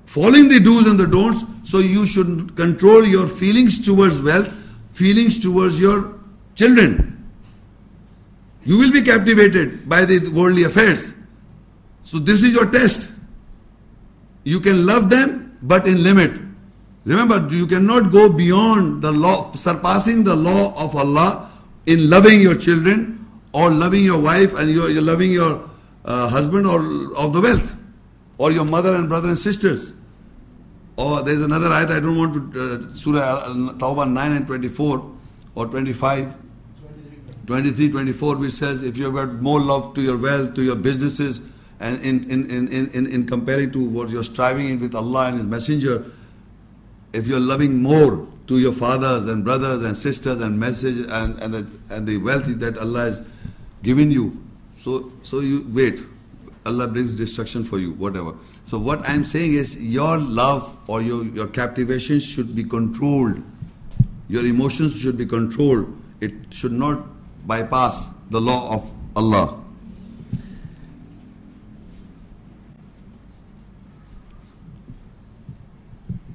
following 0.06 0.48
the 0.48 0.60
do's 0.60 0.86
and 0.86 0.98
the 0.98 1.06
don'ts. 1.06 1.44
So 1.64 1.78
you 1.78 2.06
should 2.06 2.54
control 2.56 3.04
your 3.04 3.26
feelings 3.26 3.84
towards 3.84 4.18
wealth, 4.20 4.52
feelings 4.90 5.38
towards 5.38 5.80
your 5.80 6.18
children. 6.54 7.08
You 8.64 8.78
will 8.78 8.92
be 8.92 9.02
captivated 9.02 9.88
by 9.88 10.04
the 10.04 10.28
worldly 10.30 10.64
affairs. 10.64 11.14
So 12.04 12.18
this 12.18 12.42
is 12.42 12.52
your 12.52 12.70
test. 12.70 13.10
You 14.44 14.60
can 14.60 14.86
love 14.86 15.10
them, 15.10 15.58
but 15.62 15.86
in 15.86 16.02
limit. 16.02 16.40
Remember, 17.04 17.48
you 17.50 17.66
cannot 17.66 18.12
go 18.12 18.28
beyond 18.28 19.02
the 19.02 19.10
law, 19.10 19.50
surpassing 19.52 20.22
the 20.22 20.36
law 20.36 20.74
of 20.76 20.94
Allah 20.94 21.50
in 21.86 22.08
loving 22.08 22.40
your 22.40 22.54
children 22.54 23.26
or 23.52 23.70
loving 23.70 24.04
your 24.04 24.20
wife 24.20 24.54
and 24.54 24.70
you're, 24.70 24.90
you're 24.90 25.02
loving 25.02 25.32
your 25.32 25.68
uh, 26.04 26.28
husband 26.28 26.66
or 26.66 26.80
of 27.16 27.32
the 27.32 27.40
wealth 27.40 27.74
or 28.38 28.52
your 28.52 28.64
mother 28.64 28.94
and 28.94 29.08
brother 29.08 29.28
and 29.28 29.38
sisters 29.38 29.94
or 30.96 31.22
there's 31.22 31.42
another 31.42 31.68
ayat 31.68 31.90
I 31.90 32.00
don't 32.00 32.18
want 32.18 32.54
to 32.54 32.90
uh, 32.90 32.94
Surah 32.94 33.44
Tawbah 33.78 34.10
9 34.10 34.32
and 34.32 34.46
24 34.46 35.12
or 35.54 35.66
25 35.66 36.36
23 37.46 37.90
24 37.90 38.36
which 38.36 38.52
says 38.52 38.82
if 38.82 38.96
you've 38.96 39.14
got 39.14 39.32
more 39.34 39.60
love 39.60 39.94
to 39.94 40.02
your 40.02 40.18
wealth 40.18 40.54
to 40.54 40.62
your 40.62 40.76
businesses 40.76 41.40
and 41.80 42.00
in, 42.04 42.30
in, 42.30 42.48
in, 42.50 42.88
in, 42.92 43.06
in 43.06 43.26
comparing 43.26 43.70
to 43.72 43.84
what 43.84 44.08
you're 44.08 44.22
striving 44.24 44.68
in 44.68 44.80
with 44.80 44.94
Allah 44.94 45.28
and 45.28 45.38
His 45.38 45.46
Messenger 45.46 46.04
if 47.12 47.26
you're 47.26 47.40
loving 47.40 47.82
more 47.82 48.26
to 48.46 48.58
your 48.58 48.72
fathers 48.72 49.26
and 49.26 49.44
brothers 49.44 49.82
and 49.82 49.96
sisters 49.96 50.40
and 50.40 50.58
message 50.58 51.06
and, 51.10 51.38
and, 51.40 51.54
the, 51.54 51.66
and 51.94 52.06
the 52.06 52.16
wealth 52.18 52.46
that 52.58 52.76
Allah 52.78 53.00
has 53.00 53.22
given 53.82 54.10
you. 54.10 54.41
So, 54.82 55.12
so 55.22 55.38
you 55.38 55.64
wait. 55.72 56.02
Allah 56.66 56.88
brings 56.88 57.14
destruction 57.14 57.62
for 57.62 57.78
you, 57.78 57.92
whatever. 57.92 58.34
So 58.66 58.78
what 58.78 59.08
I'm 59.08 59.24
saying 59.24 59.54
is 59.54 59.80
your 59.80 60.18
love 60.18 60.76
or 60.88 61.00
your, 61.00 61.24
your 61.24 61.46
captivation 61.46 62.18
should 62.18 62.56
be 62.56 62.64
controlled. 62.64 63.40
Your 64.28 64.44
emotions 64.44 65.00
should 65.00 65.16
be 65.16 65.24
controlled. 65.24 65.96
It 66.20 66.32
should 66.50 66.72
not 66.72 67.06
bypass 67.46 68.10
the 68.30 68.40
law 68.40 68.74
of 68.74 68.92
Allah. 69.14 69.60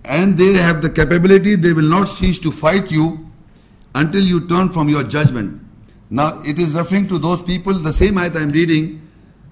And 0.06 0.38
they 0.38 0.53
have 0.53 0.82
the 0.82 0.90
capability, 0.90 1.56
they 1.56 1.74
will 1.74 1.90
not 1.90 2.06
cease 2.06 2.40
to 2.40 2.52
fight 2.53 2.91
you 2.91 3.30
until 3.94 4.24
you 4.24 4.48
turn 4.48 4.72
from 4.72 4.88
your 4.88 5.03
judgment. 5.03 5.66
Now 6.10 6.42
it 6.46 6.60
is 6.60 6.74
referring 6.74 7.08
to 7.10 7.18
those 7.18 7.42
people, 7.42 7.74
the 7.74 7.94
same 7.94 8.16
ayat 8.16 8.38
I 8.38 8.44
am 8.44 8.50
reading, 8.50 9.02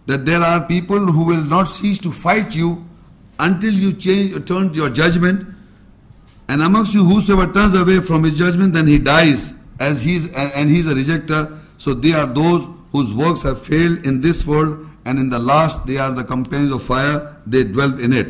that 0.06 0.26
there 0.26 0.42
are 0.42 0.66
people 0.66 1.00
who 1.00 1.26
will 1.26 1.44
not 1.44 1.66
cease 1.66 1.98
to 2.00 2.12
fight 2.12 2.56
you 2.56 2.86
until 3.40 3.74
you 3.74 3.94
change 3.94 4.46
turn 4.46 4.74
your 4.74 4.90
judgment. 4.90 5.48
And 6.48 6.62
amongst 6.62 6.94
you 6.94 7.04
whosoever 7.04 7.52
turns 7.52 7.74
away 7.74 8.00
from 8.02 8.24
his 8.24 8.38
judgment, 8.38 8.74
then 8.74 8.88
he 8.88 9.00
dies, 9.00 9.54
as 9.80 10.02
he 10.02 10.16
is 10.16 10.30
and 10.34 10.70
he 10.70 10.80
is 10.80 10.88
a 10.88 10.94
rejecter. 10.94 11.60
So 11.78 11.94
they 11.94 12.14
are 12.14 12.28
those 12.28 12.68
whose 12.92 13.14
works 13.14 13.42
have 13.42 13.66
failed 13.66 14.06
in 14.06 14.22
this 14.22 14.46
world, 14.46 14.88
and 15.06 15.20
in 15.20 15.30
the 15.30 15.40
last 15.40 15.86
they 15.86 15.98
are 15.98 16.12
the 16.12 16.24
companions 16.24 16.72
of 16.72 16.84
fire, 16.84 17.36
they 17.46 17.64
dwell 17.64 18.00
in 18.00 18.14
it. 18.14 18.28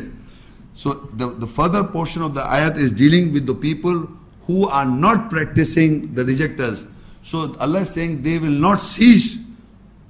So 0.74 1.08
the, 1.14 1.28
the 1.28 1.46
further 1.46 1.84
portion 1.84 2.22
of 2.22 2.34
the 2.34 2.40
ayat 2.40 2.76
is 2.76 2.90
dealing 2.90 3.32
with 3.32 3.46
the 3.46 3.54
people 3.54 4.08
who 4.46 4.68
are 4.68 4.84
not 4.84 5.30
practicing 5.30 6.14
the 6.14 6.24
rejectors. 6.24 6.88
So 7.26 7.56
Allah 7.58 7.80
is 7.80 7.90
saying 7.90 8.22
they 8.22 8.38
will 8.38 8.58
not 8.64 8.76
cease 8.80 9.36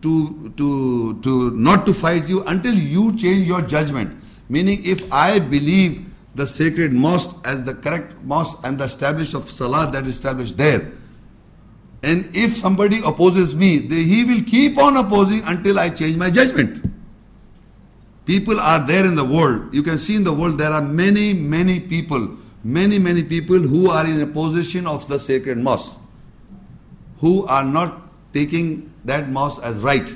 to, 0.02 0.52
to, 0.59 1.18
to 1.22 1.51
not 1.52 1.86
to 1.86 1.94
fight 1.94 2.28
you 2.28 2.44
until 2.44 2.74
you 2.74 3.16
change 3.16 3.47
your 3.47 3.62
judgment. 3.62 4.22
Meaning 4.51 4.84
if 4.84 5.10
I 5.10 5.38
believe 5.38 6.05
the 6.34 6.47
sacred 6.47 6.93
mosque 6.93 7.34
as 7.43 7.62
the 7.62 7.72
correct 7.72 8.14
mosque 8.22 8.59
and 8.64 8.78
the 8.78 8.84
established 8.84 9.32
of 9.32 9.48
salah 9.48 9.90
that 9.93 10.02
is 10.02 10.10
established 10.10 10.59
there. 10.59 10.93
And 12.02 12.28
if 12.36 12.59
somebody 12.59 13.01
opposes 13.02 13.55
me, 13.55 13.78
they, 13.78 14.02
he 14.02 14.22
will 14.22 14.43
keep 14.43 14.76
on 14.76 14.98
opposing 14.98 15.40
until 15.47 15.78
I 15.78 15.88
change 15.88 16.18
my 16.18 16.28
judgment. 16.28 16.84
People 18.26 18.60
are 18.60 18.86
there 18.86 19.06
in 19.06 19.14
the 19.14 19.24
world. 19.24 19.74
You 19.74 19.82
can 19.82 19.98
see 19.98 20.16
in 20.16 20.24
the 20.24 20.34
world 20.34 20.59
there 20.59 20.70
are 20.70 20.82
many, 20.82 21.32
many 21.32 21.80
people, 21.80 22.36
many, 22.62 22.98
many 22.98 23.22
people 23.22 23.59
who 23.59 23.88
are 23.88 24.05
in 24.05 24.20
a 24.20 24.26
position 24.26 24.86
of 24.86 25.09
the 25.09 25.18
sacred 25.18 25.56
mosque 25.56 25.97
who 27.18 27.47
are 27.47 27.64
not 27.64 28.02
taking 28.32 28.93
that 29.05 29.28
mosque 29.30 29.62
as 29.62 29.78
right. 29.78 30.14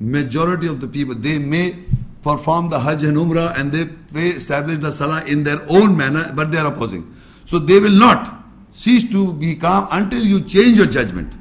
Majority 0.00 0.66
of 0.66 0.80
the 0.80 0.88
people, 0.88 1.14
they 1.14 1.38
may 1.38 1.76
perform 2.22 2.68
the 2.70 2.80
Hajj 2.80 3.04
and 3.04 3.16
Umrah 3.16 3.58
and 3.58 3.72
they 3.72 3.88
may 4.12 4.28
establish 4.30 4.78
the 4.78 4.90
Salah 4.90 5.24
in 5.24 5.44
their 5.44 5.60
own 5.68 5.96
manner, 5.96 6.32
but 6.34 6.50
they 6.50 6.58
are 6.58 6.66
opposing. 6.66 7.14
So 7.46 7.58
they 7.58 7.78
will 7.78 7.92
not 7.92 8.42
cease 8.70 9.08
to 9.10 9.32
be 9.34 9.54
calm 9.54 9.88
until 9.92 10.24
you 10.24 10.40
change 10.40 10.78
your 10.78 10.86
judgment. 10.86 11.32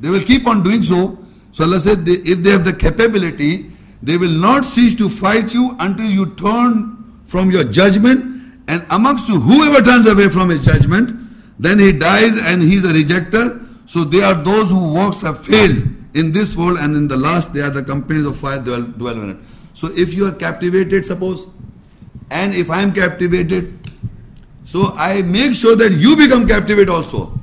They 0.00 0.10
will 0.10 0.22
keep 0.22 0.46
on 0.46 0.62
doing 0.62 0.82
so. 0.82 1.18
So 1.52 1.64
Allah 1.64 1.80
said, 1.80 2.04
they, 2.04 2.12
if 2.12 2.42
they 2.42 2.50
have 2.50 2.64
the 2.64 2.72
capability, 2.72 3.70
they 4.02 4.16
will 4.16 4.30
not 4.30 4.64
cease 4.64 4.94
to 4.96 5.08
fight 5.08 5.54
you 5.54 5.76
until 5.80 6.06
you 6.06 6.34
turn 6.34 7.20
from 7.24 7.50
your 7.50 7.64
judgment. 7.64 8.52
And 8.68 8.84
amongst 8.90 9.28
you, 9.28 9.40
whoever 9.40 9.84
turns 9.84 10.06
away 10.06 10.28
from 10.28 10.48
his 10.50 10.64
judgment, 10.64 11.12
then 11.58 11.78
he 11.78 11.92
dies 11.92 12.38
and 12.42 12.62
he's 12.62 12.84
a 12.84 12.92
rejecter. 12.92 13.63
So 13.94 14.02
they 14.02 14.24
are 14.24 14.34
those 14.34 14.70
whose 14.70 14.92
works 14.92 15.20
have 15.20 15.44
failed 15.44 15.86
in 16.14 16.32
this 16.32 16.56
world 16.56 16.78
and 16.78 16.96
in 16.96 17.06
the 17.06 17.16
last 17.16 17.54
they 17.54 17.60
are 17.60 17.70
the 17.70 17.80
companies 17.80 18.26
of 18.26 18.36
fire 18.36 18.58
dwell, 18.58 18.82
dwell 18.82 19.22
in 19.22 19.30
it. 19.30 19.36
So 19.74 19.86
if 19.94 20.14
you 20.14 20.26
are 20.26 20.32
captivated, 20.32 21.04
suppose, 21.04 21.46
and 22.28 22.52
if 22.52 22.70
I 22.72 22.82
am 22.82 22.92
captivated, 22.92 23.78
so 24.64 24.92
I 24.96 25.22
make 25.22 25.54
sure 25.54 25.76
that 25.76 25.92
you 25.92 26.16
become 26.16 26.44
captivated 26.44 26.88
also. 26.88 27.38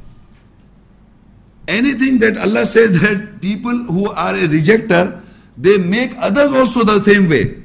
Anything 1.70 2.20
that 2.20 2.38
Allah 2.38 2.66
says 2.66 3.00
that 3.02 3.40
people 3.40 3.86
who 3.86 4.10
are 4.10 4.36
a 4.36 4.46
rejecter, 4.50 5.24
they 5.58 5.78
make 5.78 6.12
others 6.18 6.52
also 6.52 6.84
the 6.84 7.00
same 7.00 7.30
way. 7.30 7.64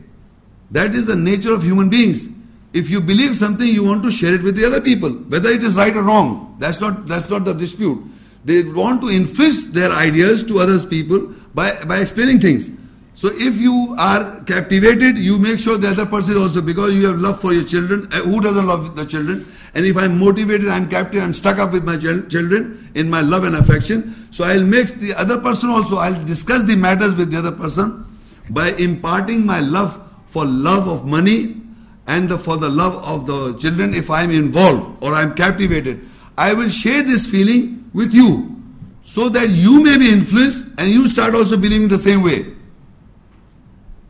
That 0.70 0.94
is 0.94 1.06
the 1.06 1.16
nature 1.16 1.52
of 1.52 1.64
human 1.64 1.88
beings. 1.88 2.28
If 2.72 2.88
you 2.88 3.00
believe 3.00 3.34
something, 3.34 3.66
you 3.66 3.82
want 3.82 4.04
to 4.04 4.12
share 4.12 4.32
it 4.32 4.44
with 4.44 4.54
the 4.54 4.64
other 4.64 4.80
people, 4.80 5.10
whether 5.10 5.48
it 5.48 5.64
is 5.64 5.74
right 5.74 5.96
or 5.96 6.04
wrong. 6.04 6.56
That's 6.60 6.80
not 6.80 7.08
that's 7.08 7.28
not 7.28 7.44
the 7.44 7.52
dispute. 7.52 8.00
They 8.46 8.62
want 8.62 9.02
to 9.02 9.10
influence 9.10 9.64
their 9.64 9.90
ideas 9.90 10.44
to 10.44 10.60
others 10.60 10.86
people 10.86 11.34
by, 11.52 11.82
by 11.84 11.98
explaining 11.98 12.38
things. 12.38 12.70
So 13.16 13.30
if 13.32 13.56
you 13.56 13.96
are 13.98 14.40
captivated, 14.44 15.18
you 15.18 15.38
make 15.40 15.58
sure 15.58 15.76
the 15.76 15.88
other 15.88 16.06
person 16.06 16.36
also, 16.36 16.60
because 16.60 16.94
you 16.94 17.06
have 17.08 17.18
love 17.18 17.40
for 17.40 17.52
your 17.52 17.64
children. 17.64 18.08
Uh, 18.12 18.20
who 18.20 18.40
doesn't 18.40 18.66
love 18.66 18.94
the 18.94 19.04
children? 19.04 19.46
And 19.74 19.84
if 19.84 19.96
I'm 19.96 20.18
motivated, 20.20 20.68
I'm 20.68 20.88
captive, 20.88 21.24
I'm 21.24 21.34
stuck 21.34 21.58
up 21.58 21.72
with 21.72 21.82
my 21.82 21.96
children 21.96 22.88
in 22.94 23.10
my 23.10 23.20
love 23.20 23.42
and 23.42 23.56
affection. 23.56 24.14
So 24.30 24.44
I'll 24.44 24.62
make 24.62 24.98
the 25.00 25.14
other 25.14 25.40
person 25.40 25.70
also, 25.70 25.96
I'll 25.96 26.24
discuss 26.24 26.62
the 26.62 26.76
matters 26.76 27.14
with 27.14 27.32
the 27.32 27.38
other 27.38 27.52
person 27.52 28.06
by 28.50 28.72
imparting 28.74 29.44
my 29.44 29.58
love 29.58 29.98
for 30.26 30.44
love 30.44 30.86
of 30.86 31.04
money 31.04 31.56
and 32.06 32.28
the, 32.28 32.38
for 32.38 32.58
the 32.58 32.68
love 32.68 33.02
of 33.04 33.26
the 33.26 33.58
children 33.58 33.92
if 33.92 34.08
I'm 34.08 34.30
involved 34.30 35.02
or 35.02 35.14
I'm 35.14 35.34
captivated. 35.34 36.06
I 36.38 36.52
will 36.52 36.68
share 36.68 37.02
this 37.02 37.28
feeling 37.28 37.85
with 37.96 38.12
you 38.12 38.54
so 39.04 39.28
that 39.30 39.48
you 39.48 39.82
may 39.82 39.96
be 39.96 40.12
influenced 40.12 40.66
and 40.76 40.90
you 40.90 41.08
start 41.08 41.34
also 41.34 41.56
believing 41.56 41.88
the 41.88 41.98
same 41.98 42.22
way. 42.22 42.54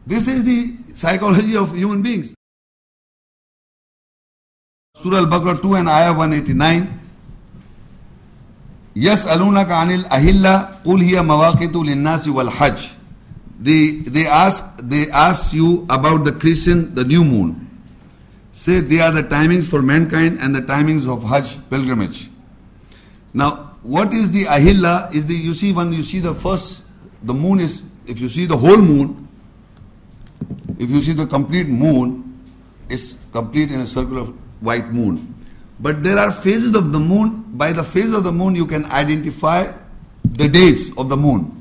This 0.06 0.26
is 0.26 0.42
the 0.42 0.76
psychology 0.94 1.56
of 1.56 1.74
human 1.74 2.02
beings. 2.02 2.34
Surah 4.96 5.18
Al-Baqarah 5.18 5.62
2 5.62 5.74
and 5.76 5.88
Ayah 5.88 6.12
189. 6.12 7.00
Yes, 8.94 9.26
alunaka 9.26 9.84
anil 9.84 10.04
ahilla 10.08 10.82
qul 10.82 11.02
hiya 11.02 11.22
mawaqitu 11.22 11.84
linnasi 11.84 12.30
wal 12.32 12.48
hajj. 12.50 12.92
They, 13.60 14.00
they, 14.00 14.26
ask, 14.26 14.78
they 14.82 15.10
ask 15.10 15.52
you 15.52 15.86
about 15.90 16.24
the 16.24 16.32
crescent, 16.32 16.94
the 16.94 17.04
new 17.04 17.24
moon. 17.24 17.62
Say 18.52 18.80
they 18.80 19.00
are 19.00 19.12
the 19.12 19.22
timings 19.22 19.68
for 19.68 19.82
mankind 19.82 20.38
and 20.40 20.54
the 20.54 20.62
timings 20.62 21.06
of 21.06 21.22
Hajj 21.22 21.58
pilgrimage. 21.68 22.28
Now, 23.34 23.65
what 23.86 24.12
is 24.12 24.30
the 24.30 24.44
Ahilla? 24.44 25.14
Is 25.14 25.26
the 25.26 25.34
you 25.34 25.54
see 25.54 25.72
when 25.72 25.92
you 25.92 26.02
see 26.02 26.20
the 26.20 26.34
first 26.34 26.82
the 27.22 27.34
moon 27.34 27.60
is 27.60 27.82
if 28.06 28.20
you 28.20 28.28
see 28.28 28.46
the 28.46 28.56
whole 28.56 28.76
moon, 28.76 29.28
if 30.78 30.90
you 30.90 31.00
see 31.02 31.12
the 31.12 31.26
complete 31.26 31.68
moon, 31.68 32.40
it's 32.88 33.16
complete 33.32 33.70
in 33.70 33.80
a 33.80 33.86
circle 33.86 34.18
of 34.18 34.28
white 34.60 34.92
moon. 34.92 35.34
But 35.78 36.02
there 36.02 36.18
are 36.18 36.32
phases 36.32 36.74
of 36.74 36.92
the 36.92 36.98
moon. 36.98 37.44
By 37.54 37.72
the 37.72 37.84
phase 37.84 38.12
of 38.12 38.24
the 38.24 38.32
moon, 38.32 38.54
you 38.54 38.66
can 38.66 38.84
identify 38.86 39.72
the 40.24 40.48
days 40.48 40.96
of 40.96 41.08
the 41.08 41.16
moon. 41.16 41.52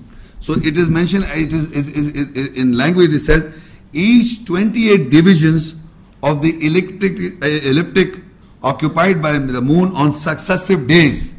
So 0.42 0.54
it 0.54 0.78
is 0.78 0.90
mentioned, 0.90 1.26
it 1.30 1.52
is, 1.52 2.58
in 2.58 2.78
language 2.78 3.14
it 3.14 3.20
says, 3.20 3.54
each 3.94 4.46
28 4.46 5.10
divisions 5.10 5.76
of 6.22 6.42
the 6.42 6.54
elliptic, 6.66 7.20
eh, 7.44 7.70
elliptic 7.70 8.22
occupied 8.64 9.22
by 9.22 9.38
the 9.38 9.62
moon 9.62 9.94
on 9.96 10.14
successive 10.14 10.88
days. 10.88 11.35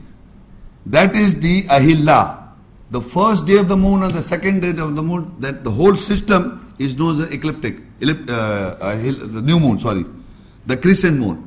That 0.87 1.17
is 1.17 1.41
the 1.41 1.63
Ahilla. 1.65 2.45
The 2.91 3.01
first 3.01 3.47
day 3.47 3.59
of 3.59 3.69
the 3.69 3.77
moon 3.77 4.05
and 4.05 4.13
the 4.15 4.23
second 4.23 4.61
day 4.61 4.71
of 4.71 4.95
the 4.95 5.03
moon, 5.03 5.35
that 5.41 5.65
the 5.65 5.71
whole 5.71 5.97
system 5.97 6.75
is 6.79 6.97
known 6.97 7.21
as 7.21 7.29
the 7.29 7.35
ecliptic, 7.35 7.81
ellip, 8.01 8.31
uh, 8.31 8.77
uh, 8.81 8.95
the 8.95 9.43
new 9.43 9.59
moon, 9.59 9.81
sorry, 9.81 10.05
the 10.67 10.77
crescent 10.77 11.19
moon. 11.19 11.43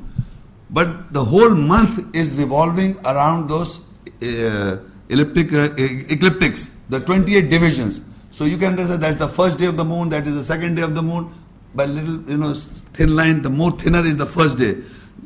But 0.68 1.12
the 1.14 1.24
whole 1.24 1.50
month 1.54 2.14
is 2.14 2.38
revolving 2.38 2.98
around 3.06 3.48
those 3.48 3.80
uh, 4.22 4.76
elliptic 5.08 5.52
uh, 5.54 5.70
ecliptics, 6.10 6.72
the 6.90 7.00
28 7.00 7.50
divisions. 7.50 8.02
So 8.30 8.44
you 8.44 8.58
can 8.58 8.76
say 8.76 8.96
that's 8.98 9.18
the 9.18 9.28
first 9.28 9.58
day 9.58 9.66
of 9.66 9.76
the 9.78 9.84
moon, 9.84 10.10
that 10.10 10.26
is 10.26 10.34
the 10.34 10.44
second 10.44 10.74
day 10.74 10.82
of 10.82 10.94
the 10.94 11.02
moon. 11.02 11.32
By 11.74 11.86
little, 11.86 12.20
you 12.30 12.36
know, 12.36 12.52
thin 12.92 13.16
line, 13.16 13.42
the 13.42 13.50
more 13.50 13.72
thinner 13.72 14.04
is 14.04 14.16
the 14.16 14.26
first 14.26 14.58
day. 14.58 14.76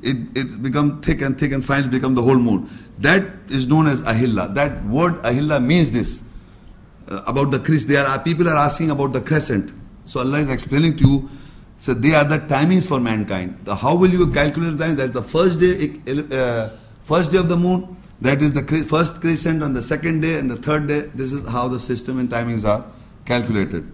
It, 0.02 0.16
it 0.34 0.62
become 0.62 1.00
thick 1.00 1.22
and 1.22 1.38
thick 1.38 1.52
and 1.52 1.64
finally 1.64 1.88
become 1.88 2.14
the 2.14 2.22
whole 2.22 2.36
moon. 2.36 2.68
That 2.98 3.26
is 3.48 3.66
known 3.66 3.86
as 3.86 4.02
Ahilla. 4.02 4.54
That 4.54 4.84
word 4.84 5.14
Ahilla 5.22 5.64
means 5.64 5.90
this. 5.90 6.22
Uh, 7.06 7.20
about 7.26 7.50
the 7.50 7.58
crescent. 7.58 7.90
There 7.90 8.06
are 8.06 8.18
people 8.18 8.48
are 8.48 8.56
asking 8.56 8.90
about 8.90 9.12
the 9.12 9.20
crescent. 9.20 9.72
So 10.06 10.20
Allah 10.20 10.38
is 10.38 10.50
explaining 10.50 10.96
to 10.98 11.06
you, 11.06 11.30
so 11.78 11.92
they 11.92 12.14
are 12.14 12.24
the 12.24 12.38
timings 12.38 12.88
for 12.88 12.98
mankind. 12.98 13.58
The, 13.64 13.74
how 13.74 13.94
will 13.94 14.10
you 14.10 14.30
calculate 14.32 14.78
time? 14.78 14.96
That's 14.96 15.12
the 15.12 15.22
first 15.22 15.60
day, 15.60 15.92
uh, 16.08 16.70
first 17.04 17.30
day 17.30 17.36
of 17.36 17.50
the 17.50 17.58
moon. 17.58 17.94
That 18.22 18.40
is 18.40 18.54
the 18.54 18.62
first 18.88 19.20
crescent 19.20 19.62
on 19.62 19.74
the 19.74 19.82
second 19.82 20.20
day 20.20 20.38
and 20.38 20.50
the 20.50 20.56
third 20.56 20.88
day. 20.88 21.00
This 21.14 21.34
is 21.34 21.46
how 21.46 21.68
the 21.68 21.78
system 21.78 22.18
and 22.18 22.30
timings 22.30 22.64
are 22.64 22.86
calculated. 23.26 23.90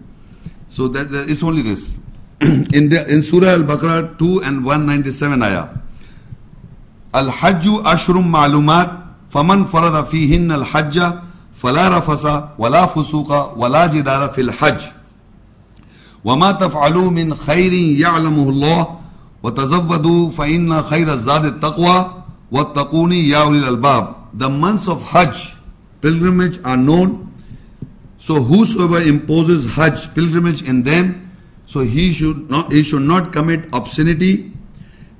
So 0.69 0.87
that 0.87 1.07
uh, 1.07 1.29
it's 1.29 1.43
only 1.43 1.63
this. 1.63 1.95
in 2.41 2.87
the 2.87 3.05
in 3.09 3.23
Surah 3.23 3.49
Al-Baqarah 3.49 4.17
2 4.19 4.43
and 4.43 4.63
197 4.63 5.43
ayah. 5.43 5.67
Al-Hajju 7.13 7.83
ashrum 7.83 8.29
ma'lumat 8.29 9.01
faman 9.29 9.65
farada 9.65 10.03
fihin 10.05 10.51
al-hajja 10.51 11.23
fala 11.53 11.89
rafasa 11.89 12.51
wala 12.57 12.87
fusuqa 12.87 13.55
wala 13.55 13.87
jidara 13.89 14.33
fil 14.33 14.51
hajj. 14.51 15.01
وما 16.25 16.51
تفعلوا 16.51 17.09
من 17.09 17.35
خير 17.35 17.73
يعلمه 17.73 18.49
الله 18.49 18.87
وتزودوا 19.43 20.31
فإن 20.31 20.83
خير 20.83 21.13
الزاد 21.13 21.45
التقوى 21.45 22.23
واتقوني 22.51 23.29
يا 23.29 23.41
أولي 23.41 23.59
الألباب 23.59 24.15
The 24.37 24.49
months 24.49 24.87
of 24.87 25.01
Hajj 25.03 25.55
pilgrimage 26.01 26.59
are 26.63 26.77
known 26.77 27.33
so 28.19 28.41
whosoever 28.41 29.01
imposes 29.01 29.65
Hajj 29.73 30.13
pilgrimage 30.13 30.61
in 30.61 30.83
them 30.83 31.31
so 31.65 31.79
he 31.79 32.13
should 32.13 32.49
not 32.49 32.71
he 32.71 32.83
should 32.83 33.01
not 33.01 33.33
commit 33.33 33.65
obscenity 33.73 34.53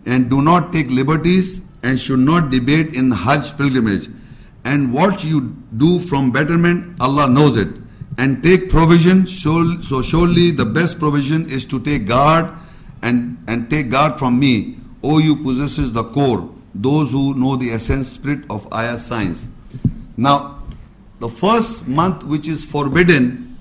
and 0.05 0.29
do 0.29 0.41
not 0.41 0.71
take 0.71 0.89
liberties 0.91 1.61
and 1.83 1.99
should 1.99 2.19
not 2.19 2.49
debate 2.51 2.95
in 2.95 3.11
Hajj 3.11 3.57
pilgrimage 3.57 4.09
and 4.63 4.93
what 4.93 5.23
you 5.23 5.55
do 5.77 5.99
from 5.99 6.31
betterment 6.31 6.99
Allah 7.01 7.27
knows 7.27 7.55
it 7.55 7.69
and 8.17 8.43
take 8.43 8.69
provision. 8.69 9.25
So 9.25 10.01
surely 10.01 10.51
the 10.51 10.65
best 10.65 10.99
provision 10.99 11.49
is 11.49 11.65
to 11.65 11.79
take 11.79 12.05
guard 12.05 12.49
and, 13.01 13.43
and 13.47 13.69
take 13.69 13.89
guard 13.89 14.19
from 14.19 14.39
me, 14.39 14.77
O 15.03 15.17
you 15.17 15.35
possesses 15.35 15.91
the 15.91 16.03
core, 16.03 16.53
those 16.75 17.11
who 17.11 17.33
know 17.33 17.55
the 17.55 17.71
essence, 17.71 18.09
spirit 18.09 18.43
of 18.49 18.71
ayah 18.73 18.99
science. 18.99 19.47
Now, 20.17 20.61
the 21.19 21.29
first 21.29 21.87
month 21.87 22.23
which 22.23 22.47
is 22.47 22.63
forbidden, 22.63 23.57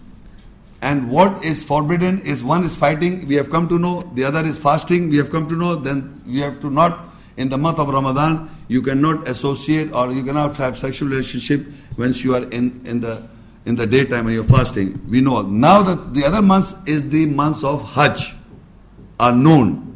and 0.82 1.10
what 1.10 1.44
is 1.44 1.62
forbidden 1.62 2.20
is 2.22 2.42
one 2.42 2.64
is 2.64 2.76
fighting, 2.76 3.26
we 3.26 3.34
have 3.34 3.50
come 3.50 3.68
to 3.68 3.78
know, 3.78 4.10
the 4.14 4.24
other 4.24 4.44
is 4.44 4.58
fasting, 4.58 5.10
we 5.10 5.16
have 5.16 5.30
come 5.30 5.48
to 5.48 5.54
know, 5.54 5.74
then 5.74 6.22
we 6.26 6.40
have 6.40 6.60
to 6.60 6.70
not, 6.70 7.09
in 7.40 7.48
the 7.48 7.56
month 7.56 7.78
of 7.78 7.88
Ramadan, 7.88 8.50
you 8.68 8.82
cannot 8.82 9.26
associate 9.26 9.92
or 9.94 10.12
you 10.12 10.22
cannot 10.22 10.56
have 10.58 10.76
sexual 10.76 11.08
relationship 11.08 11.66
once 11.96 12.22
you 12.22 12.34
are 12.34 12.44
in, 12.50 12.82
in 12.84 13.00
the 13.00 13.26
in 13.66 13.76
the 13.76 13.86
daytime 13.86 14.24
when 14.26 14.34
you're 14.34 14.44
fasting. 14.44 15.00
We 15.08 15.20
know. 15.20 15.42
Now 15.42 15.82
that 15.82 16.14
the 16.14 16.24
other 16.24 16.42
months 16.42 16.74
is 16.86 17.08
the 17.08 17.26
months 17.26 17.62
of 17.64 17.82
Hajj 17.82 18.34
are 19.18 19.32
known. 19.32 19.86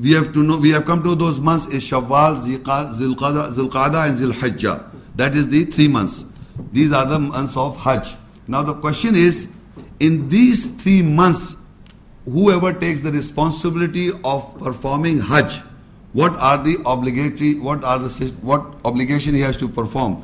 We 0.00 0.12
have 0.12 0.32
to 0.32 0.42
know, 0.42 0.58
we 0.58 0.70
have 0.70 0.84
come 0.84 1.02
to 1.04 1.14
those 1.14 1.38
months 1.38 1.66
is 1.66 1.84
Shawwal, 1.84 2.38
Zilqada, 2.38 4.08
and 4.08 4.18
Zilhijjah. 4.18 4.90
That 5.16 5.34
is 5.36 5.48
the 5.48 5.64
three 5.66 5.88
months. 5.88 6.24
These 6.72 6.92
are 6.92 7.06
the 7.06 7.18
months 7.18 7.56
of 7.56 7.76
Hajj. 7.76 8.16
Now 8.48 8.62
the 8.62 8.74
question 8.74 9.14
is, 9.14 9.48
in 10.00 10.28
these 10.28 10.70
three 10.70 11.02
months, 11.02 11.56
whoever 12.24 12.72
takes 12.72 13.00
the 13.00 13.12
responsibility 13.12 14.10
of 14.24 14.58
performing 14.58 15.20
Hajj, 15.20 15.60
what 16.12 16.32
are 16.34 16.62
the 16.62 16.76
obligatory, 16.84 17.54
what 17.54 17.84
are 17.84 17.98
the, 17.98 18.34
what 18.42 18.64
obligation 18.84 19.34
he 19.34 19.40
has 19.40 19.56
to 19.56 19.68
perform? 19.68 20.22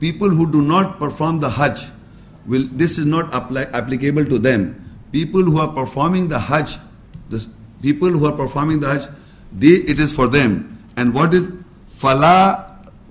people 0.00 0.30
who 0.30 0.50
do 0.50 0.62
not 0.62 0.98
perform 0.98 1.38
the 1.38 1.50
Hajj, 1.50 1.88
will 2.46 2.66
this 2.72 2.98
is 2.98 3.04
not 3.04 3.32
apply, 3.34 3.64
applicable 3.80 4.24
to 4.24 4.38
them. 4.38 4.76
People 5.12 5.42
who 5.42 5.60
are 5.60 5.68
performing 5.68 6.26
the 6.28 6.38
Hajj, 6.38 6.78
the 7.28 7.46
people 7.82 8.08
who 8.08 8.26
are 8.26 8.36
performing 8.36 8.80
the 8.80 8.88
Hajj, 8.88 9.06
they, 9.52 9.68
it 9.92 10.00
is 10.00 10.12
for 10.12 10.26
them. 10.26 10.78
And 10.96 11.14
what 11.14 11.34
is 11.34 11.52
Fala 11.96 12.66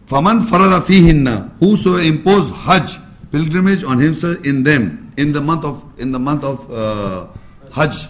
Faman 0.08 0.42
farada 0.42 0.82
fihinna, 0.82 1.52
whosoever 1.60 2.02
impose 2.02 2.50
Hajj, 2.50 2.98
pilgrimage 3.32 3.84
on 3.84 4.00
himself 4.00 4.44
in 4.46 4.64
them, 4.64 5.14
in 5.18 5.32
the 5.32 5.42
month 5.42 5.64
of 5.64 5.84
in 6.00 6.12
the 6.12 6.20
month 6.20 6.44
of 6.44 6.72
uh, 6.72 7.28
Hajj, 7.72 8.08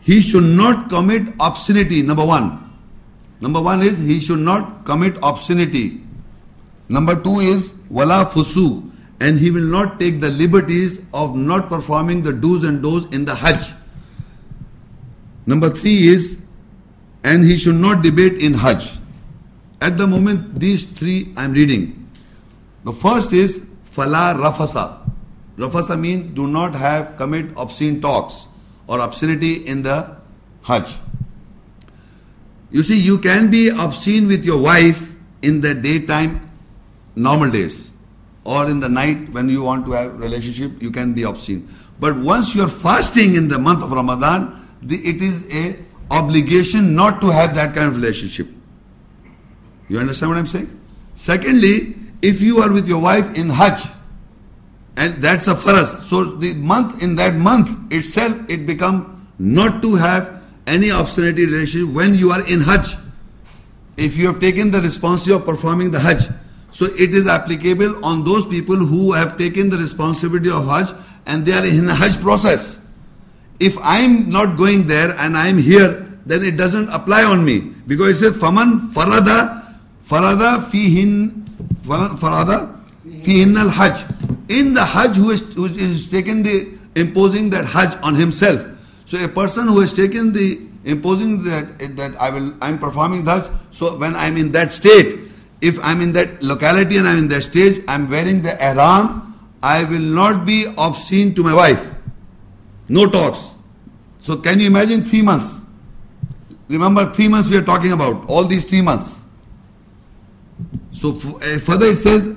he 0.00 0.20
should 0.20 0.42
not 0.42 0.88
commit 0.88 1.34
obscenity. 1.38 2.02
Number 2.02 2.26
one. 2.26 2.67
Number 3.40 3.60
one 3.60 3.82
is 3.82 3.98
he 3.98 4.20
should 4.20 4.40
not 4.40 4.84
commit 4.84 5.16
obscenity. 5.22 6.00
Number 6.88 7.14
two 7.14 7.40
is 7.40 7.74
wala 7.88 8.26
fusu, 8.26 8.90
and 9.20 9.38
he 9.38 9.50
will 9.50 9.64
not 9.64 10.00
take 10.00 10.20
the 10.20 10.30
liberties 10.30 11.00
of 11.12 11.36
not 11.36 11.68
performing 11.68 12.22
the 12.22 12.32
do's 12.32 12.64
and 12.64 12.82
don'ts 12.82 13.14
in 13.14 13.24
the 13.24 13.34
Hajj. 13.34 13.74
Number 15.46 15.70
three 15.70 16.08
is, 16.08 16.38
and 17.24 17.44
he 17.44 17.58
should 17.58 17.76
not 17.76 18.02
debate 18.02 18.38
in 18.42 18.54
Hajj. 18.54 18.98
At 19.80 19.96
the 19.96 20.06
moment, 20.06 20.58
these 20.58 20.84
three 20.84 21.32
I'm 21.36 21.52
reading. 21.52 22.10
The 22.84 22.92
first 22.92 23.32
is 23.32 23.62
fala 23.84 24.34
rafasa. 24.36 24.98
Rafasa 25.56 25.98
means 25.98 26.34
do 26.34 26.46
not 26.46 26.74
have 26.74 27.16
commit 27.16 27.50
obscene 27.56 28.00
talks 28.00 28.48
or 28.86 29.00
obscenity 29.00 29.66
in 29.66 29.82
the 29.82 30.16
Hajj. 30.62 30.94
You 32.70 32.82
see, 32.82 32.98
you 33.00 33.18
can 33.18 33.50
be 33.50 33.70
obscene 33.70 34.26
with 34.28 34.44
your 34.44 34.60
wife 34.60 35.14
in 35.42 35.60
the 35.60 35.74
daytime, 35.74 36.40
normal 37.16 37.50
days, 37.50 37.92
or 38.44 38.68
in 38.68 38.80
the 38.80 38.88
night 38.88 39.30
when 39.30 39.48
you 39.48 39.62
want 39.62 39.86
to 39.86 39.92
have 39.92 40.18
relationship, 40.18 40.82
you 40.82 40.90
can 40.90 41.14
be 41.14 41.24
obscene. 41.24 41.68
But 42.00 42.16
once 42.16 42.54
you 42.54 42.62
are 42.62 42.68
fasting 42.68 43.34
in 43.34 43.48
the 43.48 43.58
month 43.58 43.82
of 43.82 43.92
Ramadan, 43.92 44.58
the, 44.82 44.96
it 44.96 45.22
is 45.22 45.46
a 45.54 45.78
obligation 46.10 46.94
not 46.94 47.20
to 47.20 47.28
have 47.28 47.54
that 47.54 47.74
kind 47.74 47.88
of 47.88 47.96
relationship. 47.96 48.48
You 49.88 49.98
understand 49.98 50.30
what 50.30 50.38
I'm 50.38 50.46
saying? 50.46 50.78
Secondly, 51.14 51.96
if 52.22 52.40
you 52.40 52.58
are 52.58 52.72
with 52.72 52.88
your 52.88 53.00
wife 53.00 53.36
in 53.36 53.48
Hajj, 53.48 53.86
and 54.96 55.22
that's 55.22 55.46
a 55.46 55.54
faras, 55.54 56.02
so 56.08 56.24
the 56.24 56.54
month 56.54 57.02
in 57.02 57.16
that 57.16 57.34
month 57.34 57.92
itself 57.92 58.36
it 58.48 58.66
become 58.66 59.28
not 59.38 59.80
to 59.82 59.94
have 59.94 60.37
any 60.68 60.90
obscenity 60.90 61.46
relationship 61.46 61.94
when 61.94 62.14
you 62.14 62.30
are 62.30 62.46
in 62.46 62.60
Hajj. 62.60 62.96
If 63.96 64.16
you 64.16 64.26
have 64.28 64.38
taken 64.38 64.70
the 64.70 64.80
responsibility 64.80 65.42
of 65.42 65.48
performing 65.48 65.90
the 65.90 65.98
Hajj, 65.98 66.28
so 66.72 66.84
it 66.84 67.14
is 67.14 67.26
applicable 67.26 68.04
on 68.04 68.24
those 68.24 68.46
people 68.46 68.76
who 68.76 69.12
have 69.12 69.36
taken 69.36 69.70
the 69.70 69.78
responsibility 69.78 70.50
of 70.50 70.66
Hajj 70.66 70.92
and 71.26 71.44
they 71.44 71.52
are 71.52 71.64
in 71.64 71.88
a 71.88 71.94
Hajj 71.94 72.20
process. 72.20 72.78
If 73.58 73.76
I'm 73.82 74.30
not 74.30 74.56
going 74.56 74.86
there 74.86 75.10
and 75.18 75.36
I'm 75.36 75.58
here, 75.58 76.06
then 76.28 76.44
it 76.44 76.56
doesn't 76.56 76.88
apply 76.90 77.24
on 77.24 77.44
me 77.44 77.60
because 77.86 78.10
it 78.10 78.32
says 78.32 78.40
faman 78.40 78.92
farada 78.92 79.64
farada 80.06 80.62
fihin 80.70 81.42
farada 81.84 82.78
fihin 83.24 83.56
al 83.56 83.70
hajj 83.70 84.04
in 84.50 84.74
the 84.74 84.84
hajj 84.84 85.16
who 85.16 85.30
is, 85.30 85.40
who 85.54 85.64
is 85.64 86.10
taken 86.10 86.42
the 86.42 86.68
imposing 86.96 87.48
that 87.48 87.64
hajj 87.64 87.96
on 88.02 88.14
himself 88.14 88.60
so 89.08 89.18
a 89.24 89.28
person 89.28 89.68
who 89.68 89.80
has 89.80 89.92
taken 89.92 90.32
the 90.32 90.48
imposing 90.84 91.42
that 91.44 91.78
that 92.00 92.16
I 92.26 92.30
will 92.30 92.48
I'm 92.60 92.78
performing 92.78 93.24
thus 93.24 93.50
so 93.70 93.96
when 93.96 94.14
I'm 94.24 94.36
in 94.36 94.52
that 94.52 94.72
state 94.72 95.20
if 95.60 95.78
I'm 95.82 96.00
in 96.00 96.12
that 96.12 96.42
locality 96.42 96.98
and 96.98 97.08
I'm 97.08 97.18
in 97.18 97.28
that 97.28 97.42
stage 97.42 97.80
I'm 97.88 98.08
wearing 98.10 98.42
the 98.42 98.54
ihram 98.70 99.22
I 99.62 99.84
will 99.84 100.08
not 100.20 100.46
be 100.46 100.58
obscene 100.88 101.34
to 101.36 101.42
my 101.42 101.54
wife 101.54 101.86
no 102.88 103.06
talks 103.18 103.54
so 104.18 104.36
can 104.36 104.60
you 104.60 104.66
imagine 104.66 105.04
three 105.04 105.22
months 105.22 105.54
remember 106.68 107.12
three 107.12 107.28
months 107.28 107.48
we 107.50 107.56
are 107.56 107.68
talking 107.74 107.92
about 107.92 108.28
all 108.28 108.44
these 108.44 108.64
three 108.64 108.82
months 108.82 109.18
so 110.98 111.14
further 111.14 111.86
it 111.86 111.96
says, 111.96 112.28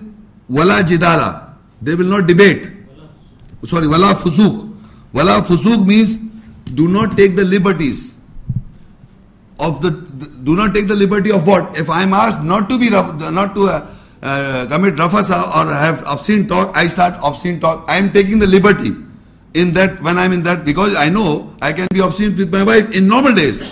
wala 0.47 0.83
jidala. 0.83 1.55
They 1.81 1.95
will 1.95 2.05
not 2.05 2.27
debate. 2.27 2.69
Sorry, 3.65 3.87
wala 3.87 4.13
fusuk. 4.13 4.77
Wala 5.13 5.41
fusuk 5.41 5.85
means 5.85 6.17
do 6.73 6.87
not 6.87 7.17
take 7.17 7.35
the 7.35 7.43
liberties 7.43 8.13
of 9.59 9.81
the, 9.81 9.91
do 9.91 10.55
not 10.55 10.73
take 10.73 10.87
the 10.87 10.95
liberty 10.95 11.31
of 11.31 11.45
what? 11.45 11.77
If 11.77 11.89
I 11.89 12.03
am 12.03 12.13
asked 12.13 12.43
not 12.43 12.69
to 12.69 12.79
be 12.79 12.89
rough, 12.89 13.13
not 13.31 13.53
to 13.55 13.67
uh, 13.67 13.91
uh, 14.23 14.65
commit 14.67 14.95
rafasa 14.95 15.39
or 15.55 15.71
have 15.71 16.03
obscene 16.05 16.47
talk, 16.47 16.75
I 16.75 16.87
start 16.87 17.15
obscene 17.23 17.59
talk. 17.59 17.85
I 17.87 17.97
am 17.97 18.11
taking 18.11 18.39
the 18.39 18.47
liberty 18.47 18.91
in 19.53 19.73
that 19.73 20.01
when 20.01 20.17
I 20.17 20.25
am 20.25 20.33
in 20.33 20.43
that 20.43 20.65
because 20.65 20.95
I 20.95 21.09
know 21.09 21.55
I 21.61 21.73
can 21.73 21.87
be 21.93 21.99
obscene 21.99 22.35
with 22.35 22.51
my 22.51 22.63
wife 22.63 22.95
in 22.95 23.07
normal 23.07 23.35
days. 23.35 23.69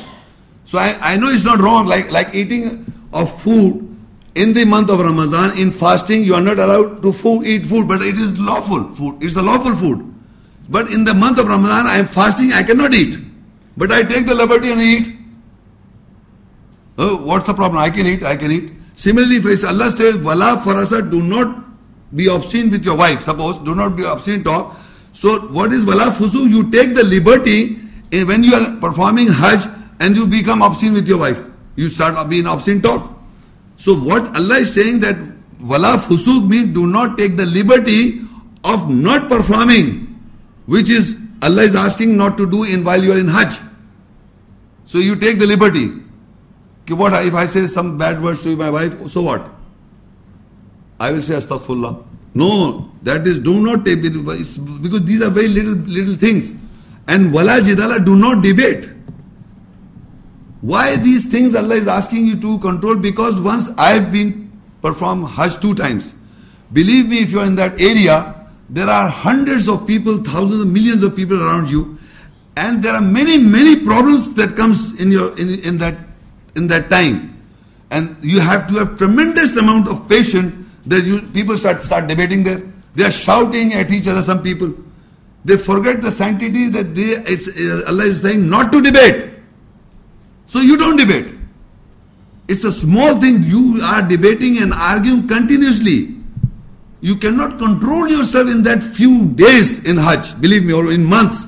So 0.65 0.77
I, 0.77 0.95
I 1.01 1.17
know 1.17 1.30
it's 1.30 1.45
not 1.45 1.59
wrong 1.59 1.88
like 1.88 2.11
like 2.11 2.35
eating 2.35 2.85
of 3.11 3.41
food 3.41 3.89
in 4.35 4.53
the 4.53 4.65
month 4.65 4.89
of 4.89 4.99
Ramadan, 4.99 5.57
in 5.57 5.71
fasting, 5.71 6.23
you 6.23 6.35
are 6.35 6.41
not 6.41 6.59
allowed 6.59 7.01
to 7.01 7.11
food, 7.11 7.45
eat 7.45 7.65
food, 7.65 7.88
but 7.88 8.01
it 8.01 8.15
is 8.15 8.39
lawful 8.39 8.84
food. 8.93 9.21
It's 9.21 9.35
a 9.35 9.41
lawful 9.41 9.76
food. 9.76 10.13
But 10.69 10.91
in 10.93 11.03
the 11.03 11.13
month 11.13 11.39
of 11.39 11.47
Ramadan, 11.47 11.87
I 11.87 11.97
am 11.97 12.07
fasting, 12.07 12.53
I 12.53 12.63
cannot 12.63 12.93
eat. 12.93 13.17
But 13.75 13.91
I 13.91 14.03
take 14.03 14.25
the 14.25 14.35
liberty 14.35 14.71
and 14.71 14.81
eat. 14.81 15.15
Oh, 16.97 17.17
what's 17.25 17.47
the 17.47 17.53
problem? 17.53 17.81
I 17.81 17.89
can 17.89 18.05
eat, 18.05 18.23
I 18.23 18.35
can 18.35 18.51
eat. 18.51 18.71
Similarly, 18.93 19.37
if 19.37 19.65
Allah 19.65 19.89
says, 19.89 20.17
Wala 20.17 20.61
farasa, 20.63 21.09
do 21.09 21.21
not 21.21 21.63
be 22.15 22.27
obscene 22.27 22.69
with 22.69 22.85
your 22.85 22.97
wife. 22.97 23.21
Suppose, 23.21 23.57
do 23.59 23.73
not 23.73 23.95
be 23.95 24.03
obscene 24.05 24.43
talk. 24.43 24.75
So, 25.13 25.39
what 25.47 25.73
is 25.73 25.85
Wala 25.85 26.11
fusu? 26.11 26.49
You 26.49 26.69
take 26.71 26.93
the 26.95 27.03
liberty 27.03 27.77
eh, 28.11 28.23
when 28.23 28.43
you 28.43 28.53
are 28.53 28.75
performing 28.77 29.27
Hajj 29.27 29.65
and 29.99 30.15
you 30.15 30.27
become 30.27 30.61
obscene 30.61 30.93
with 30.93 31.07
your 31.07 31.19
wife. 31.19 31.43
You 31.75 31.89
start 31.89 32.29
being 32.29 32.45
obscene 32.47 32.81
talk. 32.81 33.19
So 33.79 33.95
what 33.95 34.35
Allah 34.35 34.59
is 34.59 34.73
saying 34.73 34.99
that 35.01 35.15
wala 35.61 35.97
fusuk 35.97 36.47
means 36.47 36.73
do 36.73 36.85
not 36.85 37.17
take 37.17 37.37
the 37.37 37.45
liberty 37.45 38.21
of 38.63 38.89
not 38.89 39.29
performing, 39.29 40.09
which 40.75 40.89
is 40.89 41.15
Allah 41.41 41.63
is 41.63 41.75
asking 41.75 42.15
not 42.15 42.37
to 42.37 42.49
do 42.49 42.63
in 42.63 42.83
while 42.83 43.03
you 43.03 43.11
are 43.13 43.17
in 43.17 43.27
Hajj. 43.27 43.59
So 44.85 44.99
you 44.99 45.15
take 45.15 45.39
the 45.39 45.47
liberty. 45.47 45.87
What 46.89 47.13
if 47.25 47.33
I 47.33 47.45
say 47.45 47.67
some 47.67 47.97
bad 47.97 48.21
words 48.21 48.43
to 48.43 48.55
my 48.55 48.69
wife? 48.69 49.09
So 49.09 49.21
what? 49.21 49.49
I 50.99 51.11
will 51.11 51.21
say 51.21 51.33
astaghfirullah. 51.35 52.05
No, 52.33 52.91
that 53.03 53.25
is 53.25 53.39
do 53.39 53.59
not 53.65 53.85
take 53.85 53.99
it 54.03 54.13
because 54.13 55.03
these 55.05 55.21
are 55.23 55.29
very 55.29 55.47
little 55.47 55.73
little 55.73 56.15
things. 56.15 56.53
And 57.07 57.33
wala 57.33 57.59
jidala 57.61 58.03
do 58.05 58.15
not 58.15 58.43
debate. 58.43 58.89
Why 60.61 60.97
these 60.97 61.25
things 61.25 61.55
Allah 61.55 61.75
is 61.75 61.87
asking 61.87 62.25
you 62.25 62.39
to 62.41 62.57
control? 62.59 62.95
Because 62.95 63.39
once 63.39 63.69
I 63.77 63.93
have 63.93 64.11
been 64.11 64.51
performed 64.81 65.27
Hajj 65.27 65.59
two 65.59 65.73
times. 65.73 66.15
Believe 66.73 67.07
me, 67.07 67.23
if 67.23 67.31
you 67.31 67.39
are 67.39 67.45
in 67.45 67.55
that 67.55 67.81
area, 67.81 68.39
there 68.69 68.87
are 68.87 69.09
hundreds 69.09 69.67
of 69.67 69.87
people, 69.87 70.23
thousands 70.23 70.65
millions 70.65 71.03
of 71.03 71.15
people 71.15 71.41
around 71.41 71.69
you, 71.69 71.97
and 72.55 72.83
there 72.83 72.93
are 72.93 73.01
many, 73.01 73.37
many 73.37 73.83
problems 73.83 74.33
that 74.35 74.55
comes 74.55 74.99
in 75.01 75.11
your 75.11 75.31
in, 75.39 75.59
in 75.59 75.77
that 75.79 75.97
in 76.55 76.67
that 76.67 76.89
time. 76.89 77.35
And 77.91 78.23
you 78.23 78.39
have 78.39 78.67
to 78.67 78.75
have 78.75 78.97
tremendous 78.97 79.57
amount 79.57 79.87
of 79.87 80.07
patience 80.07 80.67
that 80.85 81.03
you 81.03 81.21
people 81.29 81.57
start 81.57 81.81
start 81.81 82.07
debating 82.07 82.43
there. 82.43 82.61
They 82.95 83.05
are 83.05 83.11
shouting 83.11 83.73
at 83.73 83.91
each 83.91 84.07
other, 84.07 84.21
some 84.21 84.43
people. 84.43 84.73
They 85.45 85.57
forget 85.57 86.01
the 86.01 86.11
sanctity 86.11 86.69
that 86.69 86.93
they 86.93 87.17
it's 87.33 87.47
uh, 87.47 87.85
Allah 87.87 88.03
is 88.03 88.21
saying 88.21 88.47
not 88.47 88.71
to 88.71 88.81
debate. 88.81 89.33
So 90.47 90.59
you 90.59 90.77
don't 90.77 90.97
debate. 90.97 91.33
It's 92.47 92.63
a 92.63 92.71
small 92.71 93.19
thing. 93.19 93.43
You 93.43 93.79
are 93.83 94.07
debating 94.07 94.57
and 94.57 94.73
arguing 94.73 95.27
continuously. 95.27 96.18
You 97.01 97.15
cannot 97.15 97.57
control 97.57 98.07
yourself 98.09 98.49
in 98.49 98.63
that 98.63 98.84
few 98.84 99.27
days 99.27 99.80
in 99.85 99.97
Hajj, 99.97 100.39
believe 100.41 100.65
me, 100.65 100.73
or 100.73 100.91
in 100.91 101.05
months. 101.05 101.47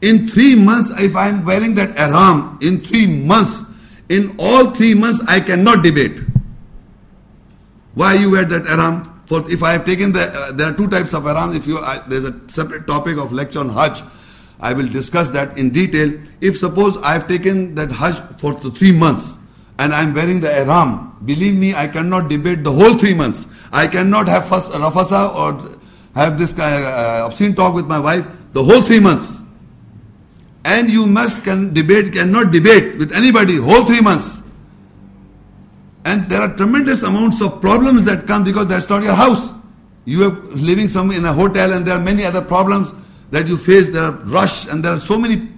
In 0.00 0.28
three 0.28 0.56
months, 0.56 0.90
if 0.98 1.14
I 1.14 1.28
am 1.28 1.44
wearing 1.44 1.74
that 1.74 1.90
ihram, 1.90 2.58
in 2.60 2.84
three 2.84 3.06
months, 3.06 3.62
in 4.08 4.34
all 4.38 4.70
three 4.70 4.94
months, 4.94 5.22
I 5.28 5.38
cannot 5.38 5.84
debate. 5.84 6.20
Why 7.94 8.14
you 8.14 8.32
wear 8.32 8.44
that 8.44 8.66
ihram? 8.66 9.04
For 9.28 9.48
if 9.50 9.62
I 9.62 9.72
have 9.72 9.84
taken 9.84 10.12
the, 10.12 10.22
uh, 10.22 10.52
there 10.52 10.68
are 10.72 10.76
two 10.76 10.88
types 10.88 11.14
of 11.14 11.26
ihram. 11.26 11.54
If 11.54 11.66
you, 11.68 11.78
uh, 11.78 12.06
there's 12.08 12.24
a 12.24 12.40
separate 12.48 12.88
topic 12.88 13.18
of 13.18 13.32
lecture 13.32 13.60
on 13.60 13.68
Hajj. 13.68 14.02
I 14.58 14.72
will 14.72 14.88
discuss 14.88 15.30
that 15.30 15.56
in 15.56 15.70
detail. 15.70 16.12
If 16.40 16.56
suppose 16.56 16.96
I 16.98 17.12
have 17.12 17.28
taken 17.28 17.76
that 17.76 17.92
Hajj 17.92 18.16
for 18.38 18.54
the 18.54 18.70
three 18.72 18.92
months 18.92 19.38
and 19.82 19.92
I 19.92 20.02
am 20.02 20.14
wearing 20.14 20.38
the 20.38 20.48
ihram, 20.48 21.16
believe 21.24 21.56
me, 21.56 21.74
I 21.74 21.88
cannot 21.88 22.28
debate 22.28 22.62
the 22.62 22.72
whole 22.72 22.96
three 22.96 23.14
months. 23.14 23.48
I 23.72 23.88
cannot 23.88 24.28
have 24.28 24.44
rafasa 24.44 25.34
or 25.34 25.78
have 26.14 26.38
this 26.38 26.52
kind 26.52 26.76
of 26.76 26.82
uh, 26.84 27.26
obscene 27.26 27.56
talk 27.56 27.74
with 27.74 27.86
my 27.86 27.98
wife 27.98 28.24
the 28.52 28.62
whole 28.62 28.82
three 28.82 29.00
months. 29.00 29.40
And 30.64 30.88
you 30.88 31.08
must 31.08 31.42
can 31.42 31.74
debate, 31.74 32.12
cannot 32.12 32.52
debate 32.52 32.96
with 32.96 33.12
anybody 33.12 33.56
whole 33.56 33.84
three 33.84 34.00
months. 34.00 34.42
And 36.04 36.30
there 36.30 36.40
are 36.40 36.54
tremendous 36.56 37.02
amounts 37.02 37.42
of 37.42 37.60
problems 37.60 38.04
that 38.04 38.28
come 38.28 38.44
because 38.44 38.68
that's 38.68 38.88
not 38.88 39.02
your 39.02 39.14
house. 39.14 39.50
You 40.04 40.22
are 40.28 40.34
living 40.54 40.86
somewhere 40.86 41.18
in 41.18 41.24
a 41.24 41.32
hotel 41.32 41.72
and 41.72 41.84
there 41.84 41.96
are 41.96 42.00
many 42.00 42.24
other 42.24 42.42
problems 42.42 42.94
that 43.32 43.48
you 43.48 43.56
face, 43.56 43.88
there 43.90 44.04
are 44.04 44.12
rush 44.12 44.68
and 44.68 44.84
there 44.84 44.92
are 44.92 45.00
so 45.00 45.18
many 45.18 45.48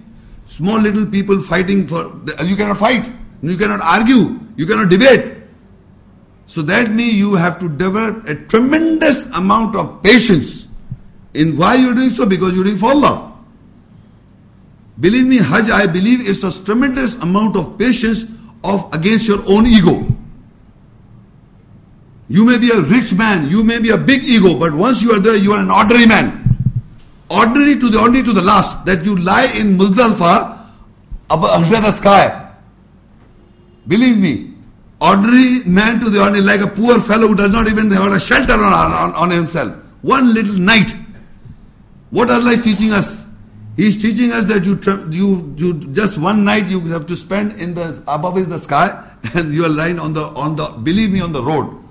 small 0.49 0.79
little 0.79 1.05
people 1.05 1.39
fighting 1.41 1.85
for, 1.85 2.19
you 2.43 2.55
cannot 2.55 2.77
fight, 2.77 3.11
you 3.41 3.57
cannot 3.57 3.81
argue, 3.81 4.39
you 4.55 4.65
cannot 4.65 4.89
debate. 4.89 5.33
So 6.47 6.61
that 6.63 6.91
means 6.91 7.15
you 7.15 7.35
have 7.35 7.59
to 7.59 7.69
develop 7.69 8.27
a 8.27 8.35
tremendous 8.35 9.25
amount 9.33 9.75
of 9.75 10.01
patience. 10.03 10.67
In 11.33 11.57
why 11.57 11.75
you're 11.75 11.95
doing 11.95 12.09
so? 12.09 12.25
Because 12.25 12.53
you're 12.53 12.63
doing 12.63 12.77
for 12.77 12.91
Allah. 12.91 13.33
Believe 14.99 15.25
me, 15.25 15.37
Hajj, 15.37 15.69
I 15.69 15.87
believe, 15.87 16.21
is 16.21 16.43
a 16.43 16.63
tremendous 16.63 17.15
amount 17.15 17.57
of 17.57 17.77
patience 17.77 18.25
of 18.63 18.87
against 18.93 19.27
your 19.27 19.43
own 19.47 19.67
ego. 19.67 20.05
You 22.29 22.45
may 22.45 22.57
be 22.57 22.71
a 22.71 22.81
rich 22.81 23.13
man, 23.13 23.49
you 23.49 23.63
may 23.63 23.79
be 23.79 23.89
a 23.89 23.97
big 23.97 24.23
ego, 24.23 24.57
but 24.57 24.73
once 24.73 25.03
you 25.03 25.11
are 25.11 25.19
there, 25.19 25.35
you 25.35 25.51
are 25.51 25.61
an 25.61 25.69
ordinary 25.69 26.07
man. 26.07 26.41
Ordinary 27.29 27.77
to 27.77 27.89
the 27.89 27.99
ordinary 27.99 28.23
to 28.23 28.33
the 28.33 28.41
last. 28.41 28.85
That 28.85 29.03
you 29.03 29.15
lie 29.17 29.51
in 29.57 29.77
Muzdalfa 29.77 30.57
under 31.29 31.81
the 31.81 31.91
sky. 31.91 32.44
Believe 33.87 34.17
me, 34.17 34.53
ordinary 34.99 35.63
man 35.65 35.99
to 35.99 36.09
the 36.09 36.19
ordinary, 36.19 36.41
like 36.43 36.61
a 36.61 36.67
poor 36.67 36.99
fellow 36.99 37.27
who 37.27 37.35
does 37.35 37.51
not 37.51 37.67
even 37.67 37.91
have 37.91 38.11
a 38.11 38.19
shelter 38.19 38.53
on, 38.53 38.63
on, 38.91 39.13
on 39.13 39.29
himself. 39.29 39.75
One 40.01 40.33
little 40.33 40.55
night. 40.55 40.95
What 42.11 42.31
Allah 42.31 42.51
is 42.51 42.61
teaching 42.61 42.91
us? 42.93 43.25
He 43.75 43.87
is 43.87 43.97
teaching 44.01 44.31
us 44.31 44.45
that 44.45 44.63
you, 44.63 44.79
you, 45.11 45.53
you 45.57 45.73
just 45.91 46.17
one 46.17 46.45
night 46.45 46.69
you 46.69 46.79
have 46.91 47.05
to 47.07 47.15
spend 47.15 47.59
in 47.59 47.73
the 47.73 48.01
above 48.07 48.37
is 48.37 48.47
the 48.47 48.57
sky, 48.57 49.05
and 49.35 49.53
you 49.53 49.65
are 49.65 49.69
lying 49.69 49.99
on 49.99 50.13
the 50.13 50.23
on 50.27 50.55
the 50.55 50.67
believe 50.83 51.11
me 51.11 51.19
on 51.21 51.33
the 51.33 51.43
road. 51.43 51.81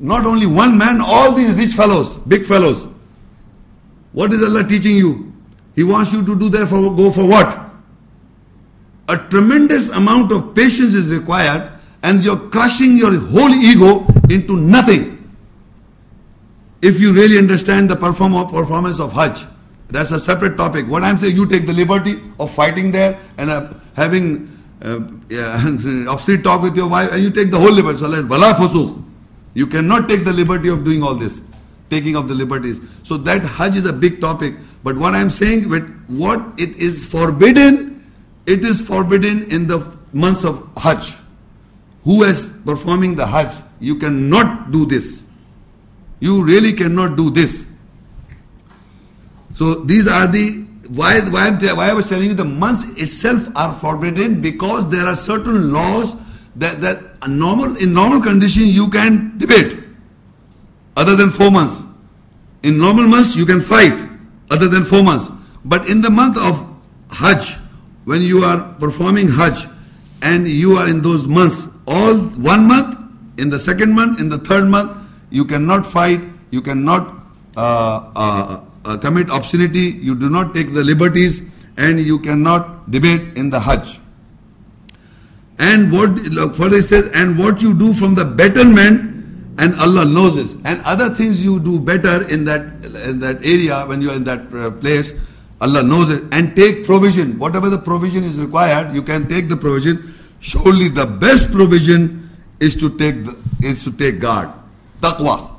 Not 0.00 0.26
only 0.26 0.46
one 0.46 0.76
man, 0.76 1.00
all 1.00 1.32
these 1.32 1.52
rich 1.52 1.74
fellows, 1.74 2.18
big 2.18 2.44
fellows. 2.44 2.88
What 4.12 4.32
is 4.32 4.42
Allah 4.42 4.66
teaching 4.66 4.96
you? 4.96 5.32
He 5.76 5.84
wants 5.84 6.12
you 6.12 6.24
to 6.24 6.36
do 6.38 6.48
that 6.50 6.68
for 6.68 6.94
go 6.94 7.12
for 7.12 7.26
what? 7.26 7.63
A 9.08 9.18
tremendous 9.28 9.90
amount 9.90 10.32
of 10.32 10.54
patience 10.54 10.94
is 10.94 11.10
required, 11.10 11.70
and 12.02 12.24
you're 12.24 12.48
crushing 12.48 12.96
your 12.96 13.18
whole 13.18 13.50
ego 13.50 14.06
into 14.30 14.56
nothing. 14.56 15.10
If 16.82 17.00
you 17.00 17.12
really 17.12 17.38
understand 17.38 17.90
the 17.90 17.96
perform- 17.96 18.48
performance 18.48 19.00
of 19.00 19.12
Hajj. 19.12 19.46
That's 19.88 20.10
a 20.10 20.18
separate 20.18 20.56
topic. 20.56 20.88
What 20.88 21.02
I'm 21.02 21.18
saying, 21.18 21.36
you 21.36 21.46
take 21.46 21.66
the 21.66 21.72
liberty 21.72 22.20
of 22.40 22.50
fighting 22.50 22.90
there 22.90 23.18
and 23.38 23.50
uh, 23.50 23.74
having 23.94 24.50
uh, 24.82 25.00
yeah, 25.28 25.54
obscene 26.08 26.42
talk 26.42 26.62
with 26.62 26.76
your 26.76 26.88
wife, 26.88 27.12
and 27.12 27.22
you 27.22 27.30
take 27.30 27.50
the 27.50 27.58
whole 27.58 27.72
liberty. 27.72 27.98
So 27.98 28.08
wala 28.08 28.54
fusuq. 28.54 29.02
You 29.54 29.66
cannot 29.66 30.08
take 30.08 30.24
the 30.24 30.32
liberty 30.32 30.68
of 30.68 30.84
doing 30.84 31.02
all 31.02 31.14
this, 31.14 31.40
taking 31.90 32.16
of 32.16 32.28
the 32.28 32.34
liberties. 32.34 32.80
So 33.02 33.16
that 33.18 33.42
Hajj 33.42 33.76
is 33.76 33.84
a 33.84 33.92
big 33.92 34.20
topic. 34.20 34.54
But 34.82 34.96
what 34.96 35.14
I'm 35.14 35.30
saying, 35.30 35.68
with 35.68 35.88
what 36.08 36.40
it 36.58 36.76
is 36.76 37.04
forbidden, 37.06 37.93
it 38.46 38.64
is 38.64 38.80
forbidden 38.80 39.50
in 39.50 39.66
the 39.66 39.96
months 40.12 40.44
of 40.44 40.68
Hajj. 40.76 41.14
Who 42.04 42.22
is 42.22 42.50
performing 42.64 43.14
the 43.14 43.26
Hajj? 43.26 43.62
You 43.80 43.96
cannot 43.96 44.70
do 44.70 44.86
this. 44.86 45.24
You 46.20 46.44
really 46.44 46.72
cannot 46.72 47.16
do 47.16 47.30
this. 47.30 47.66
So 49.54 49.74
these 49.74 50.06
are 50.06 50.26
the 50.26 50.64
why 50.88 51.20
why, 51.20 51.50
why 51.50 51.90
I 51.90 51.94
was 51.94 52.08
telling 52.08 52.28
you 52.28 52.34
the 52.34 52.44
months 52.44 52.84
itself 53.00 53.48
are 53.56 53.72
forbidden 53.72 54.40
because 54.40 54.88
there 54.90 55.06
are 55.06 55.16
certain 55.16 55.72
laws 55.72 56.14
that 56.56 56.80
that 56.82 57.28
normal 57.28 57.76
in 57.76 57.92
normal 57.92 58.20
condition 58.20 58.64
you 58.66 58.90
can 58.90 59.38
debate 59.38 59.82
other 60.96 61.16
than 61.16 61.30
four 61.30 61.50
months. 61.50 61.82
In 62.62 62.78
normal 62.78 63.06
months 63.06 63.34
you 63.36 63.46
can 63.46 63.60
fight 63.60 64.02
other 64.50 64.68
than 64.68 64.84
four 64.84 65.02
months. 65.02 65.30
But 65.64 65.88
in 65.88 66.02
the 66.02 66.10
month 66.10 66.36
of 66.36 66.66
Hajj, 67.10 67.58
when 68.04 68.22
you 68.22 68.44
are 68.44 68.74
performing 68.74 69.28
Hajj 69.28 69.66
and 70.22 70.48
you 70.48 70.76
are 70.76 70.88
in 70.88 71.02
those 71.02 71.26
months, 71.26 71.68
all 71.86 72.16
one 72.16 72.66
month, 72.66 72.98
in 73.38 73.50
the 73.50 73.58
second 73.58 73.92
month, 73.92 74.20
in 74.20 74.28
the 74.28 74.38
third 74.38 74.64
month, 74.64 74.96
you 75.30 75.44
cannot 75.44 75.84
fight, 75.84 76.20
you 76.50 76.62
cannot 76.62 77.08
uh, 77.56 78.10
uh, 78.14 78.60
uh, 78.84 78.96
commit 78.98 79.28
obscenity, 79.30 79.98
you 80.02 80.14
do 80.14 80.28
not 80.28 80.54
take 80.54 80.72
the 80.72 80.84
liberties, 80.84 81.42
and 81.76 81.98
you 82.00 82.18
cannot 82.18 82.90
debate 82.90 83.36
in 83.36 83.50
the 83.50 83.58
Hajj. 83.58 84.00
And 85.58 85.90
what 85.92 86.10
look, 86.10 86.54
further 86.54 86.82
says, 86.82 87.08
and 87.14 87.38
what 87.38 87.62
you 87.62 87.74
do 87.74 87.94
from 87.94 88.14
the 88.14 88.24
betterment, 88.24 89.12
and 89.58 89.74
Allah 89.80 90.04
knows 90.04 90.34
this, 90.34 90.56
and 90.64 90.82
other 90.84 91.14
things 91.14 91.44
you 91.44 91.60
do 91.60 91.78
better 91.78 92.26
in 92.28 92.44
that 92.44 92.84
in 93.06 93.20
that 93.20 93.44
area 93.44 93.84
when 93.86 94.02
you 94.02 94.10
are 94.10 94.16
in 94.16 94.24
that 94.24 94.52
uh, 94.52 94.70
place, 94.72 95.14
Allah 95.60 95.82
knows 95.82 96.10
it, 96.10 96.24
and 96.32 96.54
take 96.54 96.84
provision. 96.84 97.38
Whatever 97.38 97.70
the 97.70 97.78
provision 97.78 98.24
is 98.24 98.38
required, 98.38 98.94
you 98.94 99.02
can 99.02 99.28
take 99.28 99.48
the 99.48 99.56
provision. 99.56 100.14
Surely 100.40 100.88
the 100.88 101.06
best 101.06 101.50
provision 101.50 102.28
is 102.60 102.74
to 102.76 102.96
take 102.98 103.24
the, 103.24 103.36
is 103.62 103.84
to 103.84 103.92
take 103.92 104.20
guard, 104.20 104.50
taqwa. 105.00 105.50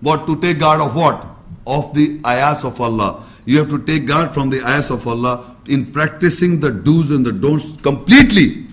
What 0.00 0.26
to 0.26 0.40
take 0.40 0.58
guard 0.58 0.80
of 0.80 0.94
what? 0.94 1.30
of 1.66 1.94
the 1.94 2.20
ayahs 2.26 2.64
of 2.64 2.80
Allah. 2.80 3.24
You 3.44 3.58
have 3.58 3.70
to 3.70 3.78
take 3.78 4.06
guard 4.06 4.34
from 4.34 4.50
the 4.50 4.60
ayahs 4.60 4.90
of 4.90 5.06
Allah 5.06 5.56
in 5.66 5.92
practicing 5.92 6.60
the 6.60 6.70
do's 6.70 7.10
and 7.10 7.24
the 7.24 7.32
don'ts 7.32 7.80
completely. 7.80 8.66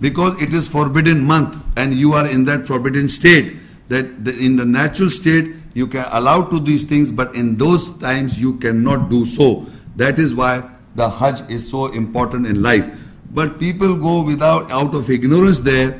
Because 0.00 0.40
it 0.42 0.52
is 0.52 0.68
forbidden 0.68 1.24
month 1.24 1.56
and 1.76 1.94
you 1.94 2.12
are 2.12 2.26
in 2.26 2.44
that 2.44 2.66
forbidden 2.66 3.08
state. 3.08 3.56
That 3.88 4.06
in 4.28 4.56
the 4.56 4.64
natural 4.64 5.10
state 5.10 5.54
you 5.74 5.86
can 5.86 6.06
allow 6.10 6.42
to 6.42 6.60
these 6.60 6.84
things, 6.84 7.10
but 7.10 7.34
in 7.34 7.56
those 7.56 7.92
times 7.94 8.40
you 8.40 8.54
cannot 8.58 9.08
do 9.08 9.24
so. 9.24 9.66
That 9.96 10.18
is 10.18 10.34
why 10.34 10.68
the 10.94 11.08
Hajj 11.08 11.50
is 11.50 11.68
so 11.68 11.86
important 11.86 12.46
in 12.46 12.62
life. 12.62 12.88
But 13.30 13.58
people 13.58 13.96
go 13.96 14.22
without 14.22 14.70
out 14.70 14.94
of 14.94 15.10
ignorance 15.10 15.60
there, 15.60 15.98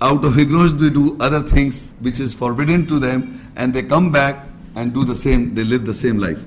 out 0.00 0.24
of 0.24 0.38
ignorance 0.38 0.80
they 0.80 0.90
do 0.90 1.16
other 1.20 1.40
things 1.40 1.94
which 2.00 2.20
is 2.20 2.32
forbidden 2.32 2.86
to 2.86 2.98
them, 2.98 3.40
and 3.56 3.74
they 3.74 3.82
come 3.82 4.12
back 4.12 4.46
and 4.76 4.94
do 4.94 5.04
the 5.04 5.16
same, 5.16 5.54
they 5.54 5.64
live 5.64 5.84
the 5.84 5.94
same 5.94 6.18
life. 6.18 6.40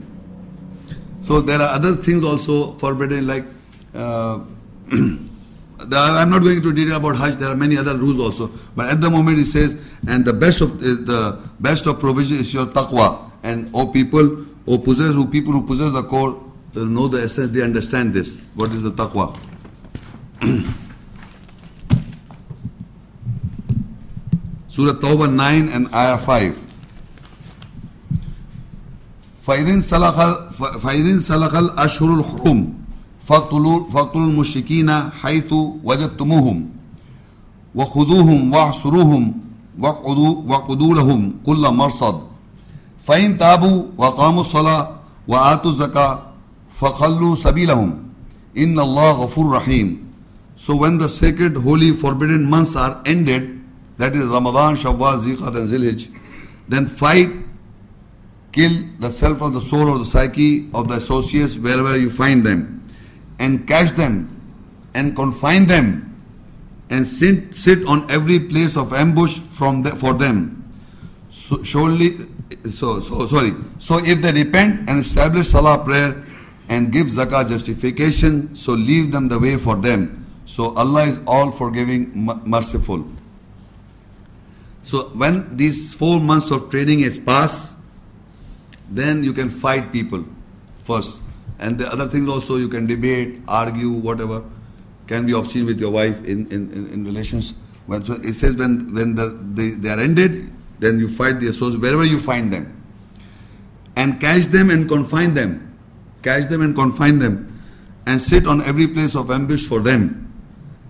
So 1.20 1.42
there 1.42 1.60
are 1.60 1.70
other 1.70 1.96
things 1.96 2.24
also 2.24 2.74
forbidden, 2.76 3.28
like 3.28 3.44
uh, 3.94 4.40
I'm 5.81 6.31
not 6.31 6.43
going 6.43 6.57
into 6.57 6.73
detail 6.73 6.97
about 6.97 7.17
Hajj. 7.17 7.37
There 7.37 7.51
are 7.51 7.57
many 7.57 7.77
other 7.77 7.97
rules 7.97 8.19
also, 8.19 8.51
but 8.75 8.89
at 8.89 9.01
the 9.01 9.11
moment 9.11 9.39
he 9.39 9.45
says, 9.45 9.77
and 10.09 10.25
the 10.25 10.33
best 10.33 10.61
of 10.61 10.81
the 10.81 11.39
best 11.61 11.87
of 11.87 12.01
provision 12.01 12.39
is 12.39 12.53
your 12.55 12.67
taqwa. 12.67 13.31
And 13.43 13.71
O 13.75 13.87
people, 13.87 14.47
O 14.67 14.79
possess, 14.79 15.15
who 15.15 15.27
people 15.27 15.53
who 15.53 15.67
possess 15.67 15.93
the 15.93 16.03
core, 16.03 16.43
they 16.73 16.85
know 16.85 17.09
the 17.09 17.23
essence. 17.23 17.53
They 17.53 17.63
understand 17.63 18.15
this. 18.15 18.41
What 18.55 18.73
is 18.73 18.83
the 18.83 18.91
taqwa? 18.91 19.37
Surah 24.69 24.93
Tawbah 24.93 25.33
9 25.33 25.69
and 25.69 25.95
Ayah 25.95 26.19
5. 26.19 26.65
فإذن 29.47 29.81
سلخ 29.81 30.17
فإذن 30.83 31.21
سلخ 31.21 31.55
الأشهر 31.55 32.15
الحرم 32.19 32.80
فاقتلوا 33.32 33.90
فاقتلوا 33.90 34.28
المشركين 34.28 34.90
حيث 35.10 35.54
وجدتموهم 35.84 36.70
وخذوهم 37.76 38.54
واحصروهم 38.54 39.34
واقعدوا 39.80 40.36
واقعدوا 40.48 40.96
لهم 40.96 41.34
كل 41.46 41.64
مرصد 41.82 42.16
فإن 43.08 43.38
تابوا 43.38 43.84
وقاموا 43.98 44.42
الصلاة 44.42 44.90
وآتوا 45.28 45.72
الزكاة 45.72 46.20
فخلوا 46.80 47.36
سبيلهم 47.36 47.90
إن 48.58 48.80
الله 48.80 49.12
غفور 49.12 49.56
رحيم 49.56 49.98
So 50.58 50.76
when 50.76 50.98
the 50.98 51.08
sacred, 51.08 51.56
holy, 51.56 51.92
forbidden 51.92 52.48
months 52.50 52.76
are 52.76 53.02
ended, 53.06 53.62
that 53.98 54.14
is 54.16 54.28
Ramadan, 54.28 54.76
Shawwal, 54.76 55.18
Zilqa'dah 55.18 55.62
and 55.62 55.70
Zilhijj, 55.70 56.14
then 56.68 56.86
fight 56.86 57.30
kill 58.52 58.84
the 59.00 59.10
self 59.10 59.42
or 59.42 59.50
the 59.50 59.62
soul 59.62 59.90
or 59.90 59.98
the 60.00 60.06
psyche 60.06 60.70
of 60.74 60.90
the 60.90 60.96
associates 60.96 61.58
wherever 61.58 61.98
you 61.98 62.12
find 62.12 62.46
them, 62.46 62.81
and 63.42 63.68
catch 63.68 63.92
them 63.92 64.30
and 64.94 65.16
confine 65.16 65.66
them, 65.66 66.08
and 66.90 67.08
sit, 67.08 67.58
sit 67.58 67.86
on 67.88 68.10
every 68.12 68.40
place 68.40 68.78
of 68.78 68.94
ambush 68.94 69.40
from 69.40 69.82
the, 69.82 69.90
for 69.96 70.14
them. 70.14 70.70
So 71.32 71.64
surely, 71.64 72.18
so, 72.70 73.00
so 73.00 73.26
sorry. 73.26 73.54
So 73.80 73.98
if 73.98 74.22
they 74.22 74.32
repent 74.32 74.90
and 74.90 75.00
establish 75.00 75.50
salah 75.50 75.84
prayer 75.84 76.24
and 76.70 76.92
give 76.92 77.08
zakah 77.08 77.48
justification, 77.50 78.56
so 78.56 78.74
leave 78.74 79.12
them 79.12 79.28
the 79.28 79.40
way 79.40 79.58
for 79.58 79.76
them. 79.76 80.28
So 80.46 80.76
Allah 80.76 81.04
is 81.06 81.22
all 81.26 81.50
forgiving, 81.50 82.12
merciful. 82.46 83.08
So 84.84 85.08
when 85.16 85.56
these 85.56 85.94
four 85.94 86.20
months 86.20 86.52
of 86.52 86.70
training 86.70 87.00
is 87.00 87.18
passed, 87.18 87.76
then 88.90 89.24
you 89.24 89.32
can 89.32 89.50
fight 89.50 89.94
people 89.94 90.26
first. 90.84 91.21
And 91.62 91.78
the 91.78 91.88
other 91.88 92.08
things 92.08 92.28
also 92.28 92.58
you 92.58 92.68
can 92.68 92.88
debate, 92.88 93.40
argue, 93.48 93.92
whatever. 93.92 94.44
Can 95.08 95.26
be 95.26 95.34
obscene 95.34 95.66
with 95.66 95.80
your 95.80 95.92
wife 95.92 96.24
in, 96.26 96.52
in, 96.52 96.72
in, 96.72 96.88
in 96.92 97.06
relations. 97.06 97.54
When, 97.86 98.04
so 98.04 98.14
it 98.14 98.34
says 98.34 98.56
when, 98.56 98.94
when 98.94 99.16
the, 99.16 99.30
they, 99.54 99.70
they 99.70 99.90
are 99.90 100.00
ended, 100.00 100.52
then 100.80 101.00
you 101.00 101.08
fight 101.08 101.40
the 101.40 101.48
associates 101.48 101.82
wherever 101.82 102.04
you 102.04 102.20
find 102.20 102.52
them. 102.52 102.82
And 103.96 104.20
catch 104.20 104.46
them 104.46 104.70
and 104.72 104.90
confine 104.90 105.34
them. 105.34 105.78
Catch 106.24 106.46
them 106.46 106.62
and 106.62 106.76
confine 106.76 107.20
them. 107.20 107.62
And 108.08 108.22
sit 108.22 108.48
on 108.48 108.62
every 108.64 108.88
place 108.88 109.16
of 109.16 109.30
ambush 109.30 109.68
for 109.68 109.80
them. 109.80 110.34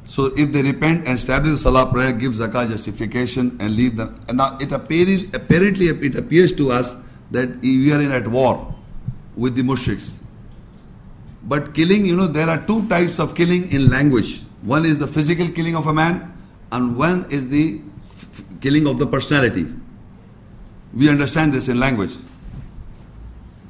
So 0.06 0.28
if 0.38 0.52
they 0.54 0.62
repent 0.62 1.08
and 1.08 1.18
establish 1.18 1.52
the 1.52 1.58
salah 1.58 1.92
prayer, 1.92 2.14
give 2.14 2.34
zakah 2.34 2.70
justification 2.70 3.58
and 3.60 3.76
leave 3.76 3.98
them. 3.98 4.16
And 4.30 4.38
now 4.38 4.58
it 4.62 4.72
apparently, 4.72 5.30
apparently 5.34 5.88
it 5.88 6.16
appears 6.16 6.54
to 6.54 6.72
us 6.72 6.96
that 7.32 7.60
we 7.62 7.92
are 7.92 8.02
in 8.02 8.12
at 8.12 8.28
war 8.28 8.74
with 9.36 9.56
the 9.56 9.64
mushriks. 9.64 10.21
But 11.44 11.74
killing, 11.74 12.06
you 12.06 12.16
know, 12.16 12.28
there 12.28 12.50
are 12.50 12.66
two 12.66 12.88
types 12.88 13.20
of 13.20 13.36
killing 13.36 13.72
in 13.72 13.90
language. 13.90 14.44
One 14.62 14.86
is 14.86 15.00
the 15.00 15.08
physical 15.08 15.48
killing 15.50 15.76
of 15.76 15.88
a 15.88 15.94
man, 15.94 16.32
and 16.72 16.96
one 16.96 17.26
is 17.32 17.48
the 17.48 17.82
f- 18.12 18.44
killing 18.62 18.88
of 18.88 19.00
the 19.00 19.08
personality. 19.08 19.66
We 20.94 21.10
understand 21.10 21.54
this 21.54 21.68
in 21.68 21.80
language. 21.80 22.16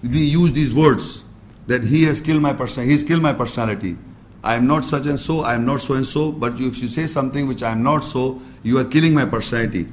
We 0.03 0.19
use 0.19 0.51
these 0.53 0.73
words 0.73 1.23
that 1.67 1.83
he 1.83 2.03
has 2.03 2.19
killed 2.19 2.41
my 2.41 2.53
person, 2.53 2.89
he's 2.89 3.03
killed 3.03 3.21
my 3.21 3.33
personality. 3.33 3.95
I 4.43 4.55
am 4.55 4.65
not 4.65 4.83
such 4.85 5.05
and 5.05 5.19
so, 5.19 5.41
I 5.41 5.53
am 5.53 5.65
not 5.65 5.81
so 5.81 5.93
and 5.93 6.05
so, 6.05 6.31
but 6.31 6.59
if 6.59 6.79
you 6.81 6.89
say 6.89 7.05
something 7.05 7.47
which 7.47 7.61
I 7.61 7.71
am 7.71 7.83
not 7.83 8.03
so, 8.03 8.41
you 8.63 8.79
are 8.79 8.83
killing 8.83 9.13
my 9.13 9.25
personality. 9.25 9.87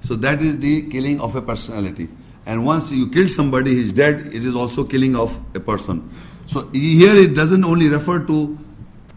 So 0.00 0.16
that 0.16 0.42
is 0.42 0.58
the 0.58 0.88
killing 0.88 1.20
of 1.20 1.36
a 1.36 1.42
personality. 1.42 2.08
And 2.46 2.64
once 2.64 2.90
you 2.90 3.08
kill 3.10 3.28
somebody, 3.28 3.74
he 3.74 3.82
is 3.82 3.92
dead, 3.92 4.34
it 4.34 4.44
is 4.44 4.54
also 4.54 4.82
killing 4.82 5.14
of 5.14 5.38
a 5.54 5.60
person. 5.60 6.10
So 6.46 6.68
here 6.72 7.14
it 7.14 7.34
doesn't 7.34 7.64
only 7.64 7.88
refer 7.88 8.24
to 8.26 8.58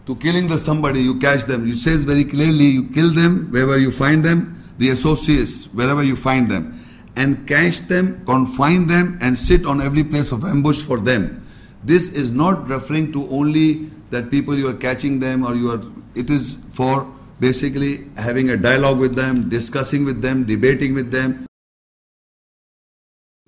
to 0.06 0.14
killing 0.16 0.46
the 0.46 0.58
somebody, 0.58 1.00
you 1.00 1.18
catch 1.18 1.44
them. 1.44 1.68
It 1.68 1.78
says 1.78 2.04
very 2.04 2.24
clearly, 2.24 2.66
you 2.66 2.88
kill 2.90 3.12
them 3.12 3.50
wherever 3.50 3.76
you 3.76 3.90
find 3.90 4.24
them, 4.24 4.62
the 4.78 4.90
associates, 4.90 5.64
wherever 5.72 6.02
you 6.02 6.14
find 6.14 6.48
them, 6.48 6.80
and 7.16 7.46
catch 7.48 7.80
them, 7.80 8.24
confine 8.24 8.86
them, 8.86 9.18
and 9.20 9.36
sit 9.36 9.66
on 9.66 9.80
every 9.80 10.04
place 10.04 10.30
of 10.30 10.44
ambush 10.44 10.80
for 10.80 11.00
them. 11.00 11.44
This 11.82 12.08
is 12.10 12.30
not 12.30 12.68
referring 12.68 13.12
to 13.12 13.28
only 13.28 13.90
that 14.10 14.30
people 14.30 14.54
you 14.54 14.68
are 14.68 14.74
catching 14.74 15.18
them 15.18 15.44
or 15.44 15.56
you 15.56 15.72
are, 15.72 15.82
it 16.14 16.30
is 16.30 16.56
for 16.70 17.12
basically 17.40 18.08
having 18.16 18.50
a 18.50 18.56
dialogue 18.56 18.98
with 18.98 19.16
them, 19.16 19.48
discussing 19.48 20.04
with 20.04 20.22
them, 20.22 20.44
debating 20.44 20.94
with 20.94 21.10
them. 21.10 21.46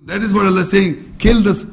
That 0.01 0.21
is 0.21 0.33
what 0.33 0.45
Allah 0.45 0.61
is 0.61 0.71
saying. 0.71 1.15
Kill 1.19 1.41
this. 1.41 1.65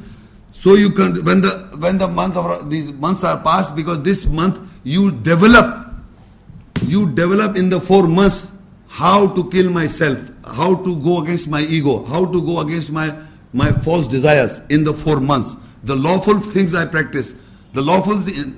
So 0.57 0.73
you 0.73 0.89
can 0.89 1.23
when 1.23 1.41
the 1.41 1.51
when 1.77 1.99
the 1.99 2.07
month 2.07 2.35
of 2.35 2.67
these 2.67 2.91
months 2.91 3.23
are 3.23 3.39
passed 3.39 3.75
because 3.75 4.01
this 4.01 4.25
month 4.25 4.57
you 4.83 5.11
develop 5.11 5.93
you 6.81 7.11
develop 7.13 7.55
in 7.55 7.69
the 7.69 7.79
four 7.79 8.07
months 8.07 8.51
how 8.87 9.27
to 9.35 9.47
kill 9.51 9.69
myself, 9.69 10.31
how 10.43 10.73
to 10.83 10.95
go 10.95 11.21
against 11.21 11.47
my 11.47 11.61
ego, 11.61 12.03
how 12.05 12.25
to 12.25 12.41
go 12.41 12.61
against 12.61 12.91
my 12.91 13.15
my 13.53 13.71
false 13.71 14.07
desires 14.07 14.59
in 14.69 14.83
the 14.83 14.95
four 14.95 15.19
months. 15.19 15.55
The 15.83 15.95
lawful 15.95 16.39
things 16.39 16.73
I 16.73 16.85
practice. 16.85 17.35
The 17.73 17.83
lawful 17.83 18.17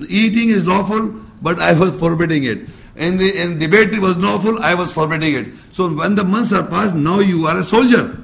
eating 0.09 0.55
is 0.55 0.65
lawful, 0.65 1.19
but 1.41 1.59
I 1.59 1.73
was 1.77 1.93
forbidding 1.99 2.45
it. 2.45 2.69
In 2.95 3.17
the 3.17 3.41
in 3.41 3.59
debate 3.59 3.99
was 3.99 4.15
lawful, 4.15 4.57
I 4.63 4.73
was 4.73 4.93
forbidding 4.93 5.35
it. 5.35 5.53
So 5.73 5.93
when 5.93 6.15
the 6.15 6.23
months 6.23 6.53
are 6.53 6.65
passed, 6.65 6.95
now 6.95 7.19
you 7.19 7.45
are 7.45 7.59
a 7.59 7.63
soldier. 7.65 8.17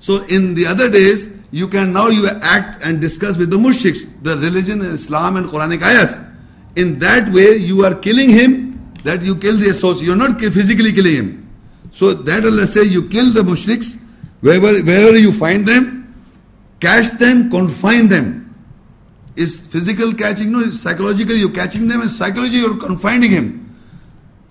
So 0.00 0.22
in 0.24 0.52
the 0.52 0.66
other 0.66 0.90
days, 0.90 1.28
you 1.52 1.68
can 1.68 1.92
now 1.92 2.08
you 2.08 2.26
act 2.28 2.82
and 2.82 3.00
discuss 3.00 3.36
with 3.36 3.50
the 3.50 3.58
mushriks, 3.58 4.08
the 4.22 4.36
religion, 4.38 4.80
Islam 4.80 5.36
and 5.36 5.46
Quranic 5.46 5.82
ayahs. 5.82 6.18
In 6.76 6.98
that 7.00 7.28
way, 7.32 7.56
you 7.56 7.84
are 7.84 7.94
killing 7.94 8.30
him, 8.30 8.72
that 9.04 9.22
you 9.22 9.36
kill 9.36 9.58
the 9.58 9.68
associate. 9.68 10.06
You're 10.06 10.16
not 10.16 10.40
physically 10.40 10.92
killing 10.92 11.14
him. 11.14 11.50
So 11.92 12.14
that 12.14 12.44
Allah 12.44 12.66
say 12.66 12.84
you 12.84 13.08
kill 13.08 13.32
the 13.32 13.42
mushriks, 13.42 14.00
wherever, 14.40 14.80
wherever 14.82 15.16
you 15.18 15.32
find 15.32 15.66
them, 15.66 16.14
catch 16.80 17.10
them, 17.18 17.50
confine 17.50 18.08
them. 18.08 18.38
Is 19.36 19.66
physical 19.66 20.14
catching, 20.14 20.52
no, 20.52 20.60
it's 20.60 20.80
psychological, 20.80 21.34
you're 21.34 21.50
catching 21.50 21.88
them, 21.88 22.00
and 22.00 22.10
psychology, 22.10 22.56
you're 22.56 22.78
confining 22.78 23.30
him. 23.30 23.76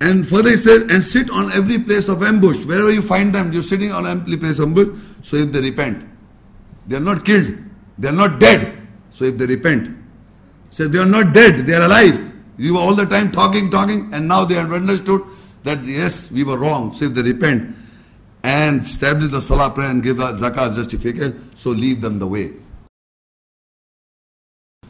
And 0.01 0.27
further 0.27 0.49
it 0.49 0.59
says, 0.59 0.83
and 0.91 1.03
sit 1.03 1.29
on 1.29 1.51
every 1.51 1.77
place 1.77 2.07
of 2.09 2.23
ambush. 2.23 2.65
Wherever 2.65 2.91
you 2.91 3.03
find 3.03 3.33
them, 3.33 3.53
you're 3.53 3.61
sitting 3.61 3.91
on 3.91 4.07
every 4.07 4.37
place 4.37 4.57
of 4.57 4.69
ambush. 4.69 4.99
So 5.21 5.37
if 5.37 5.51
they 5.51 5.61
repent, 5.61 6.03
they 6.86 6.96
are 6.96 7.00
not 7.00 7.24
killed, 7.24 7.56
they 7.98 8.08
are 8.08 8.12
not 8.12 8.38
dead. 8.40 8.76
So 9.14 9.24
if 9.24 9.38
they 9.38 9.46
repent, 9.46 9.96
say 10.70 10.86
they 10.86 10.98
are 10.98 11.06
not 11.06 11.34
dead, 11.34 11.66
they 11.66 11.74
are 11.74 11.84
alive. 11.84 12.32
You 12.58 12.74
were 12.74 12.80
all 12.80 12.94
the 12.94 13.06
time 13.06 13.32
talking, 13.32 13.70
talking, 13.70 14.12
and 14.12 14.28
now 14.28 14.44
they 14.44 14.54
have 14.54 14.72
understood 14.72 15.22
that 15.64 15.82
yes, 15.84 16.30
we 16.30 16.44
were 16.44 16.58
wrong. 16.58 16.94
So 16.94 17.06
if 17.06 17.14
they 17.14 17.22
repent 17.22 17.74
and 18.42 18.80
establish 18.80 19.30
the 19.30 19.42
salah 19.42 19.70
prayer 19.70 19.90
and 19.90 20.02
give 20.02 20.18
the 20.18 20.32
zakah 20.34 20.74
justification, 20.74 21.50
so 21.54 21.70
leave 21.70 22.00
them 22.00 22.18
the 22.18 22.26
way. 22.26 22.52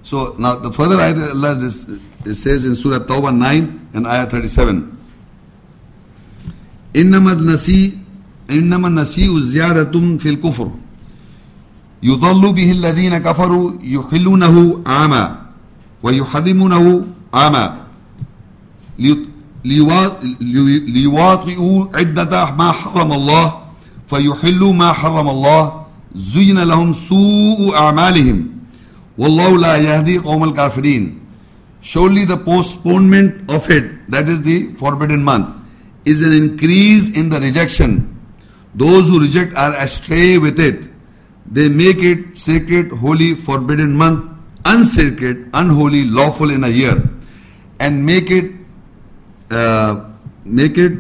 So 0.02 0.36
now 0.38 0.56
the 0.56 0.70
further 0.70 1.00
ayah 1.00 1.30
Allah 1.34 1.58
is, 1.64 1.82
it 2.24 2.34
says 2.36 2.64
in 2.64 2.76
Surah 2.76 3.00
Tawbah 3.00 3.36
9 3.36 3.90
and 3.94 4.06
ayah 4.06 4.26
37. 4.26 4.92
إنما 6.94 7.32
النسي 7.32 7.98
إنما 8.50 8.88
النسيء 8.88 9.40
زيادة 9.40 10.16
في 10.18 10.28
الكفر 10.28 10.70
يضل 12.03 12.53
به 12.53 12.71
الذين 12.71 13.17
كفروا 13.17 13.71
يحلونه 13.83 14.81
عاما 14.85 15.41
ويحرمونه 16.03 17.05
عاما 17.33 17.77
ليواطئوا 20.95 21.85
عدة 21.93 22.51
ما 22.51 22.71
حرم 22.71 23.11
الله 23.13 23.61
فيحلوا 24.07 24.73
ما 24.73 24.91
حرم 24.93 25.29
الله 25.29 25.81
زين 26.15 26.59
لهم 26.59 26.93
سوء 26.93 27.75
أعمالهم 27.75 28.47
والله 29.17 29.57
لا 29.57 29.75
يهدي 29.77 30.17
قوم 30.17 30.43
الكافرين 30.43 31.17
Surely 31.83 32.25
the 32.25 32.37
postponement 32.37 33.49
of 33.49 33.67
it, 33.71 34.07
that 34.11 34.29
is 34.29 34.43
the 34.43 34.71
forbidden 34.73 35.23
month, 35.23 35.49
is 36.05 36.21
an 36.21 36.31
increase 36.31 37.09
in 37.09 37.27
the 37.29 37.39
rejection. 37.39 38.21
Those 38.75 39.07
who 39.07 39.19
reject 39.19 39.55
are 39.55 39.73
astray 39.73 40.37
with 40.37 40.59
it. 40.59 40.90
They 41.51 41.67
make 41.67 41.97
it 41.97 42.37
sacred, 42.37 42.91
holy, 42.91 43.35
forbidden 43.35 43.95
month, 43.95 44.25
unsacred, 44.65 45.49
unholy, 45.53 46.05
lawful 46.05 46.49
in 46.49 46.63
a 46.63 46.69
year, 46.69 47.09
and 47.79 48.05
make 48.05 48.31
it 48.31 48.51
uh, 49.51 50.05
make 50.45 50.77
it 50.77 50.93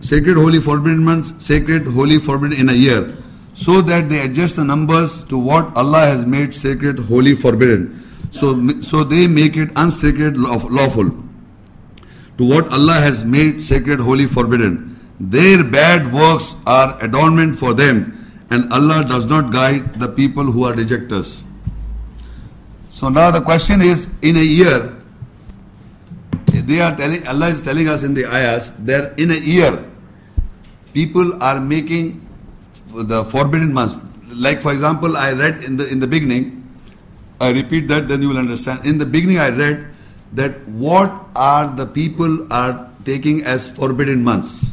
sacred, 0.00 0.36
holy, 0.36 0.60
forbidden 0.60 1.04
month, 1.04 1.42
sacred, 1.42 1.86
holy, 1.86 2.18
forbidden 2.20 2.56
in 2.56 2.68
a 2.68 2.72
year, 2.72 3.16
so 3.54 3.82
that 3.82 4.08
they 4.08 4.20
adjust 4.22 4.56
the 4.56 4.64
numbers 4.64 5.24
to 5.24 5.36
what 5.36 5.76
Allah 5.76 6.06
has 6.06 6.24
made 6.24 6.54
sacred, 6.54 6.98
holy, 6.98 7.34
forbidden. 7.34 8.02
So, 8.30 8.68
so 8.80 9.02
they 9.02 9.26
make 9.26 9.56
it 9.56 9.70
unsacred, 9.74 10.36
lawful 10.36 11.10
to 12.38 12.44
what 12.44 12.68
Allah 12.68 12.94
has 12.94 13.24
made 13.24 13.62
sacred, 13.62 14.00
holy, 14.00 14.26
forbidden. 14.26 15.00
Their 15.18 15.64
bad 15.64 16.12
works 16.12 16.56
are 16.66 17.02
adornment 17.02 17.58
for 17.58 17.72
them, 17.74 18.15
and 18.50 18.72
Allah 18.72 19.04
does 19.04 19.26
not 19.26 19.52
guide 19.52 19.94
the 19.94 20.08
people 20.08 20.44
who 20.44 20.64
are 20.64 20.74
rejectors. 20.74 21.42
So 22.90 23.08
now 23.08 23.30
the 23.30 23.40
question 23.40 23.82
is 23.82 24.08
in 24.22 24.36
a 24.36 24.42
year, 24.42 24.92
they 26.52 26.80
are 26.80 26.96
telling 26.96 27.26
Allah 27.26 27.48
is 27.48 27.62
telling 27.62 27.88
us 27.88 28.02
in 28.02 28.14
the 28.14 28.26
ayahs 28.26 28.72
that 28.90 29.20
in 29.20 29.30
a 29.30 29.34
year 29.34 29.84
people 30.92 31.42
are 31.42 31.60
making 31.60 32.26
the 32.94 33.24
forbidden 33.26 33.72
months. 33.72 33.98
Like 34.34 34.60
for 34.60 34.72
example, 34.72 35.16
I 35.16 35.32
read 35.32 35.62
in 35.62 35.76
the 35.76 35.88
in 35.88 36.00
the 36.00 36.06
beginning, 36.06 36.66
I 37.40 37.50
repeat 37.52 37.88
that, 37.88 38.08
then 38.08 38.22
you 38.22 38.30
will 38.30 38.38
understand. 38.38 38.86
In 38.86 38.98
the 38.98 39.06
beginning, 39.06 39.38
I 39.38 39.50
read 39.50 39.86
that 40.32 40.66
what 40.68 41.12
are 41.36 41.68
the 41.74 41.86
people 41.86 42.52
are 42.52 42.90
taking 43.04 43.44
as 43.44 43.68
forbidden 43.68 44.24
months. 44.24 44.72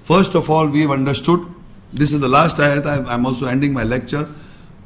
First 0.00 0.34
of 0.34 0.50
all, 0.50 0.66
we 0.66 0.80
have 0.82 0.90
understood, 0.90 1.46
this 1.92 2.12
is 2.12 2.20
the 2.20 2.28
last 2.28 2.56
ayat, 2.58 2.86
I'm 3.06 3.24
also 3.24 3.46
ending 3.46 3.72
my 3.72 3.84
lecture. 3.84 4.28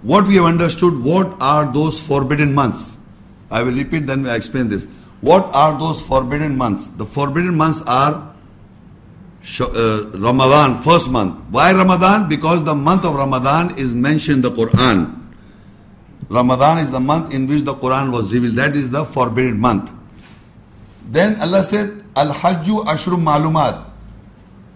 What 0.03 0.27
we 0.27 0.37
have 0.37 0.45
understood, 0.45 1.03
what 1.03 1.37
are 1.41 1.73
those 1.73 2.01
forbidden 2.01 2.55
months? 2.55 2.99
I 3.51 3.63
will 3.63 3.73
repeat, 3.73 4.07
then 4.07 4.27
I 4.27 4.37
explain 4.37 4.69
this. 4.69 4.87
What 5.21 5.45
are 5.55 5.79
those 5.79 6.01
forbidden 6.03 6.57
months? 6.57 6.89
The 6.89 7.07
forbidden 7.07 7.57
months 7.57 7.83
are 7.87 8.35
uh, 9.61 10.11
Ramadan, 10.15 10.83
first 10.83 11.11
month. 11.11 11.39
Why 11.51 11.73
Ramadan? 11.73 12.29
Because 12.29 12.65
the 12.65 12.75
month 12.75 13.05
of 13.05 13.15
Ramadan 13.15 13.79
is 13.79 13.93
mentioned 13.93 14.37
in 14.37 14.43
the 14.43 14.51
Quran. 14.51 15.19
Ramadan 16.29 16.79
is 16.79 16.91
the 16.91 17.01
month 17.01 17.35
in 17.35 17.47
which 17.47 17.63
the 17.63 17.75
Quran 17.75 18.13
was 18.13 18.33
revealed. 18.33 18.55
That 18.55 18.75
is 18.75 18.91
the 18.91 19.05
forbidden 19.05 19.61
month. 19.61 19.93
Then 21.09 21.41
Allah 21.41 21.63
said, 21.63 22.05
Al 22.17 22.33
Hajju 22.33 22.87
Ashrum 22.87 23.23
Malumat 23.23 23.92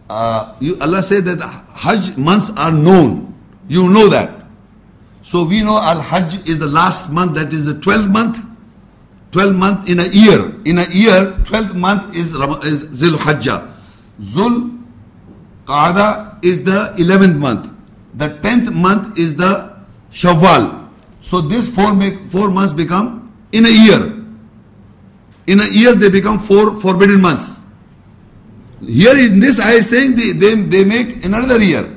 uh, 0.08 0.54
you, 0.60 0.78
Allah 0.80 1.02
said 1.02 1.24
that 1.24 1.40
Hajj 1.74 2.16
months 2.16 2.50
are 2.56 2.72
known. 2.72 3.34
You 3.68 3.88
know 3.88 4.08
that. 4.08 4.44
So 5.22 5.44
we 5.44 5.62
know 5.62 5.78
Al 5.78 6.00
Hajj 6.00 6.48
is 6.48 6.58
the 6.58 6.66
last 6.66 7.10
month, 7.10 7.34
that 7.34 7.52
is 7.52 7.66
the 7.66 7.74
12th 7.74 8.12
month. 8.12 8.38
12th 9.32 9.56
month 9.56 9.90
in 9.90 9.98
a 9.98 10.06
year. 10.06 10.54
In 10.64 10.78
a 10.78 10.86
year, 10.90 11.32
12th 11.42 11.74
month 11.74 12.14
is, 12.16 12.32
is 12.32 13.12
Hajjah. 13.16 13.72
Zul 14.20 14.82
Qada 15.66 16.42
is 16.44 16.62
the 16.62 16.94
11th 16.96 17.36
month. 17.36 17.72
The 18.14 18.28
10th 18.40 18.72
month 18.72 19.18
is 19.18 19.34
the 19.34 19.76
Shawwal. 20.12 20.88
So 21.20 21.40
these 21.40 21.68
four, 21.68 21.92
four 22.28 22.50
months 22.50 22.72
become 22.72 23.34
in 23.52 23.66
a 23.66 23.68
year. 23.68 24.12
In 25.48 25.60
a 25.60 25.66
year 25.66 25.92
they 25.92 26.08
become 26.08 26.38
four 26.38 26.80
forbidden 26.80 27.20
months. 27.20 27.55
Here 28.86 29.16
in 29.16 29.40
this 29.40 29.58
I 29.58 29.72
is 29.72 29.88
saying 29.88 30.14
they, 30.14 30.32
they, 30.32 30.54
they 30.54 30.84
make 30.84 31.24
another 31.24 31.60
year. 31.60 31.92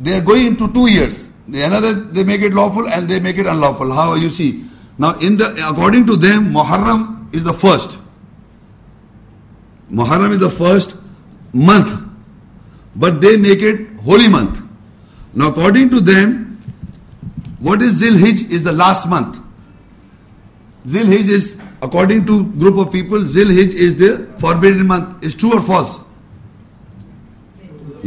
They 0.00 0.18
are 0.18 0.20
going 0.20 0.46
into 0.46 0.72
two 0.72 0.90
years. 0.90 1.30
The 1.48 1.62
another 1.62 1.92
they 1.94 2.24
make 2.24 2.42
it 2.42 2.52
lawful 2.52 2.88
and 2.88 3.08
they 3.08 3.20
make 3.20 3.38
it 3.38 3.46
unlawful. 3.46 3.92
How 3.92 4.14
you 4.14 4.30
see? 4.30 4.64
Now 4.98 5.18
in 5.20 5.36
the 5.36 5.54
according 5.70 6.06
to 6.06 6.16
them, 6.16 6.52
Muharram 6.52 7.32
is 7.34 7.44
the 7.44 7.52
first. 7.52 7.98
Muharram 9.88 10.32
is 10.32 10.40
the 10.40 10.50
first 10.50 10.96
month. 11.52 12.02
But 12.96 13.20
they 13.20 13.36
make 13.36 13.60
it 13.62 13.88
holy 14.00 14.28
month. 14.28 14.60
Now 15.34 15.48
according 15.48 15.90
to 15.90 16.00
them, 16.00 16.60
what 17.60 17.82
is 17.82 18.02
Zilhij 18.02 18.50
is 18.50 18.64
the 18.64 18.72
last 18.72 19.08
month. 19.08 19.38
Zilhij 20.86 21.28
is 21.28 21.56
according 21.82 22.26
to 22.26 22.46
group 22.52 22.78
of 22.78 22.92
people, 22.92 23.18
Zilhij 23.20 23.74
is 23.74 23.94
the 23.94 24.28
forbidden 24.38 24.86
month. 24.88 25.24
Is 25.24 25.34
true 25.34 25.54
or 25.54 25.60
false? 25.62 26.02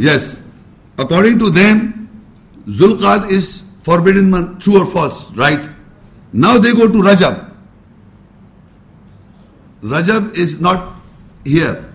Yes. 0.00 0.40
According 0.96 1.38
to 1.40 1.50
them, 1.50 2.08
Zulqad 2.66 3.30
is 3.30 3.64
forbidden 3.82 4.30
month. 4.30 4.64
True 4.64 4.80
or 4.82 4.86
false? 4.86 5.30
Right. 5.32 5.68
Now 6.32 6.56
they 6.56 6.72
go 6.72 6.88
to 6.88 6.98
Rajab. 7.04 7.52
Rajab 9.82 10.34
is 10.36 10.58
not 10.58 10.94
here. 11.44 11.92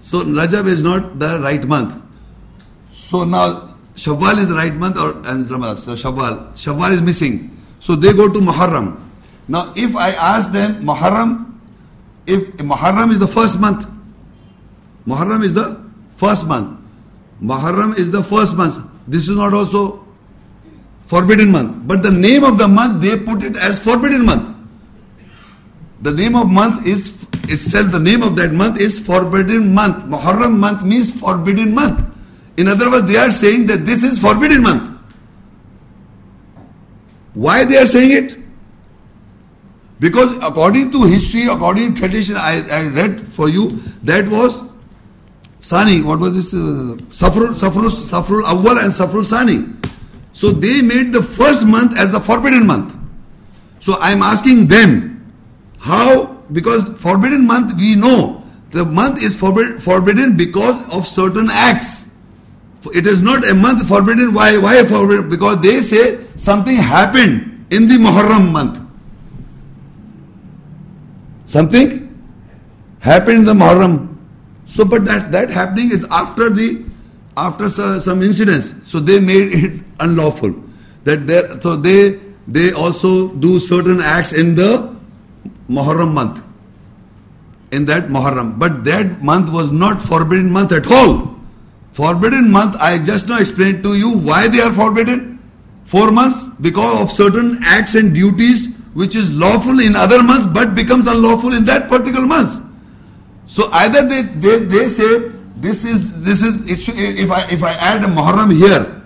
So 0.00 0.20
Rajab 0.24 0.66
is 0.66 0.82
not 0.82 1.18
the 1.18 1.40
right 1.40 1.64
month. 1.64 1.96
So 2.92 3.24
now 3.24 3.76
Shawwal 3.94 4.36
is 4.38 4.48
the 4.48 4.54
right 4.54 4.74
month 4.74 4.98
or 4.98 5.16
and 5.24 5.48
Ramadan. 5.50 5.76
So 5.78 5.94
Shawwal. 5.94 6.52
Shawwal 6.52 6.92
is 6.92 7.00
missing. 7.00 7.56
So 7.80 7.96
they 7.96 8.12
go 8.12 8.28
to 8.28 8.38
Muharram. 8.38 9.00
Now 9.48 9.72
if 9.76 9.96
I 9.96 10.10
ask 10.12 10.52
them 10.52 10.84
Muharram, 10.84 11.58
if 12.26 12.52
Muharram 12.58 13.12
is 13.12 13.18
the 13.18 13.28
first 13.28 13.58
month, 13.58 13.86
Muharram 15.06 15.42
is 15.42 15.54
the 15.54 15.80
first 16.16 16.46
month. 16.46 16.79
Muharram 17.42 17.98
is 17.98 18.10
the 18.10 18.22
first 18.22 18.56
month. 18.56 18.78
This 19.06 19.28
is 19.28 19.36
not 19.36 19.54
also 19.54 20.06
forbidden 21.06 21.50
month. 21.50 21.88
But 21.88 22.02
the 22.02 22.10
name 22.10 22.44
of 22.44 22.58
the 22.58 22.68
month, 22.68 23.02
they 23.02 23.18
put 23.18 23.42
it 23.42 23.56
as 23.56 23.78
forbidden 23.78 24.26
month. 24.26 24.56
The 26.02 26.12
name 26.12 26.36
of 26.36 26.50
month 26.50 26.86
is 26.86 27.26
itself, 27.44 27.92
the 27.92 28.00
name 28.00 28.22
of 28.22 28.36
that 28.36 28.52
month 28.52 28.80
is 28.80 28.98
forbidden 28.98 29.74
month. 29.74 30.04
Muharram 30.04 30.58
month 30.58 30.84
means 30.84 31.18
forbidden 31.18 31.74
month. 31.74 32.06
In 32.56 32.68
other 32.68 32.90
words, 32.90 33.06
they 33.06 33.16
are 33.16 33.30
saying 33.30 33.66
that 33.66 33.86
this 33.86 34.02
is 34.02 34.18
forbidden 34.18 34.62
month. 34.62 34.98
Why 37.34 37.64
they 37.64 37.76
are 37.76 37.86
saying 37.86 38.10
it? 38.12 38.38
Because 39.98 40.36
according 40.42 40.90
to 40.92 41.04
history, 41.04 41.44
according 41.44 41.94
to 41.94 42.00
tradition, 42.00 42.36
I, 42.36 42.66
I 42.68 42.82
read 42.84 43.20
for 43.20 43.48
you, 43.48 43.70
that 44.02 44.28
was 44.28 44.62
Sani, 45.60 46.00
what 46.00 46.18
was 46.18 46.34
this? 46.34 46.54
Uh, 46.54 46.96
Safrul, 47.12 47.54
Safrul, 47.54 47.90
Safrul 47.90 48.42
Awwal 48.42 48.82
and 48.82 48.92
Safrul 48.92 49.24
Sani. 49.24 49.66
So 50.32 50.50
they 50.50 50.80
made 50.80 51.12
the 51.12 51.22
first 51.22 51.66
month 51.66 51.98
as 51.98 52.12
the 52.12 52.20
forbidden 52.20 52.66
month. 52.66 52.96
So 53.78 53.98
I 54.00 54.12
am 54.12 54.22
asking 54.22 54.68
them, 54.68 55.32
how? 55.78 56.38
Because 56.52 56.98
forbidden 56.98 57.46
month 57.46 57.78
we 57.78 57.94
know 57.94 58.42
the 58.70 58.84
month 58.84 59.22
is 59.22 59.36
forbid, 59.36 59.82
forbidden 59.82 60.36
because 60.36 60.96
of 60.96 61.06
certain 61.06 61.48
acts. 61.50 62.06
It 62.94 63.06
is 63.06 63.20
not 63.20 63.46
a 63.48 63.54
month 63.54 63.86
forbidden. 63.86 64.32
Why? 64.32 64.56
Why 64.56 64.82
forbidden? 64.84 65.28
Because 65.28 65.60
they 65.60 65.82
say 65.82 66.24
something 66.36 66.76
happened 66.76 67.66
in 67.70 67.86
the 67.86 67.96
Muharram 67.96 68.52
month. 68.52 68.80
Something 71.44 72.08
happened 73.00 73.38
in 73.38 73.44
the 73.44 73.54
Muharram 73.54 74.09
so, 74.70 74.84
but 74.84 75.04
that, 75.06 75.32
that 75.32 75.50
happening 75.50 75.90
is 75.90 76.04
after 76.12 76.48
the 76.48 76.84
after 77.36 77.68
some 77.68 78.22
incidents. 78.22 78.72
So 78.84 79.00
they 79.00 79.18
made 79.18 79.52
it 79.64 79.80
unlawful. 79.98 80.54
That 81.04 81.26
there, 81.26 81.60
so 81.60 81.74
they 81.74 82.20
they 82.46 82.72
also 82.72 83.28
do 83.34 83.58
certain 83.58 84.00
acts 84.00 84.32
in 84.32 84.54
the 84.54 84.96
Muharram 85.68 86.12
month. 86.14 86.42
In 87.72 87.84
that 87.86 88.08
Muharram, 88.08 88.58
but 88.58 88.84
that 88.84 89.22
month 89.22 89.50
was 89.52 89.70
not 89.72 90.00
forbidden 90.02 90.50
month 90.50 90.72
at 90.72 90.86
all. 90.90 91.36
Forbidden 91.92 92.50
month, 92.50 92.76
I 92.80 92.98
just 92.98 93.28
now 93.28 93.38
explained 93.38 93.82
to 93.84 93.96
you 93.96 94.18
why 94.18 94.48
they 94.48 94.60
are 94.60 94.72
forbidden. 94.72 95.38
Four 95.84 96.12
months 96.12 96.48
because 96.60 97.02
of 97.02 97.10
certain 97.10 97.58
acts 97.64 97.96
and 97.96 98.14
duties 98.14 98.68
which 98.94 99.16
is 99.16 99.32
lawful 99.32 99.80
in 99.80 99.96
other 99.96 100.22
months 100.22 100.46
but 100.46 100.74
becomes 100.76 101.08
unlawful 101.08 101.54
in 101.54 101.64
that 101.64 101.88
particular 101.88 102.26
month. 102.26 102.69
So 103.50 103.68
either 103.72 104.06
they, 104.06 104.22
they, 104.22 104.58
they 104.64 104.88
say 104.88 105.28
this 105.56 105.84
is 105.84 106.22
this 106.22 106.40
is 106.40 106.82
should, 106.82 106.94
if 106.96 107.32
I 107.32 107.42
if 107.50 107.64
I 107.64 107.72
add 107.72 108.04
a 108.04 108.06
Muharram 108.06 108.56
here, 108.56 109.02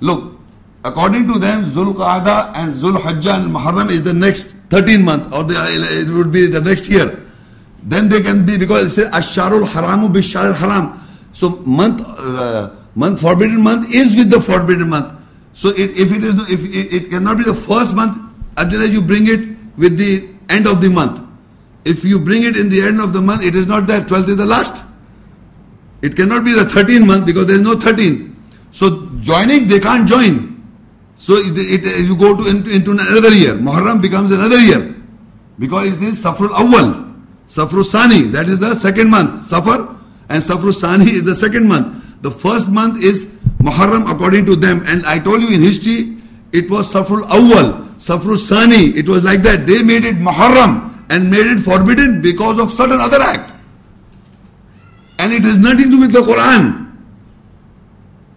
look, 0.00 0.38
according 0.84 1.26
to 1.32 1.38
them, 1.38 1.64
Zulqa'ada 1.64 2.52
and 2.54 2.74
Zulhajjah 2.74 3.44
and 3.44 3.54
Muharram 3.54 3.90
is 3.90 4.02
the 4.02 4.12
next 4.12 4.56
13 4.68 5.02
month 5.02 5.32
or 5.32 5.42
the, 5.42 5.54
it 6.02 6.10
would 6.10 6.30
be 6.30 6.46
the 6.46 6.60
next 6.60 6.90
year. 6.90 7.18
Then 7.82 8.10
they 8.10 8.20
can 8.20 8.44
be 8.44 8.58
because 8.58 8.84
it 8.84 8.90
says 8.90 9.08
Asharul 9.08 9.64
Haramu 9.64 10.08
Bisharul 10.08 10.54
Haram. 10.54 11.00
So 11.32 11.56
month 11.64 12.02
uh, 12.20 12.70
month 12.94 13.22
forbidden 13.22 13.62
month 13.62 13.94
is 13.94 14.14
with 14.14 14.30
the 14.30 14.42
forbidden 14.42 14.90
month. 14.90 15.18
So 15.54 15.70
it, 15.70 15.96
if 15.96 16.12
it 16.12 16.22
is 16.22 16.34
if 16.50 16.62
it, 16.62 16.94
it 16.94 17.10
cannot 17.10 17.38
be 17.38 17.44
the 17.44 17.54
first 17.54 17.94
month 17.94 18.18
until 18.58 18.86
you 18.86 19.00
bring 19.00 19.28
it 19.28 19.48
with 19.78 19.96
the 19.96 20.28
end 20.50 20.66
of 20.66 20.82
the 20.82 20.90
month. 20.90 21.24
If 21.88 22.04
you 22.04 22.20
bring 22.20 22.42
it 22.42 22.54
in 22.54 22.68
the 22.68 22.82
end 22.82 23.00
of 23.00 23.14
the 23.14 23.22
month, 23.22 23.42
it 23.42 23.54
is 23.54 23.66
not 23.66 23.86
there. 23.86 24.02
12th 24.02 24.28
is 24.28 24.36
the 24.36 24.44
last. 24.44 24.84
It 26.02 26.14
cannot 26.14 26.44
be 26.44 26.52
the 26.52 26.64
13th 26.64 27.06
month 27.06 27.24
because 27.24 27.46
there 27.46 27.56
is 27.56 27.62
no 27.62 27.76
13. 27.76 28.36
So 28.72 29.08
joining, 29.20 29.66
they 29.66 29.80
can't 29.80 30.06
join. 30.06 30.62
So 31.16 31.34
it, 31.36 31.56
it, 31.56 32.04
you 32.04 32.14
go 32.14 32.36
to 32.36 32.48
into, 32.48 32.70
into, 32.70 32.90
another 32.90 33.32
year. 33.32 33.54
Muharram 33.54 34.02
becomes 34.02 34.30
another 34.32 34.60
year. 34.60 34.94
Because 35.58 35.94
it 35.94 36.02
is 36.02 36.22
Safrul 36.22 36.50
Awwal. 36.50 37.24
Safrul 37.48 37.84
Sani, 37.84 38.24
that 38.28 38.50
is 38.50 38.60
the 38.60 38.74
second 38.74 39.08
month. 39.08 39.46
Safar 39.46 39.96
and 40.28 40.42
Safrul 40.42 40.74
Sani 40.74 41.10
is 41.10 41.24
the 41.24 41.34
second 41.34 41.66
month. 41.66 42.20
The 42.20 42.30
first 42.30 42.68
month 42.68 43.02
is 43.02 43.24
Muharram 43.64 44.12
according 44.12 44.44
to 44.44 44.56
them. 44.56 44.82
And 44.86 45.06
I 45.06 45.18
told 45.18 45.40
you 45.40 45.48
in 45.54 45.62
history, 45.62 46.18
it 46.52 46.70
was 46.70 46.92
Safrul 46.92 47.22
Awwal. 47.30 47.88
Safrul 47.96 48.36
Sani, 48.36 48.94
it 48.94 49.08
was 49.08 49.24
like 49.24 49.40
that. 49.42 49.66
They 49.66 49.82
made 49.82 50.04
it 50.04 50.16
Muharram 50.16 50.87
and 51.10 51.30
made 51.30 51.46
it 51.46 51.60
forbidden 51.60 52.20
because 52.22 52.58
of 52.58 52.70
certain 52.70 53.00
other 53.00 53.18
act. 53.20 53.52
And 55.18 55.32
it 55.32 55.42
has 55.42 55.58
nothing 55.58 55.84
to 55.84 55.90
do 55.90 56.00
with 56.00 56.12
the 56.12 56.20
Quran. 56.20 56.96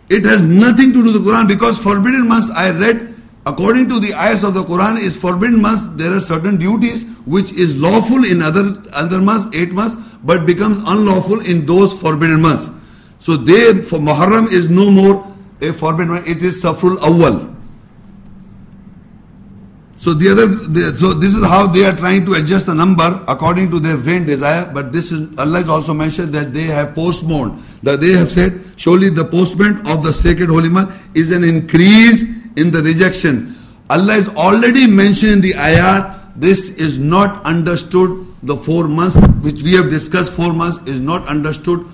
It 0.10 0.26
has 0.26 0.43
nothing 0.43 0.91
to 0.93 1.03
do 1.03 1.14
with 1.14 1.23
the 1.23 1.31
Quran 1.31 1.48
because 1.48 1.77
forbidden 1.77 2.27
months 2.27 2.49
I 2.49 2.72
read 2.72 3.14
according 3.45 3.89
to 3.89 3.99
the 3.99 4.14
ayahs 4.14 4.43
of 4.43 4.53
the 4.53 4.64
Quran 4.64 4.99
is 4.99 5.18
forbidden 5.18 5.61
months 5.61 5.88
there 5.95 6.11
are 6.11 6.19
certain 6.19 6.57
duties 6.57 7.06
which 7.26 7.52
is 7.53 7.76
lawful 7.76 8.23
in 8.26 8.41
other 8.41 8.81
other 8.93 9.22
months, 9.22 9.56
eight 9.56 9.72
months, 9.72 9.95
but 10.23 10.45
becomes 10.45 10.77
unlawful 10.89 11.39
in 11.41 11.65
those 11.65 11.93
forbidden 11.99 12.41
months. 12.41 12.69
So 13.19 13.38
they 13.38 13.81
for 13.81 13.99
Muharram 13.99 14.52
is 14.52 14.69
no 14.69 14.89
more 14.91 15.27
a 15.61 15.72
forbidden 15.73 16.14
month, 16.14 16.27
it 16.27 16.41
is 16.43 16.64
Safrul 16.64 16.98
Awwal. 16.98 17.51
So 20.02 20.15
the 20.15 20.30
other, 20.30 20.48
the, 20.48 20.98
so 20.98 21.14
this 21.14 21.36
is 21.36 21.45
how 21.45 21.68
they 21.68 21.86
are 21.86 21.95
trying 21.95 22.26
to 22.26 22.34
adjust 22.34 22.65
the 22.65 22.73
number 22.73 23.23
according 23.28 23.69
to 23.69 23.80
their 23.80 23.98
vain 23.98 24.26
desire. 24.26 24.65
But 24.65 24.91
this 24.91 25.11
is 25.11 25.30
Allah 25.38 25.60
has 25.60 25.69
also 25.69 25.94
mentioned 25.94 26.34
that 26.34 26.56
they 26.56 26.64
have 26.64 26.95
postponed. 26.95 27.61
That 27.84 28.02
they 28.02 28.14
have 28.14 28.32
said, 28.32 28.64
surely 28.78 29.11
the 29.11 29.23
postponement 29.23 29.88
of 29.88 30.02
the 30.02 30.11
sacred 30.11 30.49
holy 30.49 30.69
month 30.69 30.90
is 31.15 31.30
an 31.30 31.44
increase 31.44 32.23
in 32.57 32.72
the 32.72 32.82
rejection. 32.84 33.53
Allah 33.91 34.15
is 34.15 34.28
already 34.30 34.88
mentioned 34.88 35.34
in 35.34 35.41
the 35.41 35.56
ayah. 35.56 36.18
This 36.36 36.72
is 36.72 36.98
not 36.98 37.45
understood. 37.45 38.26
The 38.41 38.57
four 38.57 38.88
months 38.88 39.18
which 39.44 39.61
we 39.61 39.76
have 39.76 39.91
discussed, 39.91 40.34
four 40.34 40.52
months 40.52 40.80
is 40.90 40.99
not 40.99 41.28
understood 41.28 41.86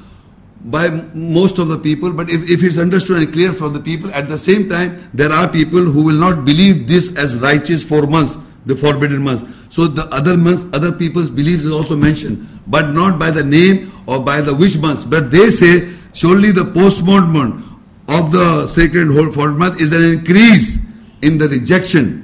by 0.66 0.90
most 1.14 1.60
of 1.60 1.68
the 1.68 1.78
people, 1.78 2.12
but 2.12 2.30
if, 2.30 2.50
if 2.50 2.64
it's 2.64 2.78
understood 2.78 3.22
and 3.22 3.32
clear 3.32 3.54
for 3.54 3.70
the 3.70 3.80
people, 3.80 4.12
at 4.12 4.28
the 4.28 4.38
same 4.38 4.68
time, 4.68 5.00
there 5.14 5.32
are 5.32 5.48
people 5.48 5.80
who 5.80 6.04
will 6.04 6.16
not 6.16 6.46
believe 6.46 6.88
this 6.88 7.16
as 7.18 7.40
righteous 7.40 7.84
for 7.84 8.08
months, 8.08 8.38
the 8.66 8.76
forbidden 8.76 9.22
months. 9.22 9.44
So 9.70 9.88
the 9.88 10.06
other 10.14 10.36
months, 10.36 10.66
other 10.74 10.92
people's 10.92 11.30
beliefs 11.30 11.64
is 11.64 11.72
also 11.72 11.96
mentioned, 11.96 12.48
but 12.68 12.92
not 12.92 13.20
by 13.20 13.32
the 13.32 13.44
name 13.44 13.92
or 14.08 14.20
by 14.20 14.42
the 14.42 14.54
which 14.54 14.78
months. 14.78 15.04
But 15.04 15.32
they 15.32 15.50
say, 15.52 15.94
surely 16.14 16.52
the 16.52 16.66
postponement 16.66 17.64
of 18.10 18.32
the 18.32 18.68
sacred 18.68 19.08
whole 19.08 19.32
forbidden 19.32 19.60
month 19.60 19.82
is 19.82 19.94
an 19.94 20.20
increase 20.20 20.80
in 21.22 21.38
the 21.38 21.48
rejection. 21.48 22.24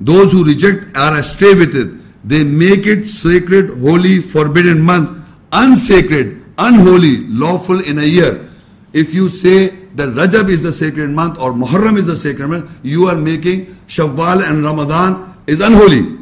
Those 0.00 0.32
who 0.32 0.44
reject 0.44 0.96
are 0.96 1.16
astray 1.18 1.54
with 1.54 1.76
it. 1.76 2.00
They 2.24 2.44
make 2.44 2.86
it 2.86 3.06
sacred, 3.06 3.80
holy, 3.80 4.20
forbidden 4.20 4.80
month, 4.80 5.22
unsacred, 5.52 6.39
unholy, 6.60 7.26
lawful 7.26 7.80
in 7.80 7.98
a 7.98 8.04
year. 8.04 8.46
If 8.92 9.14
you 9.14 9.28
say 9.28 9.68
that 9.94 10.10
Rajab 10.10 10.48
is 10.48 10.62
the 10.62 10.72
sacred 10.72 11.10
month 11.10 11.38
or 11.38 11.52
Muharram 11.52 11.96
is 11.96 12.06
the 12.06 12.16
sacred 12.16 12.48
month, 12.48 12.78
you 12.82 13.06
are 13.06 13.16
making 13.16 13.66
Shawwal 13.86 14.48
and 14.48 14.62
Ramadan 14.62 15.36
is 15.46 15.60
unholy. 15.60 16.18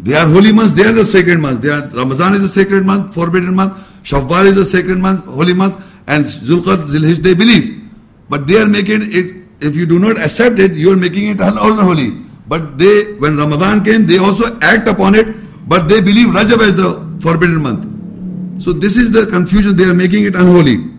They 0.00 0.14
are 0.14 0.26
holy 0.26 0.52
months, 0.52 0.72
they 0.72 0.84
are 0.84 0.92
the 0.92 1.04
sacred 1.04 1.38
months. 1.38 1.60
They 1.60 1.70
are 1.70 1.86
Ramadan 1.88 2.34
is 2.34 2.42
a 2.42 2.48
sacred 2.48 2.84
month, 2.84 3.14
forbidden 3.14 3.54
month. 3.54 3.72
Shawwal 4.02 4.44
is 4.44 4.58
a 4.58 4.64
sacred 4.64 4.98
month, 4.98 5.24
holy 5.24 5.54
month, 5.54 5.82
and 6.06 6.26
Zulqad, 6.26 6.86
Zilhij 6.88 7.18
they 7.18 7.34
believe. 7.34 7.82
But 8.28 8.46
they 8.46 8.58
are 8.58 8.66
making 8.68 9.02
it, 9.02 9.46
if 9.60 9.76
you 9.76 9.86
do 9.86 9.98
not 9.98 10.18
accept 10.18 10.58
it, 10.58 10.72
you 10.72 10.92
are 10.92 10.96
making 10.96 11.28
it 11.28 11.40
unholy. 11.40 12.10
But 12.46 12.76
they, 12.76 13.14
when 13.14 13.38
Ramadan 13.38 13.82
came, 13.84 14.06
they 14.06 14.18
also 14.18 14.58
act 14.60 14.88
upon 14.88 15.14
it, 15.14 15.34
but 15.68 15.88
they 15.88 16.00
believe 16.02 16.28
Rajab 16.28 16.60
as 16.60 16.74
the 16.74 16.90
forbidden 17.22 17.62
month. 17.62 17.93
So 18.58 18.72
this 18.72 18.96
is 18.96 19.10
the 19.10 19.26
confusion, 19.26 19.76
they 19.76 19.84
are 19.84 19.94
making 19.94 20.24
it 20.24 20.34
unholy. 20.34 20.90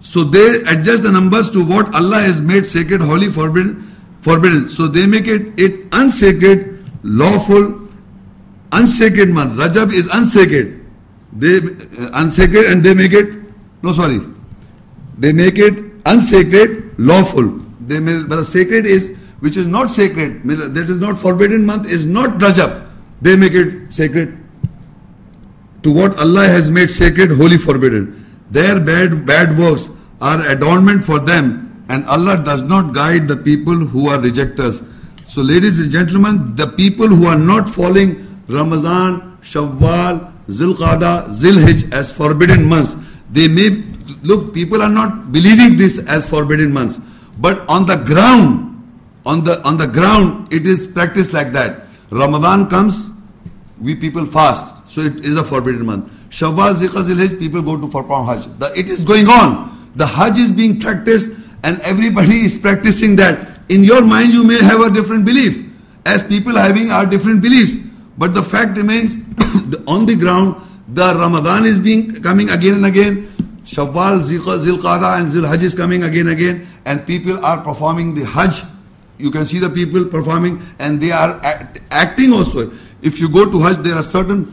So 0.00 0.24
they 0.24 0.62
adjust 0.66 1.02
the 1.02 1.12
numbers 1.12 1.50
to 1.50 1.64
what 1.64 1.94
Allah 1.94 2.20
has 2.20 2.40
made 2.40 2.66
sacred, 2.66 3.02
holy, 3.02 3.30
forbidden, 3.30 3.94
forbidden. 4.22 4.68
So 4.70 4.86
they 4.86 5.06
make 5.06 5.26
it, 5.26 5.60
it 5.60 5.86
unsacred, 5.92 6.90
lawful, 7.02 7.88
unsacred 8.72 9.28
month. 9.28 9.58
Rajab 9.58 9.92
is 9.92 10.06
unsacred. 10.06 10.86
They 11.32 11.58
uh, 11.58 12.10
unsacred 12.14 12.66
and 12.66 12.82
they 12.82 12.94
make 12.94 13.12
it 13.12 13.36
no 13.82 13.92
sorry. 13.92 14.20
They 15.18 15.32
make 15.32 15.58
it 15.58 15.84
unsacred, 16.06 16.98
lawful. 16.98 17.48
They 17.86 18.00
may, 18.00 18.22
but 18.24 18.44
sacred 18.44 18.86
is 18.86 19.14
which 19.40 19.56
is 19.56 19.66
not 19.66 19.90
sacred, 19.90 20.42
that 20.44 20.88
is 20.88 20.98
not 20.98 21.18
forbidden 21.18 21.66
month, 21.66 21.86
is 21.86 22.06
not 22.06 22.40
Rajab. 22.40 22.86
They 23.20 23.36
make 23.36 23.52
it 23.52 23.92
sacred 23.92 24.47
to 25.88 25.94
what 25.94 26.18
Allah 26.20 26.46
has 26.46 26.70
made 26.70 26.90
sacred, 26.90 27.30
holy, 27.30 27.56
forbidden. 27.56 28.06
Their 28.50 28.78
bad 28.78 29.24
bad 29.26 29.58
works 29.58 29.88
are 30.20 30.40
adornment 30.54 31.04
for 31.04 31.18
them, 31.18 31.84
and 31.88 32.04
Allah 32.16 32.36
does 32.44 32.62
not 32.62 32.92
guide 32.92 33.26
the 33.28 33.36
people 33.36 33.74
who 33.74 34.08
are 34.08 34.20
rejectors. 34.20 34.82
So, 35.28 35.40
ladies 35.40 35.80
and 35.80 35.90
gentlemen, 35.90 36.54
the 36.56 36.66
people 36.66 37.08
who 37.08 37.26
are 37.26 37.38
not 37.38 37.68
following 37.70 38.12
Ramazan, 38.48 39.38
Shawwal, 39.42 40.32
Zilqada, 40.48 41.14
Zilhij 41.40 41.90
as 41.92 42.12
forbidden 42.12 42.66
months, 42.68 42.96
they 43.30 43.48
may 43.48 43.68
look, 44.22 44.52
people 44.52 44.82
are 44.82 44.94
not 45.00 45.32
believing 45.32 45.76
this 45.76 45.98
as 46.06 46.28
forbidden 46.28 46.72
months. 46.72 46.98
But 47.38 47.68
on 47.68 47.86
the 47.86 47.96
ground, 47.96 48.64
on 49.24 49.44
the 49.44 49.62
on 49.62 49.78
the 49.78 49.86
ground, 49.86 50.52
it 50.52 50.66
is 50.66 50.86
practiced 50.86 51.32
like 51.32 51.52
that. 51.52 51.84
Ramadan 52.10 52.68
comes, 52.68 53.10
we 53.80 53.94
people 53.94 54.26
fast. 54.26 54.77
So 54.88 55.02
it 55.02 55.24
is 55.24 55.38
a 55.38 55.44
forbidden 55.44 55.86
month. 55.86 56.10
Shawwal, 56.30 56.74
Zilqada, 56.74 57.04
Zilhij, 57.04 57.38
people 57.38 57.62
go 57.62 57.76
to 57.78 57.86
perform 57.86 58.26
Hajj. 58.26 58.46
The, 58.58 58.72
it 58.78 58.88
is 58.88 59.04
going 59.04 59.28
on. 59.28 59.90
The 59.96 60.06
Hajj 60.06 60.38
is 60.38 60.50
being 60.50 60.80
practiced 60.80 61.32
and 61.62 61.80
everybody 61.80 62.44
is 62.44 62.56
practicing 62.56 63.16
that. 63.16 63.58
In 63.68 63.84
your 63.84 64.02
mind, 64.02 64.32
you 64.32 64.44
may 64.44 64.62
have 64.62 64.80
a 64.80 64.90
different 64.90 65.26
belief, 65.26 65.64
as 66.06 66.22
people 66.22 66.54
having 66.54 66.90
our 66.90 67.04
different 67.04 67.42
beliefs. 67.42 67.76
But 68.16 68.32
the 68.32 68.42
fact 68.42 68.78
remains, 68.78 69.12
on 69.86 70.06
the 70.06 70.16
ground, 70.16 70.62
the 70.88 71.14
Ramadan 71.14 71.66
is 71.66 71.78
being 71.78 72.22
coming 72.22 72.48
again 72.48 72.76
and 72.76 72.86
again. 72.86 73.22
Shawwal, 73.64 74.22
Zilqada 74.22 75.20
and 75.20 75.30
Zilhajj 75.30 75.62
is 75.62 75.74
coming 75.74 76.02
again 76.02 76.28
and 76.28 76.30
again. 76.30 76.66
And 76.86 77.06
people 77.06 77.44
are 77.44 77.62
performing 77.62 78.14
the 78.14 78.24
Hajj. 78.24 78.62
You 79.18 79.30
can 79.30 79.44
see 79.44 79.58
the 79.58 79.68
people 79.68 80.04
performing 80.06 80.62
and 80.78 81.00
they 81.00 81.10
are 81.10 81.38
act, 81.44 81.80
acting 81.90 82.32
also. 82.32 82.70
If 83.02 83.20
you 83.20 83.28
go 83.28 83.50
to 83.50 83.60
Hajj, 83.60 83.78
there 83.78 83.96
are 83.96 84.02
certain 84.02 84.46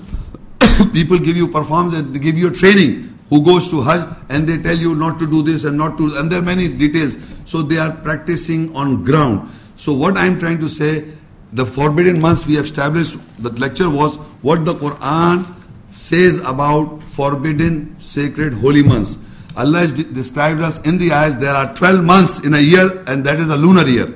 people 0.93 1.17
give 1.17 1.37
you 1.37 1.47
performance 1.47 1.95
and 1.95 2.13
they 2.13 2.19
give 2.19 2.37
you 2.37 2.49
a 2.49 2.51
training 2.51 3.15
who 3.29 3.43
goes 3.43 3.67
to 3.69 3.81
Hajj 3.81 4.07
and 4.29 4.47
they 4.47 4.57
tell 4.61 4.77
you 4.77 4.95
not 4.95 5.19
to 5.19 5.27
do 5.27 5.41
this 5.41 5.63
and 5.63 5.77
not 5.77 5.97
to, 5.97 6.15
and 6.17 6.31
there 6.31 6.39
are 6.39 6.43
many 6.43 6.67
details. 6.67 7.17
So 7.45 7.61
they 7.61 7.77
are 7.77 7.91
practicing 7.91 8.75
on 8.75 9.03
ground. 9.03 9.49
So 9.75 9.93
what 9.93 10.17
I 10.17 10.25
am 10.25 10.39
trying 10.39 10.59
to 10.59 10.69
say, 10.69 11.05
the 11.53 11.65
forbidden 11.65 12.21
months 12.21 12.45
we 12.45 12.55
have 12.55 12.65
established, 12.65 13.17
the 13.39 13.49
lecture 13.51 13.89
was 13.89 14.17
what 14.41 14.65
the 14.65 14.75
Quran 14.75 15.45
says 15.89 16.39
about 16.41 17.03
forbidden, 17.03 17.95
sacred, 17.99 18.53
holy 18.53 18.83
months. 18.83 19.17
Allah 19.55 19.79
has 19.79 19.93
described 19.93 20.61
us 20.61 20.85
in 20.85 20.97
the 20.97 21.13
eyes, 21.13 21.37
there 21.37 21.53
are 21.53 21.73
12 21.75 22.03
months 22.03 22.39
in 22.39 22.53
a 22.53 22.59
year 22.59 23.03
and 23.07 23.25
that 23.25 23.39
is 23.39 23.47
a 23.47 23.55
lunar 23.55 23.87
year. 23.87 24.13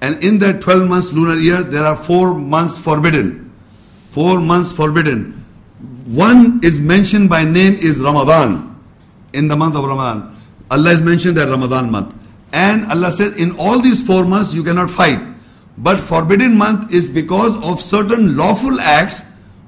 And 0.00 0.22
in 0.22 0.38
that 0.40 0.60
12 0.60 0.88
months 0.88 1.12
lunar 1.12 1.36
year, 1.36 1.62
there 1.62 1.84
are 1.84 1.96
4 1.96 2.34
months 2.34 2.78
forbidden. 2.78 3.52
4 4.10 4.40
months 4.40 4.70
forbidden. 4.70 5.45
One 6.06 6.60
is 6.62 6.78
mentioned 6.78 7.28
by 7.28 7.44
name 7.44 7.74
is 7.74 8.00
Ramadan. 8.00 8.80
In 9.32 9.48
the 9.48 9.56
month 9.56 9.74
of 9.74 9.84
Ramadan. 9.84 10.34
Allah 10.70 10.90
has 10.90 11.02
mentioned 11.02 11.36
that 11.36 11.48
Ramadan 11.48 11.90
month. 11.90 12.14
And 12.52 12.86
Allah 12.86 13.10
says 13.10 13.36
in 13.36 13.58
all 13.58 13.80
these 13.80 14.06
4 14.06 14.24
months 14.24 14.54
you 14.54 14.62
cannot 14.62 14.88
fight. 14.88 15.20
But 15.78 16.00
forbidden 16.00 16.56
month 16.56 16.94
is 16.94 17.08
because 17.08 17.54
of 17.68 17.80
certain 17.80 18.36
lawful 18.36 18.80
acts, 18.80 19.22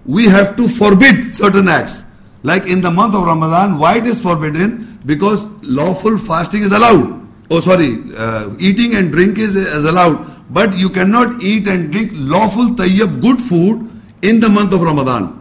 we 0.06 0.24
have 0.26 0.56
to 0.56 0.68
forbid 0.68 1.24
certain 1.26 1.68
acts. 1.68 2.04
Like 2.44 2.66
in 2.66 2.80
the 2.80 2.90
month 2.90 3.14
of 3.14 3.24
Ramadan, 3.24 3.78
why 3.78 3.98
it 3.98 4.06
is 4.06 4.22
forbidden? 4.22 4.98
Because 5.04 5.44
lawful 5.62 6.18
fasting 6.18 6.62
is 6.62 6.72
allowed. 6.72 7.26
Oh, 7.50 7.60
sorry, 7.60 7.98
uh, 8.16 8.54
eating 8.58 8.94
and 8.94 9.10
drink 9.10 9.38
is, 9.38 9.56
is 9.56 9.84
allowed. 9.84 10.24
But 10.50 10.76
you 10.76 10.88
cannot 10.88 11.42
eat 11.42 11.66
and 11.66 11.90
drink 11.92 12.12
lawful 12.14 12.68
tayyib, 12.76 13.20
good 13.20 13.40
food 13.40 13.90
in 14.22 14.40
the 14.40 14.48
month 14.48 14.72
of 14.72 14.82
Ramadan. 14.82 15.37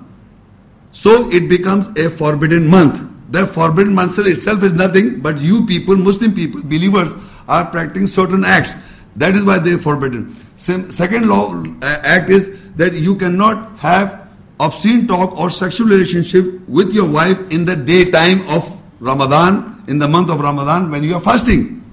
So 0.92 1.30
it 1.32 1.50
becomes 1.50 1.88
a 1.98 2.10
forbidden 2.10 2.68
month. 2.68 3.02
The 3.30 3.46
forbidden 3.46 3.94
month 3.94 4.18
itself 4.20 4.64
is 4.64 4.74
nothing, 4.74 5.20
but 5.20 5.38
you 5.40 5.66
people, 5.66 5.96
Muslim 5.96 6.34
people, 6.34 6.62
believers, 6.62 7.14
are 7.48 7.66
practicing 7.66 8.08
certain 8.08 8.44
acts. 8.46 8.76
That 9.16 9.36
is 9.36 9.44
why 9.44 9.60
they 9.60 9.74
are 9.74 9.80
forbidden. 9.80 10.36
Second 10.56 11.28
law 11.28 11.54
uh, 11.82 12.02
act 12.04 12.30
is 12.30 12.72
that 12.76 12.94
you 12.94 13.16
cannot 13.16 13.78
have 13.80 14.28
obscene 14.60 15.08
talk 15.08 15.38
or 15.38 15.50
sexual 15.50 15.88
relationship 15.88 16.68
with 16.68 16.94
your 16.94 17.10
wife 17.10 17.40
in 17.52 17.66
the 17.66 17.76
daytime 17.76 18.42
of 18.50 18.82
Ramadan, 19.00 19.84
in 19.88 20.00
the 20.00 20.08
month 20.08 20.30
of 20.30 20.40
Ramadan 20.40 20.90
when 20.90 21.04
you 21.04 21.16
are 21.16 21.22
fasting. 21.22 21.84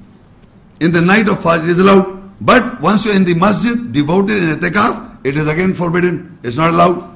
In 0.81 0.93
the 0.93 1.01
night 1.01 1.29
of 1.29 1.43
fast 1.43 1.62
it 1.62 1.69
is 1.69 1.79
allowed. 1.79 2.23
But 2.41 2.81
once 2.81 3.05
you 3.05 3.12
are 3.12 3.16
in 3.16 3.25
the 3.25 3.35
masjid, 3.35 3.93
devoted 3.93 4.43
in 4.43 4.59
itikaf, 4.59 5.19
it 5.25 5.37
is 5.37 5.47
again 5.47 5.75
forbidden. 5.75 6.39
It's 6.43 6.57
not 6.57 6.73
allowed. 6.73 7.14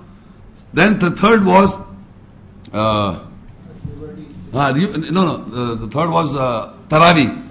Then 0.72 0.98
the 0.98 1.10
third 1.10 1.44
was, 1.44 1.76
uh, 2.72 3.24
uh, 4.52 4.72
no, 4.72 5.10
no, 5.10 5.44
the, 5.44 5.74
the 5.74 5.88
third 5.88 6.10
was 6.10 6.34
uh, 6.34 6.76
Taravi. 6.88 7.46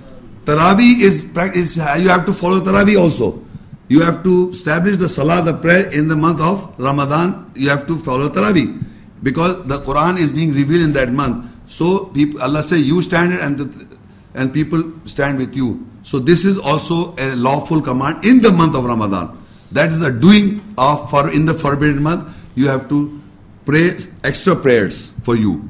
Taravi 0.46 1.02
is, 1.02 1.22
practice, 1.34 1.78
you 1.78 2.10
have 2.10 2.26
to 2.26 2.34
follow 2.34 2.60
Taravi 2.62 3.00
also. 3.00 3.44
You 3.90 4.02
have 4.02 4.24
to 4.24 4.50
establish 4.50 4.98
the 4.98 5.08
Salah, 5.08 5.42
the 5.42 5.54
prayer 5.54 5.90
in 5.92 6.08
the 6.08 6.16
month 6.16 6.42
of 6.42 6.78
Ramadan. 6.78 7.52
You 7.56 7.70
have 7.70 7.88
to 7.88 7.98
follow 7.98 8.30
Taravi 8.30 8.84
because 9.24 9.66
the 9.68 9.80
Quran 9.80 10.18
is 10.18 10.32
being 10.32 10.54
revealed 10.54 10.84
in 10.84 10.94
that 10.94 11.12
month. 11.12 11.50
So 11.68 12.06
people, 12.06 12.42
Allah 12.42 12.64
say 12.64 12.78
you 12.78 13.02
stand 13.02 13.34
and 13.34 13.58
the, 13.58 13.98
and 14.34 14.54
people 14.54 14.84
stand 15.06 15.38
with 15.38 15.56
you. 15.56 15.86
So 16.04 16.20
this 16.20 16.46
is 16.46 16.58
also 16.58 17.16
a 17.18 17.36
lawful 17.36 17.82
command 17.82 18.26
in 18.26 18.42
the 18.42 18.52
month 18.52 18.76
of 18.76 18.86
Ramadan. 18.86 19.44
That 19.72 19.92
is 19.92 20.02
a 20.02 20.12
doing 20.12 20.64
of 20.78 21.10
for 21.10 21.32
in 21.32 21.46
the 21.46 21.54
forbidden 21.54 22.02
month. 22.02 22.34
You 22.58 22.68
have 22.70 22.90
to 22.90 23.22
pray 23.66 23.96
extra 24.24 24.56
prayers 24.56 25.12
for 25.22 25.36
you. 25.36 25.70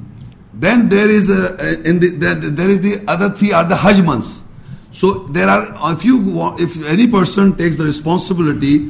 Then 0.54 0.88
there 0.88 1.10
is 1.10 1.30
a, 1.30 1.84
in 1.84 2.00
the 2.00 2.10
there, 2.12 2.70
is 2.70 2.80
the 2.80 3.04
other 3.12 3.30
three 3.30 3.52
are 3.52 3.66
the 3.66 3.76
Hajj 3.76 4.02
months. 4.04 4.42
So 4.94 5.26
there 5.36 5.50
are, 5.50 5.68
if 5.92 6.06
you 6.06 6.18
want, 6.18 6.62
if 6.62 6.84
any 6.88 7.06
person 7.06 7.58
takes 7.58 7.76
the 7.76 7.84
responsibility 7.84 8.90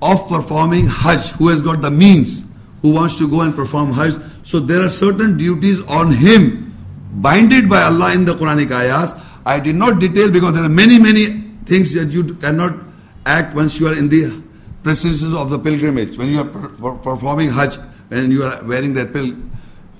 of 0.00 0.28
performing 0.28 0.86
Hajj, 0.86 1.30
who 1.32 1.48
has 1.48 1.60
got 1.60 1.82
the 1.82 1.90
means, 1.90 2.44
who 2.82 2.94
wants 2.94 3.16
to 3.16 3.28
go 3.28 3.40
and 3.40 3.52
perform 3.54 3.92
Hajj, 3.92 4.14
so 4.44 4.60
there 4.60 4.80
are 4.80 4.88
certain 4.88 5.36
duties 5.36 5.80
on 5.88 6.12
him, 6.12 6.72
binded 7.14 7.68
by 7.68 7.82
Allah 7.82 8.14
in 8.14 8.24
the 8.24 8.34
Quranic 8.34 8.70
ayahs. 8.70 9.12
I 9.44 9.58
did 9.58 9.74
not 9.74 9.98
detail 9.98 10.30
because 10.30 10.54
there 10.54 10.62
are 10.62 10.68
many, 10.68 11.00
many 11.00 11.26
things 11.66 11.92
that 11.94 12.10
you 12.10 12.24
cannot 12.36 12.78
act 13.26 13.56
once 13.56 13.80
you 13.80 13.88
are 13.88 13.98
in 13.98 14.08
the 14.08 14.43
precincts 14.84 15.24
of 15.24 15.50
the 15.50 15.58
pilgrimage. 15.58 16.16
When 16.16 16.28
you 16.28 16.40
are 16.40 16.44
per- 16.44 16.94
performing 16.94 17.50
Hajj, 17.50 17.76
when 18.08 18.30
you 18.30 18.44
are 18.44 18.62
wearing 18.62 18.94
that 18.94 19.12
pil- 19.12 19.36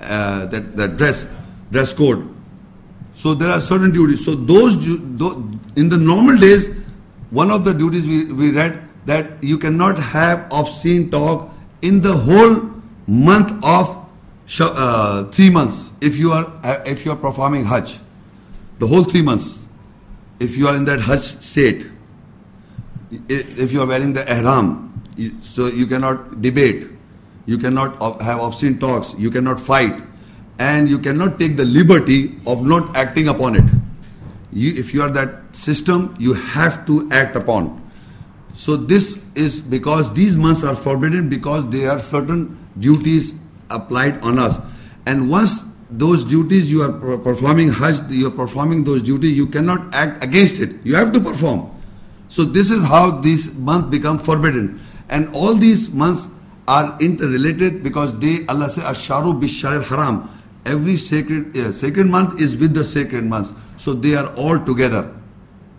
uh, 0.00 0.46
that, 0.46 0.76
that 0.76 0.96
dress, 0.96 1.26
dress 1.72 1.92
code. 1.92 2.28
So 3.16 3.34
there 3.34 3.48
are 3.48 3.60
certain 3.60 3.90
duties. 3.90 4.24
So 4.24 4.34
those, 4.34 4.76
in 4.86 5.88
the 5.88 5.96
normal 5.96 6.36
days, 6.36 6.68
one 7.30 7.50
of 7.50 7.64
the 7.64 7.72
duties 7.72 8.06
we, 8.06 8.32
we 8.32 8.50
read 8.52 8.82
that 9.06 9.42
you 9.42 9.58
cannot 9.58 9.98
have 9.98 10.46
obscene 10.52 11.10
talk 11.10 11.50
in 11.82 12.00
the 12.00 12.12
whole 12.12 12.70
month 13.06 13.52
of 13.64 14.04
uh, 14.60 15.24
three 15.30 15.50
months 15.50 15.92
if 16.00 16.16
you 16.16 16.30
are 16.30 16.52
uh, 16.62 16.82
if 16.86 17.04
you 17.04 17.10
are 17.10 17.16
performing 17.16 17.64
Hajj, 17.64 17.98
the 18.78 18.86
whole 18.86 19.04
three 19.04 19.22
months. 19.22 19.66
If 20.40 20.56
you 20.56 20.66
are 20.66 20.76
in 20.76 20.84
that 20.86 21.00
Hajj 21.00 21.20
state, 21.20 21.86
if 23.28 23.72
you 23.72 23.82
are 23.82 23.86
wearing 23.86 24.12
the 24.12 24.24
ihram, 24.30 25.02
so 25.42 25.66
you 25.66 25.86
cannot 25.86 26.40
debate, 26.42 26.88
you 27.46 27.58
cannot 27.58 28.00
have 28.22 28.40
obscene 28.40 28.78
talks, 28.78 29.14
you 29.18 29.30
cannot 29.30 29.60
fight, 29.60 30.02
and 30.58 30.88
you 30.88 30.98
cannot 30.98 31.38
take 31.38 31.56
the 31.56 31.64
liberty 31.64 32.36
of 32.46 32.64
not 32.64 32.96
acting 32.96 33.28
upon 33.28 33.56
it. 33.56 33.70
You, 34.52 34.72
if 34.74 34.94
you 34.94 35.02
are 35.02 35.10
that 35.10 35.54
system, 35.54 36.14
you 36.18 36.32
have 36.34 36.86
to 36.86 37.08
act 37.10 37.36
upon. 37.36 37.80
So 38.54 38.76
this 38.76 39.18
is 39.34 39.60
because 39.60 40.12
these 40.14 40.36
months 40.36 40.62
are 40.62 40.76
forbidden 40.76 41.28
because 41.28 41.68
there 41.70 41.90
are 41.90 42.00
certain 42.00 42.56
duties 42.78 43.34
applied 43.70 44.22
on 44.22 44.38
us. 44.38 44.58
And 45.06 45.28
once 45.28 45.64
those 45.90 46.24
duties 46.24 46.70
you 46.70 46.82
are 46.82 47.18
performing 47.18 47.70
Hajj, 47.72 48.10
you 48.10 48.28
are 48.28 48.30
performing 48.30 48.84
those 48.84 49.02
duties, 49.02 49.36
you 49.36 49.46
cannot 49.46 49.92
act 49.92 50.22
against 50.22 50.60
it. 50.60 50.76
You 50.84 50.94
have 50.94 51.12
to 51.12 51.20
perform. 51.20 51.73
So 52.28 52.44
this 52.44 52.70
is 52.70 52.82
how 52.84 53.10
this 53.20 53.52
month 53.54 53.90
become 53.90 54.18
forbidden. 54.18 54.80
And 55.08 55.28
all 55.34 55.54
these 55.54 55.90
months 55.90 56.28
are 56.66 56.96
interrelated 57.00 57.82
because 57.84 58.18
they, 58.18 58.46
Allah 58.46 58.70
says, 58.70 58.84
Asharu 58.84 59.40
Bishar 59.40 59.86
Haram. 59.88 60.30
Every 60.66 60.96
sacred 60.96 61.56
uh, 61.56 61.72
sacred 61.72 62.06
month 62.06 62.40
is 62.40 62.56
with 62.56 62.72
the 62.72 62.84
sacred 62.84 63.24
months. 63.24 63.52
So 63.76 63.92
they 63.92 64.14
are 64.14 64.34
all 64.34 64.58
together. 64.58 65.14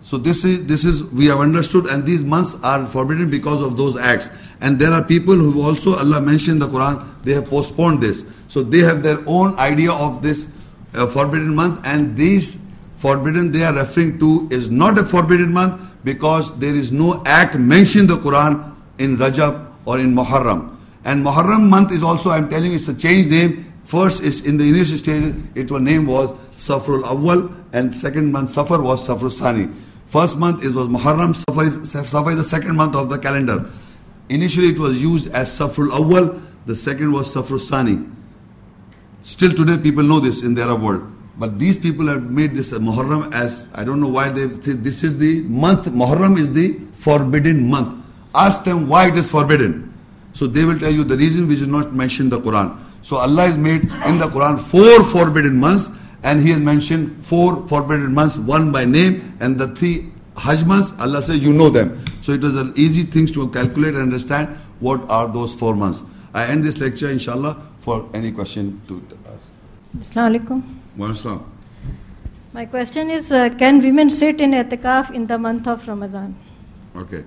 So 0.00 0.16
this 0.16 0.44
is 0.44 0.64
this 0.66 0.84
is 0.84 1.02
we 1.02 1.26
have 1.26 1.40
understood, 1.40 1.86
and 1.86 2.06
these 2.06 2.22
months 2.22 2.54
are 2.62 2.86
forbidden 2.86 3.28
because 3.28 3.64
of 3.66 3.76
those 3.76 3.96
acts. 3.96 4.30
And 4.60 4.78
there 4.78 4.92
are 4.92 5.02
people 5.02 5.34
who 5.34 5.60
also 5.62 5.96
Allah 5.96 6.20
mentioned 6.20 6.62
the 6.62 6.68
Quran 6.68 7.04
they 7.24 7.32
have 7.32 7.46
postponed 7.46 8.00
this. 8.00 8.24
So 8.46 8.62
they 8.62 8.78
have 8.78 9.02
their 9.02 9.18
own 9.26 9.58
idea 9.58 9.90
of 9.90 10.22
this 10.22 10.46
uh, 10.94 11.08
forbidden 11.08 11.56
month, 11.56 11.84
and 11.84 12.16
these 12.16 12.62
forbidden 12.96 13.52
they 13.52 13.62
are 13.62 13.74
referring 13.74 14.18
to 14.18 14.48
is 14.50 14.70
not 14.70 14.98
a 14.98 15.04
forbidden 15.04 15.52
month 15.52 15.80
because 16.04 16.56
there 16.58 16.74
is 16.74 16.92
no 16.92 17.22
act 17.26 17.58
mentioned 17.58 18.10
in 18.10 18.16
the 18.16 18.22
Quran 18.22 18.74
in 18.98 19.16
Rajab 19.16 19.72
or 19.84 19.98
in 19.98 20.14
Muharram. 20.14 20.76
And 21.04 21.24
Muharram 21.24 21.68
month 21.68 21.92
is 21.92 22.02
also, 22.02 22.30
I'm 22.30 22.48
telling 22.48 22.70
you, 22.70 22.76
it's 22.76 22.88
a 22.88 22.94
changed 22.94 23.30
name. 23.30 23.72
First 23.84 24.22
is 24.22 24.44
in 24.44 24.56
the 24.56 24.68
initial 24.68 24.96
stage, 24.96 25.34
it 25.54 25.70
was 25.70 25.80
name 25.80 26.06
was 26.06 26.32
Safrul 26.56 27.04
Awwal, 27.04 27.54
and 27.72 27.94
second 27.94 28.32
month 28.32 28.50
Safar 28.50 28.82
was 28.82 29.06
Safrul 29.06 29.30
Sani. 29.30 29.68
First 30.06 30.36
month 30.38 30.64
it 30.64 30.72
was 30.72 30.88
Muharram, 30.88 31.36
Safar 31.36 31.64
is, 31.66 31.90
Safar 31.90 32.30
is 32.32 32.38
the 32.38 32.44
second 32.44 32.76
month 32.76 32.96
of 32.96 33.08
the 33.08 33.18
calendar. 33.18 33.70
Initially 34.28 34.70
it 34.70 34.78
was 34.78 35.00
used 35.00 35.28
as 35.28 35.56
Safrul 35.56 35.90
Awwal, 35.90 36.40
the 36.66 36.74
second 36.74 37.12
was 37.12 37.32
Safrul 37.32 37.60
Sani. 37.60 38.04
Still 39.22 39.54
today 39.54 39.76
people 39.80 40.02
know 40.02 40.18
this 40.18 40.42
in 40.42 40.54
the 40.54 40.62
Arab 40.62 40.82
world. 40.82 41.15
But 41.38 41.58
these 41.58 41.78
people 41.78 42.06
have 42.08 42.30
made 42.30 42.54
this 42.54 42.72
Muharram 42.72 43.32
as, 43.34 43.66
I 43.74 43.84
don't 43.84 44.00
know 44.00 44.08
why 44.08 44.30
they 44.30 44.48
say 44.48 44.72
this 44.72 45.02
is 45.04 45.18
the 45.18 45.42
month, 45.42 45.86
Muharram 45.86 46.38
is 46.38 46.50
the 46.52 46.78
forbidden 46.94 47.68
month. 47.68 48.04
Ask 48.34 48.64
them 48.64 48.88
why 48.88 49.08
it 49.08 49.16
is 49.16 49.30
forbidden. 49.30 49.92
So 50.32 50.46
they 50.46 50.64
will 50.64 50.78
tell 50.78 50.90
you 50.92 51.04
the 51.04 51.16
reason 51.16 51.46
which 51.46 51.58
is 51.60 51.66
not 51.66 51.94
mentioned 51.94 52.32
in 52.32 52.42
the 52.42 52.50
Quran. 52.50 52.78
So 53.02 53.16
Allah 53.16 53.42
has 53.42 53.56
made 53.56 53.82
in 53.82 54.18
the 54.18 54.28
Quran 54.28 54.58
four 54.58 55.04
forbidden 55.04 55.58
months 55.58 55.90
and 56.22 56.40
He 56.40 56.50
has 56.50 56.58
mentioned 56.58 57.24
four 57.24 57.66
forbidden 57.68 58.12
months, 58.14 58.36
one 58.36 58.72
by 58.72 58.84
name 58.84 59.36
and 59.40 59.58
the 59.58 59.68
three 59.68 60.10
Hajj 60.36 60.64
months, 60.64 60.92
Allah 60.98 61.22
says 61.22 61.38
you 61.38 61.52
know 61.52 61.70
them. 61.70 62.02
So 62.22 62.32
it 62.32 62.44
is 62.44 62.56
an 62.56 62.72
easy 62.76 63.04
thing 63.04 63.26
to 63.28 63.48
calculate 63.50 63.94
and 63.94 64.02
understand 64.02 64.48
what 64.80 65.08
are 65.08 65.28
those 65.28 65.54
four 65.54 65.74
months. 65.74 66.02
I 66.34 66.46
end 66.46 66.64
this 66.64 66.78
lecture 66.78 67.10
inshallah 67.10 67.62
for 67.80 68.08
any 68.12 68.32
question 68.32 68.80
to 68.88 69.02
ask. 69.32 69.48
Assalamu. 69.98 70.75
My 72.52 72.64
question 72.64 73.10
is 73.10 73.30
uh, 73.30 73.50
can 73.50 73.80
women 73.80 74.08
sit 74.08 74.40
in 74.40 74.52
etikaf 74.52 75.10
in 75.10 75.26
the 75.26 75.38
month 75.38 75.66
of 75.68 75.86
Ramadan? 75.86 76.34
Okay. 76.96 77.24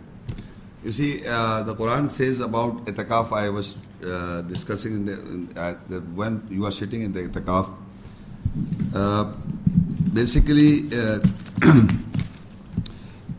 You 0.84 0.92
see, 0.92 1.28
uh, 1.28 1.64
the 1.64 1.76
Quran 1.76 2.10
says 2.10 2.40
about 2.40 2.86
itikaf. 2.86 3.32
I 3.32 3.50
was 3.50 3.76
uh, 4.04 4.42
discussing 4.42 4.94
in 4.94 5.06
the, 5.06 5.14
in, 5.14 5.58
uh, 5.58 5.76
the, 5.88 6.00
when 6.16 6.48
you 6.50 6.66
are 6.66 6.72
sitting 6.72 7.04
in 7.04 7.14
the 7.14 7.24
itikaf. 7.24 7.70
Uh, 8.96 9.34
basically, 10.14 10.88
uh, 10.98 11.20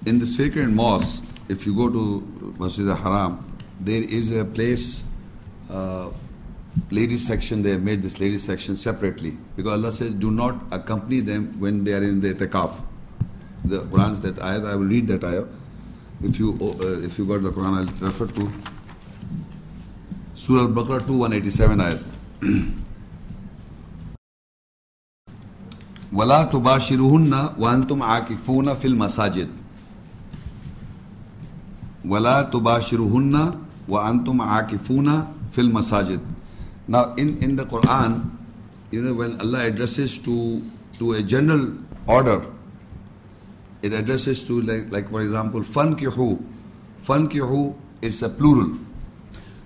in 0.06 0.18
the 0.18 0.26
sacred 0.26 0.68
mosque, 0.68 1.22
if 1.48 1.66
you 1.66 1.74
go 1.74 1.88
to 1.88 2.54
Masjid 2.58 2.88
al-Haram, 2.88 3.44
there 3.80 4.02
is 4.02 4.30
a 4.30 4.44
place, 4.44 5.04
uh, 5.70 6.10
لیڈی 6.90 7.18
سیکشن 7.18 7.64
دے 7.64 7.76
میڈ 7.78 8.04
دس 8.06 8.20
لیڈی 8.20 8.38
سیکشن 8.38 8.76
سیپریٹلی 8.76 9.30
بیکاز 9.56 9.72
اللہ 9.72 9.90
سے 9.90 10.08
ڈو 10.20 10.30
ناٹ 10.30 10.72
اکمپنی 10.72 11.20
دیم 11.20 11.46
وین 11.60 11.84
دے 11.86 11.94
آر 11.94 12.02
ان 12.02 12.22
دا 12.22 12.28
اعتکاف 12.28 12.80
دا 13.70 13.78
قرآن 13.90 14.14
دیٹ 14.22 14.40
آئی 14.40 14.60
آئی 14.60 14.78
ول 14.78 14.88
ریڈ 14.88 15.08
دیٹ 15.08 15.24
آئی 15.24 15.38
اف 15.38 16.40
یو 16.40 16.52
اف 16.80 17.18
یو 17.18 17.26
گاٹ 17.26 17.44
دا 17.44 17.50
قرآن 17.54 17.74
آئی 17.74 17.86
ریفر 18.02 18.26
ٹو 18.34 18.44
سور 20.36 20.68
بکرا 20.72 20.98
ٹو 20.98 21.14
ون 21.14 21.32
ایٹی 21.32 21.50
سیون 21.50 21.80
آئے 21.80 21.98
ولا 26.12 26.42
تو 26.42 26.60
با 26.60 26.78
شروح 26.80 27.16
اے 32.04 32.58
بار 32.60 32.80
شروع 32.80 33.08
آ 34.40 34.60
فلم 35.52 35.80
Now 36.90 37.14
in, 37.14 37.40
in 37.40 37.54
the 37.54 37.64
Quran, 37.66 38.36
you 38.90 39.00
know, 39.00 39.14
when 39.14 39.40
Allah 39.40 39.66
addresses 39.66 40.18
to, 40.26 40.60
to 40.98 41.12
a 41.12 41.22
general 41.22 41.72
order, 42.08 42.44
it 43.80 43.92
addresses 43.92 44.42
to 44.44 44.60
like, 44.60 44.90
like 44.90 45.08
for 45.08 45.22
example 45.22 45.60
fankihu. 45.60 46.42
Fankihu 47.00 47.76
is 48.02 48.22
a 48.22 48.28
plural. 48.28 48.76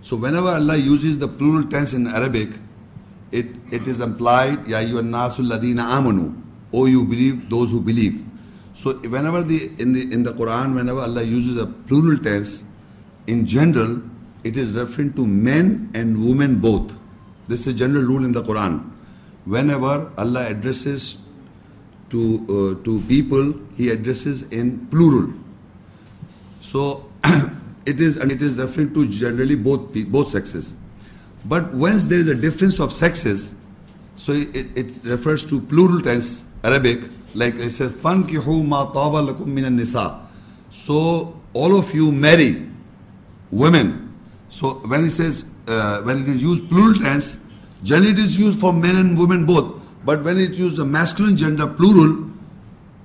So 0.02 0.16
whenever 0.16 0.48
allah 0.48 0.76
uses 0.76 1.18
the 1.18 1.26
plural 1.26 1.64
tense 1.64 1.94
in 1.94 2.06
arabic 2.06 2.50
it, 3.32 3.46
it 3.72 3.88
is 3.88 4.00
implied 4.00 4.68
ya 4.68 4.80
nasul 4.82 5.48
ladina 5.50 5.82
amanu. 5.96 6.38
Oh 6.74 6.84
you 6.84 7.06
believe 7.06 7.48
those 7.48 7.70
who 7.70 7.80
believe. 7.80 8.22
So 8.74 8.92
whenever 8.98 9.42
the 9.42 9.70
in 9.78 9.94
the 9.94 10.12
in 10.12 10.22
the 10.24 10.34
quran 10.34 10.74
whenever 10.74 11.00
allah 11.00 11.22
uses 11.22 11.56
a 11.56 11.66
plural 11.66 12.18
tense 12.18 12.64
in 13.26 13.46
general 13.46 14.02
it 14.44 14.58
is 14.58 14.74
referring 14.74 15.14
to 15.14 15.26
men 15.26 15.90
and 15.94 16.28
women 16.28 16.58
both 16.60 16.94
this 17.48 17.60
is 17.60 17.68
a 17.68 17.72
general 17.72 18.02
rule 18.02 18.24
in 18.24 18.32
the 18.32 18.42
quran 18.42 18.80
whenever 19.44 20.10
allah 20.16 20.46
addresses 20.46 21.18
to, 22.14 22.78
uh, 22.78 22.84
to 22.84 23.00
people 23.08 23.54
he 23.76 23.90
addresses 23.90 24.44
in 24.44 24.86
plural. 24.86 25.32
So 26.60 27.10
it 27.86 28.00
is 28.00 28.16
and 28.16 28.30
it 28.30 28.40
is 28.40 28.56
referring 28.56 28.94
to 28.94 29.08
generally 29.08 29.56
both 29.56 29.92
both 30.08 30.30
sexes. 30.30 30.76
But 31.44 31.74
once 31.74 32.06
there 32.06 32.20
is 32.20 32.28
a 32.28 32.34
difference 32.34 32.78
of 32.80 32.92
sexes, 32.92 33.54
so 34.14 34.32
it, 34.32 34.66
it 34.76 35.00
refers 35.02 35.44
to 35.46 35.60
plural 35.60 36.00
tense 36.00 36.44
Arabic, 36.62 37.02
like 37.34 37.56
it 37.56 37.70
says 37.72 37.92
fankihu 37.92 38.64
ma 38.64 38.86
taba 38.92 39.26
lakum 39.28 39.48
minan 39.48 39.76
nisa. 39.76 40.24
So 40.70 41.38
all 41.52 41.76
of 41.76 41.92
you 41.94 42.12
marry 42.12 42.68
women. 43.50 44.14
So 44.48 44.74
when 44.86 45.06
it 45.06 45.10
says 45.10 45.44
uh, 45.66 46.02
when 46.02 46.22
it 46.22 46.28
is 46.28 46.42
used 46.42 46.68
plural 46.68 46.94
tense, 46.94 47.38
generally 47.82 48.12
it 48.12 48.18
is 48.18 48.38
used 48.38 48.60
for 48.60 48.72
men 48.72 48.96
and 48.96 49.18
women 49.18 49.46
both. 49.46 49.80
But 50.04 50.22
when 50.22 50.38
it 50.38 50.52
uses 50.52 50.76
the 50.76 50.84
masculine 50.84 51.36
gender 51.36 51.66
plural 51.66 52.30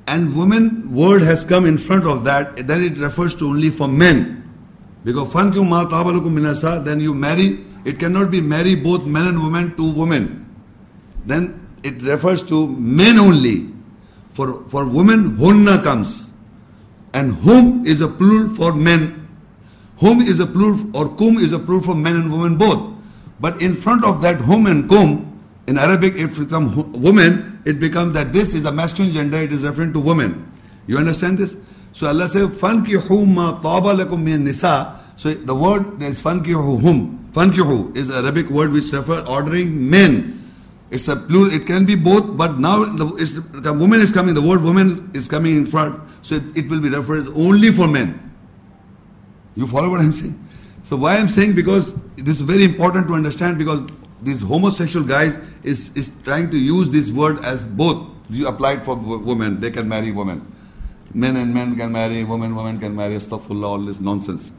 and 0.07 0.35
women 0.35 0.91
word 0.93 1.21
has 1.21 1.45
come 1.45 1.65
in 1.65 1.77
front 1.77 2.05
of 2.05 2.23
that, 2.25 2.67
then 2.67 2.83
it 2.83 2.97
refers 2.97 3.35
to 3.35 3.45
only 3.45 3.69
for 3.69 3.87
men. 3.87 4.39
Because 5.03 5.33
ma 5.33 5.85
tabalukum 5.85 6.33
minasa, 6.37 6.83
then 6.83 6.99
you 6.99 7.13
marry, 7.13 7.63
it 7.85 7.99
cannot 7.99 8.31
be 8.31 8.41
marry 8.41 8.75
both 8.75 9.05
men 9.05 9.27
and 9.27 9.41
women 9.41 9.75
to 9.77 9.91
women. 9.93 10.45
Then 11.25 11.67
it 11.83 12.01
refers 12.01 12.43
to 12.43 12.67
men 12.67 13.17
only. 13.17 13.69
For, 14.33 14.67
for 14.69 14.85
women, 14.85 15.37
hunna 15.37 15.81
comes. 15.83 16.31
And 17.13 17.33
whom 17.35 17.85
is 17.85 18.01
a 18.01 18.07
plural 18.07 18.49
for 18.49 18.73
men. 18.73 19.28
Whom 19.99 20.21
is 20.21 20.39
a 20.39 20.47
plural 20.47 20.79
or 20.95 21.15
kum 21.15 21.37
is 21.37 21.51
a 21.51 21.59
plural 21.59 21.81
for 21.81 21.95
men 21.95 22.15
and 22.15 22.31
women 22.31 22.57
both. 22.57 22.93
But 23.39 23.61
in 23.61 23.75
front 23.75 24.03
of 24.05 24.21
that 24.21 24.37
whom 24.37 24.65
and 24.65 24.89
kum, 24.89 25.25
in 25.67 25.77
Arabic 25.77 26.15
it 26.15 26.37
becomes 26.37 26.75
woman, 26.75 27.61
it 27.65 27.79
becomes 27.79 28.13
that 28.13 28.33
this 28.33 28.53
is 28.53 28.63
the 28.63 28.71
masculine 28.71 29.13
gender, 29.13 29.37
it 29.37 29.51
is 29.51 29.63
referring 29.63 29.93
to 29.93 29.99
woman. 29.99 30.51
You 30.87 30.97
understand 30.97 31.37
this? 31.37 31.55
So 31.91 32.07
Allah 32.07 32.29
says, 32.29 32.47
Fankihu 32.47 33.27
ma 33.27 33.59
taba 33.59 33.93
lakum 33.93 34.23
min 34.23 34.45
nisa. 34.45 34.99
So 35.17 35.33
the 35.33 35.53
word 35.53 35.99
there 35.99 36.09
is 36.09 36.21
fankihu 36.21 36.81
hum. 36.81 37.29
Fankihu 37.33 37.95
is 37.95 38.09
Arabic 38.09 38.49
word 38.49 38.71
which 38.71 38.91
refer 38.93 39.19
ordering 39.27 39.89
men. 39.89 40.35
It's 40.91 41.07
a 41.07 41.15
plural, 41.15 41.53
it 41.53 41.67
can 41.67 41.85
be 41.85 41.95
both, 41.95 42.37
but 42.37 42.57
now 42.57 42.85
the, 42.85 43.15
it's, 43.15 43.33
the 43.33 43.73
woman 43.73 43.99
is 43.99 44.11
coming, 44.11 44.33
the 44.33 44.41
word 44.41 44.63
woman 44.63 45.11
is 45.13 45.27
coming 45.27 45.55
in 45.55 45.67
front, 45.67 46.01
so 46.23 46.35
it, 46.35 46.43
it 46.55 46.69
will 46.69 46.79
be 46.81 46.89
referred 46.89 47.27
only 47.35 47.71
for 47.71 47.87
men. 47.87 48.28
You 49.59 49.67
follow 49.67 49.89
what 49.89 49.99
I'm 49.99 50.13
saying? 50.13 50.39
So 50.83 50.95
why 50.95 51.17
I'm 51.17 51.27
saying 51.27 51.53
because 51.53 51.93
this 52.15 52.39
is 52.39 52.41
very 52.41 52.63
important 52.63 53.09
to 53.09 53.13
understand 53.13 53.57
because 53.57 53.81
these 54.21 54.39
homosexual 54.39 55.05
guys 55.05 55.37
is, 55.63 55.91
is 55.97 56.13
trying 56.23 56.49
to 56.51 56.57
use 56.57 56.89
this 56.89 57.09
word 57.11 57.43
as 57.43 57.65
both. 57.65 58.07
You 58.29 58.47
applied 58.47 58.85
for 58.85 58.95
women 58.95 59.59
they 59.59 59.69
can 59.69 59.89
marry 59.89 60.11
women. 60.11 60.49
Men 61.13 61.35
and 61.35 61.53
men 61.53 61.75
can 61.75 61.91
marry 61.91 62.23
women 62.23 62.55
women 62.55 62.79
can 62.79 62.95
marry 62.95 63.15
astaghfirullah 63.15 63.65
all 63.65 63.79
this 63.79 63.99
nonsense. 63.99 64.49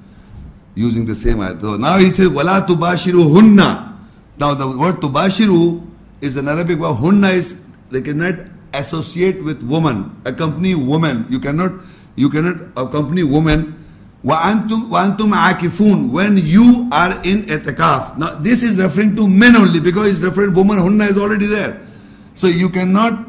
Using 0.75 1.07
the 1.07 1.15
same 1.15 1.39
ayat. 1.39 1.63
So 1.63 1.79
now 1.79 1.97
he 1.97 2.11
says 2.11 2.29
wala 2.29 2.61
tubashiru 2.69 3.25
hunna. 3.25 3.97
Now 4.37 4.53
the 4.53 4.69
word 4.69 4.97
tubashiru 4.97 5.83
is 6.21 6.37
an 6.37 6.47
arabic 6.47 6.79
word. 6.79 6.97
Hunna 6.97 7.33
is 7.33 7.57
they 7.89 8.03
cannot 8.03 8.35
associate 8.75 9.43
with 9.43 9.63
woman. 9.63 10.15
Accompany 10.27 10.75
woman. 10.75 11.25
You 11.31 11.41
cannot 11.41 11.73
you 12.17 12.29
cannot 12.29 12.61
accompany 12.77 13.23
woman 13.23 13.80
وَأَنْتُمْ, 14.26 14.90
وَأَنْتُمْ 14.90 15.30
عَاكِفُونَ 15.34 16.10
When 16.10 16.38
you 16.38 16.90
are 16.92 17.12
in 17.24 17.44
etikaf. 17.44 18.18
Now 18.18 18.36
this 18.36 18.64
is 18.64 18.80
referring 18.80 19.16
to 19.18 19.28
men 19.28 19.56
only 19.56 19.80
because 19.80 20.10
it's 20.10 20.22
referring 20.22 20.54
woman 20.54 20.80
hunna 20.80 21.10
is 21.12 21.18
already 21.18 21.46
there. 21.46 21.80
So 22.34 22.48
you 22.48 22.70
cannot, 22.70 23.24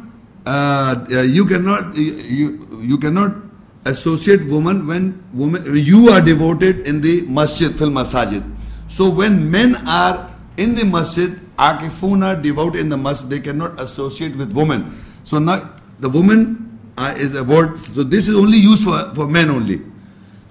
uh, 0.46 1.04
you 1.10 1.44
cannot, 1.44 1.94
you, 1.94 2.80
you 2.80 2.96
cannot 2.96 3.36
associate 3.84 4.46
woman 4.46 4.86
when 4.86 5.22
woman, 5.34 5.64
you 5.76 6.08
are 6.08 6.22
devoted 6.22 6.86
in 6.86 7.02
the 7.02 7.22
masjid, 7.22 7.76
fil 7.76 7.90
masajid. 7.90 8.42
So 8.88 9.10
when 9.10 9.50
men 9.50 9.76
are 9.86 10.34
in 10.56 10.74
the 10.74 10.86
masjid, 10.86 11.38
akifun 11.58 12.24
are 12.24 12.40
devout 12.40 12.74
in 12.74 12.88
the 12.88 12.96
masjid, 12.96 13.28
they 13.28 13.40
cannot 13.40 13.78
associate 13.80 14.34
with 14.34 14.50
women. 14.52 14.98
So 15.24 15.38
now 15.38 15.74
the 16.00 16.08
woman 16.08 16.78
uh, 16.96 17.14
is 17.18 17.36
a 17.36 17.44
word, 17.44 17.78
so 17.80 18.02
this 18.02 18.28
is 18.28 18.34
only 18.34 18.56
used 18.56 18.84
for, 18.84 19.14
for 19.14 19.28
men 19.28 19.50
only. 19.50 19.82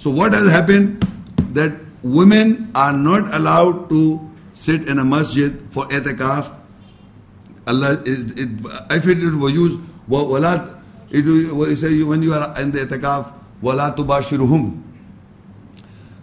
So 0.00 0.08
what 0.10 0.32
has 0.32 0.48
happened? 0.50 1.06
That 1.52 1.72
women 2.02 2.72
are 2.74 2.92
not 2.94 3.34
allowed 3.34 3.90
to 3.90 4.30
sit 4.54 4.88
in 4.88 4.98
a 4.98 5.04
masjid 5.04 5.52
for 5.70 5.84
etikaf. 5.88 6.50
Allah 7.66 8.00
is, 8.06 8.32
it, 8.32 8.48
if 8.90 9.06
it 9.06 9.34
was 9.34 9.52
used, 9.52 9.78
wala, 10.08 10.80
it 11.10 11.26
will 11.26 11.76
say 11.76 12.02
when 12.02 12.22
you 12.22 12.32
are 12.32 12.58
in 12.58 12.70
the 12.70 12.78
etikaf, 12.86 13.30
wala 13.60 13.94
tubashiruhum. 13.94 14.80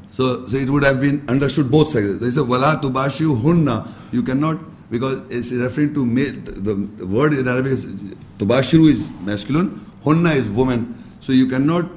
So, 0.09 0.47
so 0.47 0.57
it 0.57 0.67
would 0.71 0.83
have 0.83 0.99
been 0.99 1.23
understood 1.29 1.69
both 1.69 1.91
sides. 1.91 2.17
They 2.17 2.31
say 2.31 2.41
wala 2.41 2.79
tubashiruhunna. 2.81 3.87
You 4.11 4.23
cannot 4.23 4.57
because 4.89 5.21
it's 5.29 5.51
referring 5.51 5.93
to 5.93 6.03
male. 6.03 6.31
The, 6.33 6.73
the 6.73 7.05
word 7.05 7.33
in 7.33 7.47
Arabic 7.47 7.73
is 7.73 7.85
tubashiru 8.39 8.89
is 8.89 9.07
masculine, 9.21 9.79
hunna 10.03 10.35
is 10.35 10.49
woman. 10.49 10.97
So 11.19 11.31
you 11.31 11.45
cannot 11.45 11.91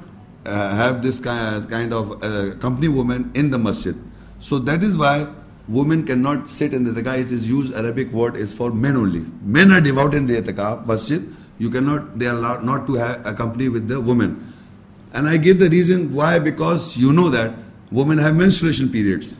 uh, 0.45 0.75
have 0.75 1.01
this 1.01 1.19
kind, 1.19 1.69
kind 1.69 1.93
of 1.93 2.23
uh, 2.23 2.55
company 2.55 2.87
woman 2.87 3.31
in 3.35 3.51
the 3.51 3.57
masjid. 3.57 3.95
So 4.39 4.59
that 4.59 4.83
is 4.83 4.97
why 4.97 5.27
women 5.67 6.05
cannot 6.05 6.49
sit 6.49 6.73
in 6.73 6.83
the 6.83 6.91
etikaf. 6.91 7.19
It 7.19 7.31
is 7.31 7.49
used, 7.49 7.73
Arabic 7.73 8.11
word 8.11 8.35
is 8.35 8.53
for 8.53 8.71
men 8.71 8.95
only. 8.95 9.25
Men 9.43 9.71
are 9.71 9.81
devout 9.81 10.13
in 10.13 10.27
the 10.27 10.41
etikaf, 10.41 10.85
masjid. 10.85 11.23
You 11.59 11.69
cannot, 11.69 12.17
they 12.17 12.27
are 12.27 12.35
allowed 12.35 12.63
not 12.63 12.87
to 12.87 12.95
have 12.95 13.25
a 13.25 13.33
company 13.33 13.69
with 13.69 13.87
the 13.87 14.01
women. 14.01 14.53
And 15.13 15.27
I 15.27 15.37
give 15.37 15.59
the 15.59 15.69
reason 15.69 16.13
why, 16.13 16.39
because 16.39 16.97
you 16.97 17.13
know 17.13 17.29
that 17.29 17.53
women 17.91 18.17
have 18.17 18.35
menstruation 18.35 18.89
periods. 18.89 19.37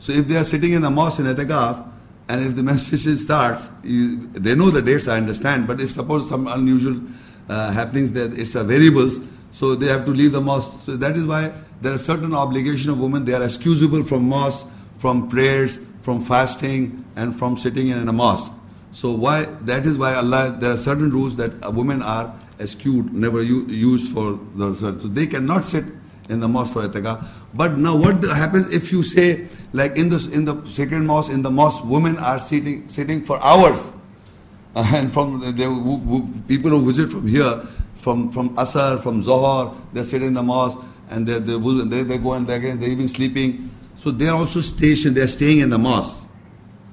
So 0.00 0.12
if 0.12 0.28
they 0.28 0.36
are 0.36 0.44
sitting 0.44 0.72
in 0.72 0.82
the 0.82 0.90
mosque 0.90 1.20
in 1.20 1.26
etikaf, 1.26 1.92
and 2.28 2.44
if 2.44 2.56
the 2.56 2.62
menstruation 2.70 3.16
starts, 3.16 3.70
you, 3.82 4.28
they 4.32 4.54
know 4.54 4.70
the 4.70 4.82
dates, 4.82 5.08
I 5.08 5.16
understand, 5.16 5.66
but 5.66 5.80
if 5.80 5.90
suppose 5.90 6.28
some 6.28 6.46
unusual 6.46 7.00
uh, 7.48 7.70
happenings 7.70 8.12
there, 8.12 8.28
it's 8.32 8.54
a 8.54 8.64
variables, 8.64 9.18
so 9.56 9.74
they 9.74 9.86
have 9.86 10.04
to 10.04 10.10
leave 10.10 10.32
the 10.32 10.40
mosque. 10.42 10.74
So 10.84 10.98
that 10.98 11.16
is 11.16 11.24
why 11.24 11.50
there 11.80 11.94
are 11.94 11.98
certain 11.98 12.34
obligation 12.34 12.90
of 12.90 13.00
women. 13.00 13.24
They 13.24 13.32
are 13.32 13.42
excusable 13.42 14.02
from 14.02 14.28
mosque, 14.28 14.68
from 14.98 15.30
prayers, 15.30 15.80
from 16.02 16.20
fasting, 16.20 17.06
and 17.16 17.34
from 17.38 17.56
sitting 17.56 17.88
in 17.88 18.06
a 18.06 18.12
mosque. 18.12 18.52
So 18.92 19.12
why 19.12 19.46
that 19.62 19.86
is 19.86 19.96
why 19.96 20.14
Allah 20.14 20.54
there 20.60 20.72
are 20.72 20.76
certain 20.76 21.10
rules 21.10 21.36
that 21.36 21.72
women 21.72 22.02
are 22.02 22.34
excused, 22.58 23.14
never 23.14 23.42
used 23.42 24.12
for 24.12 24.38
the 24.56 24.74
so 24.74 24.92
they 24.92 25.26
cannot 25.26 25.64
sit 25.64 25.84
in 26.28 26.40
the 26.40 26.48
mosque 26.48 26.74
for 26.74 26.82
etikaf. 26.86 27.26
But 27.54 27.78
now 27.78 27.96
what 27.96 28.22
happens 28.24 28.74
if 28.74 28.92
you 28.92 29.02
say 29.02 29.48
like 29.72 29.96
in 29.96 30.10
the 30.10 30.20
in 30.34 30.44
the 30.44 30.62
sacred 30.66 31.00
mosque 31.00 31.32
in 31.32 31.40
the 31.40 31.50
mosque 31.50 31.82
women 31.82 32.18
are 32.18 32.38
sitting 32.38 32.86
sitting 32.88 33.24
for 33.24 33.42
hours, 33.42 33.94
and 34.76 35.10
from 35.10 35.40
the, 35.40 35.50
the 35.50 36.44
people 36.46 36.68
who 36.68 36.84
visit 36.84 37.08
from 37.08 37.26
here 37.26 37.62
from, 37.96 38.30
from 38.30 38.56
Asar, 38.58 38.98
from 38.98 39.22
Zohar, 39.22 39.74
they 39.92 40.04
sit 40.04 40.22
in 40.22 40.34
the 40.34 40.42
mosque 40.42 40.78
and 41.10 41.26
they, 41.26 41.38
they, 41.38 42.02
they 42.02 42.18
go 42.18 42.32
and 42.34 42.46
they 42.46 42.54
again, 42.54 42.78
they're 42.78 42.88
even 42.88 43.08
sleeping. 43.08 43.70
So 43.98 44.10
they're 44.10 44.34
also 44.34 44.60
stationed, 44.60 45.16
they're 45.16 45.28
staying 45.28 45.60
in 45.60 45.70
the 45.70 45.78
mosque. 45.78 46.26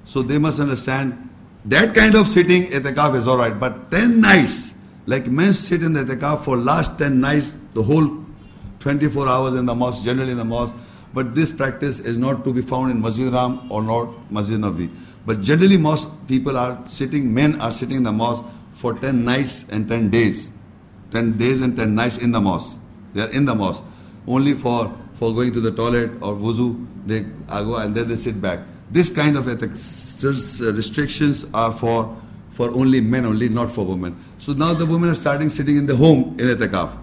So 0.05 0.21
they 0.21 0.37
must 0.37 0.59
understand 0.59 1.29
that 1.65 1.95
kind 1.95 2.15
of 2.15 2.27
sitting 2.27 2.65
etikaf 2.67 3.15
is 3.15 3.27
alright, 3.27 3.59
but 3.59 3.89
10 3.91 4.19
nights, 4.19 4.73
like 5.05 5.27
men 5.27 5.53
sit 5.53 5.83
in 5.83 5.93
the 5.93 6.03
etikaf 6.03 6.43
for 6.43 6.57
last 6.57 6.97
10 6.97 7.19
nights, 7.19 7.55
the 7.73 7.83
whole 7.83 8.23
24 8.79 9.27
hours 9.29 9.53
in 9.53 9.65
the 9.65 9.75
mosque, 9.75 10.03
generally 10.03 10.31
in 10.31 10.37
the 10.37 10.45
mosque. 10.45 10.75
But 11.13 11.35
this 11.35 11.51
practice 11.51 11.99
is 11.99 12.17
not 12.17 12.43
to 12.43 12.53
be 12.53 12.61
found 12.61 12.91
in 12.91 12.99
Masjid 12.99 13.31
Ram 13.31 13.71
or 13.71 13.83
not 13.83 14.31
Masjid 14.31 14.57
Nabi. 14.57 14.91
But 15.25 15.41
generally, 15.41 15.77
mosque 15.77 16.11
people 16.27 16.57
are 16.57 16.83
sitting, 16.87 17.33
men 17.33 17.61
are 17.61 17.71
sitting 17.71 17.97
in 17.97 18.03
the 18.03 18.11
mosque 18.11 18.43
for 18.73 18.93
10 18.93 19.23
nights 19.23 19.65
and 19.69 19.87
10 19.87 20.09
days. 20.09 20.51
10 21.13 21.37
days 21.37 21.61
and 21.61 21.75
10 21.75 21.95
nights 21.95 22.17
in 22.17 22.31
the 22.31 22.41
mosque. 22.41 22.77
They 23.13 23.21
are 23.21 23.29
in 23.29 23.45
the 23.45 23.55
mosque. 23.55 23.83
Only 24.27 24.53
for, 24.53 24.93
for 25.15 25.33
going 25.33 25.53
to 25.53 25.61
the 25.61 25.71
toilet 25.71 26.11
or 26.21 26.35
wuzu, 26.35 26.85
they 27.05 27.21
go 27.47 27.77
and 27.77 27.95
then 27.95 28.07
they 28.07 28.15
sit 28.15 28.41
back. 28.41 28.59
This 28.91 29.09
kind 29.09 29.37
of 29.37 29.47
ethics 29.47 30.23
restrictions 30.23 31.45
are 31.53 31.71
for, 31.71 32.15
for 32.51 32.69
only 32.71 33.01
men 33.01 33.25
only, 33.25 33.49
not 33.49 33.71
for 33.71 33.85
women. 33.85 34.17
So 34.39 34.53
now 34.53 34.73
the 34.73 34.85
women 34.85 35.09
are 35.09 35.15
starting 35.15 35.49
sitting 35.49 35.77
in 35.77 35.85
the 35.85 35.95
home 35.95 36.35
in 36.39 36.47
etikaf. 36.47 36.97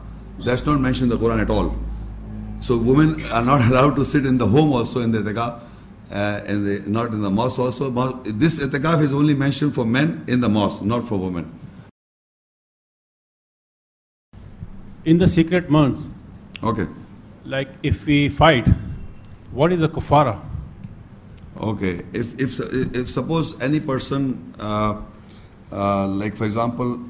That's 0.45 0.65
not 0.65 0.81
mentioned 0.81 1.13
in 1.13 1.19
the 1.19 1.25
Quran 1.25 1.41
at 1.41 1.51
all. 1.51 1.75
So 2.61 2.77
women 2.77 3.25
are 3.27 3.43
not 3.43 3.61
allowed 3.71 3.97
to 3.97 4.05
sit 4.05 4.27
in 4.27 4.39
the 4.39 4.47
home 4.47 4.73
also 4.73 5.01
in 5.01 5.13
the 5.13 5.19
etikaf. 5.19 5.63
Uh, 6.11 6.43
and 6.45 6.89
not 6.89 7.13
in 7.13 7.23
the 7.23 7.31
mosque 7.31 7.61
also. 7.61 7.89
This 8.25 8.59
etikaf 8.59 9.01
is 9.01 9.13
only 9.13 9.35
mentioned 9.35 9.75
for 9.77 9.85
men 9.85 10.25
in 10.27 10.41
the 10.41 10.49
mosque, 10.49 10.83
not 10.83 11.07
for 11.07 11.17
women. 11.17 11.60
In 15.05 15.19
the 15.19 15.27
secret 15.27 15.71
months, 15.71 16.09
okay, 16.63 16.87
like 17.45 17.69
if 17.83 18.05
we 18.07 18.29
fight, 18.29 18.67
what 19.53 19.73
is 19.73 19.81
the 19.81 19.89
kafara? 19.89 20.41
Okay, 21.59 22.03
if 22.13 22.39
if 22.41 22.59
if 22.97 23.09
suppose 23.09 23.61
any 23.61 23.81
person, 23.81 24.55
uh, 24.59 25.01
uh, 25.73 26.07
like 26.07 26.37
for 26.37 26.45
example, 26.45 27.01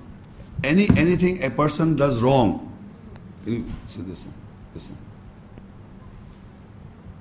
any 0.64 0.88
anything 0.96 1.42
a 1.44 1.50
person 1.50 1.96
does 1.96 2.22
wrong, 2.22 2.72
can 3.44 3.52
you 3.52 3.64
say 3.86 4.02
this? 4.02 4.26
This. 4.74 4.90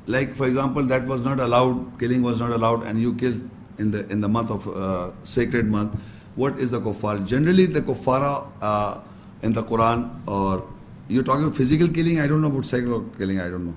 Like 0.08 0.34
for 0.34 0.48
example, 0.48 0.84
that 0.84 1.06
was 1.06 1.24
not 1.24 1.40
allowed, 1.40 2.00
killing 2.00 2.24
was 2.24 2.40
not 2.40 2.52
allowed, 2.52 2.84
and 2.84 3.00
you 3.00 3.14
killed 3.14 3.48
in 3.78 3.92
the 3.92 4.08
in 4.10 4.22
the 4.22 4.30
month 4.30 4.50
of 4.50 4.68
uh, 4.68 5.12
sacred 5.24 5.68
month. 5.68 6.00
What 6.36 6.58
is 6.58 6.72
the 6.72 6.82
kafara? 6.82 7.26
Generally, 7.26 7.68
the 7.68 7.82
kafara 7.82 8.48
uh, 8.62 9.02
in 9.42 9.54
the 9.54 9.64
Quran 9.64 10.28
or 10.28 10.68
you're 11.08 11.24
talking 11.24 11.44
about 11.44 11.56
physical 11.56 11.88
killing, 11.88 12.20
I 12.20 12.28
don't 12.28 12.42
know 12.42 12.50
about 12.50 12.66
psychological 12.66 13.18
killing, 13.18 13.40
I 13.40 13.50
don't 13.50 13.66
know. 13.68 13.76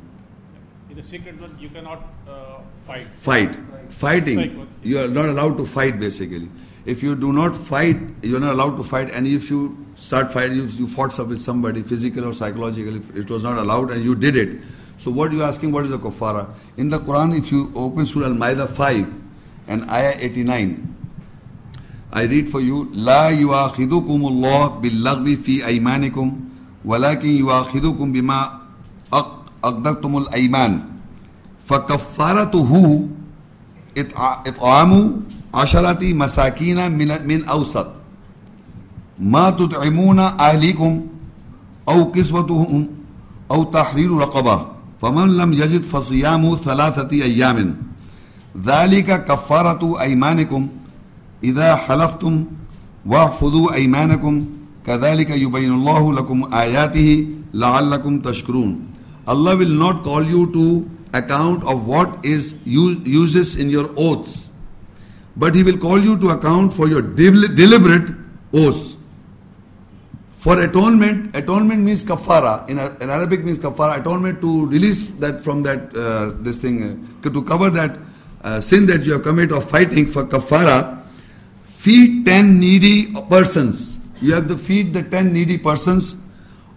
In 0.91 0.97
the 0.97 1.03
secret 1.03 1.41
one, 1.41 1.57
you 1.59 1.71
cannot 1.71 2.05
uh, 2.29 2.59
fight. 2.87 3.07
Fight. 3.07 3.59
Fighting. 3.89 4.69
You 4.83 5.01
are 5.01 5.09
not 5.09 5.27
allowed 5.27 5.57
to 5.59 5.65
fight 5.65 5.99
basically. 5.99 6.49
If 6.85 7.03
you 7.03 7.15
do 7.15 7.33
not 7.33 7.57
fight, 7.57 7.97
you're 8.23 8.41
not 8.41 8.53
allowed 8.53 8.77
to 8.77 8.85
fight. 8.85 9.11
And 9.11 9.27
if 9.27 9.49
you 9.49 9.87
start 9.95 10.33
fighting, 10.33 10.57
you, 10.57 10.65
you 10.65 10.87
fought 10.87 11.17
with 11.27 11.41
somebody, 11.41 11.83
physical 11.83 12.25
or 12.25 12.35
psychological, 12.35 12.97
if 12.97 13.17
it 13.17 13.31
was 13.31 13.43
not 13.43 13.57
allowed 13.57 13.91
and 13.93 14.05
you 14.05 14.15
did 14.15 14.37
it. 14.37 14.61
So 14.99 15.11
what 15.11 15.33
you're 15.33 15.45
asking, 15.45 15.73
what 15.73 15.85
is 15.85 15.91
the 15.91 15.99
kafara? 15.99 16.53
In 16.77 16.89
the 16.89 16.99
Quran, 16.99 17.39
if 17.39 17.51
you 17.51 17.73
open 17.75 18.07
Surah 18.07 18.27
Al-Ma'idah 18.27 18.69
5 18.69 19.23
and 19.69 19.91
Ayah 19.91 20.17
89, 20.19 21.02
I 22.13 22.25
read 22.29 22.49
for 22.53 22.61
you, 22.61 22.93
لا 22.93 23.29
يؤاخذكم 23.33 24.21
الله 24.27 24.67
باللغو 24.69 25.37
في 25.45 25.67
أيمانكم 25.67 26.41
ولكن 26.85 27.29
يؤاخذكم 27.29 28.13
بما 28.13 28.39
أقدرتم 29.65 30.17
الأيمان. 30.17 30.81
فكفارته 31.65 32.73
إطعام 34.47 34.93
عشرة 35.55 36.03
مساكين 36.15 36.93
من 36.93 37.27
من 37.27 37.45
أوسط. 37.45 37.89
ما 39.19 39.51
تطعمون 39.51 40.19
أهليكم 40.19 40.93
أو 41.89 42.13
كسوتهم 42.13 42.89
أو 43.51 43.65
تحرير 43.65 44.11
رقبة 44.13 44.67
فمن 45.03 45.37
لم 45.37 45.53
يجد 45.53 45.83
فصيام 45.83 46.57
ثلاثة 46.65 47.11
أيام. 47.13 47.77
ذلك 48.67 49.25
كفارة 49.25 50.01
أيمانكم 50.01 50.69
إذا 51.45 51.77
حلفتم 51.77 52.45
واحفظوا 53.07 53.75
أيمانكم 53.75 54.45
كذلك 54.87 55.31
يبين 55.31 55.73
الله 55.73 56.13
لكم 56.13 56.55
آياته 56.55 57.27
لعلكم 57.55 58.21
تشكرون 58.21 58.81
Allah 59.27 59.57
will 59.57 59.69
not 59.69 60.03
call 60.03 60.23
you 60.25 60.51
to 60.53 60.91
account 61.15 61.63
of 61.65 61.87
what 61.87 62.25
is 62.25 62.57
uses 62.65 63.55
in 63.57 63.71
your 63.71 63.91
oaths 63.97 64.49
but 65.37 65.55
he 65.55 65.63
will 65.63 65.79
call 65.79 65.99
you 66.01 66.19
to 66.19 66.31
account 66.31 66.73
for 66.73 66.89
your 66.89 67.03
deliberate 67.03 68.11
oaths 68.53 68.97
for 70.39 70.61
atonement 70.61 71.37
atonement 71.37 71.81
means 71.83 72.03
kafara 72.03 72.69
in, 72.69 72.79
in 72.79 73.11
arabic 73.11 73.45
means 73.45 73.59
kafara 73.61 74.01
atonement 74.01 74.41
to 74.41 74.67
release 74.67 75.09
that 75.25 75.41
from 75.41 75.63
that 75.63 75.95
uh, 75.97 76.33
this 76.41 76.59
thing 76.59 77.07
uh, 77.25 77.31
to 77.31 77.43
cover 77.43 77.71
that 77.71 77.99
uh, 78.43 78.61
sin 78.61 78.87
that 78.87 79.05
you 79.05 79.13
have 79.13 79.23
committed 79.23 79.53
of 79.53 79.69
fighting 79.71 80.07
for 80.07 80.25
kafara 80.25 81.02
feed 81.83 82.25
10 82.27 82.61
needy 82.61 83.13
persons. 83.29 84.01
You 84.21 84.35
have 84.35 84.47
to 84.49 84.57
feed 84.57 84.95
the 84.95 85.03
10 85.03 85.33
needy 85.33 85.59
persons 85.59 86.17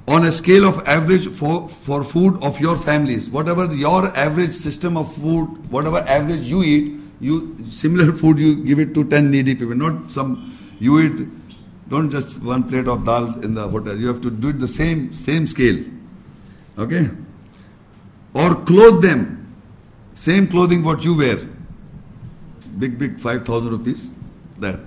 on 0.07 0.25
a 0.25 0.31
scale 0.31 0.65
of 0.65 0.87
average 0.87 1.27
for, 1.27 1.69
for 1.69 2.03
food 2.03 2.43
of 2.43 2.59
your 2.59 2.75
families. 2.75 3.29
Whatever 3.29 3.65
your 3.73 4.07
average 4.17 4.49
system 4.49 4.97
of 4.97 5.13
food, 5.15 5.47
whatever 5.71 5.99
average 6.07 6.49
you 6.49 6.63
eat, 6.63 6.95
you 7.19 7.55
similar 7.69 8.11
food 8.13 8.39
you 8.39 8.63
give 8.63 8.79
it 8.79 8.93
to 8.95 9.03
10 9.03 9.29
needy 9.29 9.53
people, 9.53 9.75
not 9.75 10.09
some 10.09 10.51
you 10.79 10.99
eat 10.99 11.27
don't 11.87 12.09
just 12.09 12.41
one 12.41 12.63
plate 12.63 12.87
of 12.87 13.05
dal 13.05 13.39
in 13.41 13.53
the 13.53 13.67
hotel. 13.67 13.95
You 13.95 14.07
have 14.07 14.21
to 14.21 14.31
do 14.31 14.49
it 14.49 14.59
the 14.59 14.67
same 14.67 15.13
same 15.13 15.45
scale. 15.45 15.83
Okay? 16.79 17.09
Or 18.33 18.55
clothe 18.55 19.03
them. 19.03 19.21
Same 20.15 20.47
clothing 20.47 20.83
what 20.83 21.05
you 21.05 21.15
wear. 21.15 21.37
Big 22.79 22.97
big 22.97 23.19
five 23.19 23.45
thousand 23.45 23.69
rupees. 23.69 24.09
That. 24.57 24.79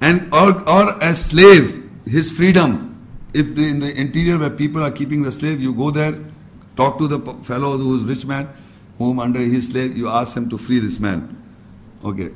And 0.00 0.32
or 0.34 0.68
or 0.68 0.96
a 1.00 1.14
slave, 1.14 1.90
his 2.06 2.32
freedom. 2.32 2.86
If 3.32 3.54
the, 3.54 3.68
in 3.68 3.78
the 3.78 3.94
interior 3.94 4.38
where 4.38 4.50
people 4.50 4.82
are 4.82 4.90
keeping 4.90 5.22
the 5.22 5.30
slave, 5.30 5.60
you 5.60 5.72
go 5.72 5.90
there, 5.90 6.18
talk 6.74 6.98
to 6.98 7.06
the 7.06 7.20
fellow 7.44 7.76
who 7.78 7.98
is 7.98 8.02
rich 8.04 8.26
man, 8.26 8.48
whom 8.98 9.20
under 9.20 9.40
his 9.40 9.68
slave, 9.68 9.96
you 9.96 10.08
ask 10.08 10.36
him 10.36 10.48
to 10.50 10.58
free 10.58 10.78
this 10.78 10.98
man. 10.98 11.36
Okay. 12.04 12.30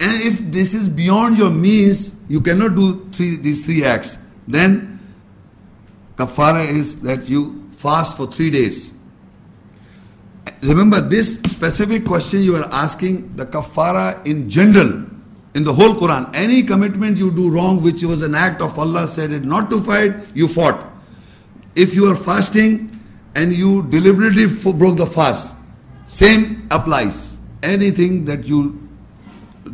And 0.00 0.22
if 0.22 0.38
this 0.52 0.74
is 0.74 0.88
beyond 0.88 1.38
your 1.38 1.50
means, 1.50 2.14
you 2.28 2.40
cannot 2.40 2.76
do 2.76 3.08
three, 3.10 3.36
these 3.36 3.64
three 3.64 3.84
acts. 3.84 4.18
Then 4.46 5.00
kafara 6.16 6.68
is 6.68 7.00
that 7.00 7.28
you 7.28 7.68
fast 7.70 8.16
for 8.16 8.26
three 8.26 8.50
days. 8.50 8.92
Remember 10.62 11.00
this 11.00 11.36
specific 11.46 12.04
question 12.04 12.42
you 12.42 12.56
are 12.56 12.68
asking, 12.70 13.36
the 13.36 13.46
kafara 13.46 14.24
in 14.26 14.50
general, 14.50 15.04
in 15.54 15.64
the 15.64 15.72
whole 15.72 15.94
Quran. 15.94 16.30
Any 16.34 16.62
commitment 16.62 17.16
you 17.16 17.30
do 17.30 17.50
wrong, 17.50 17.82
which 17.82 18.02
was 18.02 18.22
an 18.22 18.34
act 18.34 18.60
of 18.60 18.78
Allah 18.78 19.08
said 19.08 19.32
it 19.32 19.44
not 19.44 19.70
to 19.70 19.80
fight, 19.80 20.14
you 20.34 20.48
fought. 20.48 20.84
If 21.74 21.94
you 21.94 22.10
are 22.10 22.16
fasting 22.16 22.90
and 23.34 23.52
you 23.52 23.82
deliberately 23.88 24.46
broke 24.72 24.96
the 24.96 25.06
fast, 25.06 25.54
same 26.06 26.66
applies. 26.70 27.38
Anything 27.62 28.24
that 28.24 28.46
you 28.46 28.88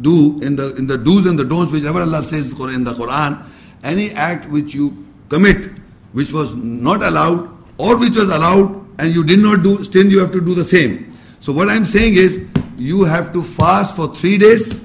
do 0.01 0.41
in 0.41 0.57
the 0.57 0.75
in 0.77 0.87
the 0.87 0.99
do's 0.99 1.27
and 1.27 1.39
the 1.39 1.45
don'ts, 1.45 1.73
whichever 1.73 2.01
Allah 2.01 2.23
says 2.23 2.53
in 2.53 2.85
the 2.85 2.95
Quran, 2.95 3.45
any 3.83 4.11
act 4.13 4.49
which 4.49 4.75
you 4.75 5.07
commit, 5.29 5.71
which 6.13 6.33
was 6.33 6.55
not 6.55 7.03
allowed 7.03 7.51
or 7.79 7.99
which 7.99 8.17
was 8.17 8.29
allowed 8.29 8.85
and 8.99 9.15
you 9.15 9.25
did 9.25 9.39
not 9.41 9.63
do, 9.63 9.83
still 9.85 10.07
you 10.07 10.19
have 10.21 10.31
to 10.33 10.41
do 10.41 10.55
the 10.55 10.65
same. 10.65 11.13
So 11.41 11.53
what 11.53 11.69
I'm 11.69 11.85
saying 11.85 12.15
is, 12.15 12.41
you 12.77 13.05
have 13.05 13.33
to 13.33 13.43
fast 13.43 13.97
for 13.97 14.15
three 14.15 14.39
days. 14.39 14.81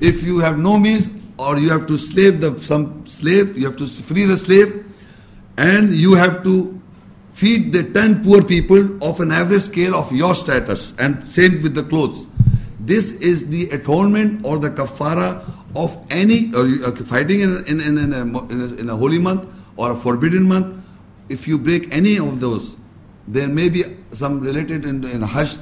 If 0.00 0.22
you 0.22 0.38
have 0.40 0.58
no 0.58 0.78
means, 0.78 1.10
or 1.38 1.58
you 1.58 1.70
have 1.70 1.86
to 1.86 1.96
slave 1.96 2.40
the 2.40 2.56
some 2.58 3.06
slave, 3.06 3.56
you 3.56 3.64
have 3.66 3.76
to 3.76 3.86
free 3.86 4.24
the 4.24 4.36
slave, 4.36 4.84
and 5.56 5.94
you 5.94 6.14
have 6.14 6.42
to 6.44 6.80
feed 7.32 7.72
the 7.72 7.84
ten 7.84 8.22
poor 8.22 8.42
people 8.42 9.02
of 9.02 9.20
an 9.20 9.32
average 9.32 9.62
scale 9.62 9.94
of 9.94 10.12
your 10.12 10.34
status, 10.34 10.92
and 10.98 11.26
same 11.26 11.62
with 11.62 11.74
the 11.74 11.82
clothes. 11.82 12.26
This 12.80 13.12
is 13.12 13.48
the 13.48 13.68
atonement 13.70 14.44
or 14.44 14.58
the 14.58 14.70
kafara 14.70 15.44
of 15.76 15.96
any, 16.10 16.52
or 16.54 16.66
fighting 16.96 17.40
in, 17.40 17.64
in, 17.66 17.80
in, 17.80 17.98
in, 17.98 18.12
a, 18.12 18.20
in, 18.20 18.60
a, 18.60 18.74
in 18.76 18.90
a 18.90 18.96
holy 18.96 19.18
month 19.18 19.48
or 19.76 19.92
a 19.92 19.96
forbidden 19.96 20.44
month. 20.44 20.84
If 21.28 21.46
you 21.46 21.58
break 21.58 21.94
any 21.94 22.18
of 22.18 22.40
those, 22.40 22.76
there 23.28 23.48
may 23.48 23.68
be 23.68 23.84
some 24.12 24.40
related 24.40 24.84
in, 24.84 25.04
in 25.04 25.22
Hajj, 25.22 25.58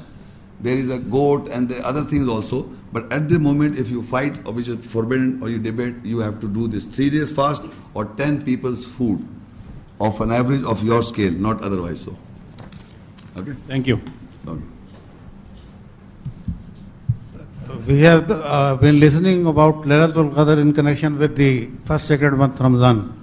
there 0.60 0.76
is 0.76 0.90
a 0.90 0.98
goat 0.98 1.48
and 1.48 1.68
the 1.68 1.84
other 1.86 2.04
things 2.04 2.28
also. 2.28 2.68
But 2.92 3.12
at 3.12 3.28
the 3.28 3.38
moment, 3.38 3.78
if 3.78 3.90
you 3.90 4.02
fight 4.02 4.38
or 4.46 4.52
which 4.52 4.68
is 4.68 4.84
forbidden 4.86 5.42
or 5.42 5.48
you 5.48 5.58
debate, 5.58 5.96
you 6.02 6.18
have 6.18 6.40
to 6.40 6.48
do 6.48 6.68
this 6.68 6.84
three 6.86 7.10
days 7.10 7.32
fast 7.32 7.64
or 7.94 8.04
ten 8.04 8.42
people's 8.42 8.86
food 8.86 9.26
of 10.00 10.20
an 10.20 10.32
average 10.32 10.64
of 10.64 10.82
your 10.82 11.02
scale, 11.02 11.32
not 11.32 11.62
otherwise 11.62 12.00
so. 12.00 12.16
Okay? 13.36 13.52
Thank 13.66 13.86
you. 13.86 14.00
Okay 14.46 14.62
we 17.86 18.00
have 18.00 18.30
uh, 18.30 18.76
been 18.76 19.00
listening 19.00 19.46
about 19.46 19.82
Laylatul 19.82 20.32
Qadr 20.34 20.58
in 20.58 20.72
connection 20.72 21.18
with 21.18 21.36
the 21.36 21.66
first 21.84 22.06
sacred 22.06 22.32
month 22.32 22.60
Ramadan. 22.60 23.14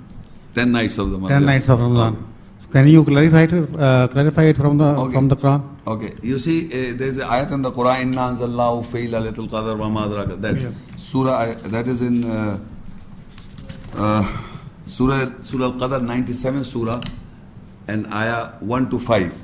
Ten 0.53 0.71
nights 0.71 0.97
of 0.97 1.11
the 1.11 1.17
month. 1.17 1.31
Ten 1.31 1.45
nights 1.45 1.69
of 1.69 1.79
Ramadan. 1.79 2.33
Can 2.71 2.87
you 2.87 3.03
clarify 3.03 3.43
it, 3.43 3.53
uh, 3.53 4.07
clarify 4.07 4.43
it 4.43 4.57
from 4.57 4.77
the 4.77 4.85
okay. 4.85 5.13
from 5.13 5.27
the 5.27 5.35
Quran? 5.35 5.74
Okay. 5.87 6.13
You 6.23 6.39
see, 6.39 6.65
uh, 6.65 6.95
there 6.97 7.07
is 7.07 7.17
an 7.17 7.27
ayat 7.29 7.51
in 7.51 7.61
the 7.61 7.71
Quran, 7.71 8.01
Inna 8.01 8.33
anzalnahu 8.33 8.85
fi 8.85 9.07
Laylatul 9.07 9.49
Qadr 9.49 9.77
wa 9.77 9.85
madraka. 9.85 10.41
That 10.41 10.57
yeah. 10.57 10.71
surah, 10.97 11.53
that 11.69 11.87
is 11.87 12.01
in 12.01 12.23
uh, 12.23 12.59
uh, 13.93 14.25
Surah 14.87 15.31
Surah 15.41 15.65
Al-Qadr 15.65 16.03
97 16.03 16.63
surah 16.63 17.01
and 17.87 18.07
ayah 18.13 18.53
1 18.61 18.89
to 18.89 18.99
5. 18.99 19.43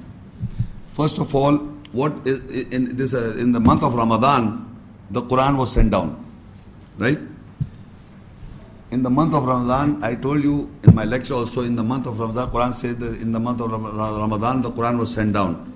First 0.93 1.19
of 1.19 1.33
all, 1.35 1.57
what 1.91 2.13
is 2.25 2.41
in 2.73 2.95
this 2.95 3.13
uh, 3.13 3.35
in 3.37 3.51
the 3.51 3.59
month 3.59 3.83
of 3.83 3.93
Ramadan, 3.93 4.65
the 5.11 5.21
Quran 5.21 5.57
was 5.57 5.73
sent 5.73 5.91
down. 5.91 6.17
Right? 6.97 7.19
In 8.91 9.03
the 9.03 9.09
month 9.09 9.33
of 9.33 9.45
Ramadan, 9.45 10.03
I 10.03 10.15
told 10.15 10.43
you 10.43 10.69
in 10.83 10.93
my 10.95 11.05
lecture 11.05 11.35
also, 11.35 11.61
in 11.61 11.75
the 11.75 11.83
month 11.83 12.07
of 12.07 12.19
Ramadan, 12.19 12.49
Quran 12.49 12.73
says 12.73 12.97
that 12.97 13.21
in 13.21 13.31
the 13.31 13.39
month 13.39 13.61
of 13.61 13.71
Ramadan, 13.71 14.61
the 14.61 14.71
Quran 14.71 14.99
was 14.99 15.13
sent 15.13 15.33
down. 15.33 15.70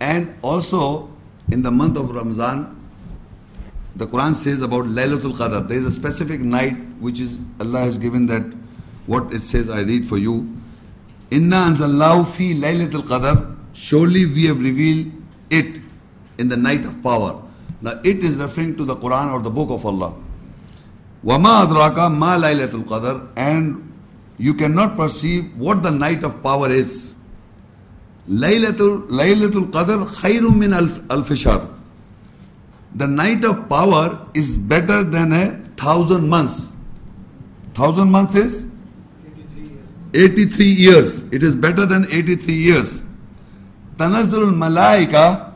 And 0.00 0.34
also, 0.42 1.10
in 1.50 1.62
the 1.62 1.70
month 1.70 1.96
of 1.96 2.10
Ramadan, 2.10 2.76
the 3.96 4.06
Quran 4.06 4.34
says 4.34 4.62
about 4.62 4.86
Laylatul 4.86 5.34
Qadr. 5.34 5.68
There 5.68 5.76
is 5.76 5.84
a 5.86 5.90
specific 5.90 6.40
night 6.40 6.76
which 7.00 7.20
is 7.20 7.38
Allah 7.60 7.80
has 7.80 7.98
given 7.98 8.26
that 8.26 8.42
what 9.06 9.32
it 9.32 9.44
says 9.44 9.68
I 9.68 9.80
read 9.82 10.06
for 10.06 10.16
you. 10.16 10.56
Inna 11.30 11.56
anzalnahu 11.56 12.26
fi 12.28 12.54
Laylatul 12.54 13.02
Qadr. 13.02 13.56
Surely 13.74 14.26
we 14.26 14.46
have 14.46 14.60
revealed 14.60 15.12
it 15.50 15.80
in 16.38 16.48
the 16.48 16.56
night 16.56 16.84
of 16.84 17.02
power. 17.02 17.42
Now 17.82 18.00
it 18.04 18.24
is 18.24 18.36
referring 18.36 18.76
to 18.76 18.84
the 18.84 18.96
Quran 18.96 19.32
or 19.32 19.40
the 19.40 19.50
book 19.50 19.70
of 19.70 19.84
Allah. 19.86 20.14
Wama 21.24 21.66
adraka 21.66 22.10
ma 22.14 22.36
laylatul 22.38 22.84
qadr 22.84 23.28
and 23.36 23.92
you 24.38 24.54
cannot 24.54 24.96
perceive 24.96 25.54
what 25.56 25.82
the 25.82 25.90
night 25.90 26.24
of 26.24 26.42
power 26.42 26.70
is. 26.70 27.09
Laylatul, 28.30 29.08
laylatul 29.08 29.70
qadr 29.70 30.06
khayrun 30.06 30.56
min 30.56 30.72
al-fishar. 30.72 31.66
The 32.94 33.06
night 33.06 33.44
of 33.44 33.68
power 33.68 34.26
is 34.34 34.56
better 34.56 35.02
than 35.02 35.32
a 35.32 35.60
thousand 35.76 36.28
months. 36.28 36.70
Thousand 37.74 38.10
months 38.10 38.34
is? 38.36 38.64
83 40.14 40.64
years. 40.64 41.22
It 41.32 41.42
is 41.42 41.54
better 41.54 41.86
than 41.86 42.04
83 42.10 42.54
years. 42.54 43.02
Tanazzul 43.96 44.54
malaika 44.54 45.52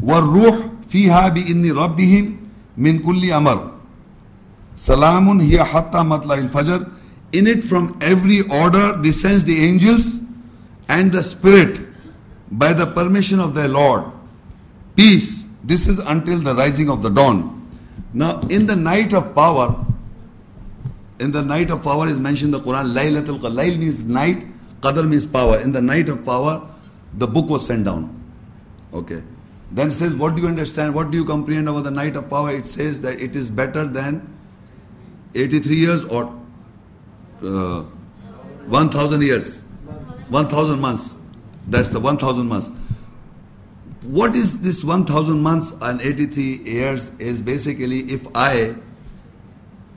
war 0.00 0.22
ruh 0.22 0.72
فيها 0.88 1.28
بإذن 1.28 1.72
ربهم 1.72 2.36
من 2.78 2.98
كل 2.98 3.32
أمر 3.32 3.70
سلام 4.76 5.40
هي 5.40 5.64
حتى 5.64 5.98
مطلع 5.98 6.34
الفجر 6.34 6.86
In 7.32 7.46
it 7.46 7.64
from 7.64 7.98
every 8.00 8.42
order 8.42 8.96
descends 9.02 9.42
the 9.44 9.58
angels 9.66 10.20
and 10.88 11.12
the 11.12 11.22
spirit 11.22 11.80
by 12.50 12.72
the 12.72 12.86
permission 12.86 13.40
of 13.40 13.54
their 13.54 13.68
Lord. 13.68 14.04
Peace. 14.94 15.46
This 15.64 15.88
is 15.88 15.98
until 15.98 16.38
the 16.40 16.54
rising 16.54 16.88
of 16.88 17.02
the 17.02 17.10
dawn. 17.10 17.52
Now 18.12 18.40
in 18.42 18.66
the 18.66 18.76
night 18.76 19.12
of 19.12 19.34
power, 19.34 19.84
in 21.18 21.32
the 21.32 21.42
night 21.42 21.70
of 21.70 21.82
power 21.82 22.06
is 22.08 22.20
mentioned 22.20 22.54
in 22.54 22.62
the 22.62 22.66
Quran, 22.66 22.92
Laylatul 22.94 23.40
Qadr. 23.40 23.52
Layl 23.52 23.78
means 23.78 24.04
night, 24.04 24.46
Qadr 24.80 25.08
means 25.08 25.26
power. 25.26 25.58
In 25.58 25.72
the 25.72 25.82
night 25.82 26.08
of 26.08 26.24
power, 26.24 26.68
the 27.14 27.26
book 27.26 27.48
was 27.48 27.66
sent 27.66 27.84
down. 27.84 28.12
Okay. 28.92 29.22
Then 29.72 29.90
says, 29.90 30.14
what 30.14 30.36
do 30.36 30.42
you 30.42 30.48
understand? 30.48 30.94
What 30.94 31.10
do 31.10 31.18
you 31.18 31.24
comprehend 31.24 31.68
about 31.68 31.84
the 31.84 31.90
night 31.90 32.16
of 32.16 32.30
power? 32.30 32.54
It 32.54 32.66
says 32.66 33.00
that 33.00 33.20
it 33.20 33.34
is 33.34 33.50
better 33.50 33.84
than 33.84 34.36
83 35.34 35.76
years 35.76 36.04
or 36.04 36.32
uh, 37.42 37.82
1000 38.66 39.22
years. 39.22 39.62
1000 40.28 40.80
months. 40.80 41.18
That's 41.68 41.88
the 41.88 42.00
1000 42.00 42.46
months. 42.46 42.70
What 44.02 44.36
is 44.36 44.60
this 44.60 44.84
1000 44.84 45.40
months 45.40 45.72
and 45.80 46.00
83 46.00 46.42
years 46.64 47.10
is 47.18 47.42
basically 47.42 48.00
if 48.12 48.26
I 48.34 48.76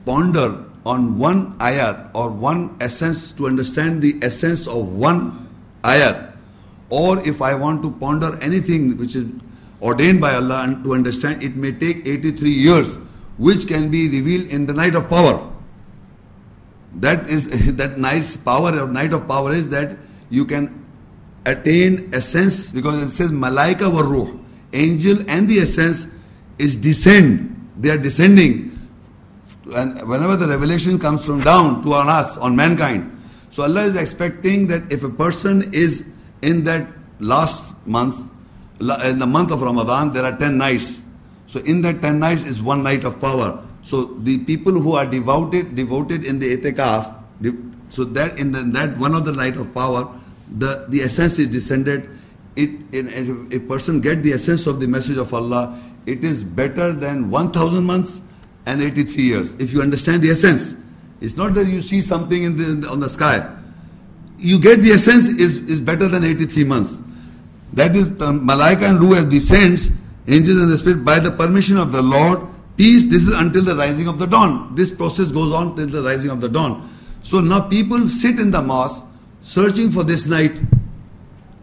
ponder 0.04 0.64
on 0.84 1.18
one 1.18 1.54
ayat 1.58 2.10
or 2.14 2.30
one 2.30 2.76
essence 2.80 3.32
to 3.32 3.46
understand 3.46 4.02
the 4.02 4.18
essence 4.22 4.66
of 4.66 4.88
one 4.88 5.48
ayat 5.84 6.32
or 6.88 7.20
if 7.26 7.40
I 7.40 7.54
want 7.54 7.82
to 7.82 7.90
ponder 7.92 8.36
anything 8.42 8.96
which 8.96 9.14
is 9.14 9.26
ordained 9.80 10.20
by 10.20 10.34
Allah 10.34 10.64
and 10.64 10.84
to 10.84 10.94
understand 10.94 11.42
it 11.42 11.54
may 11.54 11.72
take 11.72 12.06
83 12.06 12.50
years 12.50 12.96
which 13.38 13.68
can 13.68 13.90
be 13.90 14.08
revealed 14.08 14.48
in 14.48 14.66
the 14.66 14.72
night 14.72 14.94
of 14.94 15.08
power 15.08 15.50
that 16.96 17.28
is 17.28 17.76
that 17.76 17.98
night's 17.98 18.36
power 18.36 18.76
or 18.78 18.88
night 18.88 19.12
of 19.12 19.28
power 19.28 19.52
is 19.52 19.68
that 19.68 19.96
you 20.30 20.44
can 20.44 20.84
attain 21.46 22.08
essence 22.12 22.70
because 22.70 23.02
it 23.02 23.10
says 23.10 23.30
malaika 23.30 23.92
wa 23.92 24.00
ruh 24.00 24.38
angel 24.72 25.18
and 25.28 25.48
the 25.48 25.58
essence 25.60 26.06
is 26.58 26.76
descend 26.76 27.56
they 27.78 27.90
are 27.90 27.98
descending 27.98 28.70
and 29.74 30.06
whenever 30.08 30.36
the 30.36 30.46
revelation 30.46 30.98
comes 30.98 31.24
from 31.24 31.40
down 31.42 31.82
to 31.82 31.92
on 31.94 32.08
us 32.08 32.36
on 32.38 32.54
mankind 32.54 33.10
So 33.50 33.64
Allah 33.64 33.82
is 33.82 33.96
expecting 33.96 34.68
that 34.68 34.90
if 34.92 35.02
a 35.02 35.10
person 35.10 35.74
is 35.74 36.04
in 36.40 36.64
that 36.64 36.86
last 37.18 37.74
month, 37.86 38.30
in 39.04 39.18
the 39.18 39.26
month 39.26 39.50
of 39.50 39.60
Ramadan, 39.60 40.12
there 40.12 40.24
are 40.24 40.36
10 40.36 40.56
nights. 40.56 41.02
So 41.46 41.58
in 41.60 41.82
that 41.82 42.00
10 42.00 42.18
nights 42.20 42.44
is 42.44 42.62
one 42.62 42.82
night 42.82 43.04
of 43.04 43.20
power. 43.20 43.62
So 43.82 44.04
the 44.22 44.38
people 44.44 44.72
who 44.72 44.94
are 44.94 45.04
devoted, 45.04 45.74
devoted 45.74 46.24
in 46.24 46.38
the 46.38 46.56
itikaf, 46.56 47.16
so 47.90 48.04
that 48.04 48.38
in, 48.38 48.52
the, 48.52 48.62
that 48.62 48.96
one 48.96 49.14
of 49.14 49.24
the 49.24 49.32
night 49.32 49.56
of 49.56 49.74
power, 49.74 50.08
the, 50.58 50.86
the 50.88 51.02
essence 51.02 51.38
is 51.38 51.48
descended. 51.48 52.08
It, 52.56 52.70
if 52.92 53.52
a 53.52 53.60
person 53.60 54.00
get 54.00 54.22
the 54.22 54.32
essence 54.32 54.66
of 54.66 54.80
the 54.80 54.88
message 54.88 55.16
of 55.16 55.34
Allah, 55.34 55.78
it 56.06 56.24
is 56.24 56.42
better 56.42 56.92
than 56.92 57.30
1,000 57.30 57.84
months 57.84 58.22
and 58.66 58.80
83 58.80 59.22
years. 59.22 59.52
If 59.54 59.72
you 59.72 59.82
understand 59.82 60.22
the 60.22 60.30
essence, 60.30 60.74
it's 61.20 61.36
not 61.36 61.54
that 61.54 61.66
you 61.66 61.80
see 61.80 62.00
something 62.00 62.42
in 62.42 62.56
the, 62.56 62.64
in 62.64 62.80
the, 62.80 62.88
on 62.88 63.00
the 63.00 63.08
sky. 63.08 63.56
You 64.38 64.58
get 64.58 64.80
the 64.82 64.92
essence 64.92 65.28
is, 65.28 65.58
is 65.68 65.80
better 65.80 66.08
than 66.08 66.24
83 66.24 66.64
months. 66.64 67.02
That 67.74 67.94
is, 67.94 68.10
the 68.16 68.26
Malaika 68.26 68.88
and 68.88 69.02
Ruh 69.02 69.24
descends, 69.24 69.90
angels 70.26 70.60
and 70.60 70.70
the 70.70 70.78
Spirit, 70.78 71.04
by 71.04 71.20
the 71.20 71.30
permission 71.30 71.76
of 71.76 71.92
the 71.92 72.02
Lord. 72.02 72.40
Peace, 72.76 73.04
this 73.04 73.28
is 73.28 73.34
until 73.34 73.62
the 73.62 73.76
rising 73.76 74.08
of 74.08 74.18
the 74.18 74.26
dawn. 74.26 74.74
This 74.74 74.90
process 74.90 75.30
goes 75.30 75.52
on 75.52 75.76
till 75.76 75.88
the 75.88 76.02
rising 76.02 76.30
of 76.30 76.40
the 76.40 76.48
dawn. 76.48 76.88
So 77.22 77.40
now 77.40 77.60
people 77.60 78.08
sit 78.08 78.38
in 78.38 78.50
the 78.50 78.62
mosque 78.62 79.04
searching 79.42 79.90
for 79.90 80.04
this 80.04 80.26
night, 80.26 80.58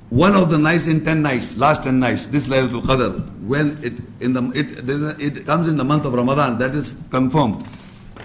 one 0.09 0.35
of 0.35 0.49
the 0.49 0.57
nights 0.57 0.87
in 0.87 1.03
10 1.03 1.21
nights, 1.21 1.57
last 1.57 1.83
10 1.83 1.99
nights, 1.99 2.27
this 2.27 2.47
Laylatul 2.47 2.83
Qadr, 2.83 3.41
when 3.41 3.77
it, 3.83 3.93
in 4.21 4.33
the, 4.33 4.51
it, 4.55 5.37
it 5.37 5.45
comes 5.45 5.67
in 5.67 5.77
the 5.77 5.83
month 5.83 6.05
of 6.05 6.13
Ramadan, 6.13 6.57
that 6.59 6.75
is 6.75 6.95
confirmed. 7.09 7.67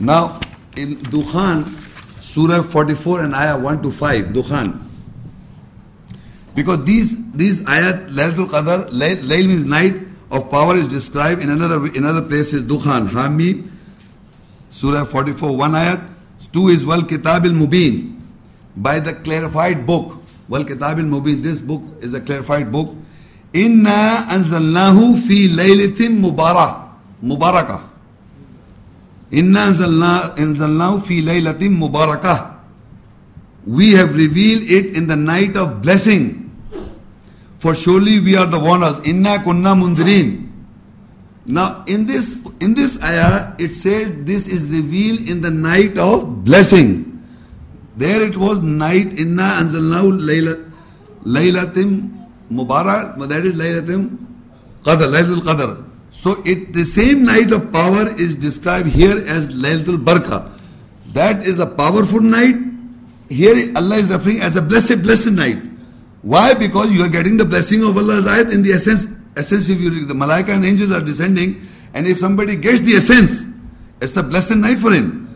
Now, 0.00 0.40
in 0.76 0.96
Dukhan, 0.96 1.78
Surah 2.22 2.62
44 2.62 3.24
and 3.24 3.34
Ayah 3.34 3.58
1 3.58 3.82
to 3.82 3.90
5, 3.90 4.24
Dukhan. 4.26 4.80
Because 6.54 6.84
these, 6.84 7.16
these 7.32 7.60
ayat, 7.62 8.10
Laylatul 8.10 8.48
Qadr, 8.48 8.90
Layl 8.90 9.46
means 9.46 9.64
night 9.64 9.96
of 10.30 10.50
power 10.50 10.76
is 10.76 10.86
described 10.86 11.42
in 11.42 11.50
another, 11.50 11.86
in 11.94 12.04
other 12.04 12.22
places, 12.22 12.64
Dukhan, 12.64 13.08
Hamid, 13.08 13.70
Surah 14.70 15.04
44, 15.04 15.56
1 15.56 15.70
ayat, 15.72 16.11
2 16.52 16.68
is 16.68 16.84
Wal 16.84 17.02
Kitab 17.02 17.44
al 17.44 17.52
Mubin, 17.52 18.20
by 18.76 19.00
the 19.00 19.14
clarified 19.14 19.86
book. 19.86 20.22
Wal 20.48 20.64
Kitab 20.64 20.98
al 20.98 21.04
Mubin, 21.04 21.42
this 21.42 21.60
book 21.60 21.82
is 22.00 22.14
a 22.14 22.20
clarified 22.20 22.70
book. 22.70 22.94
Inna 23.52 24.26
anzalnahu 24.28 25.20
fi 25.26 25.48
laylatin 25.48 26.20
mubarak, 26.20 26.88
mubarakah. 27.22 27.82
Inna 29.30 29.60
anzalna 29.60 30.34
anzalnahu 30.36 31.04
fi 31.06 31.22
laylatin 31.22 31.76
mubarakah. 31.76 32.58
We 33.66 33.92
have 33.92 34.16
revealed 34.16 34.70
it 34.70 34.96
in 34.96 35.06
the 35.06 35.16
night 35.16 35.56
of 35.56 35.82
blessing. 35.82 36.50
For 37.58 37.76
surely 37.76 38.18
we 38.18 38.36
are 38.36 38.46
the 38.46 38.58
warners. 38.58 38.98
Inna 39.06 39.38
kunna 39.38 39.76
mundirin. 39.76 40.48
Now, 41.46 41.84
in 41.86 42.06
this 42.06 42.38
in 42.62 42.74
this 42.74 43.02
ayah, 43.02 43.54
it 43.58 43.72
says 43.72 44.12
this 44.24 44.46
is 44.46 44.70
revealed 44.70 45.28
in 45.28 45.40
the 45.40 45.50
night 45.50 45.98
of 45.98 46.44
blessing. 46.44 47.08
There 47.96 48.26
it 48.26 48.36
was 48.36 48.60
night 48.60 49.18
inna 49.18 49.48
anzalnahu 49.60 50.56
laylatim 51.24 52.28
mubarak. 52.50 53.18
That 53.28 53.44
is 53.44 53.54
laylatim 53.54 54.16
qadr, 54.82 55.08
laylatul 55.14 55.40
qadr. 55.40 55.84
So 56.12 56.42
it 56.44 56.72
the 56.72 56.84
same 56.84 57.24
night 57.24 57.52
of 57.52 57.72
power 57.72 58.08
is 58.08 58.36
described 58.36 58.88
here 58.88 59.18
as 59.26 59.48
laylatul 59.48 60.04
barka. 60.04 60.50
That 61.12 61.42
is 61.42 61.58
a 61.58 61.66
powerful 61.66 62.20
night. 62.20 62.56
Here 63.28 63.72
Allah 63.76 63.96
is 63.96 64.10
referring 64.10 64.40
as 64.40 64.56
a 64.56 64.62
blessed, 64.62 65.02
blessed 65.02 65.32
night. 65.32 65.58
Why? 66.22 66.54
Because 66.54 66.92
you 66.92 67.02
are 67.04 67.08
getting 67.08 67.36
the 67.36 67.44
blessing 67.44 67.82
of 67.82 67.96
Allah's 67.96 68.26
ayat 68.26 68.52
in 68.52 68.62
the 68.62 68.72
essence 68.72 69.06
essence 69.36 69.68
if 69.68 69.80
you 69.80 70.04
the 70.06 70.14
malaika 70.14 70.50
and 70.50 70.64
angels 70.64 70.92
are 70.92 71.00
descending 71.00 71.60
and 71.94 72.06
if 72.06 72.18
somebody 72.18 72.56
gets 72.56 72.80
the 72.80 72.94
essence 72.94 73.44
it's 74.02 74.16
a 74.16 74.22
blessed 74.22 74.56
night 74.56 74.78
for 74.78 74.92
him. 74.92 75.28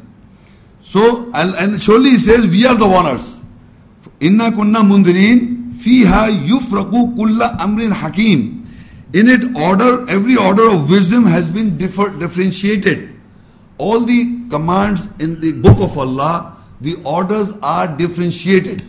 So 0.83 1.31
and 1.35 1.81
surely 1.81 2.11
he 2.11 2.19
says 2.19 2.47
we 2.47 2.67
are 2.67 2.75
the 2.75 2.87
warners. 2.87 3.43
Inna 4.21 4.51
kunna 4.51 4.83
mundirin 4.83 5.73
fiha 5.75 6.47
yufraqu 6.47 7.17
kulla 7.17 7.57
amrin 7.61 7.93
hakim 7.93 8.67
in 9.13 9.29
it 9.29 9.57
order 9.57 10.09
every 10.11 10.37
order 10.37 10.69
of 10.69 10.91
wisdom 10.91 11.25
has 11.25 11.49
been 11.49 11.79
differ, 11.79 12.11
differentiated. 12.11 13.15
All 13.79 14.01
the 14.01 14.49
commands 14.51 15.09
in 15.21 15.41
the 15.41 15.53
book 15.53 15.79
of 15.81 15.97
allah 15.97 16.57
the 16.81 16.97
orders 17.05 17.53
are 17.63 17.87
differentiated 17.97 18.83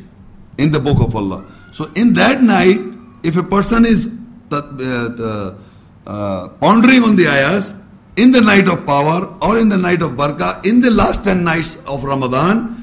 in 0.57 0.71
the 0.71 0.79
book 0.79 0.99
of 0.99 1.15
allah. 1.15 1.45
So 1.71 1.91
in 1.95 2.13
that 2.13 2.41
night 2.41 2.79
if 3.23 3.37
a 3.37 3.43
person 3.43 3.85
is 3.85 4.09
the, 4.49 4.57
uh, 4.59 5.61
uh, 6.07 6.47
pondering 6.59 7.03
on 7.03 7.15
the 7.15 7.27
ayahs 7.27 7.75
in 8.15 8.31
the 8.31 8.41
night 8.41 8.67
of 8.67 8.85
power 8.85 9.37
or 9.41 9.59
in 9.59 9.69
the 9.69 9.77
night 9.77 10.01
of 10.01 10.11
barakah, 10.11 10.65
in 10.65 10.81
the 10.81 10.89
last 10.89 11.23
10 11.23 11.43
nights 11.43 11.75
of 11.85 12.03
Ramadan, 12.03 12.75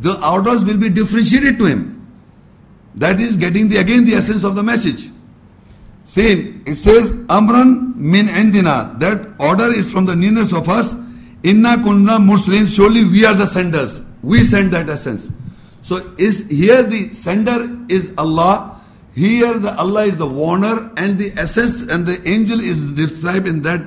the 0.00 0.14
orders 0.26 0.64
will 0.64 0.76
be 0.76 0.88
differentiated 0.90 1.58
to 1.58 1.64
him. 1.64 2.06
That 2.94 3.18
is 3.18 3.36
getting 3.36 3.68
the 3.68 3.78
again 3.78 4.04
the 4.04 4.14
essence 4.14 4.44
of 4.44 4.54
the 4.56 4.62
message. 4.62 5.10
Same, 6.04 6.62
it 6.66 6.76
says, 6.76 7.12
Amran 7.28 7.94
min 7.96 8.28
indina. 8.28 8.98
That 9.00 9.34
order 9.40 9.72
is 9.72 9.90
from 9.90 10.06
the 10.06 10.14
nearness 10.14 10.52
of 10.52 10.68
us. 10.68 10.94
Inna 11.42 11.76
kunna 11.78 12.18
mursalin. 12.18 12.72
Surely 12.72 13.04
we 13.04 13.24
are 13.24 13.34
the 13.34 13.46
senders. 13.46 14.02
We 14.22 14.44
send 14.44 14.72
that 14.72 14.88
essence. 14.88 15.32
So 15.82 16.14
is 16.18 16.46
here 16.48 16.82
the 16.82 17.12
sender 17.12 17.76
is 17.88 18.12
Allah 18.18 18.75
here 19.16 19.58
the 19.58 19.74
Allah 19.78 20.04
is 20.04 20.18
the 20.18 20.26
warner 20.26 20.92
and 20.98 21.18
the 21.18 21.32
essence 21.38 21.80
and 21.80 22.04
the 22.06 22.20
angel 22.28 22.60
is 22.60 22.84
described 22.92 23.48
in 23.48 23.62
that 23.62 23.80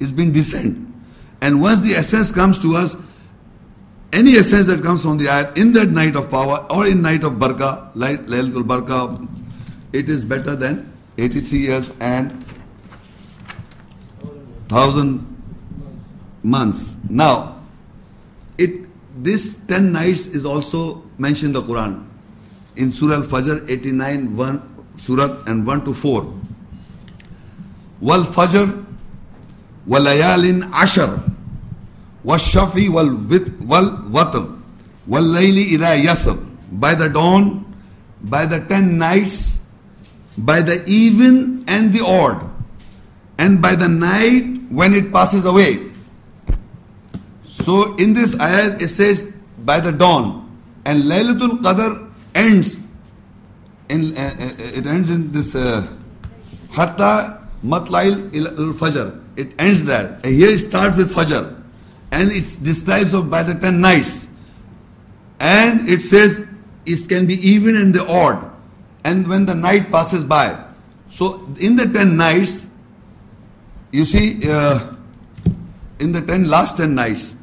is 0.00 0.12
being 0.12 0.32
descent. 0.32 0.86
And 1.40 1.62
once 1.62 1.80
the 1.80 1.94
essence 1.94 2.30
comes 2.30 2.58
to 2.60 2.76
us, 2.76 2.94
any 4.12 4.32
essence 4.32 4.66
that 4.66 4.82
comes 4.82 5.02
from 5.02 5.16
the 5.16 5.26
ayat 5.26 5.56
in 5.56 5.72
that 5.72 5.88
night 5.88 6.14
of 6.14 6.28
power 6.28 6.66
or 6.70 6.86
in 6.86 7.00
night 7.00 7.24
of 7.24 7.38
barka, 7.38 7.90
light 7.94 8.26
Laylatul 8.26 8.68
Barka, 8.68 9.26
it 9.94 10.10
is 10.10 10.22
better 10.22 10.54
than 10.54 10.92
83 11.16 11.58
years 11.58 11.90
and 11.98 12.44
thousand 14.68 15.24
months. 16.42 16.98
Now, 17.08 17.62
it 18.58 18.84
this 19.24 19.54
10 19.68 19.90
nights 19.90 20.26
is 20.26 20.44
also 20.44 21.02
mentioned 21.16 21.56
in 21.56 21.62
the 21.62 21.66
Quran 21.66 22.09
in 22.80 22.90
Surah 22.90 23.16
Al-Fajr 23.22 23.68
89 23.68 24.36
1 24.36 24.62
Surah 24.98 25.44
and 25.46 25.66
1 25.66 25.84
to 25.84 25.94
4 25.94 26.40
wal 28.00 28.24
fajr 28.24 28.84
wal 29.86 30.06
ashar 30.06 31.22
wal 32.24 32.38
shafi 32.38 32.88
wal 32.88 33.10
watr 34.16 34.44
wal 35.06 35.22
layli 35.36 35.64
ida 35.76 35.92
yasr 36.06 36.36
by 36.72 36.94
the 36.94 37.08
dawn 37.08 37.64
by 38.22 38.46
the 38.46 38.60
10 38.60 38.96
nights 38.98 39.60
by 40.38 40.60
the 40.62 40.82
even 40.86 41.64
and 41.68 41.92
the 41.92 42.04
odd 42.04 42.48
and 43.38 43.60
by 43.60 43.74
the 43.74 43.88
night 43.88 44.44
when 44.70 44.94
it 44.94 45.10
passes 45.12 45.44
away. 45.44 45.90
So 47.48 47.94
in 47.96 48.12
this 48.14 48.34
ayat 48.36 48.80
it 48.80 48.88
says 48.88 49.32
by 49.64 49.80
the 49.80 49.92
dawn 49.92 50.46
and 50.84 51.04
Laylatul 51.04 51.60
Qadr 51.60 52.09
ends 52.34 52.78
in 53.88 54.16
uh, 54.16 54.34
uh, 54.38 54.78
it 54.78 54.86
ends 54.86 55.10
in 55.10 55.32
this 55.32 55.54
uh, 55.54 55.86
hatta 56.70 57.40
matlail 57.64 58.34
al 58.34 58.72
fajr. 58.72 59.22
It 59.36 59.54
ends 59.58 59.84
there. 59.84 60.20
And 60.24 60.34
here 60.34 60.50
it 60.50 60.58
starts 60.58 60.96
with 60.96 61.12
fajr. 61.14 61.56
And 62.12 62.30
it 62.30 62.62
describes 62.62 63.14
of 63.14 63.30
by 63.30 63.42
the 63.42 63.54
10 63.54 63.80
nights. 63.80 64.28
And 65.38 65.88
it 65.88 66.02
says 66.02 66.42
it 66.84 67.08
can 67.08 67.26
be 67.26 67.34
even 67.34 67.76
and 67.76 67.94
the 67.94 68.06
odd. 68.06 68.50
And 69.04 69.26
when 69.26 69.46
the 69.46 69.54
night 69.54 69.90
passes 69.90 70.24
by. 70.24 70.62
So 71.08 71.48
in 71.58 71.76
the 71.76 71.86
10 71.86 72.16
nights 72.16 72.66
you 73.92 74.04
see 74.04 74.48
uh, 74.48 74.92
in 75.98 76.12
the 76.12 76.20
10 76.20 76.48
last 76.48 76.76
10 76.76 76.94
nights 76.94 77.34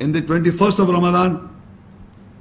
in 0.00 0.12
the 0.12 0.22
21st 0.22 0.78
of 0.78 0.88
ramadan 0.88 1.51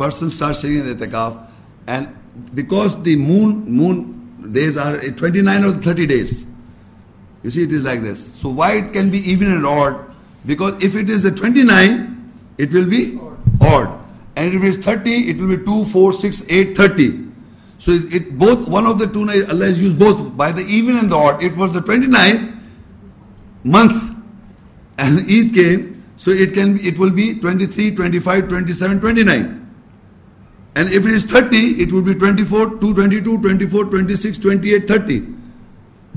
person 0.02 0.30
starts 0.30 0.61
sitting 0.61 0.80
in 0.80 0.88
the 0.90 0.95
itikaf 0.95 1.48
and 1.88 2.15
because 2.60 3.02
the 3.03 3.15
moon 3.15 3.65
moon 3.80 4.53
days 4.53 4.78
are 4.78 4.99
29 4.99 5.64
or 5.64 5.73
30 5.73 6.07
days. 6.07 6.45
You 7.44 7.52
see 7.52 7.64
it 7.64 7.72
is 7.72 7.84
like 7.84 8.02
this. 8.02 8.34
So 8.36 8.49
why 8.49 8.73
it 8.78 8.94
can 8.94 9.10
be 9.10 9.19
even 9.32 9.52
and 9.52 9.65
odd? 9.65 10.06
Because 10.45 10.84
if 10.84 10.95
it 10.95 11.10
is 11.10 11.26
a 11.26 11.32
29 11.32 12.34
it 12.57 12.73
will 12.73 12.90
be 12.90 13.19
odd. 13.61 13.99
And 14.36 14.53
if 14.53 14.64
it 14.64 14.68
is 14.69 14.78
30 14.78 15.30
it 15.30 15.40
will 15.40 15.56
be 15.57 15.64
2 15.65 15.86
4 15.86 16.14
6 16.14 16.44
8 16.49 16.78
30 16.78 17.28
so 17.80 17.91
it, 17.91 18.14
it 18.14 18.38
both 18.38 18.68
one 18.69 18.86
of 18.86 18.99
the 18.99 19.07
two 19.07 19.26
nights 19.26 19.52
Allah 19.52 19.65
has 19.65 19.82
used 19.82 19.98
both. 19.98 20.38
By 20.38 20.52
the 20.52 20.61
even 20.61 20.98
and 20.98 21.11
the 21.11 21.15
odd 21.15 21.44
it 21.44 21.56
was 21.57 21.73
the 21.73 21.82
29th 21.82 22.56
month. 23.64 24.15
And 24.98 25.19
Eid 25.19 25.53
came 25.56 26.03
so 26.15 26.30
it 26.30 26.53
can 26.53 26.78
it 26.80 26.99
will 26.99 27.10
be 27.10 27.34
23 27.40 27.95
25 27.95 28.48
27 28.48 28.99
29 28.99 29.61
And 30.76 30.89
if 30.89 31.06
it 31.06 31.11
is 31.11 31.26
30, 31.26 31.81
it 31.81 31.91
would 31.91 32.06
be 32.06 32.15
24, 32.15 32.77
2, 32.80 32.93
22, 32.93 33.41
24, 33.41 33.85
26, 33.85 34.38
28, 34.38 34.88
30. 34.88 35.27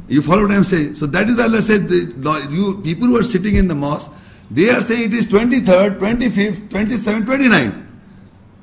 You 0.08 0.22
follow 0.22 0.42
what 0.42 0.52
I'm 0.52 0.64
saying? 0.64 0.94
So 0.94 1.06
that 1.06 1.28
is 1.28 1.36
why 1.36 1.44
Allah 1.44 1.62
says, 1.62 1.82
the, 1.82 2.48
you 2.50 2.80
people 2.82 3.08
who 3.08 3.18
are 3.18 3.24
sitting 3.24 3.56
in 3.56 3.68
the 3.68 3.74
mosque, 3.74 4.12
they 4.50 4.68
are 4.70 4.80
saying 4.80 5.04
it 5.04 5.14
is 5.14 5.26
23rd, 5.26 5.98
25th, 5.98 6.68
27th, 6.68 7.26
29. 7.26 7.80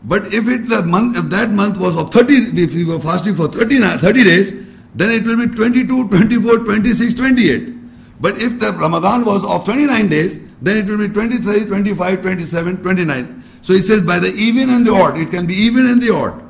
But 0.04 0.34
if 0.34 0.48
it 0.48 0.68
the 0.68 0.82
month 0.84 1.18
if 1.18 1.26
that 1.26 1.52
month 1.52 1.78
was 1.78 1.96
of 1.96 2.12
30, 2.12 2.60
if 2.60 2.74
you 2.74 2.88
were 2.88 3.00
fasting 3.00 3.36
for 3.36 3.48
30, 3.48 3.80
30 3.80 4.24
days, 4.24 4.54
then 4.96 5.12
it 5.12 5.26
will 5.26 5.38
be 5.38 5.54
22, 5.54 6.10
24, 6.10 6.58
26, 6.60 7.14
28. 7.14 7.81
But 8.22 8.42
if 8.42 8.60
the 8.60 8.72
Ramadan 8.72 9.26
was 9.26 9.44
of 9.44 9.66
29 9.66 10.08
days, 10.08 10.40
then 10.62 10.78
it 10.78 10.90
will 10.90 11.00
be 11.00 11.10
23, 11.10 11.66
25, 11.66 12.22
27, 12.22 12.78
29. 12.78 13.44
So 13.64 13.74
he 13.74 13.82
says 13.82 14.04
by 14.04 14.20
the 14.20 14.32
even 14.34 14.70
and 14.70 14.86
the 14.86 14.94
odd, 14.94 15.18
it 15.18 15.32
can 15.32 15.48
be 15.48 15.56
even 15.56 15.88
and 15.88 16.02
the 16.02 16.14
odd. 16.14 16.42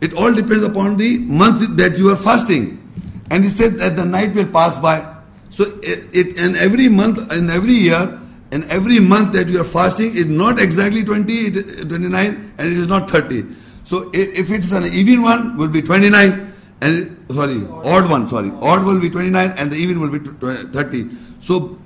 It 0.00 0.14
all 0.14 0.32
depends 0.32 0.64
upon 0.64 0.96
the 0.96 1.18
month 1.18 1.76
that 1.76 1.98
you 1.98 2.10
are 2.10 2.16
fasting. 2.16 2.82
And 3.30 3.44
he 3.44 3.50
said 3.50 3.74
that 3.74 3.96
the 3.96 4.04
night 4.04 4.34
will 4.34 4.46
pass 4.46 4.78
by. 4.78 5.14
So 5.50 5.64
it, 5.82 6.14
it 6.14 6.40
and 6.40 6.56
every 6.56 6.88
month 6.88 7.30
and 7.30 7.50
every 7.50 7.72
year 7.72 8.18
and 8.50 8.64
every 8.64 8.98
month 8.98 9.32
that 9.32 9.48
you 9.48 9.60
are 9.60 9.64
fasting 9.64 10.16
is 10.16 10.26
not 10.26 10.60
exactly 10.60 11.04
20, 11.04 11.84
29 11.84 12.54
and 12.58 12.66
it 12.66 12.78
is 12.78 12.86
not 12.86 13.10
30. 13.10 13.44
So 13.84 14.10
if 14.14 14.50
it's 14.50 14.72
an 14.72 14.84
even 14.86 15.22
one, 15.22 15.56
will 15.56 15.68
be 15.68 15.82
29 15.82 16.52
and 16.80 17.16
sorry, 17.30 17.66
odd 17.84 18.10
one, 18.10 18.28
sorry, 18.28 18.50
odd 18.60 18.84
will 18.84 19.00
be 19.00 19.08
29 19.08 19.54
and 19.56 19.72
the 19.72 19.76
even 19.76 20.00
will 20.00 20.10
be 20.10 20.18
30. 20.18 21.08
So 21.40 21.78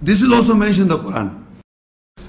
this 0.00 0.22
is 0.22 0.32
also 0.32 0.54
mentioned 0.54 0.90
in 0.90 0.96
the 0.96 1.02
Quran. 1.02 1.42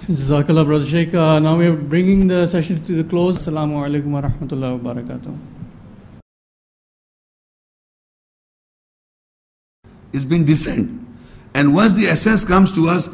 Jazakallah, 0.07 0.65
Brother 0.65 0.85
Sheikh. 0.85 1.13
Uh, 1.13 1.39
now 1.39 1.57
we 1.57 1.67
are 1.67 1.75
bringing 1.75 2.27
the 2.27 2.47
session 2.47 2.81
to 2.83 2.93
the 2.93 3.03
close. 3.03 3.45
Assalamu 3.45 3.75
alaikum 3.85 4.05
wa 4.05 4.21
rahmatullahi 4.21 4.79
wa 4.79 4.93
barakatuh. 4.93 5.37
It's 10.13 10.23
been 10.23 10.45
descent. 10.45 11.05
And 11.53 11.75
once 11.75 11.93
the 11.93 12.07
essence 12.07 12.45
comes 12.45 12.71
to 12.73 12.87
us, 12.87 13.09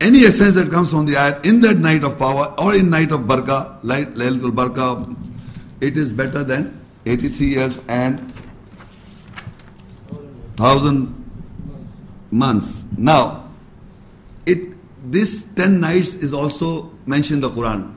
any 0.00 0.20
essence 0.20 0.54
that 0.54 0.70
comes 0.70 0.90
from 0.90 1.06
the 1.06 1.14
ayat 1.14 1.44
in 1.44 1.60
that 1.62 1.78
night 1.78 2.04
of 2.04 2.16
power 2.16 2.54
or 2.58 2.74
in 2.74 2.88
night 2.88 3.10
of 3.10 3.26
barka, 3.26 3.78
light 3.82 4.14
Laylatul 4.14 4.54
Barka, 4.54 5.16
it 5.80 5.96
is 5.96 6.12
better 6.12 6.44
than 6.44 6.81
83 7.06 7.46
years 7.46 7.78
and 7.88 8.32
1000 10.56 11.22
months. 12.30 12.84
Now, 12.96 13.50
it 14.46 14.58
this 15.10 15.44
10 15.56 15.80
nights 15.80 16.14
is 16.14 16.32
also 16.32 16.90
mentioned 17.06 17.42
in 17.42 17.50
the 17.50 17.50
Quran 17.50 17.94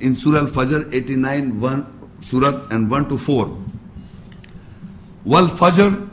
in 0.00 0.14
Surah 0.14 0.40
Al-Fajr 0.40 0.94
89 0.94 1.60
1 1.60 1.98
Surah 2.22 2.66
and 2.70 2.90
1 2.90 3.08
to 3.08 3.18
4. 3.18 3.58
Wal 5.24 5.48
Fajr 5.48 6.08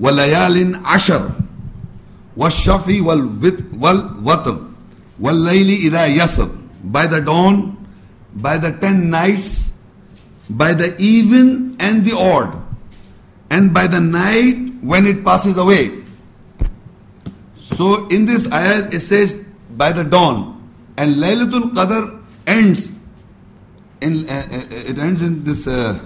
walayalin 0.00 0.80
ashar 0.86 1.34
washafi 2.36 3.00
wal 3.02 3.22
wal 3.78 4.00
watr 4.22 4.62
by 6.84 7.06
the 7.06 7.20
dawn 7.20 7.86
by 8.34 8.58
the 8.58 8.70
10 8.72 9.10
nights 9.10 9.72
by 10.50 10.72
the 10.72 10.94
even 10.98 11.76
and 11.80 12.04
the 12.04 12.16
odd 12.16 12.62
and 13.50 13.72
by 13.74 13.86
the 13.86 14.00
night 14.00 14.56
when 14.80 15.06
it 15.06 15.24
passes 15.24 15.56
away 15.56 16.02
so 17.58 18.06
in 18.08 18.24
this 18.26 18.46
ayat 18.48 18.92
it 18.94 19.00
says 19.00 19.44
by 19.76 19.92
the 19.92 20.04
dawn 20.04 20.54
and 20.96 21.16
Laylatul 21.16 21.74
Qadr 21.74 22.24
ends 22.46 22.92
in 24.00 24.28
uh, 24.28 24.46
uh 24.50 24.66
it 24.70 24.98
ends 24.98 25.22
in 25.22 25.42
this 25.44 25.66
uh, 25.66 25.98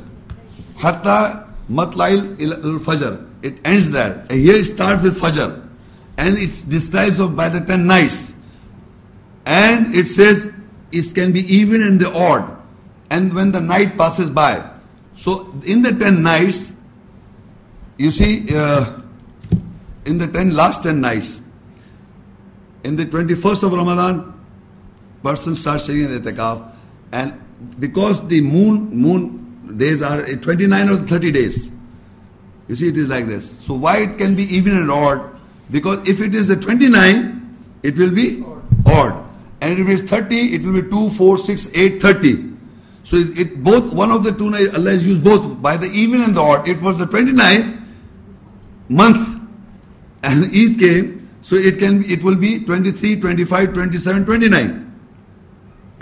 hatta 0.77 1.47
matlail 1.69 2.23
al 2.41 2.79
fajr 2.79 3.27
it 3.43 3.61
ends 3.65 3.91
there 3.91 4.27
here 4.31 4.57
it 4.57 4.65
starts 4.65 5.03
with 5.03 5.21
fajr 5.21 5.71
and 6.21 6.37
it 6.37 6.69
describes 6.69 7.19
of 7.19 7.35
by 7.35 7.49
the 7.49 7.61
ten 7.61 7.87
nights. 7.87 8.35
And 9.47 9.95
it 9.95 10.06
says 10.06 10.53
it 10.93 11.14
can 11.14 11.32
be 11.32 11.40
even 11.40 11.81
and 11.82 11.98
the 11.98 12.13
odd. 12.13 12.60
And 13.11 13.32
when 13.35 13.53
the 13.53 13.61
night 13.61 13.98
passes 13.98 14.30
by. 14.30 14.69
So 15.16 15.55
in 15.66 15.82
the 15.82 15.93
ten 15.93 16.22
nights, 16.22 16.72
you 17.98 18.11
see, 18.11 18.47
uh, 18.56 19.01
in 20.06 20.19
the 20.19 20.27
ten 20.27 20.55
last 20.55 20.82
ten 20.82 21.01
nights, 21.01 21.43
in 22.85 22.97
the 22.97 23.05
21st 23.05 23.64
of 23.64 23.72
Ramadan, 23.74 24.40
person 25.22 25.55
starts 25.55 25.85
saying 25.85 26.05
in 26.05 26.22
the 26.22 26.32
itikaf, 26.32 26.72
and 27.13 27.35
because 27.79 28.27
the 28.29 28.40
moon 28.40 28.89
moon 28.89 29.40
days 29.77 30.03
are 30.03 30.24
29 30.24 30.89
or 30.89 30.97
30 31.06 31.32
days. 31.32 31.71
You 32.69 32.77
see, 32.77 32.89
it 32.89 32.97
is 32.97 33.09
like 33.09 33.27
this. 33.27 33.59
So 33.59 33.74
why 33.74 33.98
it 33.98 34.19
can 34.19 34.35
be 34.35 34.45
even 34.45 34.77
and 34.77 34.90
odd? 34.90 35.37
Because 35.71 36.09
if 36.09 36.21
it 36.21 36.35
is 36.35 36.51
a 36.51 36.56
29, 36.56 37.59
it 37.82 37.98
will 37.98 38.11
be 38.11 38.45
odd. 38.87 39.24
And 39.61 39.79
if 39.79 39.89
it 39.89 39.93
is 39.93 40.03
30, 40.03 40.55
it 40.55 40.64
will 40.64 40.80
be 40.80 40.89
2, 40.89 41.11
4, 41.11 41.39
6, 41.39 41.69
8, 41.74 42.03
30. 42.03 42.49
So 43.04 43.16
it, 43.16 43.38
it 43.38 43.64
both, 43.64 43.93
one 43.93 44.11
of 44.11 44.24
the 44.24 44.32
two, 44.32 44.46
Allah 44.46 44.90
has 44.90 45.06
used 45.06 45.24
both 45.24 45.61
by 45.62 45.77
the 45.77 45.87
even 45.87 46.22
and 46.22 46.35
the 46.35 46.40
odd. 46.40 46.69
It 46.69 46.80
was 46.80 46.98
the 46.98 47.06
29th 47.06 47.80
month 48.88 49.40
and 50.22 50.45
Eid 50.45 50.79
came, 50.79 51.29
so 51.43 51.56
it 51.56 51.79
can 51.79 52.03
be 52.03 52.12
it 52.12 52.22
will 52.22 52.37
be 52.37 52.64
23, 52.64 53.20
25, 53.20 53.72
27, 53.72 54.24
29. 54.24 54.87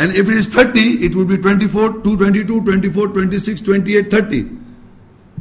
And 0.01 0.13
if 0.13 0.29
it 0.29 0.37
is 0.37 0.47
30, 0.49 1.05
it 1.05 1.15
will 1.15 1.25
be 1.25 1.37
24, 1.37 2.03
2, 2.03 2.17
22, 2.17 2.65
24, 2.65 3.09
26, 3.09 3.61
28, 3.63 4.11
30. 4.11 4.51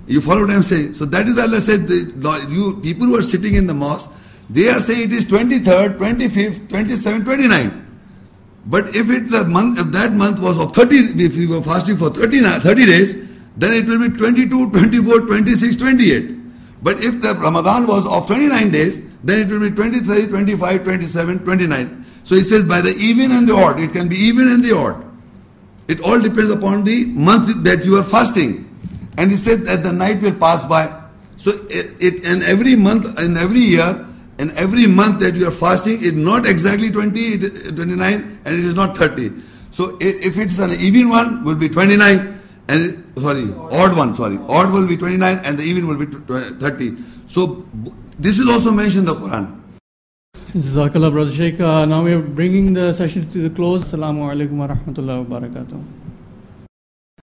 You 0.08 0.22
follow 0.22 0.42
what 0.42 0.52
I'm 0.52 0.64
saying? 0.64 0.94
So 0.94 1.06
that 1.06 1.28
is 1.28 1.36
why 1.36 1.44
Allah 1.44 1.62
says, 1.62 1.88
the, 1.88 2.48
you 2.50 2.80
people 2.82 3.08
who 3.08 3.18
are 3.18 3.24
sitting 3.24 3.56
in 3.56 3.68
the 3.68 3.74
mosque, 3.74 4.10
they 4.50 4.70
are 4.70 4.80
saying 4.80 5.02
it 5.02 5.14
is 5.14 5.26
23rd, 5.26 5.98
25th, 5.98 6.68
27th, 6.68 7.24
29th. 7.24 7.87
But 8.70 8.96
if 8.96 9.10
it 9.10 9.30
the 9.30 9.46
month, 9.46 9.80
if 9.80 9.88
that 9.94 10.12
month 10.12 10.40
was 10.40 10.60
of 10.60 10.74
30, 10.74 11.24
if 11.24 11.36
you 11.36 11.50
were 11.50 11.62
fasting 11.62 11.96
for 11.96 12.10
30, 12.10 12.42
30 12.42 12.86
days, 12.86 13.16
then 13.56 13.74
it 13.74 13.88
will 13.88 14.00
be 14.00 14.16
22, 14.16 14.72
24, 14.72 15.22
26, 15.22 15.76
28. 15.78 16.38
But 16.84 17.04
if 17.04 17.22
the 17.22 17.34
Ramadan 17.34 17.88
was 17.88 18.06
of 18.06 18.28
29 18.28 18.70
days, 18.72 19.02
then 19.24 19.40
it 19.40 19.52
will 19.52 19.62
be 19.62 19.72
23, 19.72 20.28
25, 20.28 20.84
27, 20.84 21.40
29. 21.40 22.06
So 22.24 22.36
he 22.36 22.44
says 22.44 22.66
by 22.66 22.82
the 22.82 22.94
even 22.98 23.32
and 23.32 23.48
the 23.48 23.56
odd, 23.56 23.80
it 23.80 23.94
can 23.94 24.08
be 24.10 24.18
even 24.18 24.50
and 24.50 24.64
the 24.64 24.76
odd. 24.76 25.04
It 25.88 26.02
all 26.02 26.20
depends 26.20 26.52
upon 26.52 26.84
the 26.84 27.06
month 27.06 27.64
that 27.64 27.86
you 27.86 27.98
are 27.98 28.04
fasting. 28.04 28.66
And 29.18 29.32
he 29.32 29.38
said 29.38 29.62
that 29.62 29.84
the 29.84 29.92
night 29.92 30.22
will 30.22 30.36
pass 30.36 30.66
by. 30.66 30.94
So 31.38 31.52
it, 31.70 31.96
it 32.00 32.26
and 32.28 32.44
every 32.44 32.76
month 32.76 33.18
and 33.18 33.38
every 33.38 33.60
year 33.60 34.07
and 34.40 34.52
every 34.52 34.86
month 34.88 35.20
that 35.20 35.36
you 35.36 35.48
are 35.48 35.52
fasting 35.52 36.02
is 36.02 36.14
not 36.14 36.46
exactly 36.46 36.92
20, 36.92 37.38
29 37.72 38.42
and 38.46 38.60
it 38.60 38.66
is 38.66 38.76
not 38.76 38.96
30. 38.96 39.32
So 39.72 39.98
if 40.00 40.38
it's 40.38 40.60
an 40.60 40.72
even 40.72 41.10
one, 41.10 41.44
will 41.44 41.56
be 41.56 41.70
29 41.70 42.40
and 42.68 43.14
sorry, 43.18 43.54
odd 43.72 43.96
one, 43.98 44.14
sorry, 44.14 44.38
odd 44.48 44.72
will 44.72 44.88
be 44.88 44.98
29 44.98 45.40
and 45.44 45.58
the 45.58 45.64
even 45.64 45.88
will 45.88 45.98
be 45.98 46.06
30. 46.06 46.98
So 47.28 47.66
this 48.20 48.40
is 48.40 48.48
also 48.48 48.72
mentioned 48.72 49.08
in 49.08 49.14
the 49.14 49.20
Quran. 49.20 49.54
Jazakallah, 50.54 51.12
Brother 51.12 51.32
Sheikh. 51.32 51.60
Uh, 51.60 51.86
now 51.86 52.04
we 52.04 52.14
are 52.14 52.22
bringing 52.22 52.74
the 52.74 52.94
session 52.94 53.30
to 53.30 53.40
the 53.40 53.50
close. 53.50 53.84
Assalamu 53.84 54.32
alaikum 54.32 54.52
wa 54.52 54.68
rahmatullahi 54.68 55.28
wa 55.28 55.40
barakatuh. 55.40 55.97